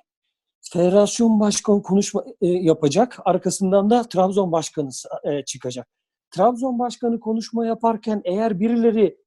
federasyon 0.61 1.39
başkanı 1.39 1.81
konuşma 1.83 2.23
e, 2.41 2.47
yapacak. 2.47 3.19
Arkasından 3.25 3.89
da 3.89 4.03
Trabzon 4.03 4.51
başkanı 4.51 4.89
e, 5.23 5.45
çıkacak. 5.45 5.87
Trabzon 6.31 6.79
başkanı 6.79 7.19
konuşma 7.19 7.65
yaparken 7.65 8.21
eğer 8.25 8.59
birileri 8.59 9.17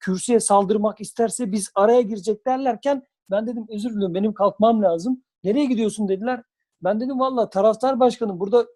kürsüye 0.00 0.40
saldırmak 0.40 1.00
isterse 1.00 1.52
biz 1.52 1.70
araya 1.74 2.00
girecek 2.00 2.46
derlerken 2.46 3.02
ben 3.30 3.46
dedim 3.46 3.66
özür 3.68 3.90
dilerim 3.94 4.14
benim 4.14 4.34
kalkmam 4.34 4.82
lazım. 4.82 5.22
Nereye 5.44 5.64
gidiyorsun 5.64 6.08
dediler. 6.08 6.42
Ben 6.82 7.00
dedim 7.00 7.20
valla 7.20 7.50
taraftar 7.50 8.00
başkanım 8.00 8.40
burada 8.40 8.66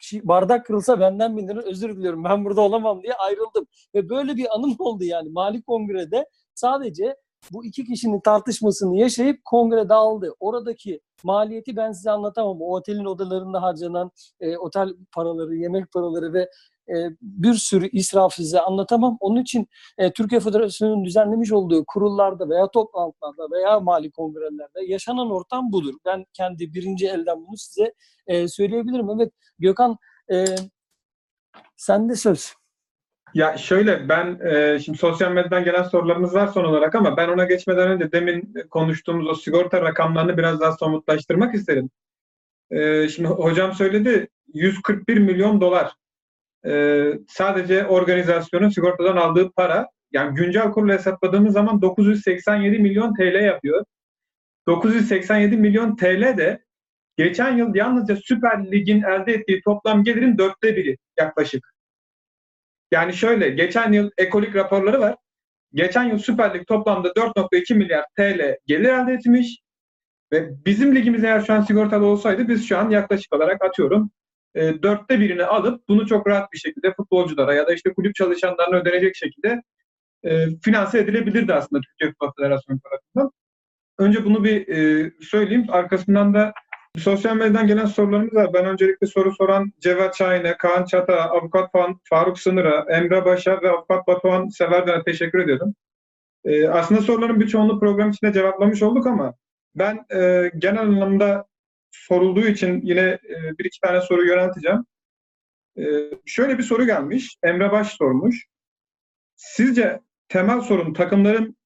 şi- 0.00 0.28
bardak 0.28 0.66
kırılsa 0.66 1.00
benden 1.00 1.36
bin 1.36 1.48
özür 1.48 1.96
diliyorum 1.96 2.24
ben 2.24 2.44
burada 2.44 2.60
olamam 2.60 3.02
diye 3.02 3.14
ayrıldım. 3.14 3.66
Ve 3.94 4.08
böyle 4.08 4.36
bir 4.36 4.54
anım 4.56 4.76
oldu 4.78 5.04
yani 5.04 5.28
Mali 5.28 5.62
Kongre'de 5.62 6.28
sadece 6.54 7.16
bu 7.52 7.64
iki 7.64 7.84
kişinin 7.84 8.20
tartışmasını 8.20 8.96
yaşayıp 8.96 9.44
kongre 9.44 9.88
dağıldı. 9.88 10.34
Oradaki 10.40 11.00
maliyeti 11.24 11.76
ben 11.76 11.92
size 11.92 12.10
anlatamam. 12.10 12.62
O 12.62 12.74
otelin 12.76 13.04
odalarında 13.04 13.62
harcanan 13.62 14.10
e, 14.40 14.56
otel 14.56 14.88
paraları, 15.12 15.56
yemek 15.56 15.92
paraları 15.92 16.32
ve 16.32 16.50
bir 17.22 17.54
sürü 17.54 17.88
israf 17.88 18.34
size 18.34 18.60
anlatamam. 18.60 19.16
Onun 19.20 19.42
için 19.42 19.68
Türkiye 20.14 20.40
Federasyonu'nun 20.40 21.04
düzenlemiş 21.04 21.52
olduğu 21.52 21.84
kurullarda 21.86 22.48
veya 22.48 22.70
toplantılarda 22.70 23.56
veya 23.56 23.80
mali 23.80 24.10
kongrelerde 24.10 24.84
yaşanan 24.86 25.30
ortam 25.30 25.72
budur. 25.72 25.94
Ben 26.04 26.24
kendi 26.32 26.74
birinci 26.74 27.06
elden 27.08 27.46
bunu 27.46 27.56
size 27.56 27.92
söyleyebilirim. 28.48 29.10
Evet 29.10 29.32
Gökhan 29.58 29.98
e, 30.32 30.44
sende 31.76 32.14
söz. 32.16 32.54
Ya 33.34 33.56
şöyle 33.56 34.08
ben 34.08 34.38
e, 34.46 34.78
şimdi 34.78 34.98
sosyal 34.98 35.32
medyadan 35.32 35.64
gelen 35.64 35.82
sorularımız 35.82 36.34
var 36.34 36.46
son 36.46 36.64
olarak 36.64 36.94
ama 36.94 37.16
ben 37.16 37.28
ona 37.28 37.44
geçmeden 37.44 37.90
önce 37.90 38.12
demin 38.12 38.54
konuştuğumuz 38.70 39.26
o 39.26 39.34
sigorta 39.34 39.82
rakamlarını 39.82 40.36
biraz 40.36 40.60
daha 40.60 40.72
somutlaştırmak 40.72 41.54
isterim. 41.54 41.90
E, 42.70 43.08
şimdi 43.08 43.28
hocam 43.28 43.72
söyledi 43.72 44.28
141 44.54 45.18
milyon 45.18 45.60
dolar 45.60 45.92
e, 46.66 47.04
sadece 47.28 47.86
organizasyonun 47.86 48.68
sigortadan 48.68 49.16
aldığı 49.16 49.50
para 49.52 49.88
yani 50.12 50.34
güncel 50.34 50.70
kurla 50.70 50.92
hesapladığımız 50.92 51.52
zaman 51.52 51.82
987 51.82 52.78
milyon 52.78 53.14
TL 53.14 53.44
yapıyor. 53.44 53.84
987 54.66 55.56
milyon 55.56 55.96
TL 55.96 56.36
de 56.36 56.64
geçen 57.16 57.56
yıl 57.56 57.74
yalnızca 57.74 58.16
Süper 58.16 58.72
Lig'in 58.72 59.02
elde 59.02 59.32
ettiği 59.32 59.62
toplam 59.62 60.04
gelirin 60.04 60.38
dörtte 60.38 60.76
biri 60.76 60.96
yaklaşık. 61.18 61.74
Yani 62.92 63.14
şöyle 63.14 63.50
geçen 63.50 63.92
yıl 63.92 64.10
ekolik 64.18 64.56
raporları 64.56 65.00
var. 65.00 65.16
Geçen 65.74 66.04
yıl 66.04 66.18
Süper 66.18 66.54
Lig 66.54 66.66
toplamda 66.66 67.08
4.2 67.08 67.74
milyar 67.74 68.04
TL 68.16 68.56
gelir 68.66 68.88
elde 68.88 69.12
etmiş. 69.12 69.58
Ve 70.32 70.64
bizim 70.66 70.94
ligimiz 70.94 71.24
eğer 71.24 71.40
şu 71.40 71.52
an 71.52 71.60
sigortalı 71.60 72.06
olsaydı 72.06 72.48
biz 72.48 72.68
şu 72.68 72.78
an 72.78 72.90
yaklaşık 72.90 73.34
olarak 73.34 73.64
atıyorum 73.64 74.10
e, 74.54 74.82
dörtte 74.82 75.20
birini 75.20 75.44
alıp 75.44 75.88
bunu 75.88 76.06
çok 76.06 76.26
rahat 76.26 76.52
bir 76.52 76.58
şekilde 76.58 76.94
futbolculara 76.94 77.54
ya 77.54 77.66
da 77.66 77.74
işte 77.74 77.92
kulüp 77.92 78.14
çalışanlarına 78.14 78.76
ödenecek 78.76 79.16
şekilde 79.16 79.62
e, 80.24 80.46
finanse 80.62 80.98
edilebilirdi 80.98 81.54
aslında 81.54 81.82
Türkiye 81.82 82.10
Futbol 82.10 82.32
Federasyonu 82.38 82.80
tarafından. 82.80 83.30
Önce 83.98 84.24
bunu 84.24 84.44
bir 84.44 84.68
e, 84.68 85.10
söyleyeyim. 85.20 85.66
Arkasından 85.68 86.34
da 86.34 86.52
sosyal 86.98 87.36
medyadan 87.36 87.66
gelen 87.66 87.86
sorularımız 87.86 88.34
var. 88.34 88.50
Ben 88.54 88.64
öncelikle 88.64 89.06
soru 89.06 89.34
soran 89.34 89.72
Cevat 89.80 90.16
Şahin'e, 90.16 90.56
Kaan 90.56 90.84
Çata, 90.84 91.20
Avukat 91.20 91.70
Fa- 91.74 91.98
Faruk 92.04 92.38
Sınır'a, 92.38 92.86
Emre 92.90 93.24
Baş'a 93.24 93.62
ve 93.62 93.70
Avukat 93.70 94.06
Batuhan 94.06 94.48
Severden'e 94.48 95.02
teşekkür 95.04 95.38
ediyorum. 95.38 95.74
E, 96.44 96.68
aslında 96.68 97.00
soruların 97.00 97.40
birçoğunu 97.40 97.80
program 97.80 98.10
içinde 98.10 98.32
cevaplamış 98.32 98.82
olduk 98.82 99.06
ama 99.06 99.34
ben 99.74 100.06
e, 100.14 100.50
genel 100.58 100.80
anlamda 100.82 101.46
sorulduğu 101.94 102.46
için 102.46 102.80
yine 102.84 103.00
e, 103.00 103.58
bir 103.58 103.64
iki 103.64 103.80
tane 103.80 104.00
soru 104.00 104.26
yönelteceğim. 104.26 104.86
E, 105.78 105.84
şöyle 106.26 106.58
bir 106.58 106.62
soru 106.62 106.86
gelmiş. 106.86 107.36
Emre 107.42 107.72
Baş 107.72 107.92
sormuş. 107.92 108.46
Sizce 109.36 110.00
temel 110.28 110.60
sorun 110.60 110.94
takımların 110.94 111.56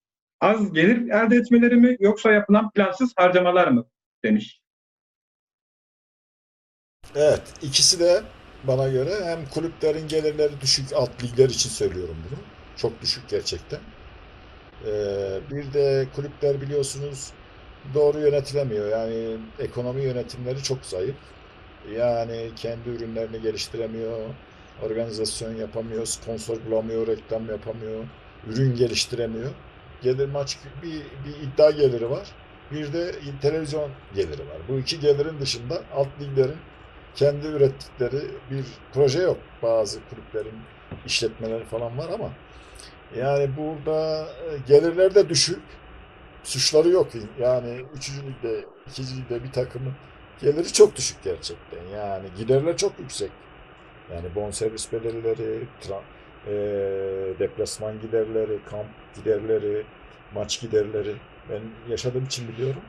az 0.41 0.72
gelir 0.72 1.11
elde 1.11 1.37
etmeleri 1.37 1.76
mi 1.76 1.97
yoksa 2.01 2.33
yapılan 2.33 2.70
plansız 2.70 3.12
harcamalar 3.16 3.68
mı 3.68 3.87
demiş. 4.24 4.61
Evet, 7.14 7.43
ikisi 7.62 8.01
de 8.01 8.22
bana 8.64 8.89
göre 8.89 9.24
hem 9.24 9.47
kulüplerin 9.47 10.09
gelirleri 10.09 10.61
düşük 10.61 10.93
alt 10.93 11.24
ligler 11.24 11.49
için 11.49 11.70
söylüyorum 11.70 12.16
bunu. 12.31 12.39
Çok 12.76 13.03
düşük 13.03 13.29
gerçekten. 13.29 13.81
Ee, 14.87 15.41
bir 15.51 15.72
de 15.72 16.09
kulüpler 16.14 16.61
biliyorsunuz 16.61 17.33
doğru 17.95 18.18
yönetilemiyor. 18.18 18.89
Yani 18.89 19.36
ekonomi 19.59 20.03
yönetimleri 20.03 20.62
çok 20.62 20.84
zayıf. 20.84 21.16
Yani 21.97 22.51
kendi 22.57 22.89
ürünlerini 22.89 23.43
geliştiremiyor, 23.43 24.18
organizasyon 24.82 25.55
yapamıyor, 25.55 26.07
sponsor 26.07 26.57
bulamıyor, 26.66 27.07
reklam 27.07 27.49
yapamıyor, 27.49 28.05
ürün 28.47 28.76
geliştiremiyor. 28.76 29.51
Gelir 30.03 30.28
maç 30.28 30.59
bir, 30.82 30.93
bir 31.24 31.47
iddia 31.47 31.70
geliri 31.70 32.11
var. 32.11 32.28
Bir 32.72 32.93
de 32.93 33.14
televizyon 33.43 33.91
geliri 34.14 34.41
var. 34.41 34.59
Bu 34.68 34.78
iki 34.78 35.01
gelirin 35.01 35.41
dışında 35.41 35.82
alt 35.95 36.09
liglerin 36.20 36.57
kendi 37.14 37.47
ürettikleri 37.47 38.20
bir 38.51 38.64
proje 38.95 39.22
yok. 39.22 39.39
Bazı 39.62 40.01
kulüplerin 40.11 40.59
işletmeleri 41.07 41.64
falan 41.64 41.99
var 41.99 42.09
ama 42.14 42.30
yani 43.16 43.51
burada 43.57 44.20
e, 44.24 44.59
gelirler 44.68 45.14
de 45.14 45.28
düşük. 45.28 45.61
Suçları 46.45 46.89
yok. 46.89 47.09
Yani 47.41 47.84
3. 47.97 48.11
ligde, 48.11 48.64
2. 48.86 49.03
ligde 49.03 49.45
bir 49.45 49.53
takımın 49.53 49.93
geliri 50.41 50.72
çok 50.72 50.97
düşük 50.97 51.22
gerçekten. 51.24 51.84
Yani 51.97 52.28
giderler 52.39 52.76
çok 52.76 52.99
yüksek. 52.99 53.30
Yani 54.14 54.34
bonservis 54.34 54.93
bedelleri, 54.93 55.66
tra- 55.82 56.03
e, 56.47 57.39
deplasman 57.39 58.01
giderleri, 58.01 58.59
kamp 58.70 58.86
giderleri, 59.16 59.84
maç 60.34 60.61
giderleri. 60.61 61.14
Ben 61.51 61.61
yaşadığım 61.91 62.24
için 62.24 62.49
biliyorum. 62.49 62.82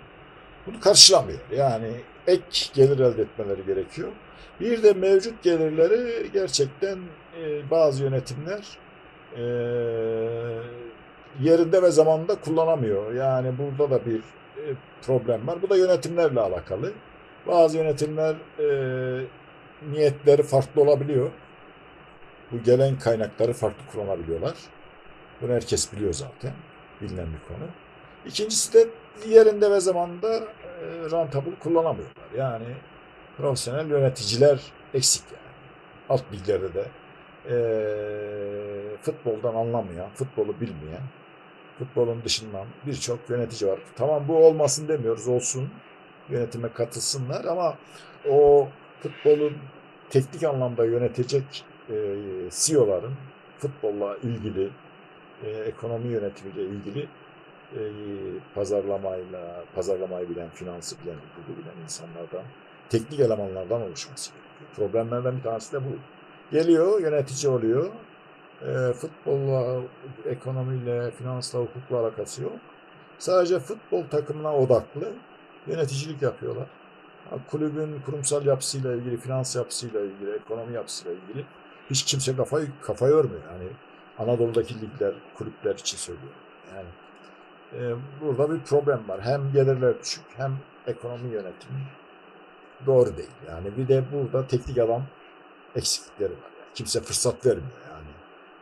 Bunu 0.68 0.80
karşılamıyor. 0.80 1.40
Yani 1.56 1.92
ek 2.28 2.70
gelir 2.74 3.00
elde 3.00 3.22
etmeleri 3.22 3.66
gerekiyor. 3.66 4.10
Bir 4.60 4.84
de 4.84 4.94
mevcut 4.94 5.44
gelirleri 5.44 6.32
gerçekten 6.34 7.00
e, 7.42 7.72
bazı 7.72 8.04
yönetimler 8.04 8.78
e, 9.38 9.44
yerinde 11.42 11.82
ve 11.82 11.92
zamanında 11.92 12.36
kullanamıyor. 12.36 13.14
Yani 13.14 13.54
burada 13.58 13.92
da 13.92 14.06
bir 14.06 14.20
e, 14.58 14.64
problem 15.02 15.48
var. 15.48 15.62
Bu 15.62 15.70
da 15.70 15.78
yönetimlerle 15.78 16.40
alakalı. 16.40 16.94
Bazı 17.48 17.78
yönetimler 17.78 18.36
e, 18.60 18.68
niyetleri 19.92 20.44
farklı 20.44 20.82
olabiliyor. 20.82 21.32
Bu 22.52 22.64
gelen 22.64 23.00
kaynakları 23.00 23.54
farklı 23.54 23.86
kullanabiliyorlar. 23.92 24.54
Bunu 25.42 25.54
herkes 25.54 25.94
biliyor 25.94 26.14
zaten. 26.14 26.52
Bilinen 27.02 27.28
bir 27.28 27.48
konu. 27.48 27.68
İkincisi 28.26 28.74
de 28.74 28.88
yerinde 29.28 29.72
ve 29.72 29.80
zamanında 29.80 30.36
e, 30.36 30.42
rentable 31.12 31.56
kullanamıyorlar. 31.60 32.26
Yani 32.38 32.66
profesyonel 33.38 33.90
yöneticiler 33.90 34.60
eksik 34.94 35.24
yani. 35.32 35.40
Alt 36.10 36.24
liglerde 36.34 36.74
de 36.74 36.86
e, 37.50 37.56
futboldan 39.02 39.56
anlamayan, 39.56 40.10
futbolu 40.16 40.62
bilmeyen, 40.62 41.02
futbolun 41.80 42.22
dışından 42.26 42.68
birçok 42.88 43.30
yönetici 43.30 43.72
var. 43.72 43.80
Tamam 43.96 44.28
bu 44.28 44.38
olmasın 44.38 44.88
demiyoruz, 44.88 45.28
olsun. 45.28 45.70
Yönetime 46.30 46.74
katılsınlar 46.74 47.46
ama 47.46 47.78
o 48.30 48.68
futbolun 49.00 49.58
teknik 50.10 50.44
anlamda 50.44 50.86
yönetecek 50.86 51.66
e, 51.90 51.96
CEO'ların 52.50 53.14
futbolla 53.58 54.18
ilgili, 54.18 54.70
e, 55.44 55.50
ekonomi 55.50 56.08
yönetimiyle 56.08 56.64
ilgili 56.64 57.08
e, 57.76 57.82
pazarlamayla, 58.56 59.64
pazarlamayı 59.76 60.30
bilen, 60.30 60.50
finansı 60.50 60.96
bilen, 61.04 61.16
hukuku 61.16 61.62
bilen 61.62 61.84
insanlardan, 61.84 62.44
teknik 62.90 63.20
elemanlardan 63.20 63.82
oluşması 63.82 64.32
gerekiyor. 64.32 64.70
Problemlerden 64.76 65.38
bir 65.38 65.44
tanesi 65.44 65.74
de 65.74 65.78
bu. 65.78 65.90
Geliyor, 66.52 67.02
yönetici 67.02 67.52
oluyor. 67.54 67.90
E, 68.68 68.94
futbolla, 68.94 69.82
ekonomiyle, 70.26 71.12
finansla, 71.12 71.60
hukukla 71.60 72.00
alakası 72.00 72.44
yok. 72.44 72.54
Sadece 73.20 73.60
futbol 73.60 74.04
takımına 74.04 74.56
odaklı 74.56 75.14
yöneticilik 75.68 76.22
yapıyorlar. 76.22 76.68
Kulübün 77.52 78.02
kurumsal 78.06 78.46
yapısıyla 78.46 78.94
ilgili, 78.94 79.18
finans 79.18 79.56
yapısıyla 79.56 80.02
ilgili, 80.02 80.32
ekonomi 80.36 80.74
yapısıyla 80.74 81.14
ilgili 81.14 81.46
hiç 81.90 82.04
kimse 82.04 82.36
kafayı 82.36 82.68
kafa 82.82 83.08
yormuyor. 83.08 83.42
Yani 83.52 83.70
Anadolu'daki 84.18 84.82
ligler, 84.82 85.14
kulüpler 85.36 85.76
için 85.76 85.98
söylüyorum. 85.98 86.34
Yani 86.76 86.90
e, 87.74 87.96
burada 88.22 88.54
bir 88.54 88.60
problem 88.60 89.08
var. 89.08 89.22
Hem 89.22 89.52
gelirler 89.54 90.00
düşük 90.02 90.24
hem 90.38 90.58
ekonomi 90.88 91.34
yönetimi 91.34 91.80
doğru 92.86 93.18
değil. 93.18 93.30
Yani 93.48 93.78
bir 93.78 93.88
de 93.88 94.04
burada 94.14 94.48
teknik 94.48 94.78
adam 94.78 95.04
eksiklikleri 95.76 96.32
var. 96.32 96.52
Yani 96.60 96.70
kimse 96.76 97.02
fırsat 97.02 97.46
vermiyor. 97.46 97.72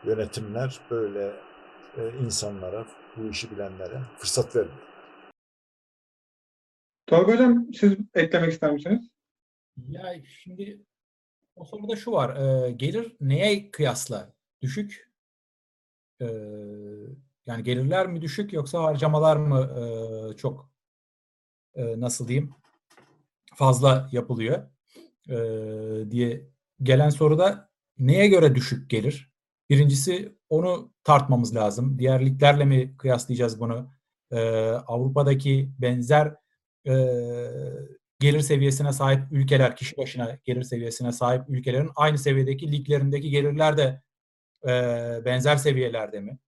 Yönetimler 0.05 0.79
böyle 0.91 1.33
e, 1.97 2.09
insanlara, 2.25 2.87
bu 3.17 3.29
işi 3.29 3.51
bilenlere 3.51 4.01
fırsat 4.17 4.55
vermiyor. 4.55 4.77
Tolga 7.07 7.33
Hocam 7.33 7.73
siz 7.73 7.93
eklemek 8.13 8.53
ister 8.53 8.71
misiniz? 8.71 9.09
Ya 9.87 10.13
şimdi 10.25 10.81
o 11.55 11.65
soruda 11.65 11.95
şu 11.95 12.11
var. 12.11 12.35
e, 12.67 12.71
gelir 12.71 13.15
neye 13.21 13.71
kıyasla 13.71 14.33
düşük? 14.61 15.11
E, 16.21 16.25
yani 17.45 17.63
gelirler 17.63 18.07
mi 18.07 18.21
düşük 18.21 18.53
yoksa 18.53 18.83
harcamalar 18.83 19.37
mı 19.37 19.59
e, 19.79 20.37
çok 20.37 20.69
e, 21.75 21.99
nasıl 21.99 22.27
diyeyim 22.27 22.55
fazla 23.55 24.09
yapılıyor 24.11 24.69
e, 25.29 25.37
diye 26.11 26.49
gelen 26.83 27.09
soruda 27.09 27.71
neye 27.99 28.27
göre 28.27 28.55
düşük 28.55 28.89
gelir? 28.89 29.31
Birincisi 29.69 30.37
onu 30.49 30.93
tartmamız 31.03 31.55
lazım. 31.55 31.99
Diğer 31.99 32.25
liglerle 32.25 32.65
mi 32.65 32.97
kıyaslayacağız 32.97 33.59
bunu? 33.59 33.91
E, 34.31 34.39
Avrupa'daki 34.69 35.71
benzer 35.79 36.35
e, 36.87 36.93
gelir 38.19 38.41
seviyesine 38.41 38.93
sahip 38.93 39.31
ülkeler, 39.31 39.75
kişi 39.75 39.97
başına 39.97 40.39
gelir 40.45 40.63
seviyesine 40.63 41.11
sahip 41.11 41.49
ülkelerin 41.49 41.89
aynı 41.95 42.17
seviyedeki 42.17 42.71
liglerindeki 42.71 43.29
gelirler 43.29 43.77
de 43.77 44.01
e, 44.67 44.71
benzer 45.25 45.55
seviyelerde 45.55 46.19
mi? 46.19 46.39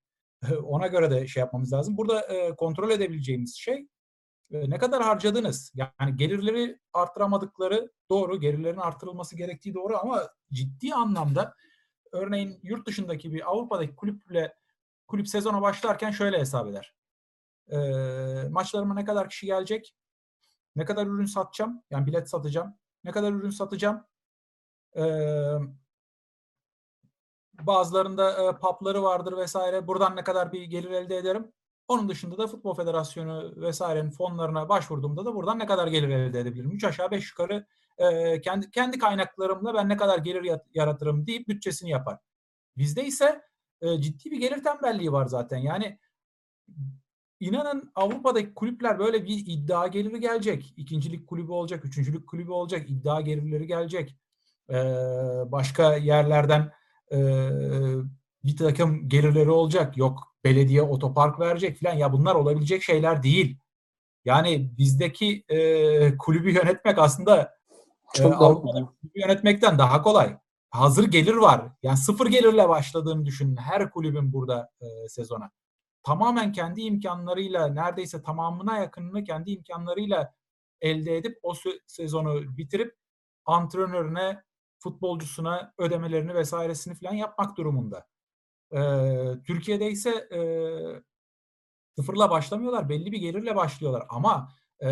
Ona 0.64 0.88
göre 0.88 1.12
de 1.12 1.28
şey 1.28 1.42
yapmamız 1.42 1.74
lazım. 1.74 1.98
Burada 1.98 2.22
e, 2.22 2.56
kontrol 2.56 2.90
edebileceğimiz 2.90 3.56
şey 3.56 3.88
e, 4.52 4.70
ne 4.70 4.78
kadar 4.78 5.04
harcadınız? 5.04 5.74
Yani 5.76 6.16
gelirleri 6.16 6.80
arttıramadıkları 6.94 7.92
doğru, 8.10 8.40
gelirlerin 8.40 8.78
artırılması 8.78 9.36
gerektiği 9.36 9.74
doğru 9.74 9.98
ama 9.98 10.30
ciddi 10.54 10.94
anlamda 10.94 11.54
örneğin 12.12 12.60
yurt 12.64 12.88
dışındaki 12.88 13.34
bir 13.34 13.52
Avrupa'daki 13.52 13.96
kulüple 13.96 14.56
kulüp 15.08 15.28
sezona 15.28 15.62
başlarken 15.62 16.12
şöyle 16.12 16.40
hesap 16.40 16.68
eder. 16.68 16.96
E, 17.72 17.78
maçlarıma 18.50 18.94
ne 18.94 19.06
kadar 19.06 19.30
kişi 19.30 19.46
gelecek? 19.46 19.96
Ne 20.76 20.86
kadar 20.86 21.08
ürün 21.08 21.26
satacağım? 21.26 21.84
Yani 21.90 22.08
bilet 22.08 22.30
satacağım. 22.30 22.76
Ne 23.04 23.12
kadar 23.12 23.34
ürün 23.34 23.50
satacağım? 23.50 24.06
Ee, 24.96 25.54
bazılarında 27.54 28.50
e, 28.50 28.60
pubları 28.60 29.04
vardır 29.04 29.38
vesaire. 29.38 29.88
Buradan 29.88 30.16
ne 30.16 30.24
kadar 30.24 30.52
bir 30.52 30.64
gelir 30.64 30.92
elde 30.92 31.18
ederim? 31.18 31.52
Onun 31.90 32.10
dışında 32.10 32.38
da 32.38 32.48
Futbol 32.48 32.76
Federasyonu 32.76 33.54
vesairenin 33.56 34.12
fonlarına 34.12 34.70
başvurduğumda 34.70 35.26
da 35.26 35.36
buradan 35.36 35.60
ne 35.60 35.66
kadar 35.66 35.88
gelir 35.88 36.10
elde 36.10 36.40
edebilirim? 36.40 36.72
Üç 36.72 36.84
aşağı 36.84 37.12
beş 37.12 37.30
yukarı 37.30 37.66
e, 37.98 38.42
kendi 38.42 38.72
kendi 38.72 39.00
kaynaklarımla 39.00 39.74
ben 39.74 39.90
ne 39.90 39.98
kadar 39.98 40.18
gelir 40.18 40.60
yaratırım 40.74 41.28
deyip 41.28 41.48
bütçesini 41.48 41.90
yapar. 41.90 42.18
Bizde 42.78 43.06
ise 43.06 43.42
e, 43.82 44.02
ciddi 44.02 44.32
bir 44.32 44.40
gelir 44.40 44.64
tembelliği 44.64 45.12
var 45.12 45.26
zaten. 45.26 45.58
Yani 45.58 46.00
İnanın 47.40 47.92
Avrupa'daki 47.96 48.54
kulüpler 48.54 49.00
böyle 49.00 49.24
bir 49.24 49.44
iddia 49.48 49.88
geliri 49.88 50.20
gelecek. 50.20 50.74
İkincilik 50.78 51.28
kulübü 51.28 51.52
olacak, 51.52 51.86
üçüncülük 51.86 52.28
kulübü 52.28 52.52
olacak, 52.52 52.90
iddia 52.90 53.22
gelirleri 53.22 53.68
gelecek. 53.68 54.16
Ee, 54.70 54.76
başka 55.46 55.96
yerlerden 55.96 56.72
e, 57.12 57.20
bir 58.44 58.58
takım 58.58 59.10
gelirleri 59.10 59.52
olacak. 59.52 59.98
Yok 59.98 60.36
belediye 60.44 60.82
otopark 60.82 61.40
verecek 61.40 61.80
falan. 61.80 61.94
Ya 61.94 62.14
bunlar 62.14 62.36
olabilecek 62.36 62.84
şeyler 62.84 63.24
değil. 63.24 63.58
Yani 64.26 64.78
bizdeki 64.78 65.44
e, 65.50 66.18
kulübü 66.18 66.52
yönetmek 66.52 67.00
aslında 67.00 67.54
Çok 68.14 68.28
e, 68.28 68.32
daha 68.32 68.46
Avrupa'daki 68.46 68.86
kulübü 68.86 69.20
yönetmekten 69.20 69.80
daha 69.80 70.02
kolay. 70.02 70.38
Hazır 70.72 71.04
gelir 71.04 71.36
var. 71.36 71.72
Yani 71.84 71.98
sıfır 71.98 72.28
gelirle 72.28 72.70
başladığını 72.70 73.26
düşünün 73.26 73.56
her 73.58 73.92
kulübün 73.92 74.34
burada 74.34 74.72
e, 74.82 75.10
sezona 75.10 75.52
tamamen 76.04 76.52
kendi 76.52 76.82
imkanlarıyla 76.82 77.68
neredeyse 77.68 78.22
tamamına 78.22 78.78
yakınını 78.78 79.24
kendi 79.24 79.52
imkanlarıyla 79.52 80.34
elde 80.82 81.18
edip 81.18 81.40
o 81.44 81.54
sezonu 81.88 82.58
bitirip 82.58 82.96
antrenörüne, 83.46 84.44
futbolcusuna 84.80 85.74
ödemelerini 85.78 86.34
vesairesini 86.34 86.96
falan 86.96 87.14
yapmak 87.14 87.58
durumunda. 87.58 88.08
Ee, 88.74 89.44
Türkiye'de 89.48 89.92
ise 89.92 90.10
e, 90.10 90.40
sıfırla 91.98 92.30
başlamıyorlar. 92.30 92.90
Belli 92.90 93.12
bir 93.12 93.18
gelirle 93.18 93.56
başlıyorlar. 93.56 94.06
Ama 94.10 94.54
e, 94.84 94.88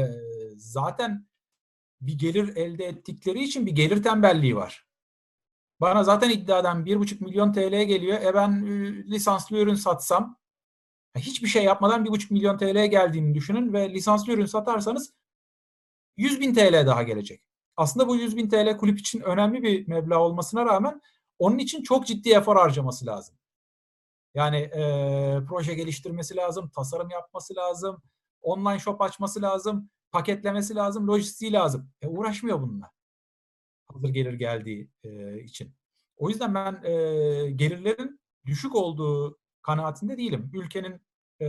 zaten 0.57 1.28
bir 2.01 2.19
gelir 2.19 2.55
elde 2.55 2.86
ettikleri 2.86 3.43
için 3.43 3.65
bir 3.65 3.71
gelir 3.71 4.03
tembelliği 4.03 4.55
var. 4.55 4.88
Bana 5.82 6.03
zaten 6.03 6.30
iddiadan 6.30 6.86
1,5 6.86 7.23
milyon 7.23 7.53
TL 7.53 7.84
geliyor. 7.84 8.21
E 8.21 8.34
ben 8.34 8.65
lisanslı 9.11 9.57
ürün 9.57 9.75
satsam 9.75 10.38
hiçbir 11.17 11.47
şey 11.47 11.63
yapmadan 11.63 12.05
1,5 12.05 12.34
milyon 12.34 12.57
TL'ye 12.57 12.88
geldiğini 12.88 13.36
düşünün 13.36 13.73
ve 13.73 13.93
lisanslı 13.93 14.34
ürün 14.34 14.45
satarsanız 14.45 15.13
100 16.17 16.39
bin 16.39 16.53
TL 16.53 16.88
daha 16.88 17.03
gelecek. 17.03 17.41
Aslında 17.78 18.07
bu 18.07 18.15
100 18.15 18.38
bin 18.38 18.49
TL 18.49 18.78
kulüp 18.78 18.99
için 18.99 19.21
önemli 19.21 19.63
bir 19.63 19.88
meblağ 19.88 20.19
olmasına 20.19 20.65
rağmen 20.65 21.01
onun 21.39 21.57
için 21.57 21.84
çok 21.84 22.07
ciddi 22.07 22.30
efor 22.30 22.55
harcaması 22.55 23.05
lazım. 23.05 23.36
Yani 24.38 24.58
e, 24.58 24.82
proje 25.48 25.74
geliştirmesi 25.74 26.36
lazım, 26.36 26.70
tasarım 26.70 27.10
yapması 27.10 27.56
lazım, 27.56 28.02
online 28.42 28.80
shop 28.80 29.02
açması 29.02 29.42
lazım, 29.42 29.90
paketlemesi 30.12 30.76
lazım, 30.76 31.08
lojistiği 31.08 31.54
lazım. 31.54 31.90
E, 32.02 32.08
uğraşmıyor 32.08 32.62
bununla. 32.62 32.92
Hazır 33.88 34.10
gelir 34.10 34.34
geldiği 34.34 34.90
e, 35.04 35.40
için. 35.40 35.76
O 36.18 36.30
yüzden 36.30 36.56
ben 36.56 36.84
e, 36.84 36.92
gelirlerin 37.52 38.20
düşük 38.46 38.76
olduğu 38.76 39.40
kanaatinde 39.62 40.18
değilim. 40.18 40.52
Ülkenin 40.54 41.02
e, 41.42 41.48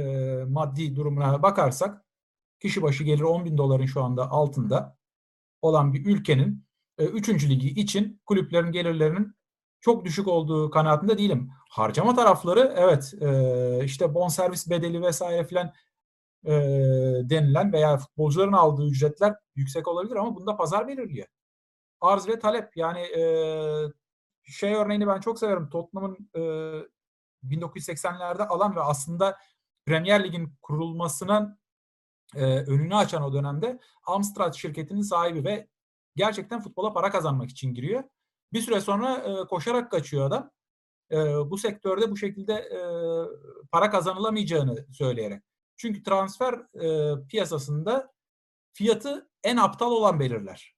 maddi 0.49 0.97
durumuna 0.97 1.43
bakarsak 1.43 2.05
kişi 2.61 2.83
başı 2.83 3.05
gelir 3.05 3.23
10 3.23 3.45
bin 3.45 3.59
doların 3.59 3.87
şu 3.87 4.03
anda 4.03 4.31
altında 4.31 4.97
olan 5.63 5.95
bir 5.95 6.07
ülkenin 6.07 6.65
3. 6.99 7.29
ligi 7.29 7.69
için 7.69 8.21
kulüplerin 8.27 8.73
gelirlerinin 8.73 9.38
çok 9.81 10.05
düşük 10.05 10.29
olduğu 10.29 10.71
kanaatinde 10.71 11.19
değilim. 11.19 11.51
Harcama 11.71 12.15
tarafları 12.15 12.75
evet 12.77 13.15
e, 13.21 13.85
işte 13.85 14.15
bonservis 14.15 14.71
bedeli 14.71 15.03
vesaire 15.03 15.45
filan 15.45 15.73
e, 16.45 16.53
denilen 17.31 17.73
veya 17.73 17.97
futbolcuların 17.99 18.53
aldığı 18.53 18.87
ücretler 18.87 19.35
yüksek 19.55 19.89
olabilir 19.89 20.17
ama 20.17 20.37
bunda 20.37 20.57
pazar 20.57 20.89
belirliyor. 20.89 21.27
Arz 22.01 22.29
ve 22.29 22.39
talep 22.39 22.77
yani 22.77 23.01
e, 23.01 23.23
şey 24.45 24.75
örneğini 24.75 25.07
ben 25.07 25.21
çok 25.21 25.39
severim. 25.39 25.69
Tottenham'ın 25.71 26.31
e, 26.35 26.41
1980'lerde 27.45 28.47
alan 28.47 28.77
ve 28.77 28.81
aslında 28.81 29.39
Premier 29.87 30.25
Lig'in 30.25 30.53
kurulmasının 30.63 31.59
e, 32.37 32.45
önünü 32.45 32.95
açan 32.97 33.23
o 33.23 33.33
dönemde 33.33 33.79
Amstrad 34.07 34.53
şirketinin 34.55 35.03
sahibi 35.03 35.45
ve 35.45 35.69
gerçekten 36.17 36.61
futbola 36.61 36.93
para 36.93 37.11
kazanmak 37.11 37.51
için 37.51 37.75
giriyor. 37.75 38.05
Bir 38.53 38.61
süre 38.61 38.81
sonra 38.81 39.15
e, 39.15 39.47
koşarak 39.47 39.91
kaçıyor 39.91 40.27
adam. 40.27 40.51
E, 41.13 41.17
bu 41.51 41.59
sektörde 41.59 42.11
bu 42.11 42.17
şekilde 42.17 42.53
e, 42.53 42.81
para 43.73 43.91
kazanılamayacağını 43.91 44.87
söyleyerek. 44.93 45.43
Çünkü 45.77 46.03
transfer 46.03 46.55
e, 46.83 47.15
piyasasında 47.29 48.13
fiyatı 48.73 49.31
en 49.45 49.57
aptal 49.57 49.93
olan 49.93 50.21
belirler. 50.21 50.75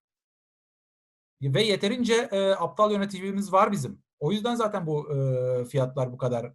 Ve 1.42 1.62
yeterince 1.62 2.14
e, 2.14 2.50
aptal 2.50 2.92
yöneticimiz 2.92 3.52
var 3.52 3.72
bizim. 3.72 4.02
O 4.18 4.32
yüzden 4.32 4.54
zaten 4.54 4.86
bu 4.86 5.14
e, 5.14 5.64
fiyatlar 5.64 6.12
bu 6.12 6.18
kadar 6.18 6.52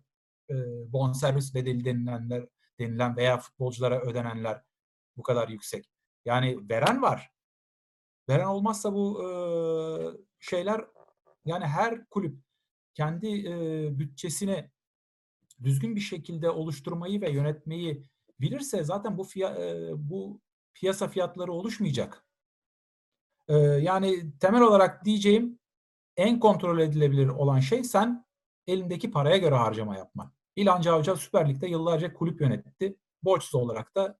e, 0.49 0.55
bonservis 0.93 1.55
bedeli 1.55 1.85
denilenler 1.85 2.47
denilen 2.79 3.17
veya 3.17 3.37
futbolculara 3.37 4.01
ödenenler 4.01 4.61
bu 5.17 5.23
kadar 5.23 5.47
yüksek. 5.49 5.85
Yani 6.25 6.69
veren 6.69 7.01
var. 7.01 7.31
Veren 8.29 8.45
olmazsa 8.45 8.93
bu 8.93 9.23
e, 9.23 9.27
şeyler 10.39 10.85
yani 11.45 11.65
her 11.65 12.05
kulüp 12.05 12.37
kendi 12.93 13.49
e, 13.49 13.99
bütçesini 13.99 14.69
düzgün 15.63 15.95
bir 15.95 16.01
şekilde 16.01 16.49
oluşturmayı 16.49 17.21
ve 17.21 17.31
yönetmeyi 17.31 18.03
bilirse 18.39 18.83
zaten 18.83 19.17
bu 19.17 19.23
fiya, 19.23 19.55
e, 19.55 19.91
bu 19.95 20.41
piyasa 20.73 21.07
fiyatları 21.07 21.51
oluşmayacak. 21.51 22.25
E, 23.47 23.55
yani 23.57 24.39
temel 24.39 24.61
olarak 24.61 25.05
diyeceğim 25.05 25.59
en 26.17 26.39
kontrol 26.39 26.79
edilebilir 26.79 27.27
olan 27.27 27.59
şey 27.59 27.83
sen 27.83 28.25
elindeki 28.67 29.11
paraya 29.11 29.37
göre 29.37 29.55
harcama 29.55 29.97
yapman. 29.97 30.31
İlhan 30.55 30.81
Cavcav 30.81 31.15
Süper 31.15 31.49
Lig'de 31.49 31.67
yıllarca 31.67 32.13
kulüp 32.13 32.41
yönetti. 32.41 32.97
Borçsuz 33.23 33.55
olarak 33.55 33.95
da 33.95 34.17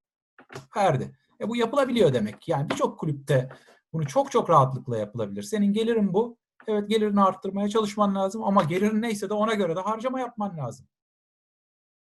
verdi. 0.77 1.17
E 1.41 1.49
bu 1.49 1.55
yapılabiliyor 1.55 2.13
demek. 2.13 2.47
Yani 2.47 2.69
birçok 2.69 2.99
kulüpte 2.99 3.49
bunu 3.93 4.07
çok 4.07 4.31
çok 4.31 4.49
rahatlıkla 4.49 4.97
yapılabilir. 4.97 5.43
Senin 5.43 5.73
gelirin 5.73 6.13
bu. 6.13 6.37
Evet 6.67 6.89
gelirini 6.89 7.21
arttırmaya 7.21 7.69
çalışman 7.69 8.15
lazım 8.15 8.43
ama 8.43 8.63
gelirin 8.63 9.01
neyse 9.01 9.29
de 9.29 9.33
ona 9.33 9.53
göre 9.53 9.75
de 9.75 9.79
harcama 9.79 10.19
yapman 10.19 10.57
lazım. 10.57 10.87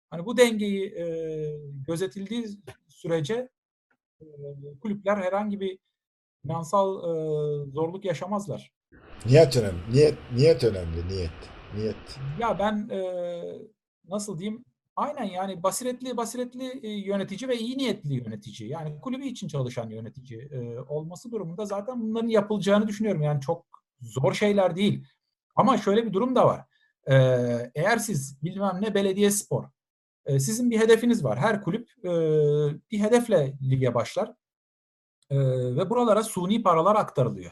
Hani 0.09 0.25
bu 0.25 0.37
dengeyi 0.37 0.85
e, 0.85 1.05
gözetildiği 1.87 2.47
sürece 2.87 3.49
e, 4.21 4.25
kulüpler 4.81 5.17
herhangi 5.17 5.59
bir 5.59 5.79
finansal 6.41 6.97
e, 6.97 7.71
zorluk 7.71 8.05
yaşamazlar. 8.05 8.71
Niyet 9.25 9.57
önemli. 9.57 9.93
Niyet, 9.93 10.17
niyet 10.35 10.63
önemli. 10.63 11.07
Niyet. 11.07 11.31
Niyet. 11.75 12.19
Ya 12.39 12.59
ben 12.59 12.89
e, 12.89 13.01
nasıl 14.09 14.39
diyeyim? 14.39 14.65
Aynen 14.95 15.23
yani 15.23 15.63
basiretli 15.63 16.17
basiretli 16.17 16.79
e, 16.83 16.89
yönetici 16.89 17.49
ve 17.49 17.57
iyi 17.57 17.77
niyetli 17.77 18.13
yönetici. 18.13 18.69
Yani 18.69 19.01
kulübü 19.01 19.25
için 19.25 19.47
çalışan 19.47 19.89
yönetici 19.89 20.39
e, 20.39 20.79
olması 20.79 21.31
durumunda 21.31 21.65
zaten 21.65 22.01
bunların 22.01 22.27
yapılacağını 22.27 22.87
düşünüyorum. 22.87 23.21
Yani 23.21 23.41
çok 23.41 23.76
zor 24.01 24.33
şeyler 24.33 24.75
değil. 24.75 25.07
Ama 25.55 25.77
şöyle 25.77 26.05
bir 26.05 26.13
durum 26.13 26.35
da 26.35 26.47
var. 26.47 26.65
E, 27.09 27.15
eğer 27.75 27.97
siz 27.97 28.43
bilmem 28.43 28.79
ne 28.81 28.93
belediye 28.93 29.31
spor, 29.31 29.63
e, 30.25 30.39
sizin 30.39 30.71
bir 30.71 30.79
hedefiniz 30.79 31.23
var. 31.23 31.37
Her 31.39 31.63
kulüp 31.63 31.89
e, 32.03 32.09
bir 32.91 32.99
hedefle 32.99 33.57
lige 33.69 33.93
başlar. 33.93 34.33
E, 35.29 35.37
ve 35.75 35.89
buralara 35.89 36.23
suni 36.23 36.63
paralar 36.63 36.95
aktarılıyor. 36.95 37.51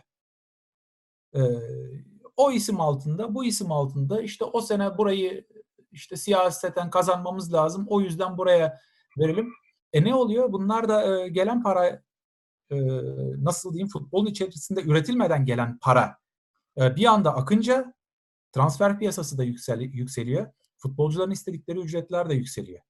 O 2.38 2.52
isim 2.52 2.82
altında, 2.82 3.36
bu 3.36 3.46
isim 3.46 3.72
altında 3.72 4.22
işte 4.22 4.46
o 4.46 4.62
sene 4.62 4.98
burayı 4.98 5.48
işte 5.92 6.16
siyaseten 6.16 6.90
kazanmamız 6.90 7.54
lazım. 7.54 7.86
O 7.90 8.02
yüzden 8.02 8.38
buraya 8.38 8.80
verelim. 9.18 9.54
E 9.94 10.04
ne 10.04 10.16
oluyor? 10.16 10.52
Bunlar 10.52 10.90
da 10.90 11.28
gelen 11.28 11.64
para 11.64 12.04
nasıl 13.38 13.74
diyeyim 13.74 13.88
futbolun 13.88 14.26
içerisinde 14.26 14.82
üretilmeden 14.82 15.46
gelen 15.46 15.78
para 15.82 16.18
e, 16.78 16.96
bir 16.96 17.06
anda 17.06 17.36
akınca 17.36 17.94
transfer 18.52 19.00
piyasası 19.00 19.38
da 19.38 19.44
yüksel, 19.44 19.82
yükseliyor. 19.82 20.48
Futbolcuların 20.78 21.32
istedikleri 21.32 21.80
ücretler 21.80 22.30
de 22.30 22.34
yükseliyor. 22.34 22.82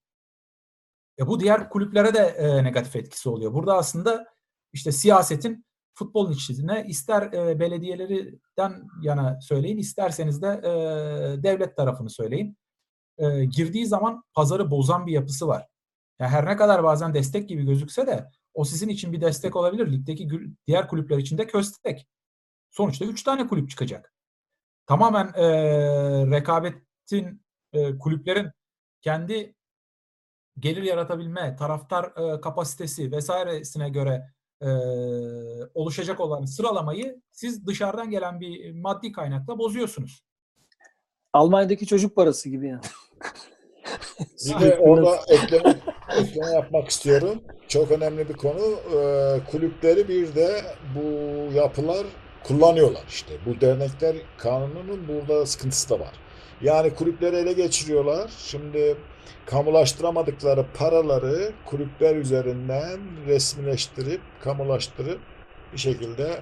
E 1.20 1.28
bu 1.28 1.40
diğer 1.40 1.70
kulüplere 1.70 2.14
de 2.14 2.20
e, 2.20 2.64
negatif 2.64 2.96
etkisi 2.96 3.30
oluyor. 3.30 3.54
Burada 3.54 3.78
aslında 3.78 4.26
işte 4.74 4.92
siyasetin 4.92 5.66
futbolun 5.94 6.32
içine 6.32 6.86
ister 6.88 7.22
e, 7.34 7.60
belediyelerden 7.60 8.88
yana 9.02 9.42
söyleyin, 9.42 9.78
isterseniz 9.78 10.42
de 10.42 10.48
e, 10.48 11.44
devlet 11.44 11.78
tarafını 11.78 12.10
söyleyin. 12.10 12.58
E, 13.18 13.46
girdiği 13.46 13.86
zaman 13.86 14.24
pazarı 14.34 14.72
bozan 14.72 15.08
bir 15.08 15.12
yapısı 15.12 15.48
var. 15.48 15.68
Yani 16.20 16.30
her 16.30 16.46
ne 16.46 16.58
kadar 16.58 16.84
bazen 16.84 17.14
destek 17.14 17.50
gibi 17.50 17.66
gözükse 17.66 18.08
de 18.08 18.30
o 18.54 18.66
sizin 18.66 18.90
için 18.90 19.14
bir 19.14 19.22
destek 19.22 19.56
olabilir. 19.56 19.92
Ligdeki 19.92 20.30
diğer 20.68 20.88
kulüpler 20.88 21.18
için 21.18 21.38
de 21.38 21.48
köstek. 21.48 22.08
Sonuçta 22.78 23.06
3 23.06 23.24
tane 23.24 23.48
kulüp 23.48 23.70
çıkacak. 23.70 24.14
Tamamen 24.88 25.26
e, 25.26 25.48
rekabetin, 26.32 27.42
e, 27.74 27.98
kulüplerin 27.98 28.52
kendi 29.02 29.56
gelir 30.60 30.84
yaratabilme, 30.84 31.56
taraftar 31.56 32.04
e, 32.04 32.42
kapasitesi 32.42 33.12
vesairesine 33.12 33.90
göre 33.90 34.30
e, 34.62 34.68
oluşacak 35.74 36.20
olan 36.20 36.46
sıralamayı 36.46 37.22
siz 37.32 37.68
dışarıdan 37.68 38.10
gelen 38.10 38.40
bir 38.40 38.72
maddi 38.72 39.12
kaynakla 39.12 39.60
bozuyorsunuz. 39.60 40.24
Almanya'daki 41.34 41.88
çocuk 41.88 42.16
parası 42.16 42.50
gibi 42.50 42.68
yani. 42.68 42.82
Bir 44.46 44.60
de 44.60 44.78
orada 44.80 45.20
ekleme, 45.28 45.80
ekleme 46.18 46.52
yapmak 46.52 46.90
istiyorum. 46.90 47.44
Çok 47.68 47.92
önemli 47.92 48.30
bir 48.30 48.34
konu. 48.34 48.80
Ee, 48.96 49.40
kulüpleri 49.52 50.08
bir 50.08 50.36
de 50.36 50.62
bu 50.96 51.02
yapılar 51.54 52.06
kullanıyorlar 52.48 53.04
işte. 53.10 53.34
Bu 53.46 53.62
dernekler 53.62 54.16
kanununun 54.38 55.08
burada 55.08 55.46
sıkıntısı 55.46 55.90
da 55.90 56.00
var. 56.00 56.14
Yani 56.62 56.94
kulüpleri 56.96 57.36
ele 57.36 57.54
geçiriyorlar. 57.54 58.32
Şimdi 58.38 58.98
kamulaştıramadıkları 59.46 60.66
paraları 60.78 61.52
kulüpler 61.66 62.16
üzerinden 62.16 63.00
resmileştirip, 63.28 64.22
kamulaştırıp 64.44 65.20
bir 65.74 65.78
şekilde 65.78 66.42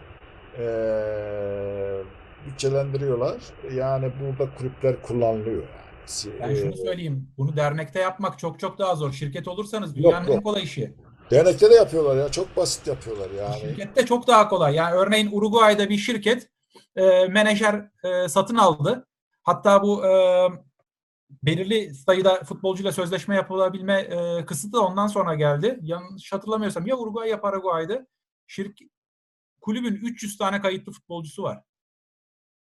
eee 0.59 2.03
bütçelendiriyorlar. 2.47 3.37
Yani 3.75 4.11
burada 4.21 4.55
kulüpler 4.55 5.01
kullanılıyor 5.01 5.63
yani. 5.63 6.33
Ben 6.41 6.55
şunu 6.55 6.77
söyleyeyim. 6.77 7.27
Bunu 7.37 7.55
dernekte 7.55 7.99
yapmak 7.99 8.39
çok 8.39 8.59
çok 8.59 8.79
daha 8.79 8.95
zor. 8.95 9.11
Şirket 9.11 9.47
olursanız 9.47 9.95
dünyanın 9.95 10.27
yok. 10.27 10.35
en 10.35 10.41
kolay 10.41 10.63
işi. 10.63 10.93
Dernekte 11.31 11.69
de 11.69 11.73
yapıyorlar 11.73 12.15
ya. 12.15 12.29
Çok 12.29 12.57
basit 12.57 12.87
yapıyorlar 12.87 13.29
yani. 13.31 13.59
Şirkette 13.59 14.05
çok 14.05 14.27
daha 14.27 14.49
kolay. 14.49 14.75
Yani 14.75 14.95
örneğin 14.95 15.29
Uruguay'da 15.31 15.89
bir 15.89 15.97
şirket 15.97 16.49
e, 16.95 17.25
menajer 17.27 17.89
e, 18.03 18.29
satın 18.29 18.55
aldı. 18.55 19.07
Hatta 19.43 19.83
bu 19.83 20.05
e, 20.05 20.11
belirli 21.43 21.95
sayıda 21.95 22.43
futbolcuyla 22.43 22.91
sözleşme 22.91 23.35
yapılabilme 23.35 23.99
e, 23.99 24.45
kısıtı 24.45 24.73
da 24.73 24.81
ondan 24.81 25.07
sonra 25.07 25.35
geldi. 25.35 25.79
Yanlış 25.81 26.33
hatırlamıyorsam 26.33 26.87
ya 26.87 26.97
Uruguay 26.97 27.29
ya 27.29 27.41
Paraguay'dı. 27.41 28.07
Şirk, 28.47 28.77
kulübün 29.61 29.95
300 29.95 30.37
tane 30.37 30.61
kayıtlı 30.61 30.91
futbolcusu 30.91 31.43
var. 31.43 31.63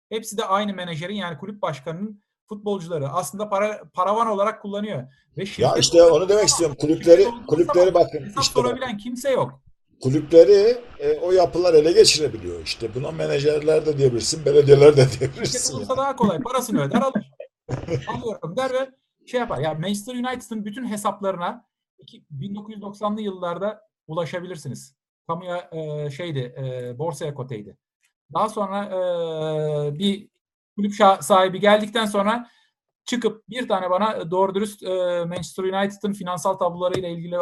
Hepsi 0.10 0.38
de 0.38 0.46
aynı 0.46 0.74
menajerin 0.74 1.16
yani 1.16 1.38
kulüp 1.38 1.62
başkanının 1.62 2.24
futbolcuları 2.50 3.10
aslında 3.10 3.50
para 3.50 3.82
paravan 3.94 4.28
olarak 4.28 4.62
kullanıyor. 4.62 5.04
Ve 5.38 5.42
Ya 5.42 5.46
şirket 5.46 5.78
işte 5.78 6.04
onu 6.04 6.30
demek 6.30 6.48
istiyorum. 6.48 6.76
şirket 6.82 6.98
Kulüpleri 7.06 7.28
kulüpleri 7.48 7.94
bakın 7.94 8.26
işte 8.28 8.42
sorabilen 8.42 8.98
kimse 8.98 9.32
yok. 9.32 9.62
kulüpleri 10.02 10.78
e, 11.00 11.18
o 11.20 11.32
yapılar 11.32 11.74
ele 11.74 11.92
geçirebiliyor. 11.92 12.62
İşte 12.64 12.96
buna 12.96 13.12
menajerler 13.12 13.86
de 13.86 13.98
diyebilirsin, 13.98 14.46
belediyeler 14.46 14.98
de 14.98 15.02
Şirket 15.12 15.20
diyebilirsin. 15.20 15.76
olursa 15.76 15.98
daha 15.98 16.16
kolay. 16.16 16.40
Parasını 16.40 16.82
öder 16.86 17.02
alır. 17.02 17.32
Alıyorum 18.08 18.58
der 18.58 18.72
ve 18.74 18.90
şey 19.28 19.40
yapar. 19.40 19.60
Ya 19.60 19.74
Manchester 19.74 20.16
United'ın 20.16 20.66
bütün 20.66 20.86
hesaplarına 20.88 21.66
iki- 22.00 22.24
1990'lı 22.40 23.22
yıllarda 23.22 23.82
ulaşabilirsiniz. 24.08 24.96
Kamuya 25.28 25.70
e, 25.72 26.10
şeydi, 26.12 26.40
e, 26.58 27.00
borsaya 27.00 27.34
koteydi. 27.34 27.78
Daha 28.34 28.50
sonra 28.50 28.86
e, 28.86 30.00
bir 30.00 30.30
kulüp 30.80 31.24
sahibi 31.24 31.60
geldikten 31.60 32.06
sonra 32.06 32.48
çıkıp 33.06 33.50
bir 33.50 33.68
tane 33.68 33.90
bana 33.90 34.32
doğru 34.32 34.56
dürüst 34.56 34.84
e, 34.84 35.26
Manchester 35.26 35.64
United'ın 35.64 36.14
finansal 36.14 36.54
tablolarıyla 36.54 37.10
ilgili 37.10 37.36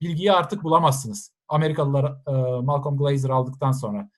bilgiyi 0.00 0.32
artık 0.32 0.62
bulamazsınız. 0.62 1.34
Amerikalılar 1.48 2.04
e, 2.04 2.60
Malcolm 2.60 2.96
Glazer 2.96 3.30
aldıktan 3.30 3.72
sonra. 3.72 4.08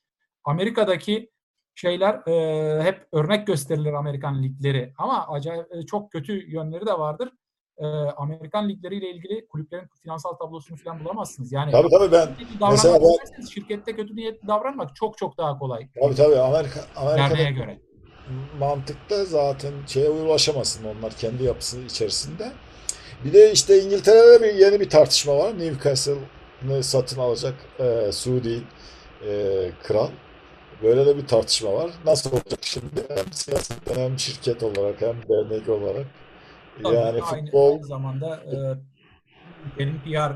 Amerika'daki 0.44 1.30
şeyler 1.74 2.28
e, 2.28 2.82
hep 2.82 3.08
örnek 3.12 3.46
gösterilir 3.46 3.92
Amerikan 3.92 4.42
ligleri 4.42 4.92
ama 4.98 5.26
acayip 5.28 5.66
e, 5.74 5.86
çok 5.86 6.12
kötü 6.12 6.50
yönleri 6.50 6.86
de 6.86 6.92
vardır. 6.92 7.32
E, 7.78 7.86
Amerikan 8.16 8.68
ligleriyle 8.68 9.10
ilgili 9.10 9.48
kulüplerin 9.48 9.88
finansal 10.02 10.32
tablosunu 10.32 10.78
falan 10.78 11.04
bulamazsınız. 11.04 11.52
Yani 11.52 11.72
Tabii 11.72 11.88
tabii 11.90 12.12
ben 12.12 12.28
mesela 12.70 12.98
ben- 13.00 13.46
şirkette 13.46 13.96
kötü 13.96 14.16
niyetli 14.16 14.48
davranmak 14.48 14.96
çok 14.96 15.18
çok 15.18 15.38
daha 15.38 15.58
kolay 15.58 15.88
tabii 16.02 16.14
tabii 16.14 16.38
Amerika 16.38 16.80
Amerika'da 16.96 17.50
göre. 17.50 17.86
Mantıkta 18.58 19.24
zaten 19.24 19.72
şeye 19.86 20.08
ulaşamazsın 20.08 20.84
onlar 20.84 21.12
kendi 21.12 21.44
yapısı 21.44 21.80
içerisinde. 21.80 22.52
Bir 23.24 23.32
de 23.32 23.52
işte 23.52 23.82
İngiltere'de 23.82 24.42
bir 24.42 24.54
yeni 24.54 24.80
bir 24.80 24.90
tartışma 24.90 25.36
var. 25.36 25.58
Newcastle'ı 25.58 26.82
satın 26.82 27.20
alacak 27.20 27.54
e, 27.78 28.12
Suudi 28.12 28.62
e, 29.28 29.70
kral. 29.82 30.08
Böyle 30.82 31.06
de 31.06 31.16
bir 31.16 31.26
tartışma 31.26 31.72
var. 31.72 31.90
Nasıl 32.04 32.32
olacak 32.32 32.58
şimdi? 32.62 33.02
Hem 33.08 33.32
siyasetten 33.32 34.00
hem 34.00 34.18
şirket 34.18 34.62
olarak 34.62 35.00
hem 35.00 35.16
dernek 35.28 35.68
olarak. 35.68 36.06
Tabii 36.82 36.94
Yani 36.94 37.22
aynı, 37.22 37.44
futbol 37.44 37.72
aynı 37.72 37.86
zamanda 37.86 38.36
e, 38.36 38.56
benim 39.78 40.02
PR 40.02 40.32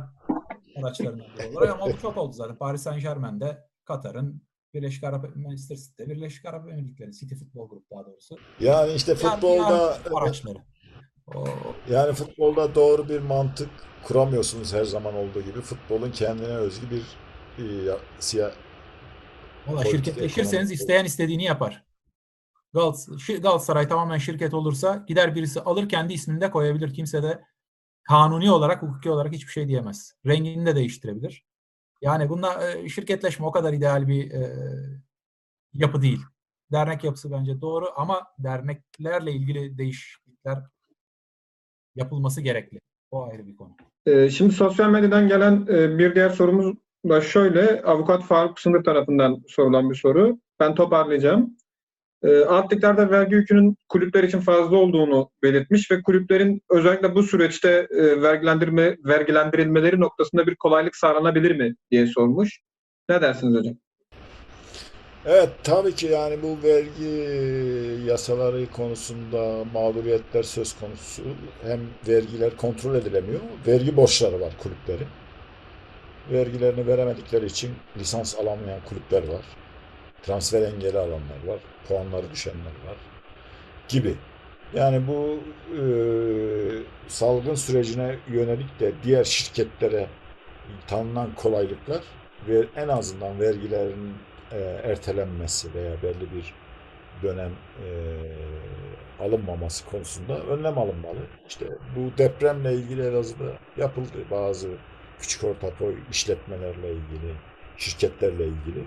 araçlarından 0.80 1.26
biri 1.38 1.59
olarak 1.59 1.70
ama 1.70 1.93
bu 1.93 1.99
çok 1.99 2.16
oldu 2.16 2.32
zaten. 2.32 2.57
Paris 2.57 2.82
Saint 2.82 3.03
Germain'de 3.03 3.64
Katar'ın 3.84 4.43
Birleşik 4.74 5.04
Arap 5.04 5.36
Manchester 5.36 5.76
City'de 5.76 6.08
Birleşik 6.10 6.44
Arap 6.44 6.68
Emirlikleri 6.68 7.12
City 7.12 7.34
Futbol 7.34 7.68
Grup 7.68 7.90
daha 7.90 8.06
doğrusu. 8.06 8.36
yani 8.60 8.92
işte 8.92 9.14
futbolda 9.14 9.98
araçları. 10.14 10.58
O, 11.34 11.44
yani 11.90 12.12
futbolda 12.12 12.74
doğru 12.74 13.08
bir 13.08 13.20
mantık 13.20 13.70
kuramıyorsunuz 14.02 14.74
her 14.74 14.84
zaman 14.84 15.14
olduğu 15.14 15.42
gibi. 15.42 15.60
Futbolun 15.60 16.10
kendine 16.10 16.46
özgü 16.46 16.86
bir 16.90 17.02
e, 17.64 17.84
ya- 17.84 17.98
siya, 18.18 18.52
Valla 19.66 19.84
şirketleşirseniz 19.84 20.72
isteyen 20.72 21.04
istediğini 21.04 21.44
yapar. 21.44 21.84
Galatasaray 23.42 23.88
tamamen 23.88 24.18
şirket 24.18 24.54
olursa 24.54 25.04
gider 25.08 25.34
birisi 25.34 25.60
alır 25.60 25.88
kendi 25.88 26.12
ismini 26.12 26.40
de 26.40 26.50
koyabilir. 26.50 26.94
Kimse 26.94 27.22
de 27.22 27.40
kanuni 28.02 28.50
olarak, 28.50 28.82
hukuki 28.82 29.10
olarak 29.10 29.32
hiçbir 29.32 29.52
şey 29.52 29.68
diyemez. 29.68 30.14
Rengini 30.26 30.66
de 30.66 30.76
değiştirebilir. 30.76 31.44
Yani 32.03 32.28
bunda 32.28 32.72
e, 32.72 32.88
şirketleşme 32.88 33.46
o 33.46 33.53
kadar 33.53 33.72
ideal 33.72 34.09
bir 34.09 34.30
e, 34.30 34.57
yapı 35.74 36.03
değil. 36.03 36.20
Dernek 36.72 37.05
yapısı 37.05 37.32
bence 37.32 37.61
doğru 37.61 37.86
ama 37.96 38.26
derneklerle 38.38 39.32
ilgili 39.32 39.78
değişiklikler 39.78 40.59
yapılması 41.96 42.40
gerekli. 42.40 42.80
O 43.11 43.24
ayrı 43.24 43.46
bir 43.46 43.57
konu. 43.57 43.76
Şimdi 44.30 44.55
sosyal 44.55 44.90
medyadan 44.90 45.28
gelen 45.28 45.66
bir 45.98 46.14
diğer 46.14 46.30
sorumuz 46.30 46.76
da 47.09 47.20
şöyle. 47.20 47.82
Avukat 47.82 48.22
Faruk 48.22 48.61
Sınır 48.61 48.84
tarafından 48.84 49.42
sorulan 49.48 49.90
bir 49.90 49.94
soru. 49.94 50.38
Ben 50.61 50.74
toparlayacağım. 50.74 51.57
Ee, 52.24 52.44
Alt 52.44 52.72
liglerde 52.72 53.10
vergi 53.10 53.34
yükünün 53.34 53.76
kulüpler 53.88 54.24
için 54.24 54.40
fazla 54.40 54.76
olduğunu 54.76 55.30
belirtmiş 55.42 55.90
ve 55.90 56.02
kulüplerin 56.02 56.62
özellikle 56.70 57.14
bu 57.14 57.22
süreçte 57.22 57.88
e, 57.90 58.22
vergilendirme 58.22 58.96
vergilendirilmeleri 59.04 60.00
noktasında 60.00 60.46
bir 60.46 60.56
kolaylık 60.56 60.96
sağlanabilir 60.96 61.56
mi 61.56 61.74
diye 61.90 62.06
sormuş. 62.06 62.60
Ne 63.08 63.22
dersiniz 63.22 63.58
hocam? 63.58 63.74
Evet 65.26 65.48
tabii 65.64 65.94
ki 65.94 66.06
yani 66.06 66.42
bu 66.42 66.58
vergi 66.62 67.10
yasaları 68.06 68.66
konusunda 68.66 69.64
mağduriyetler 69.74 70.42
söz 70.42 70.76
konusu. 70.80 71.22
Hem 71.62 71.80
vergiler 72.08 72.56
kontrol 72.56 72.94
edilemiyor. 72.94 73.40
Vergi 73.66 73.96
borçları 73.96 74.40
var 74.40 74.52
kulüplerin. 74.62 75.08
Vergilerini 76.32 76.86
veremedikleri 76.86 77.46
için 77.46 77.70
lisans 77.96 78.38
alamayan 78.38 78.80
kulüpler 78.88 79.28
var. 79.28 79.44
Transfer 80.22 80.62
engeli 80.62 80.98
alanlar 80.98 81.46
var. 81.46 81.58
Puanları 81.88 82.30
düşenler 82.30 82.64
var. 82.86 82.96
Gibi. 83.88 84.14
Yani 84.74 85.02
bu 85.08 85.38
e, 85.76 85.82
salgın 87.08 87.54
sürecine 87.54 88.16
yönelik 88.28 88.80
de 88.80 88.92
diğer 89.04 89.24
şirketlere 89.24 90.06
tanınan 90.86 91.34
kolaylıklar 91.34 92.00
ve 92.48 92.64
en 92.76 92.88
azından 92.88 93.40
vergilerin 93.40 94.14
e, 94.52 94.58
ertelenmesi 94.60 95.74
veya 95.74 96.02
belli 96.02 96.32
bir 96.34 96.54
dönem 97.22 97.50
e, 97.84 97.88
alınmaması 99.20 99.86
konusunda 99.86 100.40
önlem 100.40 100.78
alınmalı. 100.78 101.18
İşte 101.48 101.66
bu 101.96 102.18
depremle 102.18 102.74
ilgili 102.74 103.02
Elazığ'da 103.02 103.52
yapıldı. 103.76 104.18
Bazı 104.30 104.68
küçük 105.20 105.44
orta 105.44 105.72
boy 105.80 105.94
işletmelerle 106.10 106.90
ilgili, 106.90 107.34
şirketlerle 107.76 108.44
ilgili. 108.44 108.84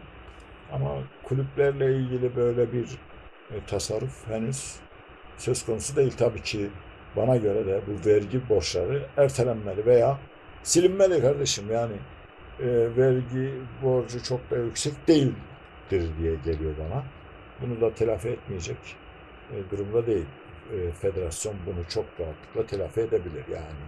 Ama 0.74 0.90
kulüplerle 1.24 1.96
ilgili 1.96 2.36
böyle 2.36 2.74
bir 2.74 2.86
e, 3.52 3.66
tasarruf 3.68 4.28
henüz 4.28 4.76
söz 5.38 5.66
konusu 5.66 5.96
değil. 5.96 6.14
Tabii 6.18 6.42
ki 6.42 6.70
bana 7.16 7.38
göre 7.38 7.66
de 7.66 7.82
bu 7.88 8.10
vergi 8.10 8.50
borçları 8.50 9.06
ertelenmeli 9.18 9.86
veya 9.86 10.18
silinmeli 10.64 11.22
kardeşim. 11.22 11.72
Yani 11.72 11.96
e, 12.60 12.98
vergi 12.98 13.54
borcu 13.84 14.24
çok 14.24 14.52
da 14.52 14.58
yüksek 14.58 15.08
değildir 15.08 16.10
diye 16.20 16.36
geliyor 16.46 16.74
bana. 16.80 17.04
Bunu 17.62 17.82
da 17.82 17.94
telafi 17.94 18.30
etmeyecek 18.30 18.78
e, 19.52 19.72
durumda 19.72 20.08
değil. 20.08 20.26
E, 20.74 20.92
federasyon 20.92 21.56
bunu 21.66 21.90
çok 21.90 22.06
rahatlıkla 22.20 22.66
telafi 22.66 23.02
edebilir 23.02 23.44
yani. 23.52 23.84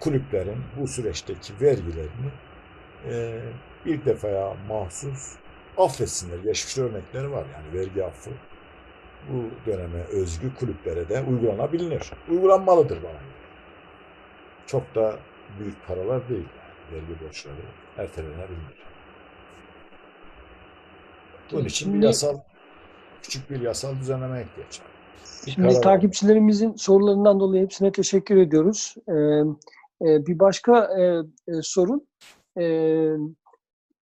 Kulüplerin 0.00 0.58
bu 0.80 0.88
süreçteki 0.88 1.52
vergilerini 1.60 2.30
e, 3.10 3.40
bir 3.86 4.04
defaya 4.04 4.56
mahsus 4.68 5.36
affetsinler. 5.78 6.38
Geçmiş 6.38 6.78
örnekleri 6.78 7.32
var 7.32 7.44
yani 7.54 7.80
vergi 7.80 8.04
affı. 8.04 8.30
Bu 9.32 9.70
döneme 9.70 10.00
özgü 10.12 10.54
kulüplere 10.54 11.08
de 11.08 11.22
uygulanabilir. 11.22 12.12
Uygulanmalıdır 12.30 13.02
bana 13.02 13.12
göre. 13.12 13.34
Çok 14.66 14.94
da 14.94 15.18
büyük 15.58 15.86
paralar 15.86 16.28
değil 16.28 16.44
yani 16.58 17.02
vergi 17.02 17.24
borçları 17.24 17.54
ertelenebilir. 17.96 18.84
Bunun 21.52 21.64
için 21.64 21.94
bir 21.94 22.06
yasal 22.06 22.38
küçük 23.22 23.50
bir 23.50 23.60
yasal 23.60 23.96
düzenleme 24.00 24.42
ihtiyaç 24.42 24.80
var. 24.80 24.86
Şimdi 25.44 25.68
karar 25.68 25.82
takipçilerimizin 25.82 26.74
sorularından 26.74 27.40
dolayı 27.40 27.62
hepsine 27.62 27.92
teşekkür 27.92 28.36
ediyoruz. 28.36 28.94
Ee, 29.08 29.12
e, 30.02 30.26
bir 30.26 30.38
başka 30.38 30.88
e, 31.00 31.02
e, 31.48 31.62
sorun 31.62 32.06
e, 32.56 32.64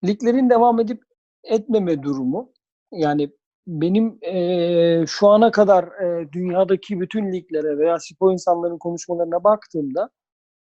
liglerin 0.04 0.50
devam 0.50 0.80
edip 0.80 1.02
etmeme 1.44 2.02
durumu. 2.02 2.52
Yani 2.92 3.30
benim 3.66 4.18
e, 4.22 5.04
şu 5.06 5.28
ana 5.28 5.50
kadar 5.50 5.84
e, 5.84 6.32
dünyadaki 6.32 7.00
bütün 7.00 7.32
liglere 7.32 7.78
veya 7.78 7.98
spor 8.00 8.32
insanların 8.32 8.78
konuşmalarına 8.78 9.44
baktığımda 9.44 10.10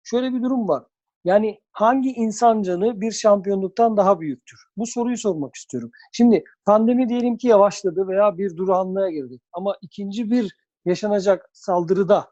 şöyle 0.04 0.34
bir 0.34 0.44
durum 0.44 0.68
var. 0.68 0.84
Yani 1.24 1.60
hangi 1.72 2.12
insan 2.14 2.62
canı 2.62 3.02
bir 3.02 3.12
şampiyonluktan 3.12 3.98
daha 3.98 4.20
büyüktür? 4.20 4.60
Bu 4.78 4.86
soruyu 4.86 5.18
sormak 5.18 5.56
istiyorum. 5.56 5.92
Şimdi 6.12 6.44
pandemi 6.66 7.10
diyelim 7.10 7.38
ki 7.38 7.48
yavaşladı 7.48 8.08
veya 8.08 8.38
bir 8.38 8.58
durağanlığa 8.58 9.10
girdi. 9.10 9.40
Ama 9.54 9.76
ikinci 9.82 10.32
bir 10.32 10.56
yaşanacak 10.86 11.50
saldırıda 11.54 12.28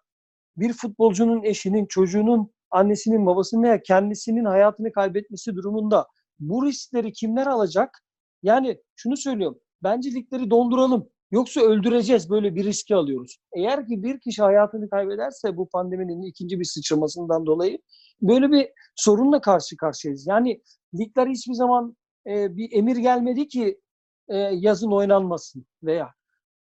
bir 0.57 0.73
futbolcunun 0.73 1.43
eşinin, 1.43 1.85
çocuğunun, 1.85 2.51
annesinin, 2.71 3.25
babasının 3.25 3.63
veya 3.63 3.81
kendisinin 3.81 4.45
hayatını 4.45 4.91
kaybetmesi 4.91 5.55
durumunda 5.55 6.07
bu 6.39 6.65
riskleri 6.65 7.13
kimler 7.13 7.47
alacak? 7.47 8.03
Yani 8.43 8.81
şunu 8.95 9.17
söylüyorum. 9.17 9.59
Bence 9.83 10.11
ligleri 10.11 10.49
donduralım. 10.49 11.09
Yoksa 11.31 11.61
öldüreceğiz. 11.61 12.29
Böyle 12.29 12.55
bir 12.55 12.65
riski 12.65 12.95
alıyoruz. 12.95 13.37
Eğer 13.55 13.87
ki 13.87 14.03
bir 14.03 14.19
kişi 14.19 14.41
hayatını 14.41 14.89
kaybederse 14.89 15.57
bu 15.57 15.69
pandeminin 15.69 16.21
ikinci 16.21 16.59
bir 16.59 16.65
sıçramasından 16.65 17.45
dolayı 17.45 17.79
böyle 18.21 18.51
bir 18.51 18.69
sorunla 18.95 19.41
karşı 19.41 19.77
karşıyayız. 19.77 20.27
Yani 20.27 20.61
ligler 20.99 21.27
hiçbir 21.27 21.53
zaman 21.53 21.97
e, 22.27 22.57
bir 22.57 22.71
emir 22.71 22.95
gelmedi 22.95 23.47
ki 23.47 23.81
e, 24.29 24.37
yazın 24.37 24.91
oynanmasın 24.91 25.65
veya 25.83 26.09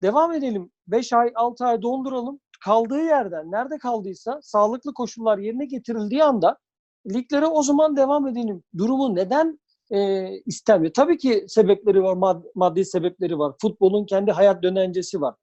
devam 0.03 0.33
edelim. 0.33 0.71
5 0.87 1.13
ay, 1.13 1.33
6 1.35 1.65
ay 1.65 1.83
donduralım. 1.83 2.41
kaldığı 2.65 3.05
yerden 3.05 3.51
nerede 3.53 3.79
kaldıysa 3.79 4.39
sağlıklı 4.43 4.95
koşullar 4.95 5.39
yerine 5.39 5.65
getirildiği 5.65 6.25
anda 6.25 6.59
liglere 7.07 7.47
o 7.47 7.63
zaman 7.63 7.97
devam 7.97 8.27
edelim. 8.27 8.63
Durumu 8.79 9.15
neden 9.17 9.59
e, 9.91 10.31
istenmiyor? 10.47 10.95
Tabii 10.95 11.19
ki 11.19 11.45
sebepleri 11.49 12.03
var, 12.03 12.15
mad- 12.15 12.51
maddi 12.55 12.85
sebepleri 12.85 13.39
var. 13.39 13.53
Futbolun 13.61 14.07
kendi 14.07 14.33
hayat 14.33 14.63
dönencesi 14.63 15.21
var. 15.21 15.35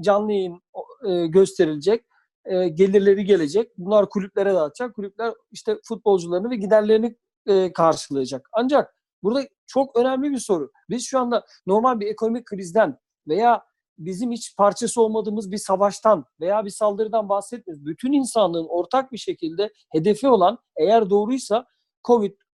Canlı 0.00 0.32
yayın 0.32 0.62
e, 1.08 1.26
gösterilecek, 1.26 2.04
e, 2.44 2.68
gelirleri 2.68 3.24
gelecek. 3.24 3.70
Bunlar 3.78 4.08
kulüplere 4.08 4.54
dağıtacak. 4.54 4.94
Kulüpler 4.94 5.34
işte 5.52 5.76
futbolcularını 5.84 6.50
ve 6.50 6.56
giderlerini 6.56 7.16
e, 7.46 7.72
karşılayacak. 7.72 8.48
Ancak 8.52 8.94
burada 9.22 9.42
çok 9.66 9.98
önemli 9.98 10.30
bir 10.30 10.38
soru. 10.38 10.70
Biz 10.90 11.06
şu 11.06 11.18
anda 11.18 11.44
normal 11.66 12.00
bir 12.00 12.06
ekonomik 12.06 12.46
krizden 12.46 12.98
veya 13.28 13.64
bizim 13.98 14.32
hiç 14.32 14.56
parçası 14.56 15.02
olmadığımız 15.02 15.50
bir 15.50 15.56
savaştan 15.58 16.24
veya 16.40 16.64
bir 16.64 16.70
saldırıdan 16.70 17.28
bahsetmiyoruz. 17.28 17.86
Bütün 17.86 18.12
insanlığın 18.12 18.66
ortak 18.68 19.12
bir 19.12 19.18
şekilde 19.18 19.72
hedefi 19.92 20.28
olan 20.28 20.58
eğer 20.76 21.10
doğruysa 21.10 21.66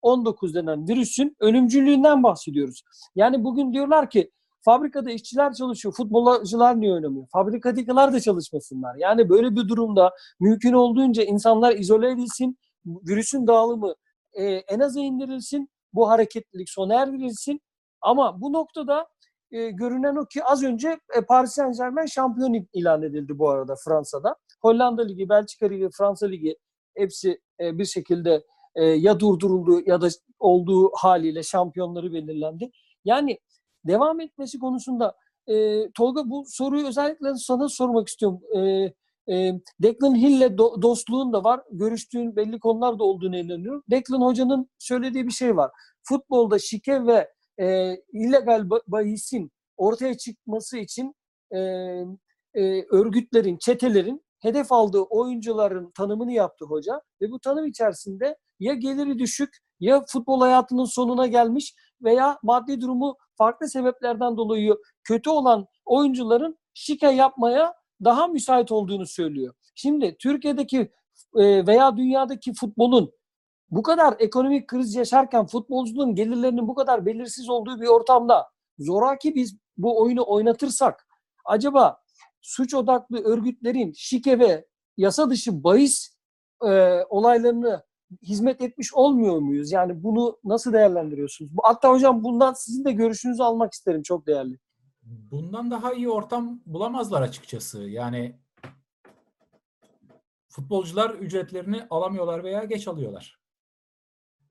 Covid-19 0.03 0.55
denen 0.55 0.89
virüsün 0.89 1.37
ölümcüllüğünden 1.41 2.23
bahsediyoruz. 2.23 2.83
Yani 3.15 3.45
bugün 3.45 3.73
diyorlar 3.73 4.11
ki 4.11 4.31
fabrikada 4.61 5.11
işçiler 5.11 5.53
çalışıyor, 5.53 5.95
futbolcular 5.95 6.81
niye 6.81 6.93
oynamıyor? 6.93 7.27
Fabrikadakiler 7.33 8.13
de 8.13 8.21
çalışmasınlar. 8.21 8.95
Yani 8.97 9.29
böyle 9.29 9.51
bir 9.57 9.69
durumda 9.69 10.13
mümkün 10.41 10.73
olduğunca 10.73 11.23
insanlar 11.23 11.73
izole 11.77 12.11
edilsin, 12.11 12.59
virüsün 12.87 13.47
dağılımı 13.47 13.95
e, 14.33 14.45
en 14.45 14.81
aza 14.81 15.01
indirilsin, 15.01 15.69
bu 15.93 16.09
hareketlilik 16.09 16.71
sona 16.71 16.95
erdirilsin. 16.95 17.61
Ama 18.01 18.41
bu 18.41 18.53
noktada 18.53 19.07
e, 19.51 19.71
görünen 19.71 20.17
o 20.17 20.27
ki 20.27 20.45
az 20.45 20.63
önce 20.65 20.99
e, 21.17 21.21
Paris 21.21 21.51
Saint 21.53 21.79
Germain 21.79 22.07
şampiyon 22.07 22.53
il- 22.53 22.67
ilan 22.73 23.03
edildi 23.03 23.39
bu 23.39 23.51
arada 23.51 23.75
Fransa'da. 23.85 24.37
Hollanda 24.63 25.03
Ligi, 25.03 25.29
Belçika 25.29 25.67
Ligi, 25.67 25.89
Fransa 25.99 26.27
Ligi 26.27 26.57
hepsi 26.97 27.41
e, 27.61 27.79
bir 27.79 27.85
şekilde 27.85 28.45
e, 28.77 28.85
ya 28.85 29.21
durduruldu 29.21 29.83
ya 29.87 30.01
da 30.01 30.09
olduğu 30.39 30.91
haliyle 30.95 31.43
şampiyonları 31.43 32.13
belirlendi. 32.13 32.71
Yani 33.05 33.39
devam 33.85 34.21
etmesi 34.21 34.59
konusunda 34.59 35.17
e, 35.47 35.55
Tolga 35.91 36.31
bu 36.31 36.45
soruyu 36.49 36.87
özellikle 36.87 37.35
sana 37.35 37.69
sormak 37.69 38.09
istiyorum. 38.09 38.41
E, 38.57 38.61
e, 39.35 39.53
Declan 39.83 40.15
Hill'le 40.17 40.47
do- 40.57 40.83
dostluğun 40.83 41.33
da 41.33 41.45
var. 41.45 41.61
Görüştüğün 41.71 42.37
belli 42.37 42.59
konular 42.59 42.99
da 42.99 43.05
olduğunu 43.05 43.37
inanıyorum. 43.37 43.83
Declan 43.91 44.21
Hoca'nın 44.21 44.71
söylediği 44.79 45.27
bir 45.27 45.33
şey 45.33 45.57
var. 45.57 45.71
Futbolda 46.03 46.59
şike 46.59 47.07
ve 47.07 47.31
e, 47.61 47.97
illegal 48.13 48.61
ba- 48.61 48.83
bahisin 48.87 49.51
ortaya 49.77 50.17
çıkması 50.17 50.79
için 50.79 51.15
e, 51.51 51.59
e, 52.55 52.83
örgütlerin, 52.91 53.57
çetelerin 53.57 54.26
hedef 54.41 54.73
aldığı 54.73 55.01
oyuncuların 55.01 55.91
tanımını 55.91 56.33
yaptı 56.33 56.65
hoca 56.65 57.01
ve 57.21 57.31
bu 57.31 57.41
tanım 57.41 57.67
içerisinde 57.67 58.37
ya 58.61 58.75
geliri 58.75 59.19
düşük 59.19 59.57
ya 59.81 60.05
futbol 60.09 60.41
hayatının 60.41 60.85
sonuna 60.85 61.27
gelmiş 61.27 61.75
veya 62.03 62.39
maddi 62.43 62.81
durumu 62.81 63.17
farklı 63.39 63.69
sebeplerden 63.69 64.37
dolayı 64.37 64.77
kötü 65.05 65.31
olan 65.31 65.67
oyuncuların 65.85 66.59
şike 66.75 67.11
yapmaya 67.11 67.75
daha 68.05 68.27
müsait 68.27 68.73
olduğunu 68.73 69.07
söylüyor. 69.07 69.55
Şimdi 69.75 70.17
Türkiye'deki 70.19 70.93
e, 71.37 71.67
veya 71.67 71.97
dünyadaki 71.97 72.53
futbolun 72.53 73.13
bu 73.71 73.83
kadar 73.83 74.15
ekonomik 74.19 74.69
kriz 74.69 74.95
yaşarken 74.95 75.47
futbolcunun 75.47 76.15
gelirlerinin 76.15 76.69
bu 76.69 76.75
kadar 76.75 77.07
belirsiz 77.07 77.49
olduğu 77.49 77.81
bir 77.81 77.87
ortamda 77.87 78.47
zoraki 78.79 79.35
biz 79.35 79.57
bu 79.77 80.03
oyunu 80.03 80.25
oynatırsak 80.27 81.07
acaba 81.45 81.99
suç 82.41 82.75
odaklı 82.75 83.25
örgütlerin 83.25 83.93
şike 83.97 84.39
ve 84.39 84.67
yasa 84.97 85.31
dışı 85.31 85.65
bahis 85.65 86.17
e, 86.65 87.01
olaylarını 87.09 87.83
hizmet 88.23 88.63
etmiş 88.63 88.95
olmuyor 88.95 89.39
muyuz? 89.39 89.73
Yani 89.73 90.03
bunu 90.03 90.39
nasıl 90.45 90.73
değerlendiriyorsunuz? 90.73 91.51
Hatta 91.63 91.91
hocam 91.91 92.25
bundan 92.25 92.53
sizin 92.53 92.85
de 92.85 92.93
görüşünüzü 92.93 93.43
almak 93.43 93.73
isterim. 93.73 94.03
Çok 94.03 94.27
değerli. 94.27 94.59
Bundan 95.03 95.71
daha 95.71 95.93
iyi 95.93 96.11
ortam 96.11 96.61
bulamazlar 96.67 97.23
açıkçası. 97.23 97.83
Yani 97.83 98.39
futbolcular 100.49 101.11
ücretlerini 101.11 101.87
alamıyorlar 101.91 102.45
veya 102.45 102.65
geç 102.65 102.89
alıyorlar. 102.89 103.41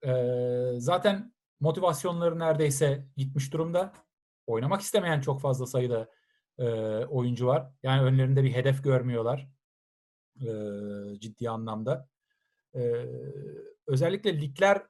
Ee, 0.05 0.71
zaten 0.77 1.33
motivasyonları 1.59 2.39
neredeyse 2.39 3.07
gitmiş 3.17 3.53
durumda. 3.53 3.93
Oynamak 4.47 4.81
istemeyen 4.81 5.21
çok 5.21 5.41
fazla 5.41 5.65
sayıda 5.65 6.09
e, 6.59 6.65
oyuncu 7.05 7.47
var. 7.47 7.71
Yani 7.83 8.01
önlerinde 8.01 8.43
bir 8.43 8.53
hedef 8.53 8.83
görmüyorlar 8.83 9.47
e, 10.41 10.49
ciddi 11.19 11.49
anlamda. 11.49 12.09
E, 12.75 13.05
özellikle 13.87 14.41
ligler 14.41 14.81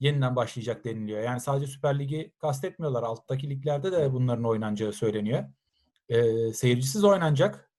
yeniden 0.00 0.36
başlayacak 0.36 0.84
deniliyor. 0.84 1.20
Yani 1.22 1.40
sadece 1.40 1.66
Süper 1.66 1.98
Lig'i 1.98 2.32
kastetmiyorlar. 2.38 3.02
Alttaki 3.02 3.50
liglerde 3.50 3.92
de 3.92 4.12
bunların 4.12 4.44
oynanacağı 4.44 4.92
söyleniyor. 4.92 5.44
E, 6.08 6.52
seyircisiz 6.52 7.04
oynanacak. 7.04 7.70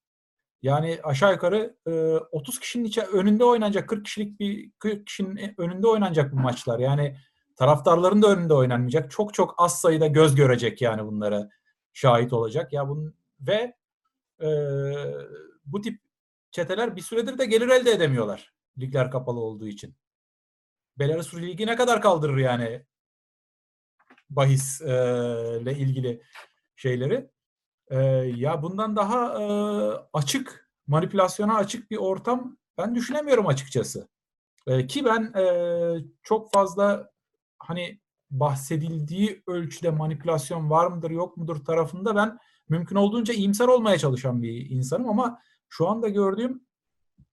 Yani 0.61 0.99
aşağı 1.03 1.31
yukarı 1.33 1.77
e, 1.87 1.91
30 2.31 2.59
kişinin 2.59 2.85
içe, 2.85 3.01
önünde 3.01 3.43
oynanacak, 3.43 3.89
40 3.89 4.05
kişilik 4.05 4.39
bir 4.39 4.71
40 4.79 5.07
kişinin 5.07 5.55
önünde 5.57 5.87
oynanacak 5.87 6.31
bu 6.31 6.35
maçlar. 6.35 6.79
Yani 6.79 7.17
taraftarların 7.55 8.21
da 8.21 8.27
önünde 8.27 8.53
oynanmayacak. 8.53 9.11
Çok 9.11 9.33
çok 9.33 9.55
az 9.57 9.81
sayıda 9.81 10.07
göz 10.07 10.35
görecek 10.35 10.81
yani 10.81 11.05
bunlara 11.05 11.49
şahit 11.95 12.33
olacak. 12.33 12.73
Ya 12.73 12.89
bunun 12.89 13.15
ve 13.39 13.75
e, 14.41 14.49
bu 15.65 15.81
tip 15.81 16.01
çeteler 16.51 16.95
bir 16.95 17.01
süredir 17.01 17.37
de 17.37 17.45
gelir 17.45 17.67
elde 17.69 17.91
edemiyorlar. 17.91 18.53
Ligler 18.79 19.11
kapalı 19.11 19.39
olduğu 19.39 19.67
için. 19.67 19.95
Belarus 20.99 21.33
Ligi 21.33 21.67
ne 21.67 21.75
kadar 21.75 22.01
kaldırır 22.01 22.37
yani 22.37 22.85
bahis 24.29 24.81
e, 24.81 25.75
ilgili 25.77 26.21
şeyleri. 26.75 27.29
E, 27.87 27.97
ya 28.35 28.63
bundan 28.63 28.95
daha 28.95 29.41
e, 29.41 29.45
açık, 30.13 30.71
manipülasyona 30.87 31.55
açık 31.55 31.91
bir 31.91 31.97
ortam 31.97 32.57
ben 32.77 32.95
düşünemiyorum 32.95 33.47
açıkçası. 33.47 34.07
E, 34.67 34.87
ki 34.87 35.05
ben 35.05 35.33
e, 35.41 35.45
çok 36.23 36.53
fazla 36.53 37.11
hani 37.59 37.99
bahsedildiği 38.39 39.43
ölçüde 39.47 39.89
manipülasyon 39.89 40.69
var 40.69 40.87
mıdır 40.87 41.11
yok 41.11 41.37
mudur 41.37 41.65
tarafında 41.65 42.15
ben 42.15 42.37
mümkün 42.69 42.95
olduğunca 42.95 43.33
iyimser 43.33 43.67
olmaya 43.67 43.97
çalışan 43.97 44.41
bir 44.41 44.69
insanım 44.69 45.09
ama 45.09 45.39
şu 45.69 45.87
anda 45.87 46.09
gördüğüm 46.09 46.61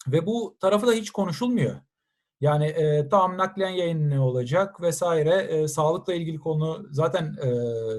ve 0.06 0.26
bu 0.26 0.56
tarafı 0.60 0.86
da 0.86 0.92
hiç 0.92 1.10
konuşulmuyor. 1.10 1.80
Yani 2.40 2.66
e, 2.66 3.08
tamam 3.08 3.38
naklen 3.38 3.70
yayın 3.70 4.10
ne 4.10 4.20
olacak 4.20 4.80
vesaire. 4.80 5.34
E, 5.34 5.68
sağlıkla 5.68 6.14
ilgili 6.14 6.38
konu 6.38 6.86
zaten 6.90 7.36
e, 7.44 7.50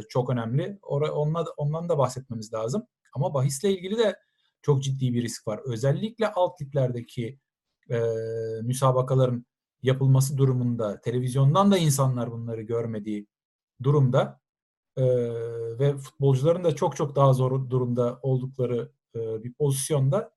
çok 0.09 0.29
önemli. 0.29 0.79
Ora, 0.81 1.11
onunla, 1.11 1.45
ondan 1.57 1.89
da 1.89 1.97
bahsetmemiz 1.97 2.53
lazım. 2.53 2.87
Ama 3.13 3.33
bahisle 3.33 3.71
ilgili 3.71 3.97
de 3.97 4.15
çok 4.61 4.83
ciddi 4.83 5.13
bir 5.13 5.23
risk 5.23 5.47
var. 5.47 5.59
Özellikle 5.65 6.31
alt 6.31 6.61
liglerdeki 6.61 7.39
e, 7.89 7.99
müsabakaların 8.61 9.45
yapılması 9.83 10.37
durumunda, 10.37 11.01
televizyondan 11.01 11.71
da 11.71 11.77
insanlar 11.77 12.31
bunları 12.31 12.61
görmediği 12.61 13.27
durumda 13.83 14.41
e, 14.97 15.03
ve 15.79 15.97
futbolcuların 15.97 16.63
da 16.63 16.75
çok 16.75 16.95
çok 16.95 17.15
daha 17.15 17.33
zor 17.33 17.69
durumda 17.69 18.19
oldukları 18.21 18.91
e, 19.15 19.43
bir 19.43 19.53
pozisyonda 19.53 20.31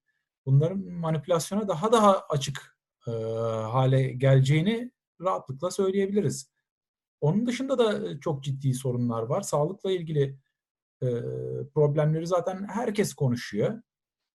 bunların 0.47 0.79
manipülasyona 0.79 1.69
daha 1.69 1.93
daha 1.93 2.21
açık 2.21 2.79
e, 3.07 3.11
hale 3.71 4.13
geleceğini 4.13 4.93
rahatlıkla 5.21 5.71
söyleyebiliriz. 5.71 6.51
Onun 7.21 7.47
dışında 7.47 7.79
da 7.79 8.21
çok 8.21 8.45
ciddi 8.45 8.75
sorunlar 8.75 9.23
var. 9.23 9.41
Sağlıkla 9.43 9.93
ilgili 9.93 10.39
e, 11.03 11.07
problemleri 11.75 12.27
zaten 12.27 12.69
herkes 12.69 13.15
konuşuyor. 13.15 13.83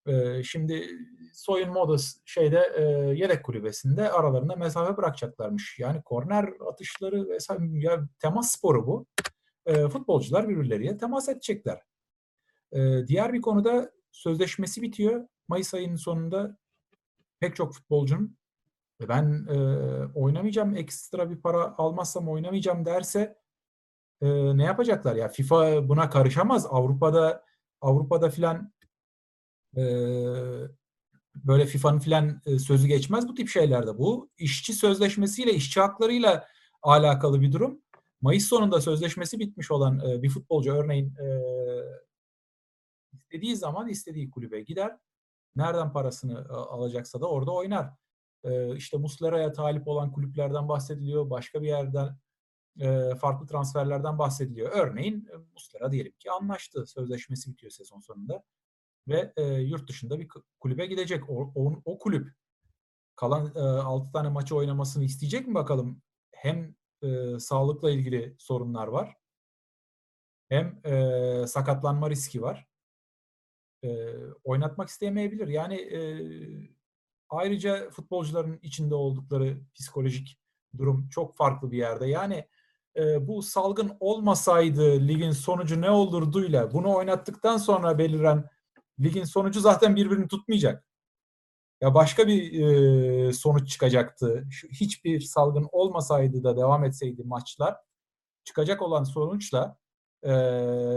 E, 0.08 0.44
şimdi 0.44 0.88
soyunma 1.34 1.80
odası 1.80 2.20
şeyde 2.26 2.72
e, 2.76 2.82
yedek 3.16 3.46
kulübesinde 3.46 4.12
aralarında 4.12 4.56
mesafe 4.56 4.98
bırakacaklarmış. 4.98 5.80
Yani 5.80 6.02
korner 6.02 6.50
atışları 6.72 7.30
vesaire 7.30 7.64
ya 7.74 8.08
temas 8.20 8.52
sporu 8.52 8.88
bu. 8.88 9.06
E, 9.66 9.88
futbolcular 9.88 10.50
birbirleriyle 10.50 10.98
temas 10.98 11.30
edecekler. 11.30 11.82
E, 12.72 13.08
diğer 13.08 13.34
bir 13.34 13.42
konuda 13.42 13.92
sözleşmesi 14.12 14.82
bitiyor. 14.82 15.28
Mayıs 15.48 15.74
ayının 15.74 15.96
sonunda 15.96 16.58
pek 17.40 17.56
çok 17.56 17.74
futbolcunun 17.74 18.38
ve 19.02 19.10
ben 19.10 19.46
e, 19.50 19.58
oynamayacağım 20.16 20.76
ekstra 20.76 21.30
bir 21.30 21.42
para 21.42 21.76
almazsam 21.78 22.30
oynamayacağım 22.30 22.86
derse 22.86 23.38
e, 24.22 24.58
ne 24.58 24.64
yapacaklar 24.64 25.16
ya 25.16 25.28
FIFA 25.28 25.90
buna 25.90 26.10
karışamaz 26.10 26.68
Avrupa'da 26.70 27.46
Avrupa'da 27.82 28.30
filan 28.30 28.74
e, 28.81 28.81
böyle 31.36 31.66
FIFA'nın 31.66 32.00
filan 32.00 32.42
sözü 32.58 32.88
geçmez 32.88 33.28
bu 33.28 33.34
tip 33.34 33.50
şeylerde 33.50 33.98
bu 33.98 34.30
işçi 34.38 34.74
sözleşmesiyle 34.74 35.54
işçi 35.54 35.80
haklarıyla 35.80 36.48
alakalı 36.82 37.42
bir 37.42 37.52
durum 37.52 37.82
Mayıs 38.22 38.46
sonunda 38.46 38.82
sözleşmesi 38.82 39.40
bitmiş 39.40 39.72
olan 39.72 40.02
bir 40.24 40.30
futbolcu 40.30 40.74
örneğin 40.74 41.16
istediği 43.14 43.56
zaman 43.56 43.90
istediği 43.90 44.30
kulübe 44.30 44.62
gider 44.62 44.98
nereden 45.56 45.94
parasını 45.94 46.50
alacaksa 46.50 47.22
da 47.22 47.30
orada 47.30 47.52
oynar. 47.52 47.90
İşte 48.76 48.98
Muslera'ya 48.98 49.52
talip 49.52 49.88
olan 49.88 50.12
kulüplerden 50.12 50.70
bahsediliyor. 50.70 51.30
Başka 51.30 51.62
bir 51.62 51.68
yerden 51.68 52.18
farklı 53.18 53.48
transferlerden 53.48 54.20
bahsediliyor. 54.20 54.72
Örneğin 54.72 55.28
Muslera 55.54 55.92
diyelim 55.92 56.14
ki 56.20 56.32
anlaştı. 56.32 56.86
Sözleşmesi 56.86 57.52
bitiyor 57.52 57.72
sezon 57.72 58.00
sonunda. 58.00 58.44
Ve 59.08 59.34
e, 59.38 59.44
yurt 59.44 59.90
dışında 59.90 60.20
bir 60.20 60.28
kulübe 60.60 60.86
gidecek. 60.86 61.30
O, 61.30 61.52
o, 61.56 61.82
o 61.86 62.00
kulüp 62.00 62.32
kalan 63.16 63.52
e, 63.56 63.60
6 63.60 64.12
tane 64.12 64.30
maçı 64.30 64.56
oynamasını 64.56 65.04
isteyecek 65.04 65.48
mi 65.48 65.56
bakalım? 65.56 66.02
Hem 66.32 66.76
e, 67.04 67.40
sağlıkla 67.40 67.92
ilgili 67.92 68.36
sorunlar 68.40 68.88
var. 68.88 69.18
Hem 70.50 70.82
e, 70.86 71.48
sakatlanma 71.48 72.10
riski 72.10 72.42
var. 72.42 72.68
E, 73.84 73.90
oynatmak 74.44 74.90
istemeyebilir. 74.90 75.48
Yani 75.48 75.76
e, 75.76 76.00
ayrıca 77.30 77.90
futbolcuların 77.90 78.60
içinde 78.62 78.96
oldukları 78.96 79.58
psikolojik 79.74 80.40
durum 80.78 81.10
çok 81.10 81.36
farklı 81.36 81.72
bir 81.72 81.78
yerde. 81.78 82.08
Yani 82.08 82.48
e, 82.96 83.28
bu 83.28 83.42
salgın 83.42 83.98
olmasaydı 84.00 85.08
ligin 85.08 85.32
sonucu 85.32 85.82
ne 85.82 85.90
olurduyla 85.90 86.72
bunu 86.72 86.96
oynattıktan 86.96 87.58
sonra 87.58 87.98
beliren 87.98 88.50
ligin 89.04 89.24
sonucu 89.24 89.60
zaten 89.60 89.96
birbirini 89.96 90.28
tutmayacak. 90.28 90.86
Ya 91.82 91.96
başka 91.96 92.28
bir 92.28 92.62
e, 92.62 93.34
sonuç 93.34 93.70
çıkacaktı. 93.70 94.48
Şu, 94.52 94.68
hiçbir 94.68 95.20
salgın 95.20 95.68
olmasaydı 95.72 96.44
da 96.44 96.58
devam 96.58 96.84
etseydi 96.84 97.24
maçlar 97.24 97.78
çıkacak 98.44 98.82
olan 98.82 99.04
sonuçla 99.04 99.78
e, 100.24 100.32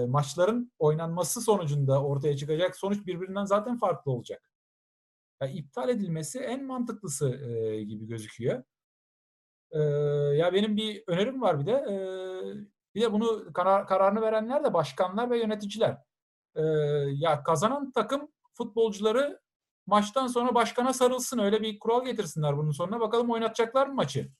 maçların 0.08 0.72
oynanması 0.78 1.40
sonucunda 1.40 2.02
ortaya 2.04 2.36
çıkacak 2.36 2.76
sonuç 2.76 3.06
birbirinden 3.06 3.44
zaten 3.44 3.78
farklı 3.78 4.12
olacak. 4.12 4.50
Ya, 5.42 5.48
iptal 5.48 5.88
edilmesi 5.88 6.38
en 6.38 6.64
mantıklısı 6.64 7.28
e, 7.34 7.82
gibi 7.84 8.06
gözüküyor. 8.06 8.64
E, 9.70 9.80
ya 10.36 10.52
benim 10.52 10.76
bir 10.76 11.04
önerim 11.06 11.42
var 11.42 11.60
bir 11.60 11.66
de. 11.66 11.72
E, 11.72 11.96
bir 12.94 13.00
de 13.02 13.12
bunu 13.12 13.52
karar, 13.52 13.86
kararını 13.86 14.20
verenler 14.20 14.64
de 14.64 14.74
başkanlar 14.74 15.30
ve 15.30 15.38
yöneticiler. 15.38 15.98
E, 16.56 16.62
ya 17.14 17.42
kazanan 17.42 17.90
takım 17.90 18.28
futbolcuları 18.54 19.40
maçtan 19.86 20.26
sonra 20.26 20.54
başkana 20.54 20.92
sarılsın. 20.92 21.38
Öyle 21.38 21.62
bir 21.62 21.78
kural 21.78 22.04
getirsinler 22.04 22.56
bunun 22.56 22.70
sonuna. 22.70 23.00
Bakalım 23.00 23.30
oynatacaklar 23.30 23.86
mı 23.86 23.94
maçı? 23.94 24.30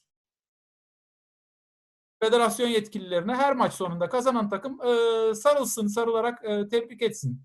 Federasyon 2.23 2.69
yetkililerine 2.69 3.35
her 3.35 3.57
maç 3.57 3.73
sonunda 3.73 4.09
kazanan 4.09 4.49
takım 4.49 4.81
e, 4.83 5.35
sarılsın, 5.35 5.87
sarılarak 5.87 6.45
e, 6.45 6.69
tebrik 6.69 7.03
etsin. 7.03 7.43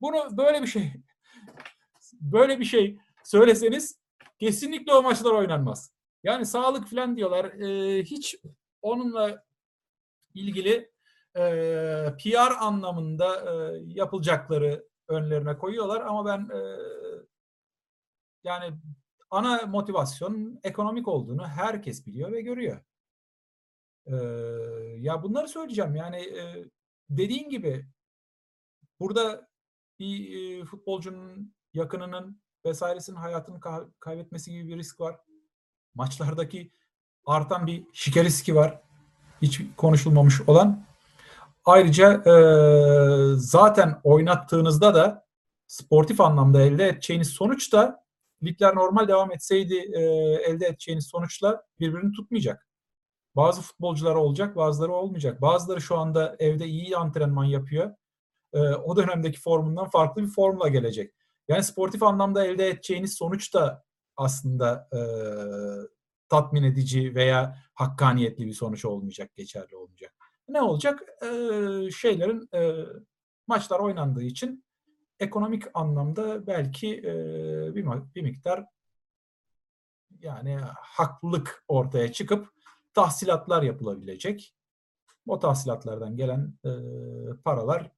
Bunu 0.00 0.36
böyle 0.36 0.62
bir 0.62 0.66
şey 0.66 0.92
böyle 2.12 2.60
bir 2.60 2.64
şey 2.64 2.98
söyleseniz 3.24 3.98
kesinlikle 4.38 4.94
o 4.94 5.02
maçlar 5.02 5.30
oynanmaz. 5.30 5.92
Yani 6.22 6.46
sağlık 6.46 6.88
falan 6.88 7.16
diyorlar. 7.16 7.44
E, 7.44 8.02
hiç 8.02 8.36
onunla 8.82 9.44
ilgili 10.34 10.93
PR 12.18 12.52
anlamında 12.60 13.44
yapılacakları 13.84 14.88
önlerine 15.08 15.58
koyuyorlar 15.58 16.00
ama 16.00 16.26
ben 16.26 16.48
yani 18.44 18.78
ana 19.30 19.66
motivasyon 19.66 20.60
ekonomik 20.62 21.08
olduğunu 21.08 21.46
herkes 21.48 22.06
biliyor 22.06 22.32
ve 22.32 22.40
görüyor. 22.40 22.80
Ya 24.98 25.22
bunları 25.22 25.48
söyleyeceğim 25.48 25.96
yani 25.96 26.32
dediğin 27.10 27.48
gibi 27.48 27.86
burada 29.00 29.48
bir 29.98 30.64
futbolcunun 30.64 31.54
yakınının 31.74 32.42
vesairesinin 32.66 33.16
hayatını 33.16 33.58
ka- 33.58 33.90
kaybetmesi 34.00 34.52
gibi 34.52 34.68
bir 34.68 34.76
risk 34.76 35.00
var. 35.00 35.20
Maçlardaki 35.94 36.70
artan 37.26 37.66
bir 37.66 37.86
şike 37.92 38.24
riski 38.24 38.54
var. 38.54 38.82
Hiç 39.42 39.60
konuşulmamış 39.76 40.48
olan. 40.48 40.93
Ayrıca 41.64 42.12
e, 42.12 42.34
zaten 43.36 44.00
oynattığınızda 44.04 44.94
da 44.94 45.26
sportif 45.66 46.20
anlamda 46.20 46.62
elde 46.62 46.88
edeceğiniz 46.88 47.28
sonuç 47.28 47.72
da 47.72 48.04
ligler 48.42 48.74
normal 48.74 49.08
devam 49.08 49.32
etseydi 49.32 49.74
e, 49.74 50.00
elde 50.50 50.66
edeceğiniz 50.66 51.06
sonuçla 51.06 51.62
birbirini 51.80 52.12
tutmayacak. 52.12 52.66
Bazı 53.36 53.62
futbolcular 53.62 54.14
olacak, 54.14 54.56
bazıları 54.56 54.92
olmayacak. 54.92 55.42
Bazıları 55.42 55.80
şu 55.80 55.96
anda 55.98 56.36
evde 56.38 56.66
iyi 56.66 56.96
antrenman 56.96 57.44
yapıyor. 57.44 57.94
E, 58.52 58.58
o 58.60 58.96
dönemdeki 58.96 59.40
formundan 59.40 59.90
farklı 59.90 60.22
bir 60.22 60.28
formla 60.28 60.68
gelecek. 60.68 61.14
Yani 61.48 61.64
sportif 61.64 62.02
anlamda 62.02 62.46
elde 62.46 62.68
edeceğiniz 62.68 63.14
sonuç 63.14 63.54
da 63.54 63.84
aslında 64.16 64.88
e, 64.92 65.00
tatmin 66.28 66.62
edici 66.62 67.14
veya 67.14 67.58
hakkaniyetli 67.74 68.46
bir 68.46 68.52
sonuç 68.52 68.84
olmayacak, 68.84 69.36
geçerli 69.36 69.76
olmayacak. 69.76 70.23
Ne 70.48 70.62
olacak? 70.62 71.02
E, 71.22 71.28
şeylerin 71.90 72.48
e, 72.54 72.84
maçlar 73.46 73.80
oynandığı 73.80 74.22
için 74.22 74.64
ekonomik 75.20 75.64
anlamda 75.74 76.46
belki 76.46 76.98
e, 76.98 77.14
bir, 77.74 77.86
bir 78.14 78.22
miktar 78.22 78.66
yani 80.20 80.58
haklılık 80.76 81.64
ortaya 81.68 82.12
çıkıp 82.12 82.48
tahsilatlar 82.94 83.62
yapılabilecek. 83.62 84.54
O 85.28 85.38
tahsilatlardan 85.38 86.16
gelen 86.16 86.54
e, 86.64 86.70
paralar 87.44 87.90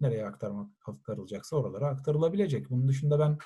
nereye 0.00 0.26
aktarmak 0.26 0.70
aktarılacaksa 0.86 1.56
oralara 1.56 1.86
aktarılabilecek. 1.86 2.70
Bunun 2.70 2.88
dışında 2.88 3.18
ben 3.18 3.38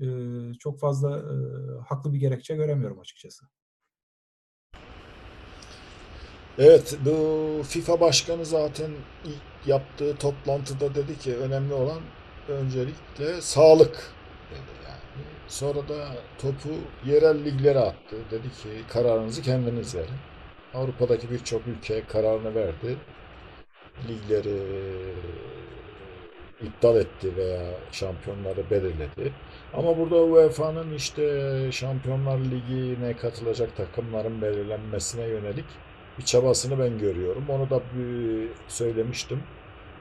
e, 0.00 0.06
çok 0.54 0.80
fazla 0.80 1.18
e, 1.18 1.34
haklı 1.88 2.12
bir 2.12 2.18
gerekçe 2.18 2.56
göremiyorum 2.56 3.00
açıkçası. 3.00 3.46
Evet, 6.58 6.98
bu 7.04 7.62
FIFA 7.62 8.00
başkanı 8.00 8.44
zaten 8.44 8.90
ilk 9.24 9.66
yaptığı 9.68 10.16
toplantıda 10.16 10.94
dedi 10.94 11.18
ki 11.18 11.36
önemli 11.36 11.74
olan 11.74 12.00
öncelikle 12.48 13.40
sağlık 13.40 14.12
dedi 14.50 14.88
yani. 14.88 15.26
Sonra 15.48 15.88
da 15.88 16.08
topu 16.38 16.68
yerel 17.06 17.44
liglere 17.44 17.78
attı. 17.78 18.16
Dedi 18.30 18.48
ki 18.48 18.68
kararınızı 18.88 19.42
kendiniz 19.42 19.94
verin. 19.94 20.08
Avrupa'daki 20.74 21.30
birçok 21.30 21.66
ülke 21.66 22.04
kararını 22.04 22.54
verdi. 22.54 22.96
Ligleri 24.08 24.62
iptal 26.62 26.96
etti 26.96 27.36
veya 27.36 27.62
şampiyonları 27.92 28.70
belirledi. 28.70 29.32
Ama 29.74 29.98
burada 29.98 30.16
UEFA'nın 30.16 30.94
işte 30.94 31.52
Şampiyonlar 31.72 32.38
Ligi'ne 32.38 33.16
katılacak 33.16 33.76
takımların 33.76 34.42
belirlenmesine 34.42 35.26
yönelik 35.26 35.64
bir 36.18 36.24
çabasını 36.24 36.78
ben 36.78 36.98
görüyorum. 36.98 37.44
Onu 37.48 37.70
da 37.70 37.80
bir 37.94 38.48
söylemiştim. 38.68 39.42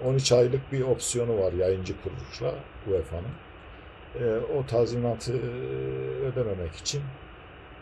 13 0.06 0.32
aylık 0.32 0.72
bir 0.72 0.82
opsiyonu 0.82 1.38
var 1.38 1.54
yayıncı 1.54 1.94
kuruluşla 2.02 2.56
UEFA'nın. 2.88 3.36
E, 4.20 4.40
o 4.58 4.66
tazminatı 4.66 5.34
ödememek 6.26 6.76
için 6.76 7.02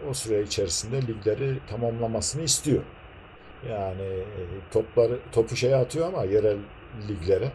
o 0.10 0.14
süre 0.14 0.42
içerisinde 0.42 1.02
ligleri 1.02 1.60
tamamlamasını 1.70 2.44
istiyor. 2.44 2.84
Yani 3.70 4.24
topları 4.72 5.20
topu 5.32 5.56
şeye 5.56 5.76
atıyor 5.76 6.08
ama 6.08 6.24
yerel 6.24 6.58
liglere. 7.08 7.52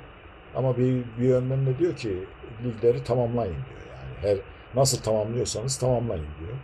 Ama 0.54 0.76
bir, 0.76 1.04
bir 1.18 1.28
yönden 1.28 1.66
de 1.66 1.78
diyor 1.78 1.96
ki 1.96 2.24
ligleri 2.64 3.04
tamamlayın 3.04 3.54
diyor. 3.54 3.96
Yani 3.96 4.32
her 4.32 4.38
nasıl 4.74 5.02
tamamlıyorsanız 5.02 5.78
tamamlayın 5.78 6.26
diyor. 6.40 6.56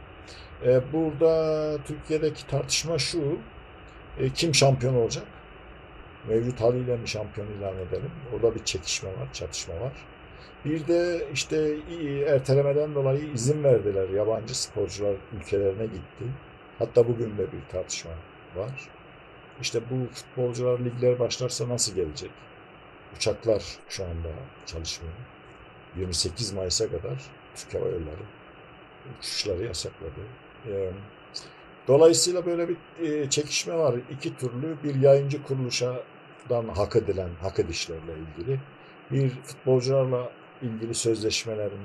E, 0.74 0.92
burada 0.92 1.78
Türkiye'deki 1.84 2.46
tartışma 2.46 2.98
şu. 2.98 3.38
E, 4.18 4.30
kim 4.30 4.54
şampiyon 4.54 4.94
olacak? 4.94 5.24
Mevcut 6.28 6.60
haliyle 6.60 6.96
mi 6.96 7.08
şampiyon 7.08 7.46
ilan 7.46 7.76
edelim? 7.78 8.10
Orada 8.34 8.54
bir 8.54 8.64
çekişme 8.64 9.08
var, 9.10 9.32
çatışma 9.32 9.80
var. 9.80 9.92
Bir 10.64 10.88
de 10.88 11.26
işte 11.32 11.76
ertelemeden 12.26 12.94
dolayı 12.94 13.32
izin 13.32 13.64
verdiler. 13.64 14.08
Yabancı 14.08 14.62
sporcular 14.62 15.16
ülkelerine 15.32 15.86
gitti. 15.86 16.24
Hatta 16.78 17.08
bugün 17.08 17.38
de 17.38 17.52
bir 17.52 17.68
tartışma 17.72 18.10
var. 18.56 18.88
İşte 19.60 19.80
bu 19.90 20.14
futbolcular 20.14 20.78
ligler 20.78 21.18
başlarsa 21.18 21.68
nasıl 21.68 21.94
gelecek? 21.94 22.30
Uçaklar 23.16 23.64
şu 23.88 24.04
anda 24.04 24.28
çalışmıyor. 24.66 25.14
28 25.96 26.52
Mayıs'a 26.52 26.88
kadar 26.90 27.22
Türk 27.54 27.74
Hava 27.74 27.84
Yolları 27.84 28.24
uçuşları 29.18 29.64
yasakladı. 29.64 30.20
Dolayısıyla 31.88 32.46
böyle 32.46 32.68
bir 32.68 32.76
çekişme 33.30 33.74
var. 33.74 33.94
İki 34.10 34.36
türlü 34.36 34.76
bir 34.84 34.94
yayıncı 34.94 35.42
kuruluşadan 35.42 36.68
hak 36.76 36.96
edilen 36.96 37.28
hak 37.42 37.58
edişlerle 37.58 38.12
ilgili. 38.12 38.60
Bir 39.10 39.30
futbolcularla 39.30 40.30
ilgili 40.62 40.94
sözleşmelerin 40.94 41.80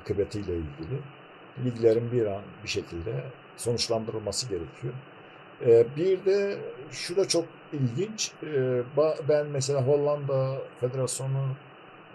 akıbetiyle 0.00 0.52
ilgili. 0.52 0.98
Liglerin 1.64 2.12
bir 2.12 2.26
an 2.26 2.42
bir 2.64 2.68
şekilde 2.68 3.24
sonuçlandırılması 3.56 4.48
gerekiyor. 4.48 4.94
Bir 5.96 6.24
de 6.24 6.58
şu 6.90 7.16
da 7.16 7.28
çok 7.28 7.44
ilginç. 7.72 8.32
Ben 9.28 9.46
mesela 9.46 9.82
Hollanda 9.86 10.58
Federasyonu 10.80 11.56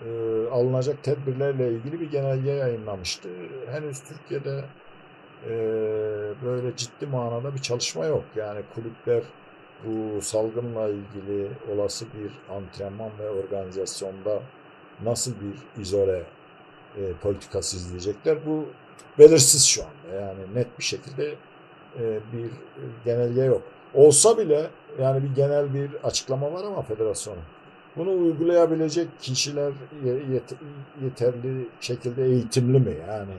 e, 0.06 0.10
alınacak 0.52 1.04
tedbirlerle 1.04 1.72
ilgili 1.72 2.00
bir 2.00 2.12
genelge 2.12 2.52
yayınlamıştı. 2.52 3.30
Henüz 3.72 4.00
Türkiye'de 4.00 4.64
e, 5.46 5.50
böyle 6.46 6.76
ciddi 6.76 7.06
manada 7.06 7.54
bir 7.54 7.60
çalışma 7.60 8.06
yok. 8.06 8.24
Yani 8.36 8.62
kulüpler 8.76 9.24
bu 9.86 10.22
salgınla 10.22 10.90
ilgili 10.90 11.48
olası 11.74 12.06
bir 12.06 12.56
antrenman 12.56 13.10
ve 13.20 13.30
organizasyonda 13.30 14.40
nasıl 15.04 15.32
bir 15.32 15.82
izole 15.82 16.24
e, 16.98 17.14
politikası 17.22 17.78
izleyecekler 17.78 18.38
bu 18.46 18.66
belirsiz 19.20 19.66
şu 19.66 19.82
anda. 19.84 20.22
Yani 20.22 20.40
net 20.56 20.80
bir 20.80 20.84
şekilde 20.84 21.36
e, 22.00 22.20
bir 22.34 22.52
genelge 23.06 23.42
yok. 23.42 23.62
Olsa 23.94 24.38
bile 24.38 24.68
yani 25.02 25.24
bir 25.24 25.36
genel 25.36 25.74
bir 25.74 25.90
açıklama 26.04 26.54
var 26.54 26.64
ama 26.64 26.82
federasyonun. 26.82 27.44
Bunu 27.96 28.12
uygulayabilecek 28.12 29.08
kişiler 29.20 29.74
ye- 30.06 30.14
yet- 30.14 30.56
yeterli 31.04 31.68
şekilde 31.82 32.26
eğitimli 32.26 32.80
mi? 32.80 32.96
Yani 33.08 33.32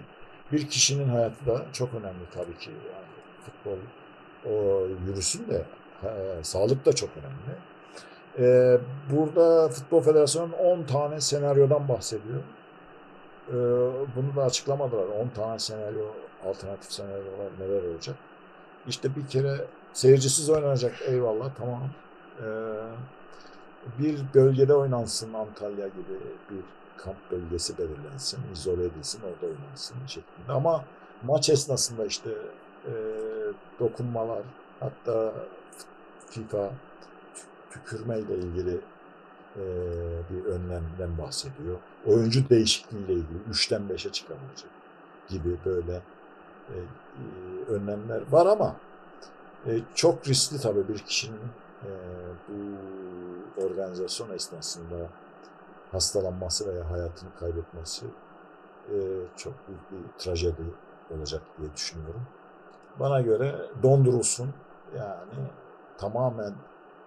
bir 0.53 0.69
kişinin 0.69 1.09
hayatı 1.09 1.47
da 1.47 1.67
çok 1.73 1.95
önemli 1.95 2.25
tabii 2.35 2.59
ki. 2.59 2.71
Yani 2.71 3.07
futbol 3.45 3.79
o 4.47 4.87
yürüsün 5.07 5.47
de 5.49 5.65
e, 6.03 6.45
sağlık 6.45 6.87
da 6.87 6.93
çok 6.93 7.11
önemli. 7.17 7.59
E, 8.39 8.79
burada 9.11 9.69
Futbol 9.69 10.01
Federasyonu 10.01 10.57
10 10.57 10.83
tane 10.83 11.21
senaryodan 11.21 11.89
bahsediyor. 11.89 12.41
E, 13.49 13.57
bunu 14.17 14.37
da 14.37 14.43
açıklamadılar. 14.43 15.07
10 15.07 15.29
tane 15.29 15.59
senaryo, 15.59 16.05
alternatif 16.45 16.93
senaryolar 16.93 17.49
neler 17.61 17.83
olacak? 17.83 18.17
İşte 18.87 19.17
bir 19.17 19.27
kere 19.27 19.65
seyircisiz 19.93 20.51
oynanacak 20.51 20.95
eyvallah 21.07 21.51
tamam. 21.59 21.83
E, 22.39 22.47
bir 23.99 24.21
bölgede 24.35 24.75
oynansın 24.75 25.35
Antalya 25.35 25.89
gibi 25.89 26.21
bir 26.51 26.78
kamp 27.05 27.31
bölgesi 27.31 27.79
belirlensin, 27.79 28.41
izole 28.53 28.85
edilsin, 28.85 29.23
orada 29.23 29.47
oynansın 29.47 29.97
şeklinde. 30.07 30.53
Ama 30.53 30.85
maç 31.23 31.51
esnasında 31.51 32.07
işte 32.07 32.31
e, 32.87 32.93
dokunmalar, 33.81 34.43
hatta 34.81 35.35
FIFA 36.31 36.71
tükürme 37.71 38.19
ile 38.19 38.35
ilgili 38.35 38.81
e, 39.57 39.65
bir 40.31 40.45
önlemden 40.45 41.19
bahsediyor. 41.19 41.79
Oyuncu 42.07 42.49
değişikliği 42.49 43.05
ile 43.05 43.13
ilgili 43.13 43.39
3'ten 43.51 43.83
5'e 43.83 44.13
çıkarılacak 44.13 44.71
gibi 45.29 45.57
böyle 45.65 46.03
e, 46.69 46.77
e, 46.77 47.73
önlemler 47.73 48.23
var 48.31 48.47
ama 48.47 48.77
e, 49.67 49.71
çok 49.95 50.29
riskli 50.29 50.61
tabii 50.61 50.89
bir 50.89 50.99
kişinin 50.99 51.49
e, 51.85 51.91
bu 52.49 53.63
organizasyon 53.63 54.31
esnasında 54.31 54.97
hastalanması 55.93 56.75
veya 56.75 56.91
hayatını 56.91 57.35
kaybetmesi 57.41 58.07
e, 58.89 58.97
çok 59.37 59.53
büyük 59.69 59.91
bir 59.93 60.19
trajedi 60.19 60.63
olacak 61.17 61.43
diye 61.59 61.75
düşünüyorum. 61.75 62.23
Bana 63.01 63.21
göre 63.21 63.55
dondurulsun 63.83 64.55
yani 64.97 65.51
tamamen 65.99 66.55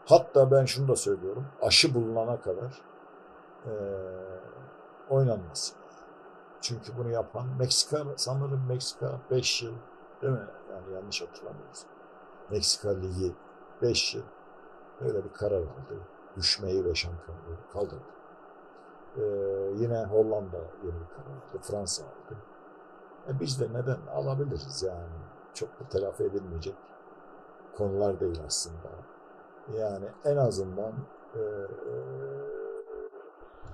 hatta 0.05 0.51
ben 0.51 0.65
şunu 0.65 0.87
da 0.87 0.95
söylüyorum 0.95 1.45
aşı 1.61 1.93
bulunana 1.93 2.41
kadar 2.41 2.81
e, 3.65 3.71
oynanmasın. 5.09 5.77
Çünkü 6.61 6.97
bunu 6.97 7.09
yapan 7.09 7.47
Meksika 7.59 8.05
sanırım 8.15 8.65
Meksika 8.67 9.19
5 9.31 9.63
yıl 9.63 9.73
değil 10.21 10.33
mi? 10.33 10.47
Yani 10.71 10.93
yanlış 10.95 11.21
hatırlamıyorsam. 11.21 11.89
Meksika 12.51 12.89
Ligi 12.89 13.33
5 13.81 14.15
yıl 14.15 14.23
böyle 15.01 15.23
bir 15.23 15.33
karar 15.33 15.61
aldı. 15.61 15.99
Düşmeyi 16.37 16.85
ve 16.85 16.95
şampiyonluğu 16.95 17.57
kaldırdı. 17.73 18.20
Ee, 19.17 19.21
yine 19.75 20.05
Hollanda 20.05 20.57
yeni 20.83 20.99
bir 20.99 21.09
karar 21.09 21.25
aldı. 21.25 21.61
Fransa 21.61 22.03
aldı. 22.03 22.38
E 23.29 23.39
biz 23.39 23.61
de 23.61 23.67
neden 23.73 24.07
alabiliriz 24.13 24.83
yani. 24.88 25.21
Çok 25.53 25.69
da 25.69 25.89
telafi 25.89 26.23
edilmeyecek 26.23 26.75
konular 27.77 28.19
değil 28.19 28.39
aslında. 28.45 28.89
Yani 29.77 30.05
en 30.25 30.38
azından 30.38 30.93
e, 31.35 31.41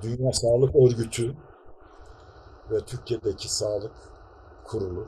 Dünya 0.02 0.32
Sağlık 0.32 0.76
Örgütü 0.76 1.36
ve 2.72 2.80
Türkiye'deki 2.80 3.54
sağlık 3.54 3.92
kurulu 4.64 5.08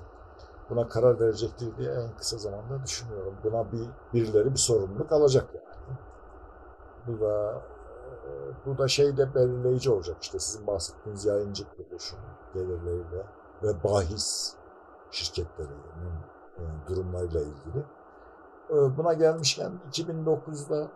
buna 0.69 0.87
karar 0.87 1.19
verecektir 1.19 1.77
diye 1.77 1.91
en 1.91 2.17
kısa 2.17 2.37
zamanda 2.37 2.83
düşünüyorum. 2.83 3.35
Buna 3.43 3.71
bir 3.71 3.87
birileri 4.13 4.51
bir 4.51 4.59
sorumluluk 4.59 5.11
alacak 5.11 5.55
yani. 5.55 5.97
Bu 7.07 7.21
da 7.21 7.53
e, 7.55 7.78
bu 8.65 8.77
da 8.77 8.87
şey 8.87 9.17
de 9.17 9.35
belirleyici 9.35 9.91
olacak 9.91 10.17
işte 10.21 10.39
sizin 10.39 10.67
bahsettiğiniz 10.67 11.25
yayıncı 11.25 11.63
kuruluşun 11.69 12.19
gelirleriyle 12.53 13.25
ve 13.63 13.83
bahis 13.83 14.55
şirketlerinin 15.11 16.13
e, 16.57 16.63
durumlarıyla 16.87 17.41
ilgili. 17.41 17.83
E, 18.69 18.97
Buna 18.97 19.13
gelmişken 19.13 19.71
2009'da 19.91 20.87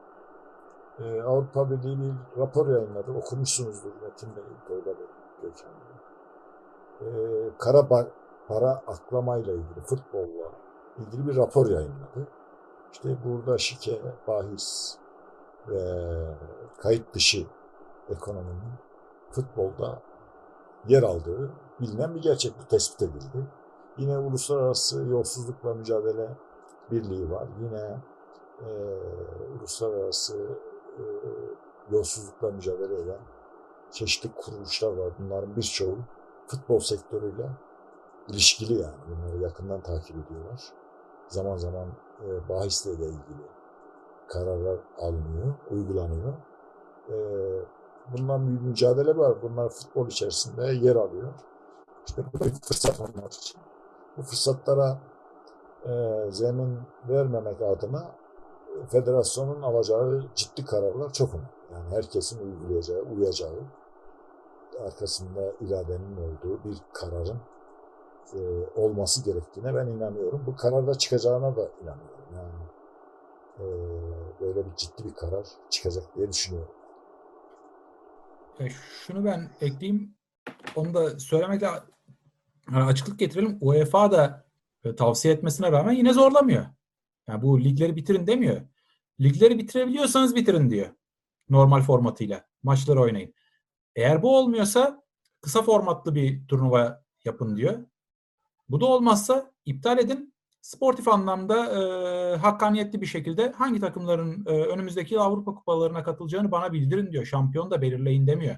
e, 0.99 1.21
Avrupa 1.21 1.69
Birliği 1.69 1.97
bir 1.97 2.41
rapor 2.41 2.67
yayınladı. 2.67 3.11
Okumuşsunuzdur 3.11 3.91
Metin 4.01 4.35
Bey, 4.35 4.43
Tolga 4.67 4.99
Bey, 4.99 5.07
Gökhan 5.41 5.71
Bey. 5.73 5.93
E, 7.07 7.49
kara 7.59 7.87
para 8.47 8.81
aklamayla 8.87 9.53
ilgili, 9.53 9.81
futbolla 9.83 10.51
ilgili 10.97 11.27
bir 11.27 11.35
rapor 11.35 11.69
yayınladı. 11.69 12.27
İşte 12.91 13.17
burada 13.25 13.57
şike, 13.57 14.01
bahis 14.27 14.97
ve 15.67 15.81
kayıt 16.77 17.13
dışı 17.13 17.45
ekonominin 18.09 18.73
futbolda 19.31 20.01
yer 20.87 21.03
aldığı 21.03 21.51
bilinen 21.81 22.15
bir 22.15 22.21
gerçek. 22.21 22.53
Bu 22.61 22.67
tespit 22.67 23.01
edildi. 23.01 23.47
Yine 23.97 24.17
Uluslararası 24.17 25.03
Yolsuzlukla 25.03 25.73
Mücadele 25.73 26.29
Birliği 26.91 27.31
var. 27.31 27.47
Yine 27.61 27.97
e, 28.61 28.69
uluslararası 29.59 30.37
e, 30.97 31.03
yolsuzlukla 31.91 32.51
mücadele 32.51 32.95
eden 32.95 33.19
çeşitli 33.91 34.29
kuruluşlar 34.35 34.97
var. 34.97 35.13
Bunların 35.19 35.55
birçoğu 35.55 35.97
futbol 36.47 36.79
sektörüyle 36.79 37.49
ilişkili 38.27 38.73
yani. 38.73 38.95
Bunları 39.09 39.37
yakından 39.37 39.81
takip 39.81 40.15
ediyorlar. 40.25 40.61
Zaman 41.27 41.57
zaman 41.57 41.87
e, 42.21 42.49
bahisle 42.49 42.99
de 42.99 43.05
ilgili 43.05 43.43
kararlar 44.27 44.79
alınıyor, 44.99 45.53
uygulanıyor. 45.71 46.33
E, 47.09 47.15
bundan 48.11 48.47
bir 48.47 48.61
mücadele 48.61 49.17
var. 49.17 49.41
Bunlar 49.41 49.69
futbol 49.69 50.07
içerisinde 50.07 50.65
yer 50.65 50.95
alıyor. 50.95 51.33
İşte 52.07 52.23
bu 52.33 52.39
bir 52.39 52.53
fırsat 52.53 52.99
onlar 52.99 53.27
için. 53.27 53.61
Bu 54.17 54.21
fırsatlara 54.21 54.97
e, 55.85 55.91
zemin 56.29 56.79
vermemek 57.09 57.61
adına 57.61 58.11
e, 58.67 58.85
federasyonun 58.85 59.61
alacağı 59.61 60.23
ciddi 60.35 60.65
kararlar 60.65 61.13
çok 61.13 61.29
önemli. 61.33 61.47
Yani 61.73 61.95
herkesin 61.95 62.45
uygulayacağı, 62.45 63.01
uyacağı, 63.01 63.51
arkasında 64.85 65.53
iradenin 65.61 66.17
olduğu 66.17 66.63
bir 66.63 66.77
kararın 66.93 67.39
e, 68.33 68.39
olması 68.75 69.23
gerektiğine 69.23 69.75
ben 69.75 69.87
inanıyorum. 69.87 70.43
Bu 70.47 70.55
kararda 70.55 70.93
çıkacağına 70.93 71.55
da 71.55 71.69
inanıyorum. 71.81 72.25
Yani 72.35 72.63
e, 73.59 73.65
böyle 74.41 74.65
bir 74.65 74.75
ciddi 74.75 75.05
bir 75.05 75.13
karar 75.13 75.47
çıkacak 75.69 76.15
diye 76.15 76.31
düşünüyorum. 76.31 76.75
E, 78.59 78.69
şunu 78.69 79.25
ben 79.25 79.49
ekleyeyim. 79.61 80.15
Onu 80.75 80.93
da 80.93 81.19
söylemekle 81.19 81.69
açıklık 82.71 83.19
getirelim. 83.19 83.57
UEFA 83.61 84.11
da 84.11 84.45
e, 84.83 84.95
tavsiye 84.95 85.33
etmesine 85.33 85.71
rağmen 85.71 85.93
yine 85.93 86.13
zorlamıyor. 86.13 86.65
Yani 87.27 87.41
bu 87.41 87.63
ligleri 87.63 87.95
bitirin 87.95 88.27
demiyor. 88.27 88.61
Ligleri 89.21 89.57
bitirebiliyorsanız 89.57 90.35
bitirin 90.35 90.69
diyor. 90.69 90.89
Normal 91.49 91.81
formatıyla. 91.81 92.45
Maçları 92.63 93.01
oynayın. 93.01 93.33
Eğer 93.95 94.21
bu 94.21 94.37
olmuyorsa 94.37 95.03
kısa 95.41 95.61
formatlı 95.61 96.15
bir 96.15 96.47
turnuva 96.47 97.03
yapın 97.25 97.55
diyor. 97.57 97.85
Bu 98.69 98.81
da 98.81 98.85
olmazsa 98.85 99.51
iptal 99.65 99.99
edin. 99.99 100.32
Sportif 100.63 101.07
anlamda 101.07 101.65
e, 101.65 102.35
hakkaniyetli 102.35 103.01
bir 103.01 103.05
şekilde 103.05 103.51
hangi 103.51 103.79
takımların 103.79 104.45
e, 104.45 104.49
önümüzdeki 104.49 105.19
Avrupa 105.19 105.55
kupalarına 105.55 106.03
katılacağını 106.03 106.51
bana 106.51 106.73
bildirin 106.73 107.11
diyor. 107.11 107.25
Şampiyon 107.25 107.71
da 107.71 107.81
belirleyin 107.81 108.27
demiyor. 108.27 108.55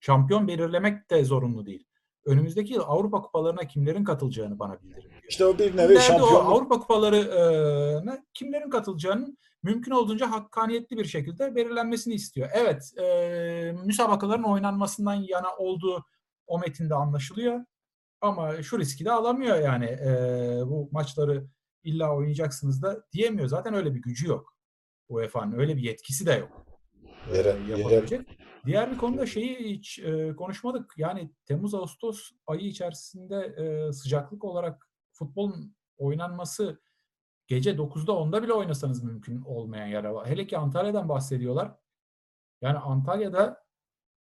Şampiyon 0.00 0.48
belirlemek 0.48 1.10
de 1.10 1.24
zorunlu 1.24 1.66
değil. 1.66 1.84
Önümüzdeki 2.24 2.72
yıl 2.72 2.82
Avrupa 2.86 3.22
kupalarına 3.22 3.66
kimlerin 3.66 4.04
katılacağını 4.04 4.58
bana 4.58 4.82
bildirin 4.82 5.10
diyor. 5.10 5.22
İşte 5.28 5.46
o 5.46 5.58
bir 5.58 5.76
nevi 5.76 6.00
şampiyonluk. 6.00 6.44
Avrupa 6.44 6.80
kupalarına 6.80 8.18
kimlerin 8.34 8.70
katılacağının 8.70 9.38
mümkün 9.62 9.92
olduğunca 9.92 10.30
hakkaniyetli 10.30 10.98
bir 10.98 11.04
şekilde 11.04 11.54
belirlenmesini 11.54 12.14
istiyor. 12.14 12.48
Evet, 12.52 12.98
e, 12.98 13.72
müsabakaların 13.84 14.44
oynanmasından 14.44 15.14
yana 15.14 15.56
olduğu 15.58 16.04
o 16.46 16.58
metinde 16.58 16.94
anlaşılıyor. 16.94 17.64
Ama 18.20 18.62
şu 18.62 18.78
riski 18.78 19.04
de 19.04 19.12
alamıyor 19.12 19.58
yani. 19.58 19.84
E, 19.84 20.10
bu 20.66 20.88
maçları 20.92 21.46
illa 21.84 22.16
oynayacaksınız 22.16 22.82
da 22.82 23.04
diyemiyor. 23.12 23.48
Zaten 23.48 23.74
öyle 23.74 23.94
bir 23.94 24.02
gücü 24.02 24.28
yok. 24.28 24.56
UEFA'nın 25.08 25.58
öyle 25.58 25.76
bir 25.76 25.82
yetkisi 25.82 26.26
de 26.26 26.32
yok. 26.32 26.66
Yere- 27.34 27.48
yere- 27.68 27.78
yapabilecek. 27.78 28.38
Diğer 28.66 28.92
bir 28.92 28.98
konuda 28.98 29.26
şeyi 29.26 29.58
hiç 29.58 29.98
e, 29.98 30.36
konuşmadık. 30.36 30.94
Yani 30.96 31.30
Temmuz-Ağustos 31.44 32.30
ayı 32.46 32.60
içerisinde 32.60 33.36
e, 33.36 33.92
sıcaklık 33.92 34.44
olarak 34.44 34.88
futbolun 35.12 35.76
oynanması 35.98 36.80
gece 37.46 37.70
9'da 37.70 38.12
10'da 38.12 38.42
bile 38.42 38.52
oynasanız 38.52 39.02
mümkün 39.04 39.42
olmayan 39.42 39.86
yer 39.86 40.04
var. 40.04 40.28
Hele 40.28 40.46
ki 40.46 40.58
Antalya'dan 40.58 41.08
bahsediyorlar. 41.08 41.74
Yani 42.60 42.78
Antalya'da 42.78 43.64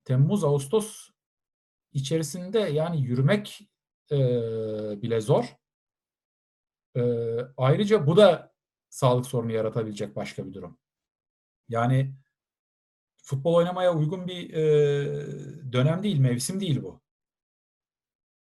Temmuz-Ağustos 0.05 1.09
içerisinde 1.93 2.59
yani 2.59 3.01
yürümek 3.01 3.69
e, 4.11 4.17
bile 5.01 5.21
zor. 5.21 5.57
E, 6.97 7.01
ayrıca 7.57 8.07
bu 8.07 8.17
da 8.17 8.53
sağlık 8.89 9.25
sorunu 9.25 9.51
yaratabilecek 9.51 10.15
başka 10.15 10.47
bir 10.47 10.53
durum. 10.53 10.79
Yani 11.69 12.15
futbol 13.23 13.53
oynamaya 13.53 13.95
uygun 13.95 14.27
bir 14.27 14.53
e, 14.53 14.63
dönem 15.71 16.03
değil, 16.03 16.19
mevsim 16.19 16.59
değil 16.59 16.84
bu. 16.84 17.01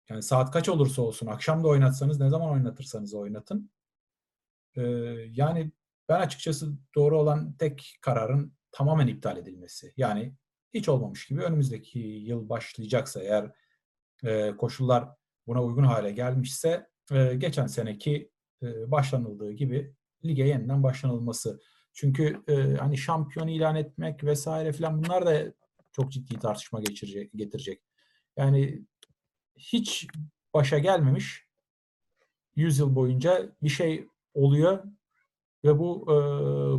Yani 0.08 0.22
saat 0.22 0.50
kaç 0.50 0.68
olursa 0.68 1.02
olsun, 1.02 1.26
akşam 1.26 1.64
da 1.64 1.68
oynatsanız, 1.68 2.20
ne 2.20 2.28
zaman 2.30 2.50
oynatırsanız 2.50 3.14
oynatın. 3.14 3.70
E, 4.76 4.82
yani 5.30 5.72
ben 6.08 6.20
açıkçası 6.20 6.72
doğru 6.94 7.20
olan 7.20 7.56
tek 7.56 7.98
kararın 8.00 8.56
tamamen 8.72 9.06
iptal 9.06 9.36
edilmesi. 9.36 9.94
Yani 9.96 10.34
hiç 10.74 10.88
olmamış 10.88 11.26
gibi 11.26 11.42
önümüzdeki 11.42 11.98
yıl 11.98 12.48
başlayacaksa 12.48 13.22
eğer 13.22 13.52
e, 14.24 14.56
koşullar 14.56 15.08
buna 15.46 15.64
uygun 15.64 15.84
hale 15.84 16.12
gelmişse 16.12 16.86
e, 17.12 17.34
geçen 17.34 17.66
seneki 17.66 18.30
e, 18.62 18.90
başlanıldığı 18.90 19.52
gibi 19.52 19.94
lige 20.24 20.44
yeniden 20.44 20.82
başlanılması. 20.82 21.60
Çünkü 21.92 22.42
e, 22.48 22.54
hani 22.54 22.98
şampiyon 22.98 23.48
ilan 23.48 23.76
etmek 23.76 24.24
vesaire 24.24 24.72
filan 24.72 25.04
bunlar 25.04 25.26
da 25.26 25.54
çok 25.92 26.12
ciddi 26.12 26.38
tartışma 26.38 26.80
geçirecek, 26.80 27.30
getirecek. 27.34 27.82
Yani 28.36 28.82
hiç 29.56 30.06
başa 30.54 30.78
gelmemiş 30.78 31.46
100 32.56 32.78
yıl 32.78 32.94
boyunca 32.94 33.52
bir 33.62 33.68
şey 33.68 34.08
oluyor 34.34 34.84
ve 35.64 35.78
bu 35.78 36.02
e, 36.02 36.14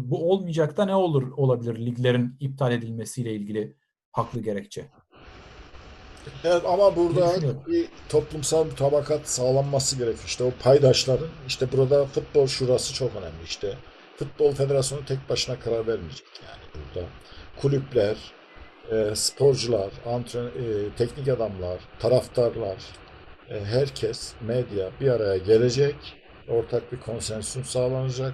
bu 0.10 0.32
olmayacak 0.32 0.78
da 0.78 0.86
ne 0.86 0.96
olur 0.96 1.32
olabilir 1.32 1.86
liglerin 1.86 2.36
iptal 2.40 2.72
edilmesiyle 2.72 3.36
ilgili 3.36 3.76
haklı 4.12 4.42
gerekçe. 4.42 4.90
Evet 6.44 6.62
ama 6.66 6.96
burada 6.96 7.36
bir 7.68 7.88
toplumsal 8.10 8.66
bir 8.66 8.76
tabakat 8.76 9.28
sağlanması 9.30 9.98
gerekiyor. 9.98 10.26
İşte 10.26 10.44
o 10.44 10.52
paydaşların 10.64 11.28
işte 11.48 11.72
burada 11.72 12.06
futbol 12.06 12.48
şurası 12.48 12.94
çok 12.94 13.12
önemli. 13.16 13.44
İşte 13.46 13.74
futbol 14.16 14.54
federasyonu 14.54 15.06
tek 15.06 15.30
başına 15.30 15.60
karar 15.60 15.88
vermeyecek 15.88 16.28
yani 16.48 16.86
burada. 16.96 17.08
Kulüpler, 17.62 18.16
e, 18.92 19.16
sporcular, 19.16 19.90
antren, 20.06 20.46
e, 20.46 20.96
teknik 20.98 21.28
adamlar, 21.28 21.80
taraftarlar, 22.00 22.78
e, 23.50 23.66
herkes, 23.66 24.34
medya 24.42 24.90
bir 25.02 25.10
araya 25.12 25.38
gelecek. 25.38 25.96
Ortak 26.50 26.92
bir 26.92 27.00
konsensüs 27.00 27.70
sağlanacak 27.70 28.34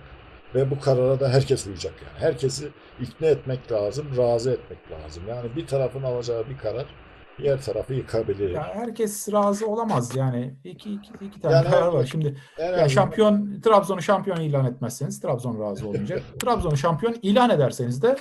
ve 0.56 0.72
bu 0.72 0.80
karara 0.80 1.20
da 1.20 1.30
herkes 1.30 1.68
uyacak 1.68 1.94
yani. 2.02 2.20
Herkesi 2.20 2.68
ikna 3.02 3.28
etmek 3.28 3.72
lazım, 3.72 4.08
razı 4.18 4.52
etmek 4.52 4.92
lazım. 4.92 5.24
Yani 5.30 5.56
bir 5.56 5.68
tarafın 5.68 6.04
alacağı 6.04 6.50
bir 6.50 6.58
karar 6.58 6.86
diğer 7.38 7.62
tarafı 7.62 7.94
yıkabilir. 7.94 8.50
Ya 8.50 8.72
herkes 8.76 9.32
razı 9.34 9.68
olamaz 9.68 10.16
yani. 10.16 10.56
İki, 10.64 10.94
iki, 10.94 11.26
iki 11.26 11.42
tane 11.42 11.56
Yani 11.56 11.70
karar 11.70 11.88
var. 11.88 12.06
Şimdi 12.12 12.38
En 12.58 12.64
ya 12.66 12.72
azından- 12.72 12.88
şampiyon 12.88 13.62
Trabzon'u 13.62 14.02
şampiyon 14.02 14.38
ilan 14.40 14.66
etmezseniz 14.66 15.22
Trabzon 15.22 15.62
razı 15.62 15.88
olmayacak. 15.88 16.22
Trabzon'u 16.40 16.78
şampiyon 16.78 17.16
ilan 17.22 17.50
ederseniz 17.50 18.02
de 18.02 18.18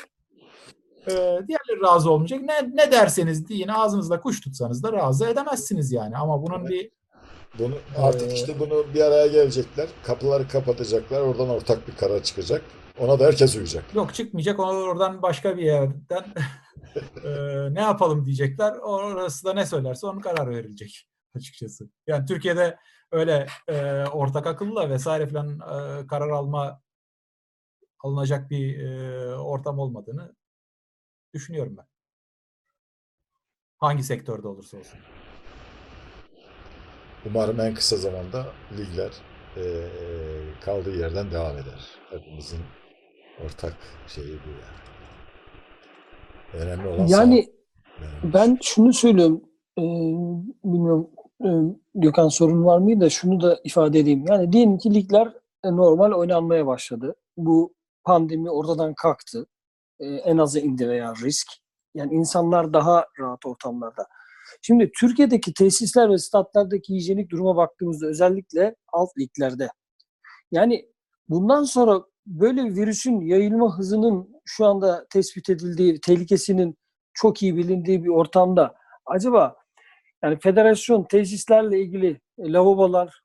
e, 1.06 1.12
diğerleri 1.48 1.82
razı 1.84 2.10
olmayacak. 2.10 2.40
Ne 2.42 2.70
ne 2.76 2.92
derseniz 2.92 3.48
deyin 3.48 3.68
ağzınızda 3.68 4.20
kuş 4.20 4.40
tutsanız 4.40 4.82
da 4.82 4.92
razı 4.92 5.26
edemezsiniz 5.26 5.92
yani. 5.92 6.16
Ama 6.16 6.42
bunun 6.42 6.68
bir 6.68 6.90
Bunu 7.58 7.74
artık 7.98 8.30
Ee, 8.30 8.34
işte 8.34 8.60
bunu 8.60 8.84
bir 8.94 9.00
araya 9.00 9.26
gelecekler. 9.26 9.88
Kapıları 10.04 10.48
kapatacaklar. 10.48 11.20
Oradan 11.20 11.48
ortak 11.48 11.88
bir 11.88 11.96
karar 11.96 12.22
çıkacak. 12.22 12.62
Ona 12.98 13.18
da 13.18 13.24
herkes 13.24 13.56
uyacak. 13.56 13.84
yok 13.94 14.14
çıkmayacak. 14.14 14.58
Oradan 14.60 15.22
başka 15.22 15.56
bir 15.56 15.62
yerden 15.62 16.24
e, 17.24 17.30
ne 17.74 17.80
yapalım 17.80 18.24
diyecekler. 18.26 18.72
Orası 18.72 19.44
da 19.44 19.54
ne 19.54 19.66
söylerse 19.66 20.06
onun 20.06 20.20
karar 20.20 20.50
verilecek 20.50 21.08
açıkçası. 21.36 21.90
Yani 22.06 22.26
Türkiye'de 22.26 22.78
öyle 23.12 23.46
e, 23.68 24.04
ortak 24.04 24.46
akılla 24.46 24.90
vesaire 24.90 25.26
filan 25.26 25.48
e, 25.60 26.06
karar 26.06 26.30
alma 26.30 26.82
alınacak 28.00 28.50
bir 28.50 28.78
e, 28.80 29.34
ortam 29.34 29.78
olmadığını 29.78 30.34
düşünüyorum 31.34 31.76
ben. 31.76 31.86
Hangi 33.78 34.02
sektörde 34.02 34.48
olursa 34.48 34.76
olsun. 34.78 34.98
Umarım 37.26 37.60
en 37.60 37.74
kısa 37.74 37.96
zamanda 37.96 38.52
ligler 38.78 39.12
eee, 39.56 39.88
kaldığı 40.60 40.96
yerden 40.96 41.30
devam 41.30 41.58
eder. 41.58 41.98
Hepimizin 42.10 42.60
ortak 43.44 43.76
şeyi 44.08 44.32
bu 44.32 44.48
yani. 44.48 44.81
Önemli 46.54 46.88
olan 46.88 47.06
Yani 47.06 47.42
sağlık. 47.42 48.34
ben 48.34 48.58
şunu 48.62 48.92
söylüyorum. 48.92 49.42
e, 49.78 49.82
bilmiyorum 50.64 51.10
e, 51.44 51.48
Gökhan 51.94 52.28
sorun 52.28 52.64
var 52.64 52.78
mıydı 52.78 53.00
da 53.00 53.10
şunu 53.10 53.40
da 53.40 53.60
ifade 53.64 53.98
edeyim. 53.98 54.24
Yani 54.28 54.52
diyelim 54.52 54.78
ki 54.78 54.94
ligler 54.94 55.32
e, 55.64 55.68
normal 55.76 56.12
oynanmaya 56.12 56.66
başladı. 56.66 57.14
Bu 57.36 57.74
pandemi 58.04 58.50
ortadan 58.50 58.94
kalktı. 58.94 59.46
E, 60.00 60.06
en 60.06 60.38
aza 60.38 60.60
indi 60.60 60.88
veya 60.88 61.14
risk. 61.24 61.46
Yani 61.94 62.14
insanlar 62.14 62.72
daha 62.72 63.06
rahat 63.20 63.46
ortamlarda. 63.46 64.06
Şimdi 64.62 64.90
Türkiye'deki 65.00 65.54
tesisler 65.54 66.10
ve 66.10 66.18
statlardaki 66.18 66.94
hijyenik 66.94 67.30
duruma 67.30 67.56
baktığımızda 67.56 68.06
özellikle 68.06 68.74
alt 68.92 69.08
liglerde 69.18 69.68
yani 70.50 70.88
bundan 71.28 71.64
sonra 71.64 72.02
böyle 72.26 72.62
virüsün 72.64 73.20
yayılma 73.20 73.78
hızının 73.78 74.31
şu 74.44 74.66
anda 74.66 75.06
tespit 75.10 75.50
edildiği, 75.50 76.00
tehlikesinin 76.00 76.76
çok 77.14 77.42
iyi 77.42 77.56
bilindiği 77.56 78.04
bir 78.04 78.08
ortamda 78.08 78.74
acaba 79.06 79.56
yani 80.22 80.38
federasyon 80.38 81.04
tesislerle 81.04 81.80
ilgili 81.80 82.20
e, 82.38 82.52
lavabolar, 82.52 83.22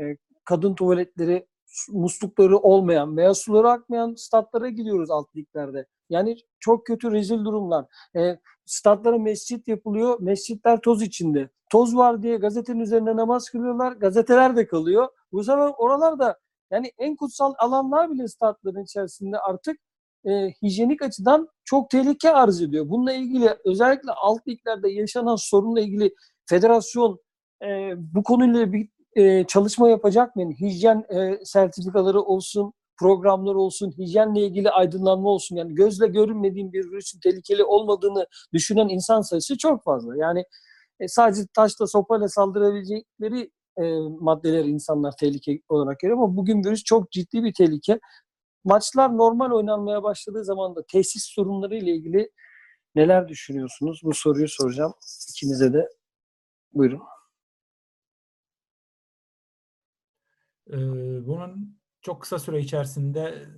e, 0.00 0.16
kadın 0.44 0.74
tuvaletleri, 0.74 1.46
muslukları 1.88 2.58
olmayan, 2.58 3.16
beyaz 3.16 3.38
suları 3.38 3.70
akmayan 3.70 4.14
statlara 4.14 4.68
gidiyoruz 4.68 5.10
alt 5.10 5.36
liglerde. 5.36 5.86
Yani 6.10 6.36
çok 6.60 6.86
kötü 6.86 7.12
rezil 7.12 7.44
durumlar. 7.44 7.86
E, 8.16 8.38
statlara 8.66 9.18
mescit 9.18 9.68
yapılıyor, 9.68 10.20
mescitler 10.20 10.80
toz 10.80 11.02
içinde. 11.02 11.48
Toz 11.70 11.96
var 11.96 12.22
diye 12.22 12.36
gazetenin 12.36 12.80
üzerine 12.80 13.16
namaz 13.16 13.50
kılıyorlar, 13.50 13.92
gazeteler 13.92 14.56
de 14.56 14.66
kalıyor. 14.66 15.08
Bu 15.32 15.44
sefer 15.44 15.70
oralarda 15.78 16.38
yani 16.70 16.92
en 16.98 17.16
kutsal 17.16 17.54
alanlar 17.58 18.10
bile 18.10 18.28
statların 18.28 18.84
içerisinde 18.84 19.38
artık 19.38 19.78
e, 20.26 20.52
hijyenik 20.62 21.02
açıdan 21.02 21.48
çok 21.64 21.90
tehlike 21.90 22.30
arz 22.30 22.62
ediyor. 22.62 22.88
Bununla 22.88 23.12
ilgili 23.12 23.56
özellikle 23.64 24.12
alt 24.12 24.48
liglerde 24.48 24.90
yaşanan 24.90 25.36
sorunla 25.36 25.80
ilgili 25.80 26.14
federasyon 26.46 27.18
e, 27.64 27.92
bu 27.96 28.22
konuyla 28.22 28.72
bir 28.72 28.88
e, 29.16 29.44
çalışma 29.46 29.88
yapacak 29.88 30.36
mı? 30.36 30.42
Yani 30.42 30.54
hijyen 30.60 31.04
e, 31.08 31.44
sertifikaları 31.44 32.20
olsun, 32.20 32.72
programlar 32.98 33.54
olsun, 33.54 33.92
hijyenle 33.98 34.40
ilgili 34.40 34.70
aydınlanma 34.70 35.28
olsun. 35.28 35.56
Yani 35.56 35.74
gözle 35.74 36.06
görünmediğin 36.06 36.72
bir 36.72 36.84
virüsün 36.84 37.20
tehlikeli 37.20 37.64
olmadığını 37.64 38.26
düşünen 38.52 38.88
insan 38.88 39.20
sayısı 39.20 39.58
çok 39.58 39.84
fazla. 39.84 40.16
Yani 40.16 40.44
e, 41.00 41.08
sadece 41.08 41.42
taşla 41.54 41.86
sopayla 41.86 42.28
saldırabilecekleri 42.28 43.50
e, 43.78 43.82
maddeler 44.20 44.64
insanlar 44.64 45.16
tehlike 45.20 45.60
olarak 45.68 45.98
görüyor 45.98 46.18
ama 46.18 46.36
bugün 46.36 46.64
virüs 46.64 46.84
çok 46.84 47.12
ciddi 47.12 47.44
bir 47.44 47.54
tehlike. 47.54 48.00
Maçlar 48.64 49.16
normal 49.16 49.50
oynanmaya 49.50 50.02
başladığı 50.02 50.44
zaman 50.44 50.76
da 50.76 50.86
tesis 50.86 51.24
sorunları 51.24 51.76
ile 51.76 51.90
ilgili 51.90 52.30
neler 52.94 53.28
düşünüyorsunuz? 53.28 54.00
Bu 54.04 54.14
soruyu 54.14 54.48
soracağım 54.48 54.94
ikinize 55.30 55.72
de. 55.72 55.88
Buyurun. 56.72 57.02
Ee, 60.70 60.76
bunun 61.26 61.78
çok 62.00 62.22
kısa 62.22 62.38
süre 62.38 62.60
içerisinde 62.60 63.48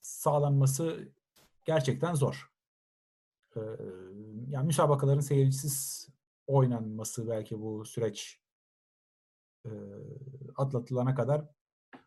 sağlanması 0.00 1.08
gerçekten 1.64 2.14
zor. 2.14 2.50
Ee, 3.56 3.60
yani 4.48 4.66
müsabakaların 4.66 5.20
seyircisiz 5.20 6.08
oynanması 6.46 7.28
belki 7.28 7.60
bu 7.60 7.84
süreç 7.84 8.40
e, 9.64 9.70
atlatılana 10.56 11.14
kadar 11.14 11.44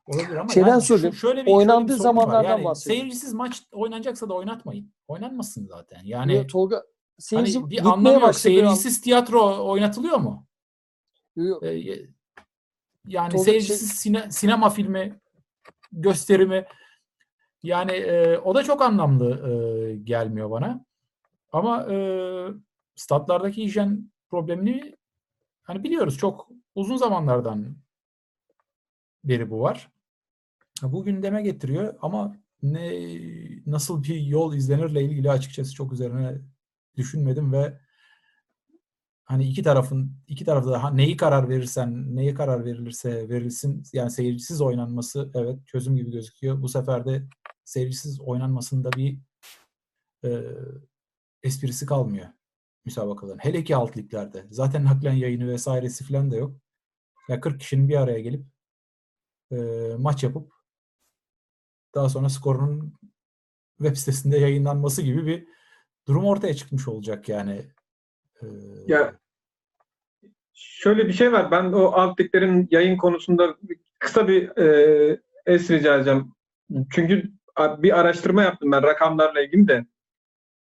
olabilir 0.05 0.35
ama 0.35 0.49
Şeyden 0.49 0.67
yani 0.67 0.81
söyleyeyim, 0.81 1.15
şöyle 1.15 1.45
bir, 1.45 1.51
oynandığı 1.51 1.91
şöyle 1.91 1.93
bir 1.93 2.03
sorun 2.03 2.17
var. 2.17 2.21
zamanlardan 2.21 2.49
Yani 2.49 2.63
bahsedeyim. 2.65 3.01
Seyircisiz 3.01 3.33
maç 3.33 3.63
oynanacaksa 3.71 4.29
da 4.29 4.33
oynatmayın. 4.33 4.93
Oynanmasın 5.07 5.65
zaten. 5.67 6.01
Yani 6.03 6.35
Yo, 6.35 6.47
Tolga 6.47 6.83
seyirci 7.19 7.59
hani 7.59 7.69
bir 7.69 7.79
anlamı 7.79 8.21
yok. 8.21 8.35
Seyircisiz 8.35 9.01
tiyatro 9.01 9.69
oynatılıyor 9.71 10.17
mu? 10.17 10.45
Yo, 11.35 11.45
yo, 11.45 11.59
Ee, 11.61 11.69
yani 13.07 13.31
Tolga, 13.31 13.43
şey- 13.43 13.61
seyircisiz 13.61 13.91
sine- 13.91 14.31
sinema 14.31 14.69
filmi 14.69 15.19
gösterimi 15.91 16.65
yani 17.63 17.91
e, 17.91 18.37
o 18.37 18.55
da 18.55 18.63
çok 18.63 18.81
anlamlı 18.81 19.49
e, 19.49 19.95
gelmiyor 19.95 20.51
bana. 20.51 20.85
Ama 21.51 21.83
e, 21.93 21.97
statlardaki 22.95 23.63
hijyen 23.63 24.11
problemini 24.29 24.95
hani 25.63 25.83
biliyoruz 25.83 26.17
çok 26.17 26.47
uzun 26.75 26.97
zamanlardan 26.97 27.75
beri 29.23 29.49
bu 29.49 29.61
var. 29.61 29.91
Bu 30.81 31.03
gündeme 31.03 31.41
getiriyor 31.41 31.95
ama 32.01 32.37
ne 32.63 32.91
nasıl 33.65 34.03
bir 34.03 34.21
yol 34.21 34.53
izlenirle 34.53 35.03
ilgili 35.03 35.31
açıkçası 35.31 35.73
çok 35.73 35.93
üzerine 35.93 36.41
düşünmedim 36.97 37.53
ve 37.53 37.79
hani 39.25 39.47
iki 39.49 39.63
tarafın 39.63 40.17
iki 40.27 40.45
tarafta 40.45 40.71
da 40.71 40.89
neyi 40.89 41.17
karar 41.17 41.49
verirsen 41.49 42.15
neye 42.15 42.33
karar 42.33 42.65
verilirse 42.65 43.29
verilsin 43.29 43.83
yani 43.93 44.11
seyircisiz 44.11 44.61
oynanması 44.61 45.31
evet 45.35 45.67
çözüm 45.67 45.95
gibi 45.95 46.11
gözüküyor. 46.11 46.61
Bu 46.61 46.69
sefer 46.69 47.05
de 47.05 47.27
seyircisiz 47.65 48.21
oynanmasında 48.21 48.91
bir 48.91 49.19
e, 50.25 50.43
esprisi 51.43 51.85
kalmıyor 51.85 52.27
müsabakaların. 52.85 53.39
Hele 53.39 53.63
ki 53.63 53.75
alt 53.75 53.97
liglerde. 53.97 54.47
Zaten 54.49 54.85
naklen 54.85 55.13
yayını 55.13 55.47
vesairesi 55.47 56.03
falan 56.03 56.31
da 56.31 56.35
yok. 56.35 56.55
Ya 57.29 57.41
40 57.41 57.59
kişinin 57.59 57.89
bir 57.89 57.95
araya 57.95 58.19
gelip 58.19 58.45
e, 59.51 59.57
maç 59.97 60.23
yapıp 60.23 60.52
daha 61.95 62.09
sonra 62.09 62.29
skorunun 62.29 62.93
web 63.77 63.95
sitesinde 63.95 64.37
yayınlanması 64.37 65.01
gibi 65.01 65.25
bir 65.25 65.47
durum 66.07 66.25
ortaya 66.25 66.53
çıkmış 66.53 66.87
olacak 66.87 67.29
yani. 67.29 67.61
E, 68.41 68.45
Ya 68.87 69.13
şöyle 70.53 71.07
bir 71.07 71.13
şey 71.13 71.31
var. 71.31 71.51
Ben 71.51 71.63
o 71.63 71.85
alt 71.85 72.19
yayın 72.71 72.97
konusunda 72.97 73.57
kısa 73.99 74.27
bir 74.27 74.57
e, 74.57 75.19
es 75.45 75.71
rica 75.71 75.95
edeceğim. 75.95 76.31
Çünkü 76.91 77.31
bir 77.59 77.99
araştırma 77.99 78.43
yaptım 78.43 78.71
ben 78.71 78.83
rakamlarla 78.83 79.41
ilgili 79.41 79.67
de. 79.67 79.85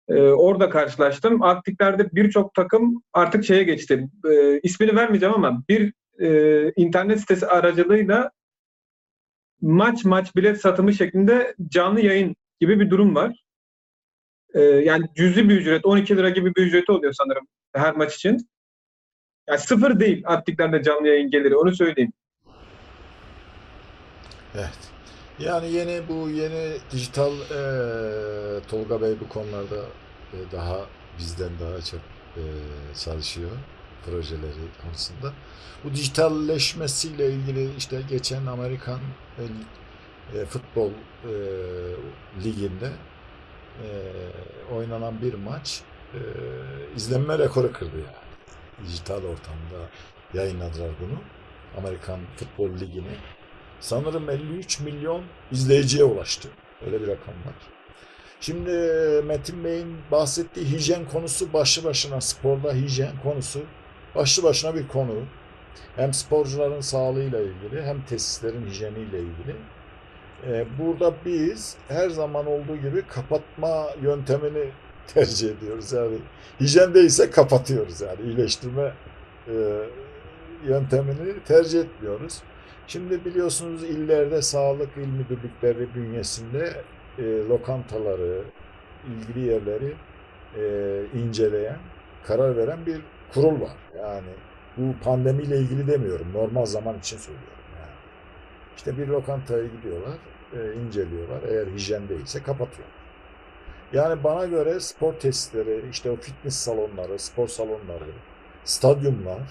E, 0.08 0.20
orada 0.20 0.70
karşılaştım. 0.70 1.42
Alt 1.42 1.66
birçok 2.12 2.54
takım 2.54 3.02
artık 3.12 3.44
şeye 3.44 3.62
geçti. 3.62 4.08
E, 4.30 4.60
ismini 4.60 4.96
vermeyeceğim 4.96 5.34
ama 5.34 5.62
bir 5.68 5.92
e, 6.20 6.72
internet 6.76 7.20
sitesi 7.20 7.46
aracılığıyla 7.46 8.30
maç 9.62 10.04
maç 10.04 10.36
bilet 10.36 10.60
satımı 10.60 10.94
şeklinde 10.94 11.54
canlı 11.68 12.00
yayın 12.00 12.36
gibi 12.60 12.80
bir 12.80 12.90
durum 12.90 13.14
var. 13.14 13.44
E, 14.54 14.60
yani 14.60 15.06
cüzi 15.16 15.48
bir 15.48 15.56
ücret, 15.56 15.86
12 15.86 16.16
lira 16.16 16.30
gibi 16.30 16.54
bir 16.54 16.66
ücreti 16.66 16.92
oluyor 16.92 17.12
sanırım 17.12 17.46
her 17.74 17.96
maç 17.96 18.14
için. 18.14 18.48
Yani 19.48 19.58
sıfır 19.58 20.00
değil 20.00 20.22
atliklerde 20.26 20.82
canlı 20.82 21.08
yayın 21.08 21.30
geliri 21.30 21.56
onu 21.56 21.74
söyleyeyim. 21.74 22.12
Evet. 24.54 24.78
Yani 25.38 25.72
yeni 25.72 26.08
bu 26.08 26.30
yeni 26.30 26.76
dijital 26.92 27.32
eee, 27.32 28.60
Tolga 28.70 29.02
Bey 29.02 29.14
bu 29.20 29.28
konularda 29.28 29.84
e, 30.32 30.36
daha 30.52 30.86
bizden 31.18 31.50
daha 31.60 31.80
çok 31.80 32.00
e, 32.36 32.42
çalışıyor 33.04 33.50
projeleri 34.06 34.82
konusunda. 34.82 35.32
Bu 35.84 35.92
dijitalleşmesiyle 35.92 37.30
ilgili 37.30 37.76
işte 37.78 38.02
geçen 38.08 38.46
Amerikan 38.46 39.00
e, 39.38 39.42
e, 40.38 40.44
futbol 40.44 40.90
e, 40.90 41.32
liginde 42.44 42.90
e, 43.82 43.88
oynanan 44.74 45.22
bir 45.22 45.34
maç 45.34 45.82
e, 46.14 46.20
izlenme 46.96 47.38
rekoru 47.38 47.72
kırdı 47.72 47.96
yani. 47.96 48.86
Dijital 48.86 49.16
ortamda 49.16 49.88
yayınladılar 50.34 50.90
bunu. 51.00 51.18
Amerikan 51.78 52.20
Futbol 52.36 52.70
Ligi'ni. 52.80 53.16
Sanırım 53.80 54.30
53 54.30 54.80
milyon 54.80 55.22
izleyiciye 55.52 56.04
ulaştı. 56.04 56.48
Öyle 56.86 57.02
bir 57.02 57.08
rakam 57.08 57.34
var. 57.34 57.54
Şimdi 58.40 58.70
Metin 59.24 59.64
Bey'in 59.64 59.96
bahsettiği 60.10 60.66
hijyen 60.66 61.04
konusu 61.04 61.52
başlı 61.52 61.84
başına 61.84 62.20
sporda 62.20 62.74
hijyen 62.74 63.22
konusu 63.22 63.60
başlı 64.14 64.42
başına 64.42 64.74
bir 64.74 64.88
konu. 64.88 65.14
Hem 65.96 66.12
sporcuların 66.12 66.80
sağlığıyla 66.80 67.40
ilgili 67.40 67.82
hem 67.82 68.02
tesislerin 68.02 68.66
hijyeniyle 68.66 69.18
ilgili. 69.18 69.56
Ee, 70.46 70.66
burada 70.78 71.14
biz 71.24 71.76
her 71.88 72.10
zaman 72.10 72.46
olduğu 72.46 72.76
gibi 72.76 73.02
kapatma 73.08 73.86
yöntemini 74.02 74.70
tercih 75.06 75.50
ediyoruz. 75.50 75.92
Yani 75.92 76.18
hijyen 76.60 76.94
değilse 76.94 77.30
kapatıyoruz 77.30 78.00
yani 78.00 78.20
iyileştirme 78.24 78.92
e, 79.48 79.54
yöntemini 80.66 81.44
tercih 81.46 81.80
etmiyoruz. 81.80 82.42
Şimdi 82.86 83.24
biliyorsunuz 83.24 83.82
illerde 83.84 84.42
sağlık 84.42 84.88
il 84.96 85.06
müdürlükleri 85.06 85.94
bünyesinde 85.94 86.72
e, 87.18 87.22
lokantaları, 87.48 88.42
ilgili 89.08 89.46
yerleri 89.46 89.94
e, 90.56 91.18
inceleyen, 91.18 91.78
karar 92.26 92.56
veren 92.56 92.86
bir 92.86 93.00
kurul 93.34 93.60
var. 93.60 93.76
Yani 93.98 94.28
bu 94.76 94.94
pandemiyle 95.04 95.58
ilgili 95.58 95.86
demiyorum, 95.86 96.32
normal 96.34 96.66
zaman 96.66 96.98
için 96.98 97.18
söylüyorum. 97.18 97.48
Yani. 97.80 97.92
İşte 98.76 98.98
bir 98.98 99.08
lokantaya 99.08 99.66
gidiyorlar, 99.66 100.18
e, 100.52 100.74
inceliyorlar. 100.74 101.42
Eğer 101.48 101.66
hijyen 101.66 102.08
değilse 102.08 102.42
kapatıyorlar. 102.42 103.02
Yani 103.92 104.24
bana 104.24 104.46
göre 104.46 104.80
spor 104.80 105.12
tesisleri, 105.12 105.84
işte 105.90 106.10
o 106.10 106.16
fitness 106.16 106.56
salonları, 106.56 107.18
spor 107.18 107.48
salonları, 107.48 108.10
stadyumlar 108.64 109.42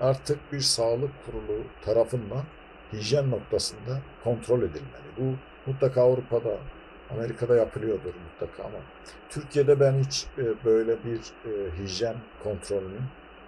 artık 0.00 0.52
bir 0.52 0.60
sağlık 0.60 1.10
kurulu 1.26 1.62
tarafından 1.84 2.42
hijyen 2.92 3.30
noktasında 3.30 4.00
kontrol 4.24 4.58
edilmeli. 4.58 5.10
Bu 5.18 5.34
mutlaka 5.70 6.02
Avrupa'da, 6.02 6.58
Amerika'da 7.14 7.56
yapılıyordur 7.56 8.14
mutlaka 8.14 8.62
ama 8.62 8.78
Türkiye'de 9.28 9.80
ben 9.80 9.92
hiç 9.92 10.26
e, 10.38 10.64
böyle 10.64 11.04
bir 11.04 11.18
e, 11.18 11.78
hijyen 11.78 12.16
kontrolünün 12.42 13.02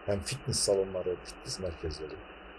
hem 0.07 0.21
fitness 0.21 0.59
salonları, 0.59 1.17
fitness 1.25 1.61
merkezleri 1.61 2.15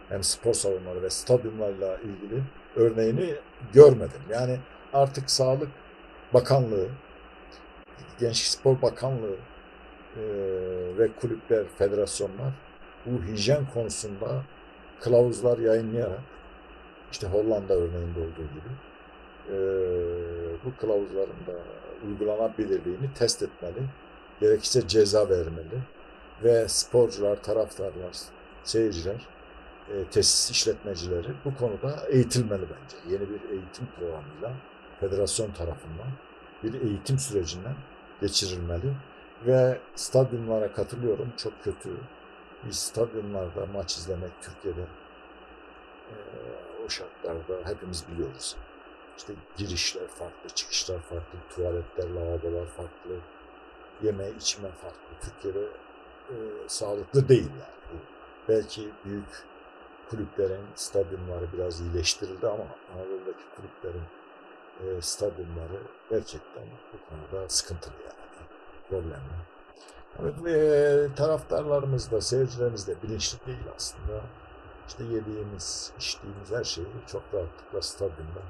hem 0.10 0.24
spor 0.24 0.54
salonları 0.54 1.02
ve 1.02 1.10
stadyumlarla 1.10 1.98
ilgili 1.98 2.44
örneğini 2.76 3.36
görmedim. 3.74 4.22
Yani 4.30 4.60
artık 4.94 5.30
Sağlık 5.30 5.70
Bakanlığı, 6.34 6.88
Gençlik 8.20 8.48
Spor 8.48 8.82
Bakanlığı 8.82 9.36
e, 10.16 10.22
ve 10.98 11.08
kulüpler, 11.22 11.66
federasyonlar 11.78 12.54
bu 13.06 13.24
hijyen 13.24 13.66
konusunda 13.74 14.44
kılavuzlar 15.00 15.58
yayınlayarak 15.58 16.22
işte 17.12 17.28
Hollanda 17.28 17.74
örneğinde 17.74 18.20
olduğu 18.20 18.48
gibi 18.54 18.70
e, 19.50 19.56
bu 20.66 20.78
kılavuzların 20.82 21.48
da 21.48 21.54
uygulanabilirliğini 22.08 23.14
test 23.16 23.44
etmeli. 23.44 23.84
Gerekirse 24.42 24.88
ceza 24.88 25.30
vermeli. 25.30 25.80
Ve 26.44 26.68
sporcular, 26.68 27.44
taraftarlar, 27.44 28.14
seyirciler, 28.64 29.28
e, 29.90 30.04
tesis 30.12 30.52
işletmecileri 30.52 31.28
bu 31.46 31.56
konuda 31.56 32.08
eğitilmeli 32.10 32.62
bence. 32.62 32.98
Yeni 33.14 33.30
bir 33.30 33.50
eğitim 33.50 33.88
programıyla 34.00 34.54
federasyon 35.00 35.52
tarafından 35.52 36.08
bir 36.64 36.82
eğitim 36.82 37.20
sürecinden 37.20 37.76
geçirilmeli. 38.22 38.94
Ve 39.46 39.78
stadyumlara 39.96 40.74
katılıyorum. 40.74 41.34
Çok 41.38 41.64
kötü. 41.64 41.90
Biz 42.68 42.80
stadyumlarda 42.80 43.66
maç 43.74 43.98
izlemek 43.98 44.32
Türkiye'de 44.42 44.82
e, 46.12 46.16
o 46.86 46.90
şartlarda 46.90 47.70
hepimiz 47.70 48.06
biliyoruz. 48.12 48.56
İşte 49.18 49.34
girişler 49.58 50.08
farklı, 50.08 50.50
çıkışlar 50.50 51.00
farklı, 51.00 51.40
tuvaletler, 51.50 52.10
lavabolar 52.10 52.66
farklı, 52.66 53.20
yeme 54.04 54.30
içme 54.30 54.70
farklı. 54.72 55.00
Türkiye'de 55.22 55.68
e, 56.30 56.36
sağlıklı 56.68 57.30
değil 57.30 57.50
yani. 57.50 58.02
Belki 58.50 58.90
büyük 59.06 59.44
kulüplerin 60.10 60.66
stadyumları 60.76 61.54
biraz 61.54 61.82
iyileştirildi 61.82 62.48
ama 62.48 62.66
Anadolu'daki 62.94 63.44
kulüplerin 63.56 64.04
e, 64.84 65.02
stadyumları 65.02 65.82
gerçekten 66.10 66.64
bu 66.94 67.10
konuda 67.10 67.50
sıkıntılı 67.50 67.94
yani. 67.94 68.48
Problemli. 68.90 69.54
Evet, 70.22 70.48
e, 70.48 71.16
taraftarlarımız 71.16 72.12
da, 72.12 72.22
seyircilerimiz 72.22 72.88
de 72.88 73.02
bilinçli 73.04 73.46
değil 73.48 73.68
aslında. 73.76 74.22
İşte 74.88 75.04
yediğimiz, 75.04 75.94
içtiğimiz 76.00 76.52
her 76.52 76.64
şeyi 76.64 76.88
çok 77.08 77.24
rahatlıkla 77.34 77.82
stadyumda 77.82 78.42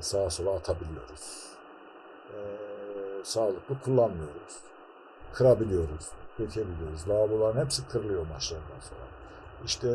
sağa 0.00 0.30
sola 0.30 0.54
atabiliyoruz. 0.56 1.50
E, 2.34 2.38
sağlıklı 3.24 3.80
kullanmıyoruz. 3.84 4.58
Kırabiliyoruz, 5.32 6.08
dökebiliyoruz. 6.38 7.08
Lavaboların 7.08 7.64
hepsi 7.64 7.88
kırılıyor 7.88 8.26
maçlardan 8.26 8.80
sonra. 8.80 9.00
İşte 9.64 9.88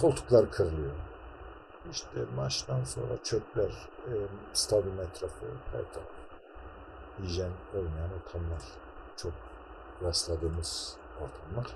koltuklar 0.00 0.50
kırılıyor. 0.50 0.92
İşte 1.90 2.20
maçtan 2.36 2.84
sonra 2.84 3.22
çöpler, 3.24 3.88
e, 4.06 4.14
stadyum 4.52 5.00
etrafı, 5.00 5.46
her 5.72 5.92
taraf. 5.92 6.08
Hijyen 7.22 7.52
olmayan 7.74 8.10
ortamlar. 8.24 8.62
Çok 9.16 9.32
rastladığımız 10.02 10.96
ortamlar. 11.14 11.66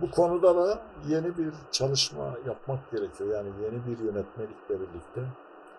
Bu 0.00 0.10
konuda 0.10 0.56
da 0.56 0.82
yeni 1.08 1.38
bir 1.38 1.52
çalışma 1.70 2.36
yapmak 2.46 2.90
gerekiyor. 2.90 3.34
Yani 3.34 3.50
yeni 3.62 3.86
bir 3.86 4.04
yönetmelikle 4.04 4.80
birlikte 4.80 5.20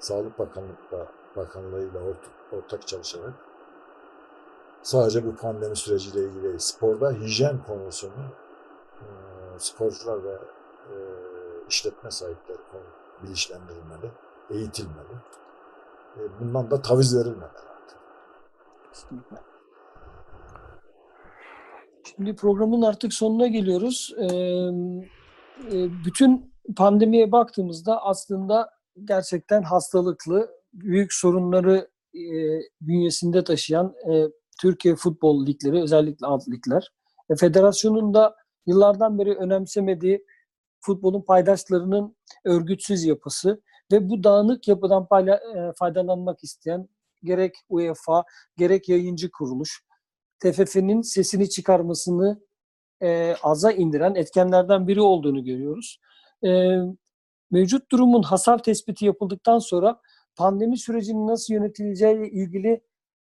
Sağlık 0.01 0.39
Bakanlıkla 0.39 1.07
Bakanlığıyla 1.35 1.99
ortak, 1.99 2.31
ortak 2.51 2.87
çalışarak 2.87 3.33
sadece 4.81 5.25
bu 5.25 5.35
pandemi 5.35 5.75
süreciyle 5.75 6.23
ilgili. 6.27 6.59
Sporda 6.59 7.11
hijyen 7.11 7.63
konusunu 7.63 8.23
e, 8.95 9.05
sporcular 9.57 10.23
ve 10.23 10.33
e, 10.33 10.95
işletme 11.69 12.11
sahipleri 12.11 12.57
konu 12.71 12.81
bilinçlendirilmeli, 13.23 14.11
eğitilmeli. 14.49 15.13
E, 16.17 16.21
bundan 16.39 16.71
da 16.71 16.81
taviz 16.81 17.17
verilmemeli. 17.17 17.71
Şimdi 22.03 22.35
programın 22.35 22.81
artık 22.81 23.13
sonuna 23.13 23.47
geliyoruz. 23.47 24.15
Bütün 26.05 26.53
pandemiye 26.77 27.31
baktığımızda 27.31 28.01
aslında 28.03 28.80
gerçekten 29.03 29.63
hastalıklı, 29.63 30.51
büyük 30.73 31.13
sorunları 31.13 31.89
e, 32.13 32.23
bünyesinde 32.81 33.43
taşıyan 33.43 33.95
e, 34.11 34.25
Türkiye 34.61 34.95
futbol 34.95 35.45
ligleri, 35.45 35.81
özellikle 35.81 36.27
alt 36.27 36.49
ligler. 36.49 36.91
E, 37.29 37.35
federasyonun 37.35 38.13
da 38.13 38.35
yıllardan 38.65 39.19
beri 39.19 39.35
önemsemediği 39.35 40.25
futbolun 40.81 41.21
paydaşlarının 41.21 42.15
örgütsüz 42.45 43.03
yapısı 43.03 43.61
ve 43.91 44.09
bu 44.09 44.23
dağınık 44.23 44.67
yapıdan 44.67 45.07
payla, 45.07 45.35
e, 45.35 45.73
faydalanmak 45.75 46.43
isteyen 46.43 46.89
gerek 47.23 47.55
UEFA, 47.69 48.23
gerek 48.57 48.89
yayıncı 48.89 49.31
kuruluş, 49.31 49.83
TFF'nin 50.39 51.01
sesini 51.01 51.49
çıkarmasını 51.49 52.41
e, 53.01 53.35
aza 53.43 53.71
indiren 53.71 54.15
etkenlerden 54.15 54.87
biri 54.87 55.01
olduğunu 55.01 55.43
görüyoruz. 55.43 55.99
E, 56.45 56.49
mevcut 57.51 57.91
durumun 57.91 58.23
hasar 58.23 58.63
tespiti 58.63 59.05
yapıldıktan 59.05 59.59
sonra 59.59 59.99
pandemi 60.35 60.77
sürecinin 60.77 61.27
nasıl 61.27 61.53
yönetileceği 61.53 62.29
ilgili 62.31 62.81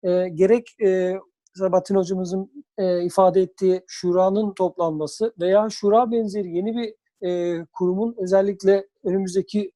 e, 0.03 0.29
gerek 0.29 0.81
e, 0.81 1.19
Sabahattin 1.55 1.95
hocamızın 1.95 2.65
e, 2.77 3.03
ifade 3.03 3.41
ettiği 3.41 3.83
şuranın 3.87 4.53
toplanması 4.53 5.33
veya 5.39 5.69
şura 5.69 6.11
benzeri 6.11 6.55
yeni 6.55 6.75
bir 6.77 6.93
e, 7.27 7.65
kurumun 7.73 8.15
özellikle 8.17 8.87
önümüzdeki 9.03 9.71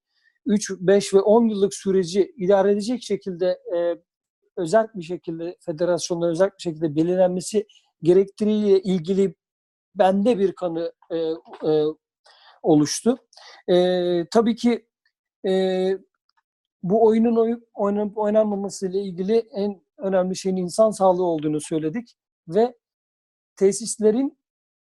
3, 0.45 0.71
5 0.79 1.13
ve 1.13 1.19
10 1.19 1.47
yıllık 1.47 1.73
süreci 1.73 2.33
idare 2.37 2.71
edecek 2.71 3.03
şekilde 3.03 3.47
e, 3.75 3.95
özel 4.57 4.87
bir 4.95 5.03
şekilde 5.03 5.57
federasyonla 5.59 6.27
özel 6.27 6.47
bir 6.47 6.61
şekilde 6.61 6.95
belirlenmesi 6.95 7.67
gerektiğiyle 8.03 8.81
ilgili 8.81 9.35
bende 9.95 10.39
bir 10.39 10.51
kanı 10.51 10.93
e, 11.11 11.17
e, 11.17 11.83
oluştu. 12.68 13.18
E, 13.69 13.76
tabii 14.31 14.56
ki 14.56 14.88
e, 15.48 15.91
bu 16.84 17.06
oyunun 17.06 17.35
oy, 17.35 17.60
oynanıp 17.73 18.18
oynanmaması 18.18 18.88
ile 18.88 19.02
ilgili 19.02 19.38
en 19.38 19.81
önemli 19.98 20.35
şeyin 20.35 20.56
insan 20.56 20.91
sağlığı 20.91 21.26
olduğunu 21.26 21.61
söyledik 21.61 22.15
ve 22.48 22.76
tesislerin 23.56 24.38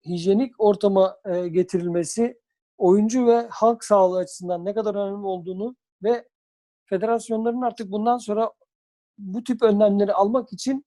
hijyenik 0.05 0.53
ortama 0.57 1.17
e, 1.25 1.47
getirilmesi 1.47 2.39
oyuncu 2.77 3.27
ve 3.27 3.47
halk 3.49 3.83
sağlığı 3.83 4.17
açısından 4.17 4.65
ne 4.65 4.73
kadar 4.73 4.95
önemli 4.95 5.25
olduğunu 5.25 5.75
ve 6.03 6.27
federasyonların 6.85 7.61
artık 7.61 7.91
bundan 7.91 8.17
sonra 8.17 8.51
bu 9.17 9.43
tip 9.43 9.63
önlemleri 9.63 10.13
almak 10.13 10.53
için 10.53 10.85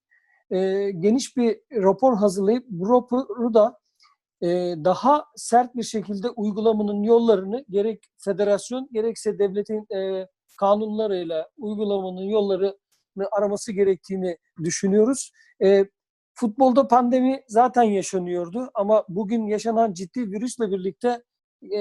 e, 0.51 0.91
geniş 0.91 1.37
bir 1.37 1.61
rapor 1.73 2.17
hazırlayıp 2.17 2.65
bu 2.69 2.93
raporu 2.93 3.55
da 3.55 3.82
daha 4.85 5.25
sert 5.37 5.77
bir 5.77 5.83
şekilde 5.83 6.31
uygulamanın 6.31 7.03
yollarını 7.03 7.65
gerek 7.71 8.05
federasyon 8.19 8.89
gerekse 8.93 9.39
devletin 9.39 9.87
e, 9.95 10.27
kanunlarıyla 10.61 11.49
uygulamanın 11.59 12.25
yollarını 12.25 13.29
araması 13.33 13.73
gerektiğini 13.73 14.39
düşünüyoruz. 14.65 15.33
E, 15.63 15.85
futbolda 16.35 16.89
pandemi 16.89 17.43
zaten 17.49 17.83
yaşanıyordu 17.83 18.71
ama 18.75 19.05
bugün 19.09 19.47
yaşanan 19.47 19.93
ciddi 19.93 20.31
virüsle 20.31 20.71
birlikte 20.71 21.23
e, 21.71 21.81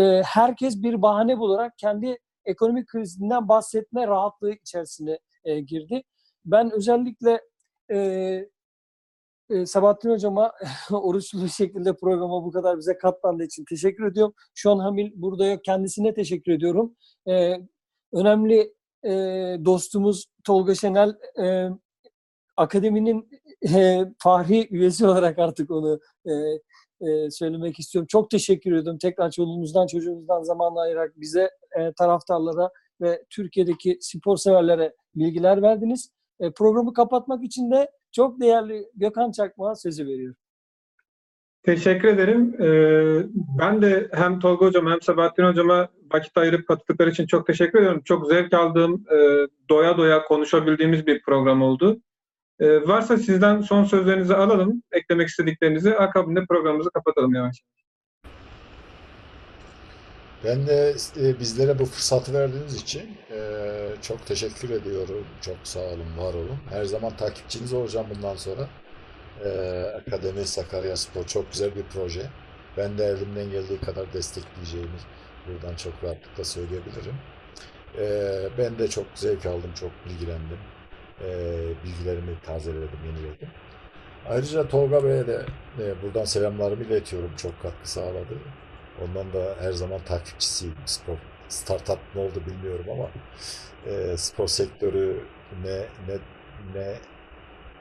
e, 0.00 0.22
herkes 0.22 0.82
bir 0.82 1.02
bahane 1.02 1.38
bularak 1.38 1.78
kendi 1.78 2.18
ekonomik 2.44 2.88
krizinden 2.88 3.48
bahsetme 3.48 4.06
rahatlığı 4.06 4.52
içerisine 4.52 5.18
e, 5.44 5.60
girdi. 5.60 6.02
Ben 6.44 6.70
özellikle 6.70 7.40
e, 7.90 8.48
e, 9.50 9.66
Sabahattin 9.66 10.10
Hocama 10.10 10.52
oruçlu 10.90 11.48
şekilde 11.48 11.96
programa 11.96 12.44
bu 12.44 12.50
kadar 12.50 12.78
bize 12.78 12.98
katlandığı 12.98 13.44
için 13.44 13.64
teşekkür 13.68 14.06
ediyorum. 14.06 14.34
Şu 14.54 14.70
an 14.70 14.78
Hamil 14.78 15.12
burada 15.14 15.46
yok. 15.46 15.64
Kendisine 15.64 16.14
teşekkür 16.14 16.52
ediyorum. 16.52 16.96
E, 17.28 17.56
önemli 18.12 18.74
e, 19.04 19.10
dostumuz 19.64 20.26
Tolga 20.44 20.74
Şenel 20.74 21.14
e, 21.42 21.68
akademinin 22.56 23.28
e, 23.74 24.04
fahri 24.18 24.68
üyesi 24.70 25.06
olarak 25.06 25.38
artık 25.38 25.70
onu 25.70 26.00
e, 26.26 26.32
e, 27.00 27.30
söylemek 27.30 27.78
istiyorum. 27.78 28.06
Çok 28.10 28.30
teşekkür 28.30 28.72
ediyorum. 28.72 28.98
Tekrar 28.98 29.30
çoluğunuzdan 29.30 29.86
çocuğunuzdan 29.86 30.42
zaman 30.42 30.76
ayırarak 30.76 31.20
bize, 31.20 31.50
e, 31.78 31.92
taraftarlara 31.92 32.70
ve 33.00 33.24
Türkiye'deki 33.30 33.98
spor 34.00 34.36
severlere 34.36 34.94
bilgiler 35.14 35.62
verdiniz. 35.62 36.10
E, 36.40 36.50
programı 36.50 36.92
kapatmak 36.92 37.44
için 37.44 37.70
de 37.70 37.90
çok 38.12 38.40
değerli 38.40 38.86
Gökhan 38.94 39.30
Çakmak'a 39.30 39.74
sözü 39.74 40.06
veriyorum. 40.06 40.36
Teşekkür 41.62 42.08
ederim. 42.08 42.62
Ee, 42.62 43.26
ben 43.58 43.82
de 43.82 44.08
hem 44.12 44.40
Tolga 44.40 44.66
Hocam 44.66 44.86
hem 44.86 45.02
Sabahattin 45.02 45.44
Hocama 45.44 45.88
vakit 46.12 46.36
ayırıp 46.36 46.68
katıldıkları 46.68 47.10
için 47.10 47.26
çok 47.26 47.46
teşekkür 47.46 47.78
ediyorum. 47.78 48.02
Çok 48.04 48.26
zevk 48.26 48.54
aldığım, 48.54 49.04
e, 49.12 49.48
doya 49.70 49.96
doya 49.96 50.24
konuşabildiğimiz 50.24 51.06
bir 51.06 51.22
program 51.22 51.62
oldu. 51.62 52.00
Ee, 52.60 52.88
varsa 52.88 53.16
sizden 53.16 53.60
son 53.60 53.84
sözlerinizi 53.84 54.34
alalım, 54.34 54.82
eklemek 54.92 55.28
istediklerinizi. 55.28 55.96
Akabinde 55.96 56.46
programımızı 56.46 56.90
kapatalım 56.90 57.34
yavaş. 57.34 57.62
Ben 60.44 60.66
de 60.66 60.94
e, 61.20 61.40
bizlere 61.40 61.78
bu 61.78 61.86
fırsatı 61.86 62.34
verdiğiniz 62.34 62.74
için 62.74 63.18
e, 63.30 63.40
çok 64.02 64.26
teşekkür 64.26 64.70
ediyorum. 64.70 65.26
Çok 65.40 65.56
sağ 65.64 65.80
olun, 65.80 66.18
var 66.18 66.34
olun. 66.34 66.58
Her 66.70 66.84
zaman 66.84 67.16
takipçiniz 67.16 67.72
olacağım 67.72 68.06
bundan 68.16 68.36
sonra. 68.36 68.68
E, 69.44 69.48
Akademi 70.00 70.46
Sakarya 70.46 70.96
Spor 70.96 71.24
çok 71.24 71.52
güzel 71.52 71.76
bir 71.76 71.82
proje. 71.82 72.30
Ben 72.76 72.98
de 72.98 73.04
elimden 73.06 73.50
geldiği 73.50 73.80
kadar 73.80 74.12
destekleyeceğimi 74.12 74.98
buradan 75.48 75.76
çok 75.76 76.04
rahatlıkla 76.04 76.44
söyleyebilirim. 76.44 77.14
Ben 78.58 78.78
de 78.78 78.88
çok 78.88 79.06
zevk 79.14 79.46
aldım, 79.46 79.72
çok 79.80 79.90
bilgilendim. 80.06 80.58
Bilgilerimi 81.84 82.40
tazeledim, 82.42 83.04
yeniledim. 83.06 83.48
Ayrıca 84.28 84.68
Tolga 84.68 85.04
Bey'e 85.04 85.26
de 85.26 85.46
buradan 86.02 86.24
selamlarımı 86.24 86.84
iletiyorum. 86.84 87.30
Çok 87.36 87.62
katkı 87.62 87.90
sağladı. 87.90 88.38
Ondan 88.98 89.32
da 89.32 89.56
her 89.60 89.72
zaman 89.72 90.04
takipçisiyim. 90.04 90.82
Spor 90.86 91.18
startup 91.48 92.00
ne 92.14 92.20
oldu 92.20 92.46
bilmiyorum 92.46 92.86
ama 92.90 93.12
e, 93.84 94.16
spor 94.18 94.48
sektörü 94.48 95.34
ne 95.50 95.94
ne 95.98 96.20
ne 96.58 97.08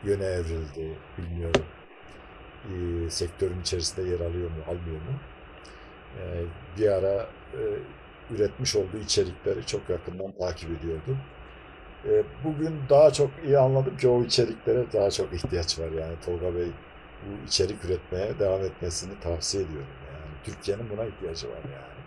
yöne 0.03 0.25
evrildi 0.25 1.03
bilmiyorum. 1.17 1.73
E, 2.63 3.09
sektörün 3.09 3.61
içerisinde 3.61 4.09
yer 4.09 4.19
alıyor 4.19 4.51
mu, 4.51 4.63
almıyor 4.67 5.01
mu? 5.01 5.23
E, 6.13 6.47
bir 6.77 6.87
ara 6.91 7.35
e, 7.53 7.59
üretmiş 8.29 8.75
olduğu 8.75 8.97
içerikleri 8.97 9.65
çok 9.65 9.89
yakından 9.89 10.35
takip 10.35 10.71
ediyordum. 10.71 11.25
E, 12.05 12.43
bugün 12.43 12.89
daha 12.89 13.13
çok 13.13 13.43
iyi 13.43 13.59
anladım 13.59 13.97
ki 13.97 14.09
o 14.09 14.23
içeriklere 14.25 14.93
daha 14.93 15.11
çok 15.11 15.33
ihtiyaç 15.33 15.79
var. 15.79 15.91
Yani 15.91 16.19
Tolga 16.19 16.55
Bey 16.55 16.79
bu 17.21 17.41
içerik 17.45 17.85
üretmeye 17.85 18.39
devam 18.39 18.63
etmesini 18.65 19.19
tavsiye 19.19 19.63
ediyorum. 19.63 19.95
Türkiye'nin 20.47 20.89
buna 20.89 21.05
ihtiyacı 21.05 21.49
var 21.49 21.63
yani. 21.63 22.01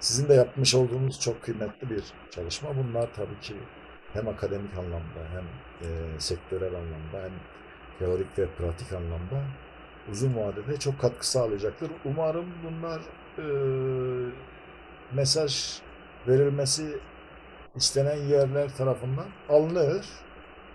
Sizin 0.00 0.28
de 0.28 0.34
yapmış 0.34 0.74
olduğunuz 0.74 1.20
çok 1.20 1.42
kıymetli 1.42 1.90
bir 1.90 2.04
çalışma. 2.30 2.68
Bunlar 2.76 3.08
tabii 3.16 3.40
ki 3.40 3.54
hem 4.12 4.28
akademik 4.28 4.78
anlamda 4.78 5.20
hem 5.32 5.44
e, 5.88 6.20
sektörel 6.20 6.74
anlamda 6.74 7.22
hem 7.22 7.32
teorik 7.98 8.38
ve 8.38 8.46
pratik 8.46 8.92
anlamda 8.92 9.42
uzun 10.10 10.36
vadede 10.36 10.76
çok 10.78 11.00
katkı 11.00 11.30
sağlayacaktır. 11.30 11.90
Umarım 12.04 12.46
bunlar 12.64 13.00
e, 13.38 13.44
mesaj 15.12 15.80
verilmesi 16.28 16.98
istenen 17.76 18.16
yerler 18.16 18.76
tarafından 18.76 19.26
alınır. 19.48 20.06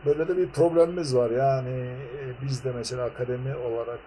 Böyle 0.05 0.27
de 0.27 0.37
bir 0.37 0.49
problemimiz 0.49 1.15
var. 1.15 1.31
Yani 1.31 1.95
e, 2.19 2.41
biz 2.41 2.63
de 2.63 2.71
mesela 2.71 3.03
akademi 3.05 3.55
olarak 3.55 3.99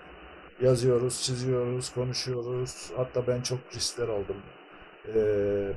yazıyoruz, 0.61 1.23
çiziyoruz, 1.23 1.93
konuşuyoruz. 1.95 2.91
Hatta 2.97 3.27
ben 3.27 3.41
çok 3.43 3.59
riskler 3.75 4.09
aldım. 4.09 4.37
E, 5.07 5.13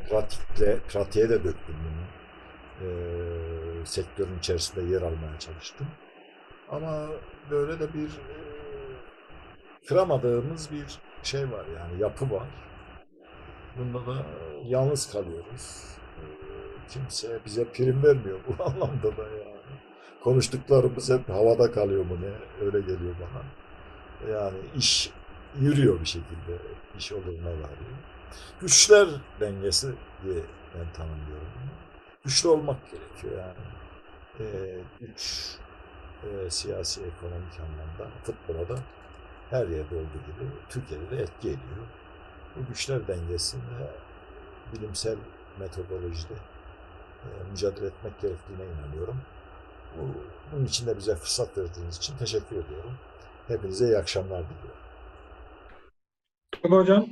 pratikle, 0.10 0.80
pratiğe 0.80 1.30
de 1.30 1.44
döktüm 1.44 1.76
bunu. 1.86 2.04
E, 2.82 3.86
sektörün 3.86 4.38
içerisinde 4.40 4.94
yer 4.94 5.02
almaya 5.02 5.40
çalıştım. 5.40 5.88
Ama 6.70 7.08
böyle 7.52 7.80
de 7.80 7.94
bir 7.94 8.08
e, 8.08 8.38
kıramadığımız 9.88 10.72
bir 10.72 11.00
şey 11.24 11.52
var 11.52 11.66
yani 11.78 12.02
yapı 12.02 12.32
var. 12.32 12.48
Bunda 13.78 14.06
da 14.08 14.26
yalnız 14.66 15.12
kalıyoruz. 15.12 15.84
E, 16.18 16.24
kimse 16.90 17.40
bize 17.46 17.66
prim 17.66 18.04
vermiyor 18.04 18.40
bu 18.48 18.64
anlamda 18.70 19.18
da 19.18 19.24
yani. 19.24 19.62
konuştuklarımız 20.24 21.10
hep 21.10 21.30
havada 21.30 21.72
kalıyor 21.72 22.06
mu 22.06 22.18
ne? 22.22 22.66
Öyle 22.66 22.80
geliyor 22.80 23.16
bana. 23.20 23.61
Yani 24.30 24.58
iş 24.78 25.12
yürüyor 25.60 26.00
bir 26.00 26.06
şekilde. 26.06 26.58
İş 26.98 27.12
oluruna 27.12 27.50
varıyor. 27.50 27.98
Güçler 28.62 29.08
dengesi 29.40 29.94
diye 30.24 30.44
ben 30.76 30.94
tanımlıyorum. 30.94 31.48
Güçlü 32.26 32.50
olmak 32.50 32.78
gerekiyor 32.92 33.34
yani. 33.40 33.56
Ee, 34.40 34.80
güç 35.00 35.48
e, 36.24 36.50
siyasi, 36.50 37.02
ekonomik 37.02 37.60
anlamda 37.60 38.12
futbola 38.24 38.70
da 38.70 38.80
her 39.50 39.68
yerde 39.68 39.96
olduğu 39.96 40.22
gibi 40.26 40.50
Türkiye'de 40.70 41.12
de 41.12 41.22
etki 41.22 41.48
ediyor. 41.48 41.88
Bu 42.56 42.66
güçler 42.66 43.08
dengesinde 43.08 43.92
bilimsel 44.74 45.18
metodolojide 45.60 46.34
e, 47.24 47.50
mücadele 47.52 47.86
etmek 47.86 48.22
gerektiğine 48.22 48.64
inanıyorum. 48.66 49.22
Bu, 49.98 50.02
bunun 50.52 50.66
için 50.66 50.88
de 50.88 50.98
bize 50.98 51.16
fırsat 51.16 51.58
verdiğiniz 51.58 51.98
için 51.98 52.18
teşekkür 52.18 52.56
ediyorum. 52.56 52.98
Hepinize 53.52 53.86
iyi 53.86 53.98
akşamlar 53.98 54.46
diliyorum. 54.50 54.82
Tolga 56.52 56.78
Hocam, 56.78 57.08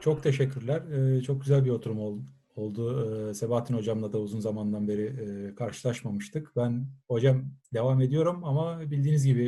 Çok 0.00 0.22
teşekkürler. 0.22 0.82
Ee, 0.92 1.22
Çok 1.22 1.40
güzel 1.40 1.64
bir 1.64 1.70
oturum 1.70 2.00
ol- 2.00 2.20
oldu. 2.56 3.06
Ee, 3.30 3.34
Sebahattin 3.34 3.74
Hocam'la 3.74 4.12
da 4.12 4.18
uzun 4.18 4.40
zamandan 4.40 4.88
beri 4.88 5.02
e, 5.04 5.54
karşılaşmamıştık. 5.54 6.56
Ben 6.56 6.86
hocam 7.08 7.44
devam 7.74 8.00
ediyorum 8.00 8.44
ama 8.44 8.80
bildiğiniz 8.90 9.26
gibi 9.26 9.44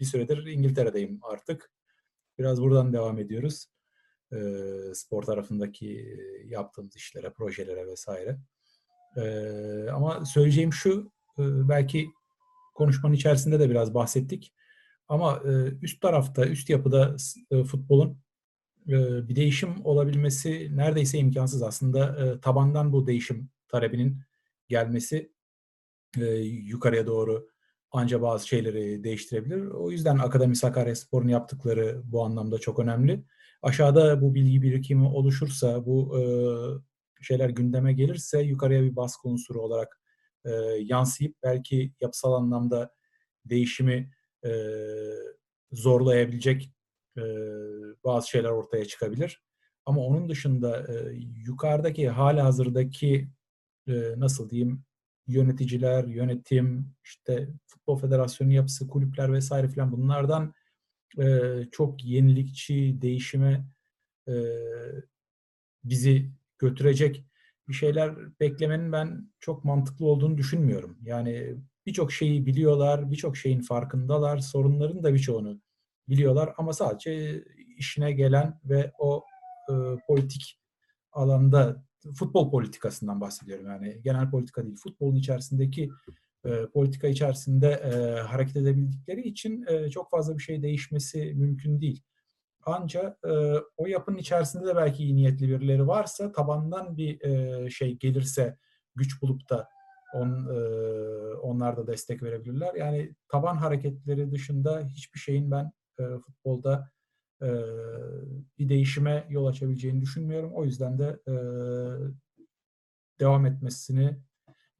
bir 0.00 0.04
süredir 0.04 0.46
İngiltere'deyim 0.46 1.18
artık. 1.22 1.70
Biraz 2.38 2.62
buradan 2.62 2.92
devam 2.92 3.18
ediyoruz. 3.18 3.66
Ee, 4.32 4.36
Spor 4.94 5.22
tarafındaki 5.22 5.98
e, 6.00 6.46
yaptığımız 6.48 6.96
işlere, 6.96 7.30
projelere 7.30 7.86
vesaire. 7.86 8.38
Ama 9.92 10.24
söyleyeceğim 10.24 10.72
şu, 10.72 11.12
e, 11.38 11.42
belki 11.68 12.08
konuşmanın 12.80 13.14
içerisinde 13.14 13.60
de 13.60 13.70
biraz 13.70 13.94
bahsettik. 13.94 14.54
Ama 15.08 15.42
e, 15.44 15.50
üst 15.82 16.00
tarafta, 16.00 16.46
üst 16.46 16.70
yapıda 16.70 17.16
e, 17.50 17.64
futbolun 17.64 18.18
e, 18.88 19.28
bir 19.28 19.36
değişim 19.36 19.84
olabilmesi 19.84 20.76
neredeyse 20.76 21.18
imkansız. 21.18 21.62
Aslında 21.62 22.26
e, 22.26 22.40
tabandan 22.40 22.92
bu 22.92 23.06
değişim 23.06 23.50
talebinin 23.68 24.18
gelmesi 24.68 25.32
e, 26.18 26.24
yukarıya 26.72 27.06
doğru 27.06 27.48
anca 27.92 28.22
bazı 28.22 28.48
şeyleri 28.48 29.04
değiştirebilir. 29.04 29.66
O 29.66 29.90
yüzden 29.90 30.18
Akademi 30.18 30.56
Sakaryaspor'un 30.56 31.28
yaptıkları 31.28 32.02
bu 32.04 32.24
anlamda 32.24 32.58
çok 32.58 32.78
önemli. 32.78 33.24
Aşağıda 33.62 34.20
bu 34.20 34.34
bilgi 34.34 34.62
birikimi 34.62 35.06
oluşursa, 35.06 35.86
bu 35.86 36.18
e, 36.18 36.22
şeyler 37.24 37.48
gündeme 37.48 37.92
gelirse 37.92 38.42
yukarıya 38.42 38.82
bir 38.82 38.96
baskı 38.96 39.28
unsuru 39.28 39.60
olarak 39.60 39.99
e, 40.44 40.50
yansıyıp 40.80 41.36
belki 41.42 41.92
yapısal 42.00 42.32
anlamda 42.32 42.94
değişimi 43.44 44.10
e, 44.44 44.50
zorlayabilecek 45.72 46.72
e, 47.18 47.22
bazı 48.04 48.28
şeyler 48.28 48.50
ortaya 48.50 48.84
çıkabilir. 48.84 49.42
Ama 49.86 50.00
onun 50.00 50.28
dışında 50.28 50.78
e, 50.78 51.12
yukarıdaki 51.46 52.08
hala 52.08 52.44
hazırdaki 52.44 53.28
e, 53.88 53.92
nasıl 54.16 54.50
diyeyim 54.50 54.84
yöneticiler, 55.26 56.04
yönetim, 56.04 56.94
işte 57.04 57.48
futbol 57.66 57.98
federasyonu 57.98 58.52
yapısı, 58.52 58.88
kulüpler 58.88 59.32
vesaire 59.32 59.68
filan 59.68 59.92
bunlardan 59.92 60.54
e, 61.18 61.50
çok 61.72 62.04
yenilikçi, 62.04 62.98
değişime 63.02 63.64
e, 64.28 64.34
bizi 65.84 66.30
götürecek 66.58 67.24
bir 67.70 67.74
şeyler 67.74 68.40
beklemenin 68.40 68.92
ben 68.92 69.30
çok 69.40 69.64
mantıklı 69.64 70.06
olduğunu 70.06 70.38
düşünmüyorum. 70.38 70.98
Yani 71.02 71.56
birçok 71.86 72.12
şeyi 72.12 72.46
biliyorlar, 72.46 73.10
birçok 73.10 73.36
şeyin 73.36 73.60
farkındalar, 73.60 74.38
sorunların 74.38 75.02
da 75.02 75.14
birçoğunu 75.14 75.60
biliyorlar 76.08 76.54
ama 76.58 76.72
sadece 76.72 77.44
işine 77.76 78.12
gelen 78.12 78.60
ve 78.64 78.92
o 78.98 79.24
e, 79.68 79.72
politik 80.06 80.60
alanda 81.12 81.84
futbol 82.14 82.50
politikasından 82.50 83.20
bahsediyorum 83.20 83.66
yani 83.66 84.00
genel 84.04 84.30
politika 84.30 84.64
değil 84.64 84.76
futbolun 84.76 85.16
içerisindeki 85.16 85.90
e, 86.44 86.66
politika 86.74 87.08
içerisinde 87.08 87.68
e, 87.68 88.20
hareket 88.20 88.56
edebildikleri 88.56 89.22
için 89.22 89.64
e, 89.68 89.90
çok 89.90 90.10
fazla 90.10 90.38
bir 90.38 90.42
şey 90.42 90.62
değişmesi 90.62 91.34
mümkün 91.36 91.80
değil. 91.80 92.02
Ancak 92.66 93.18
e, 93.24 93.54
o 93.76 93.86
yapının 93.86 94.16
içerisinde 94.16 94.66
de 94.66 94.76
belki 94.76 95.04
iyi 95.04 95.16
niyetli 95.16 95.48
birileri 95.48 95.86
varsa 95.86 96.32
tabandan 96.32 96.96
bir 96.96 97.20
e, 97.20 97.70
şey 97.70 97.96
gelirse 97.98 98.56
güç 98.94 99.22
bulup 99.22 99.50
da 99.50 99.68
on, 100.14 100.30
e, 100.30 100.58
onlar 101.34 101.76
da 101.76 101.86
destek 101.86 102.22
verebilirler. 102.22 102.74
Yani 102.74 103.14
taban 103.28 103.56
hareketleri 103.56 104.32
dışında 104.32 104.80
hiçbir 104.80 105.18
şeyin 105.20 105.50
ben 105.50 105.72
e, 105.98 106.18
futbolda 106.18 106.90
e, 107.42 107.48
bir 108.58 108.68
değişime 108.68 109.26
yol 109.30 109.46
açabileceğini 109.46 110.00
düşünmüyorum. 110.00 110.52
O 110.54 110.64
yüzden 110.64 110.98
de 110.98 111.20
e, 111.28 111.34
devam 113.20 113.46
etmesini 113.46 114.16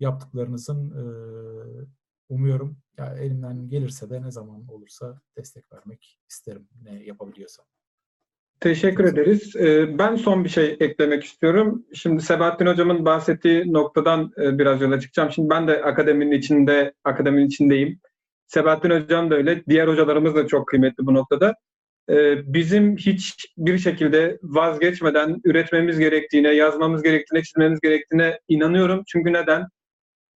yaptıklarınızın 0.01 0.91
e, 0.91 1.05
umuyorum. 2.31 2.77
Ya 2.99 3.15
elimden 3.21 3.69
gelirse 3.69 4.11
de 4.11 4.23
ne 4.23 4.31
zaman 4.31 4.69
olursa 4.69 5.21
destek 5.37 5.73
vermek 5.73 6.21
isterim 6.31 6.69
ne 6.83 7.05
yapabiliyorsam. 7.05 7.67
teşekkür 8.61 9.05
ederiz. 9.05 9.57
Ee, 9.57 9.99
Ben 9.99 10.17
son 10.17 10.45
bir 10.45 10.49
şey 10.49 10.77
eklemek 10.81 11.25
istiyorum. 11.25 11.87
Şimdi 11.95 12.23
Sebahattin 12.23 12.67
Hocam'ın 12.67 13.05
bahsettiği 13.05 13.73
noktadan 13.73 14.33
e, 14.43 14.59
biraz 14.59 14.81
yola 14.81 15.01
çıkacağım. 15.01 15.31
Şimdi 15.33 15.51
ben 15.51 15.69
de 15.69 15.83
akademinin 15.83 16.33
içinde, 16.33 16.95
akademinin 17.05 17.47
içindeyim. 17.47 18.01
Sebahattin 18.47 18.91
Hocam 18.91 19.31
da 19.31 19.35
öyle. 19.35 19.65
Diğer 19.69 19.89
hocalarımız 19.89 20.35
da 20.35 20.47
çok 20.47 20.69
kıymetli 20.69 21.07
bu 21.07 21.15
noktada. 21.15 21.55
Ee, 22.11 22.55
Bizim 22.55 22.97
hiçbir 22.97 23.79
şekilde 23.79 24.39
vazgeçmeden 24.43 25.41
üretmemiz 25.45 25.99
gerektiğine, 25.99 26.49
yazmamız 26.55 27.03
gerektiğine, 27.03 27.45
çizmemiz 27.45 27.81
gerektiğine 27.81 28.41
inanıyorum. 28.49 29.03
Çünkü 29.07 29.33
neden? 29.33 29.67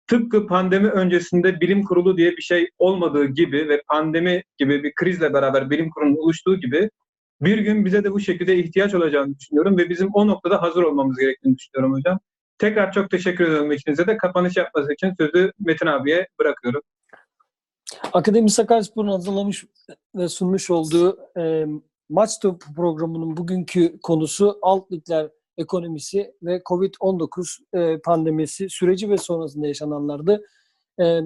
Tıpkı 0.07 0.47
pandemi 0.47 0.89
öncesinde 0.89 1.61
bilim 1.61 1.85
kurulu 1.85 2.17
diye 2.17 2.31
bir 2.31 2.43
şey 2.43 2.71
olmadığı 2.79 3.25
gibi 3.25 3.69
ve 3.69 3.83
pandemi 3.89 4.43
gibi 4.59 4.83
bir 4.83 4.93
krizle 4.95 5.35
beraber 5.35 5.71
bilim 5.71 5.91
kurulunun 5.91 6.17
oluştuğu 6.17 6.61
gibi 6.61 6.91
bir 7.41 7.59
gün 7.59 7.85
bize 7.85 8.05
de 8.05 8.13
bu 8.13 8.21
şekilde 8.21 8.57
ihtiyaç 8.57 8.95
olacağını 8.95 9.39
düşünüyorum 9.39 9.79
ve 9.79 9.89
bizim 9.89 10.09
o 10.15 10.27
noktada 10.27 10.63
hazır 10.63 10.83
olmamız 10.83 11.17
gerektiğini 11.19 11.57
düşünüyorum 11.57 11.97
hocam. 11.97 12.19
Tekrar 12.59 12.93
çok 12.93 13.11
teşekkür 13.11 13.45
ediyorum 13.45 13.73
ikinize 13.73 14.07
de. 14.07 14.17
Kapanış 14.17 14.57
yapması 14.57 14.93
için 14.93 15.13
sözü 15.19 15.53
Metin 15.59 15.87
abiye 15.87 16.29
bırakıyorum. 16.39 16.83
Akademi 18.13 18.51
Sakaryaspor'un 18.51 19.09
hazırlamış 19.09 19.65
ve 20.15 20.29
sunmuş 20.29 20.71
olduğu 20.71 21.19
e, 21.39 21.67
Maç 22.09 22.31
programının 22.77 23.37
bugünkü 23.37 23.99
konusu 24.03 24.59
alt 24.63 24.93
ligler 24.93 25.29
ekonomisi 25.59 26.35
ve 26.43 26.59
Covid-19 26.59 27.79
e, 27.79 28.01
pandemisi 28.01 28.71
süreci 28.71 29.11
ve 29.11 29.17
sonrasında 29.17 29.67
yaşananlardı. 29.67 30.43
E, 31.01 31.21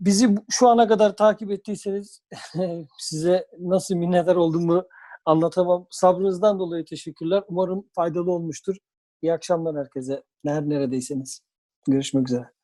bizi 0.00 0.34
şu 0.50 0.68
ana 0.68 0.88
kadar 0.88 1.16
takip 1.16 1.50
ettiyseniz 1.50 2.22
size 2.98 3.46
nasıl 3.58 3.94
minnettar 3.94 4.36
olduğumu 4.36 4.84
anlatamam. 5.24 5.86
Sabrınızdan 5.90 6.58
dolayı 6.58 6.84
teşekkürler. 6.84 7.42
Umarım 7.48 7.88
faydalı 7.94 8.32
olmuştur. 8.32 8.76
İyi 9.22 9.32
akşamlar 9.32 9.76
herkese. 9.76 10.22
Her 10.46 10.68
neredeyseniz. 10.68 11.40
Görüşmek 11.88 12.28
üzere. 12.28 12.61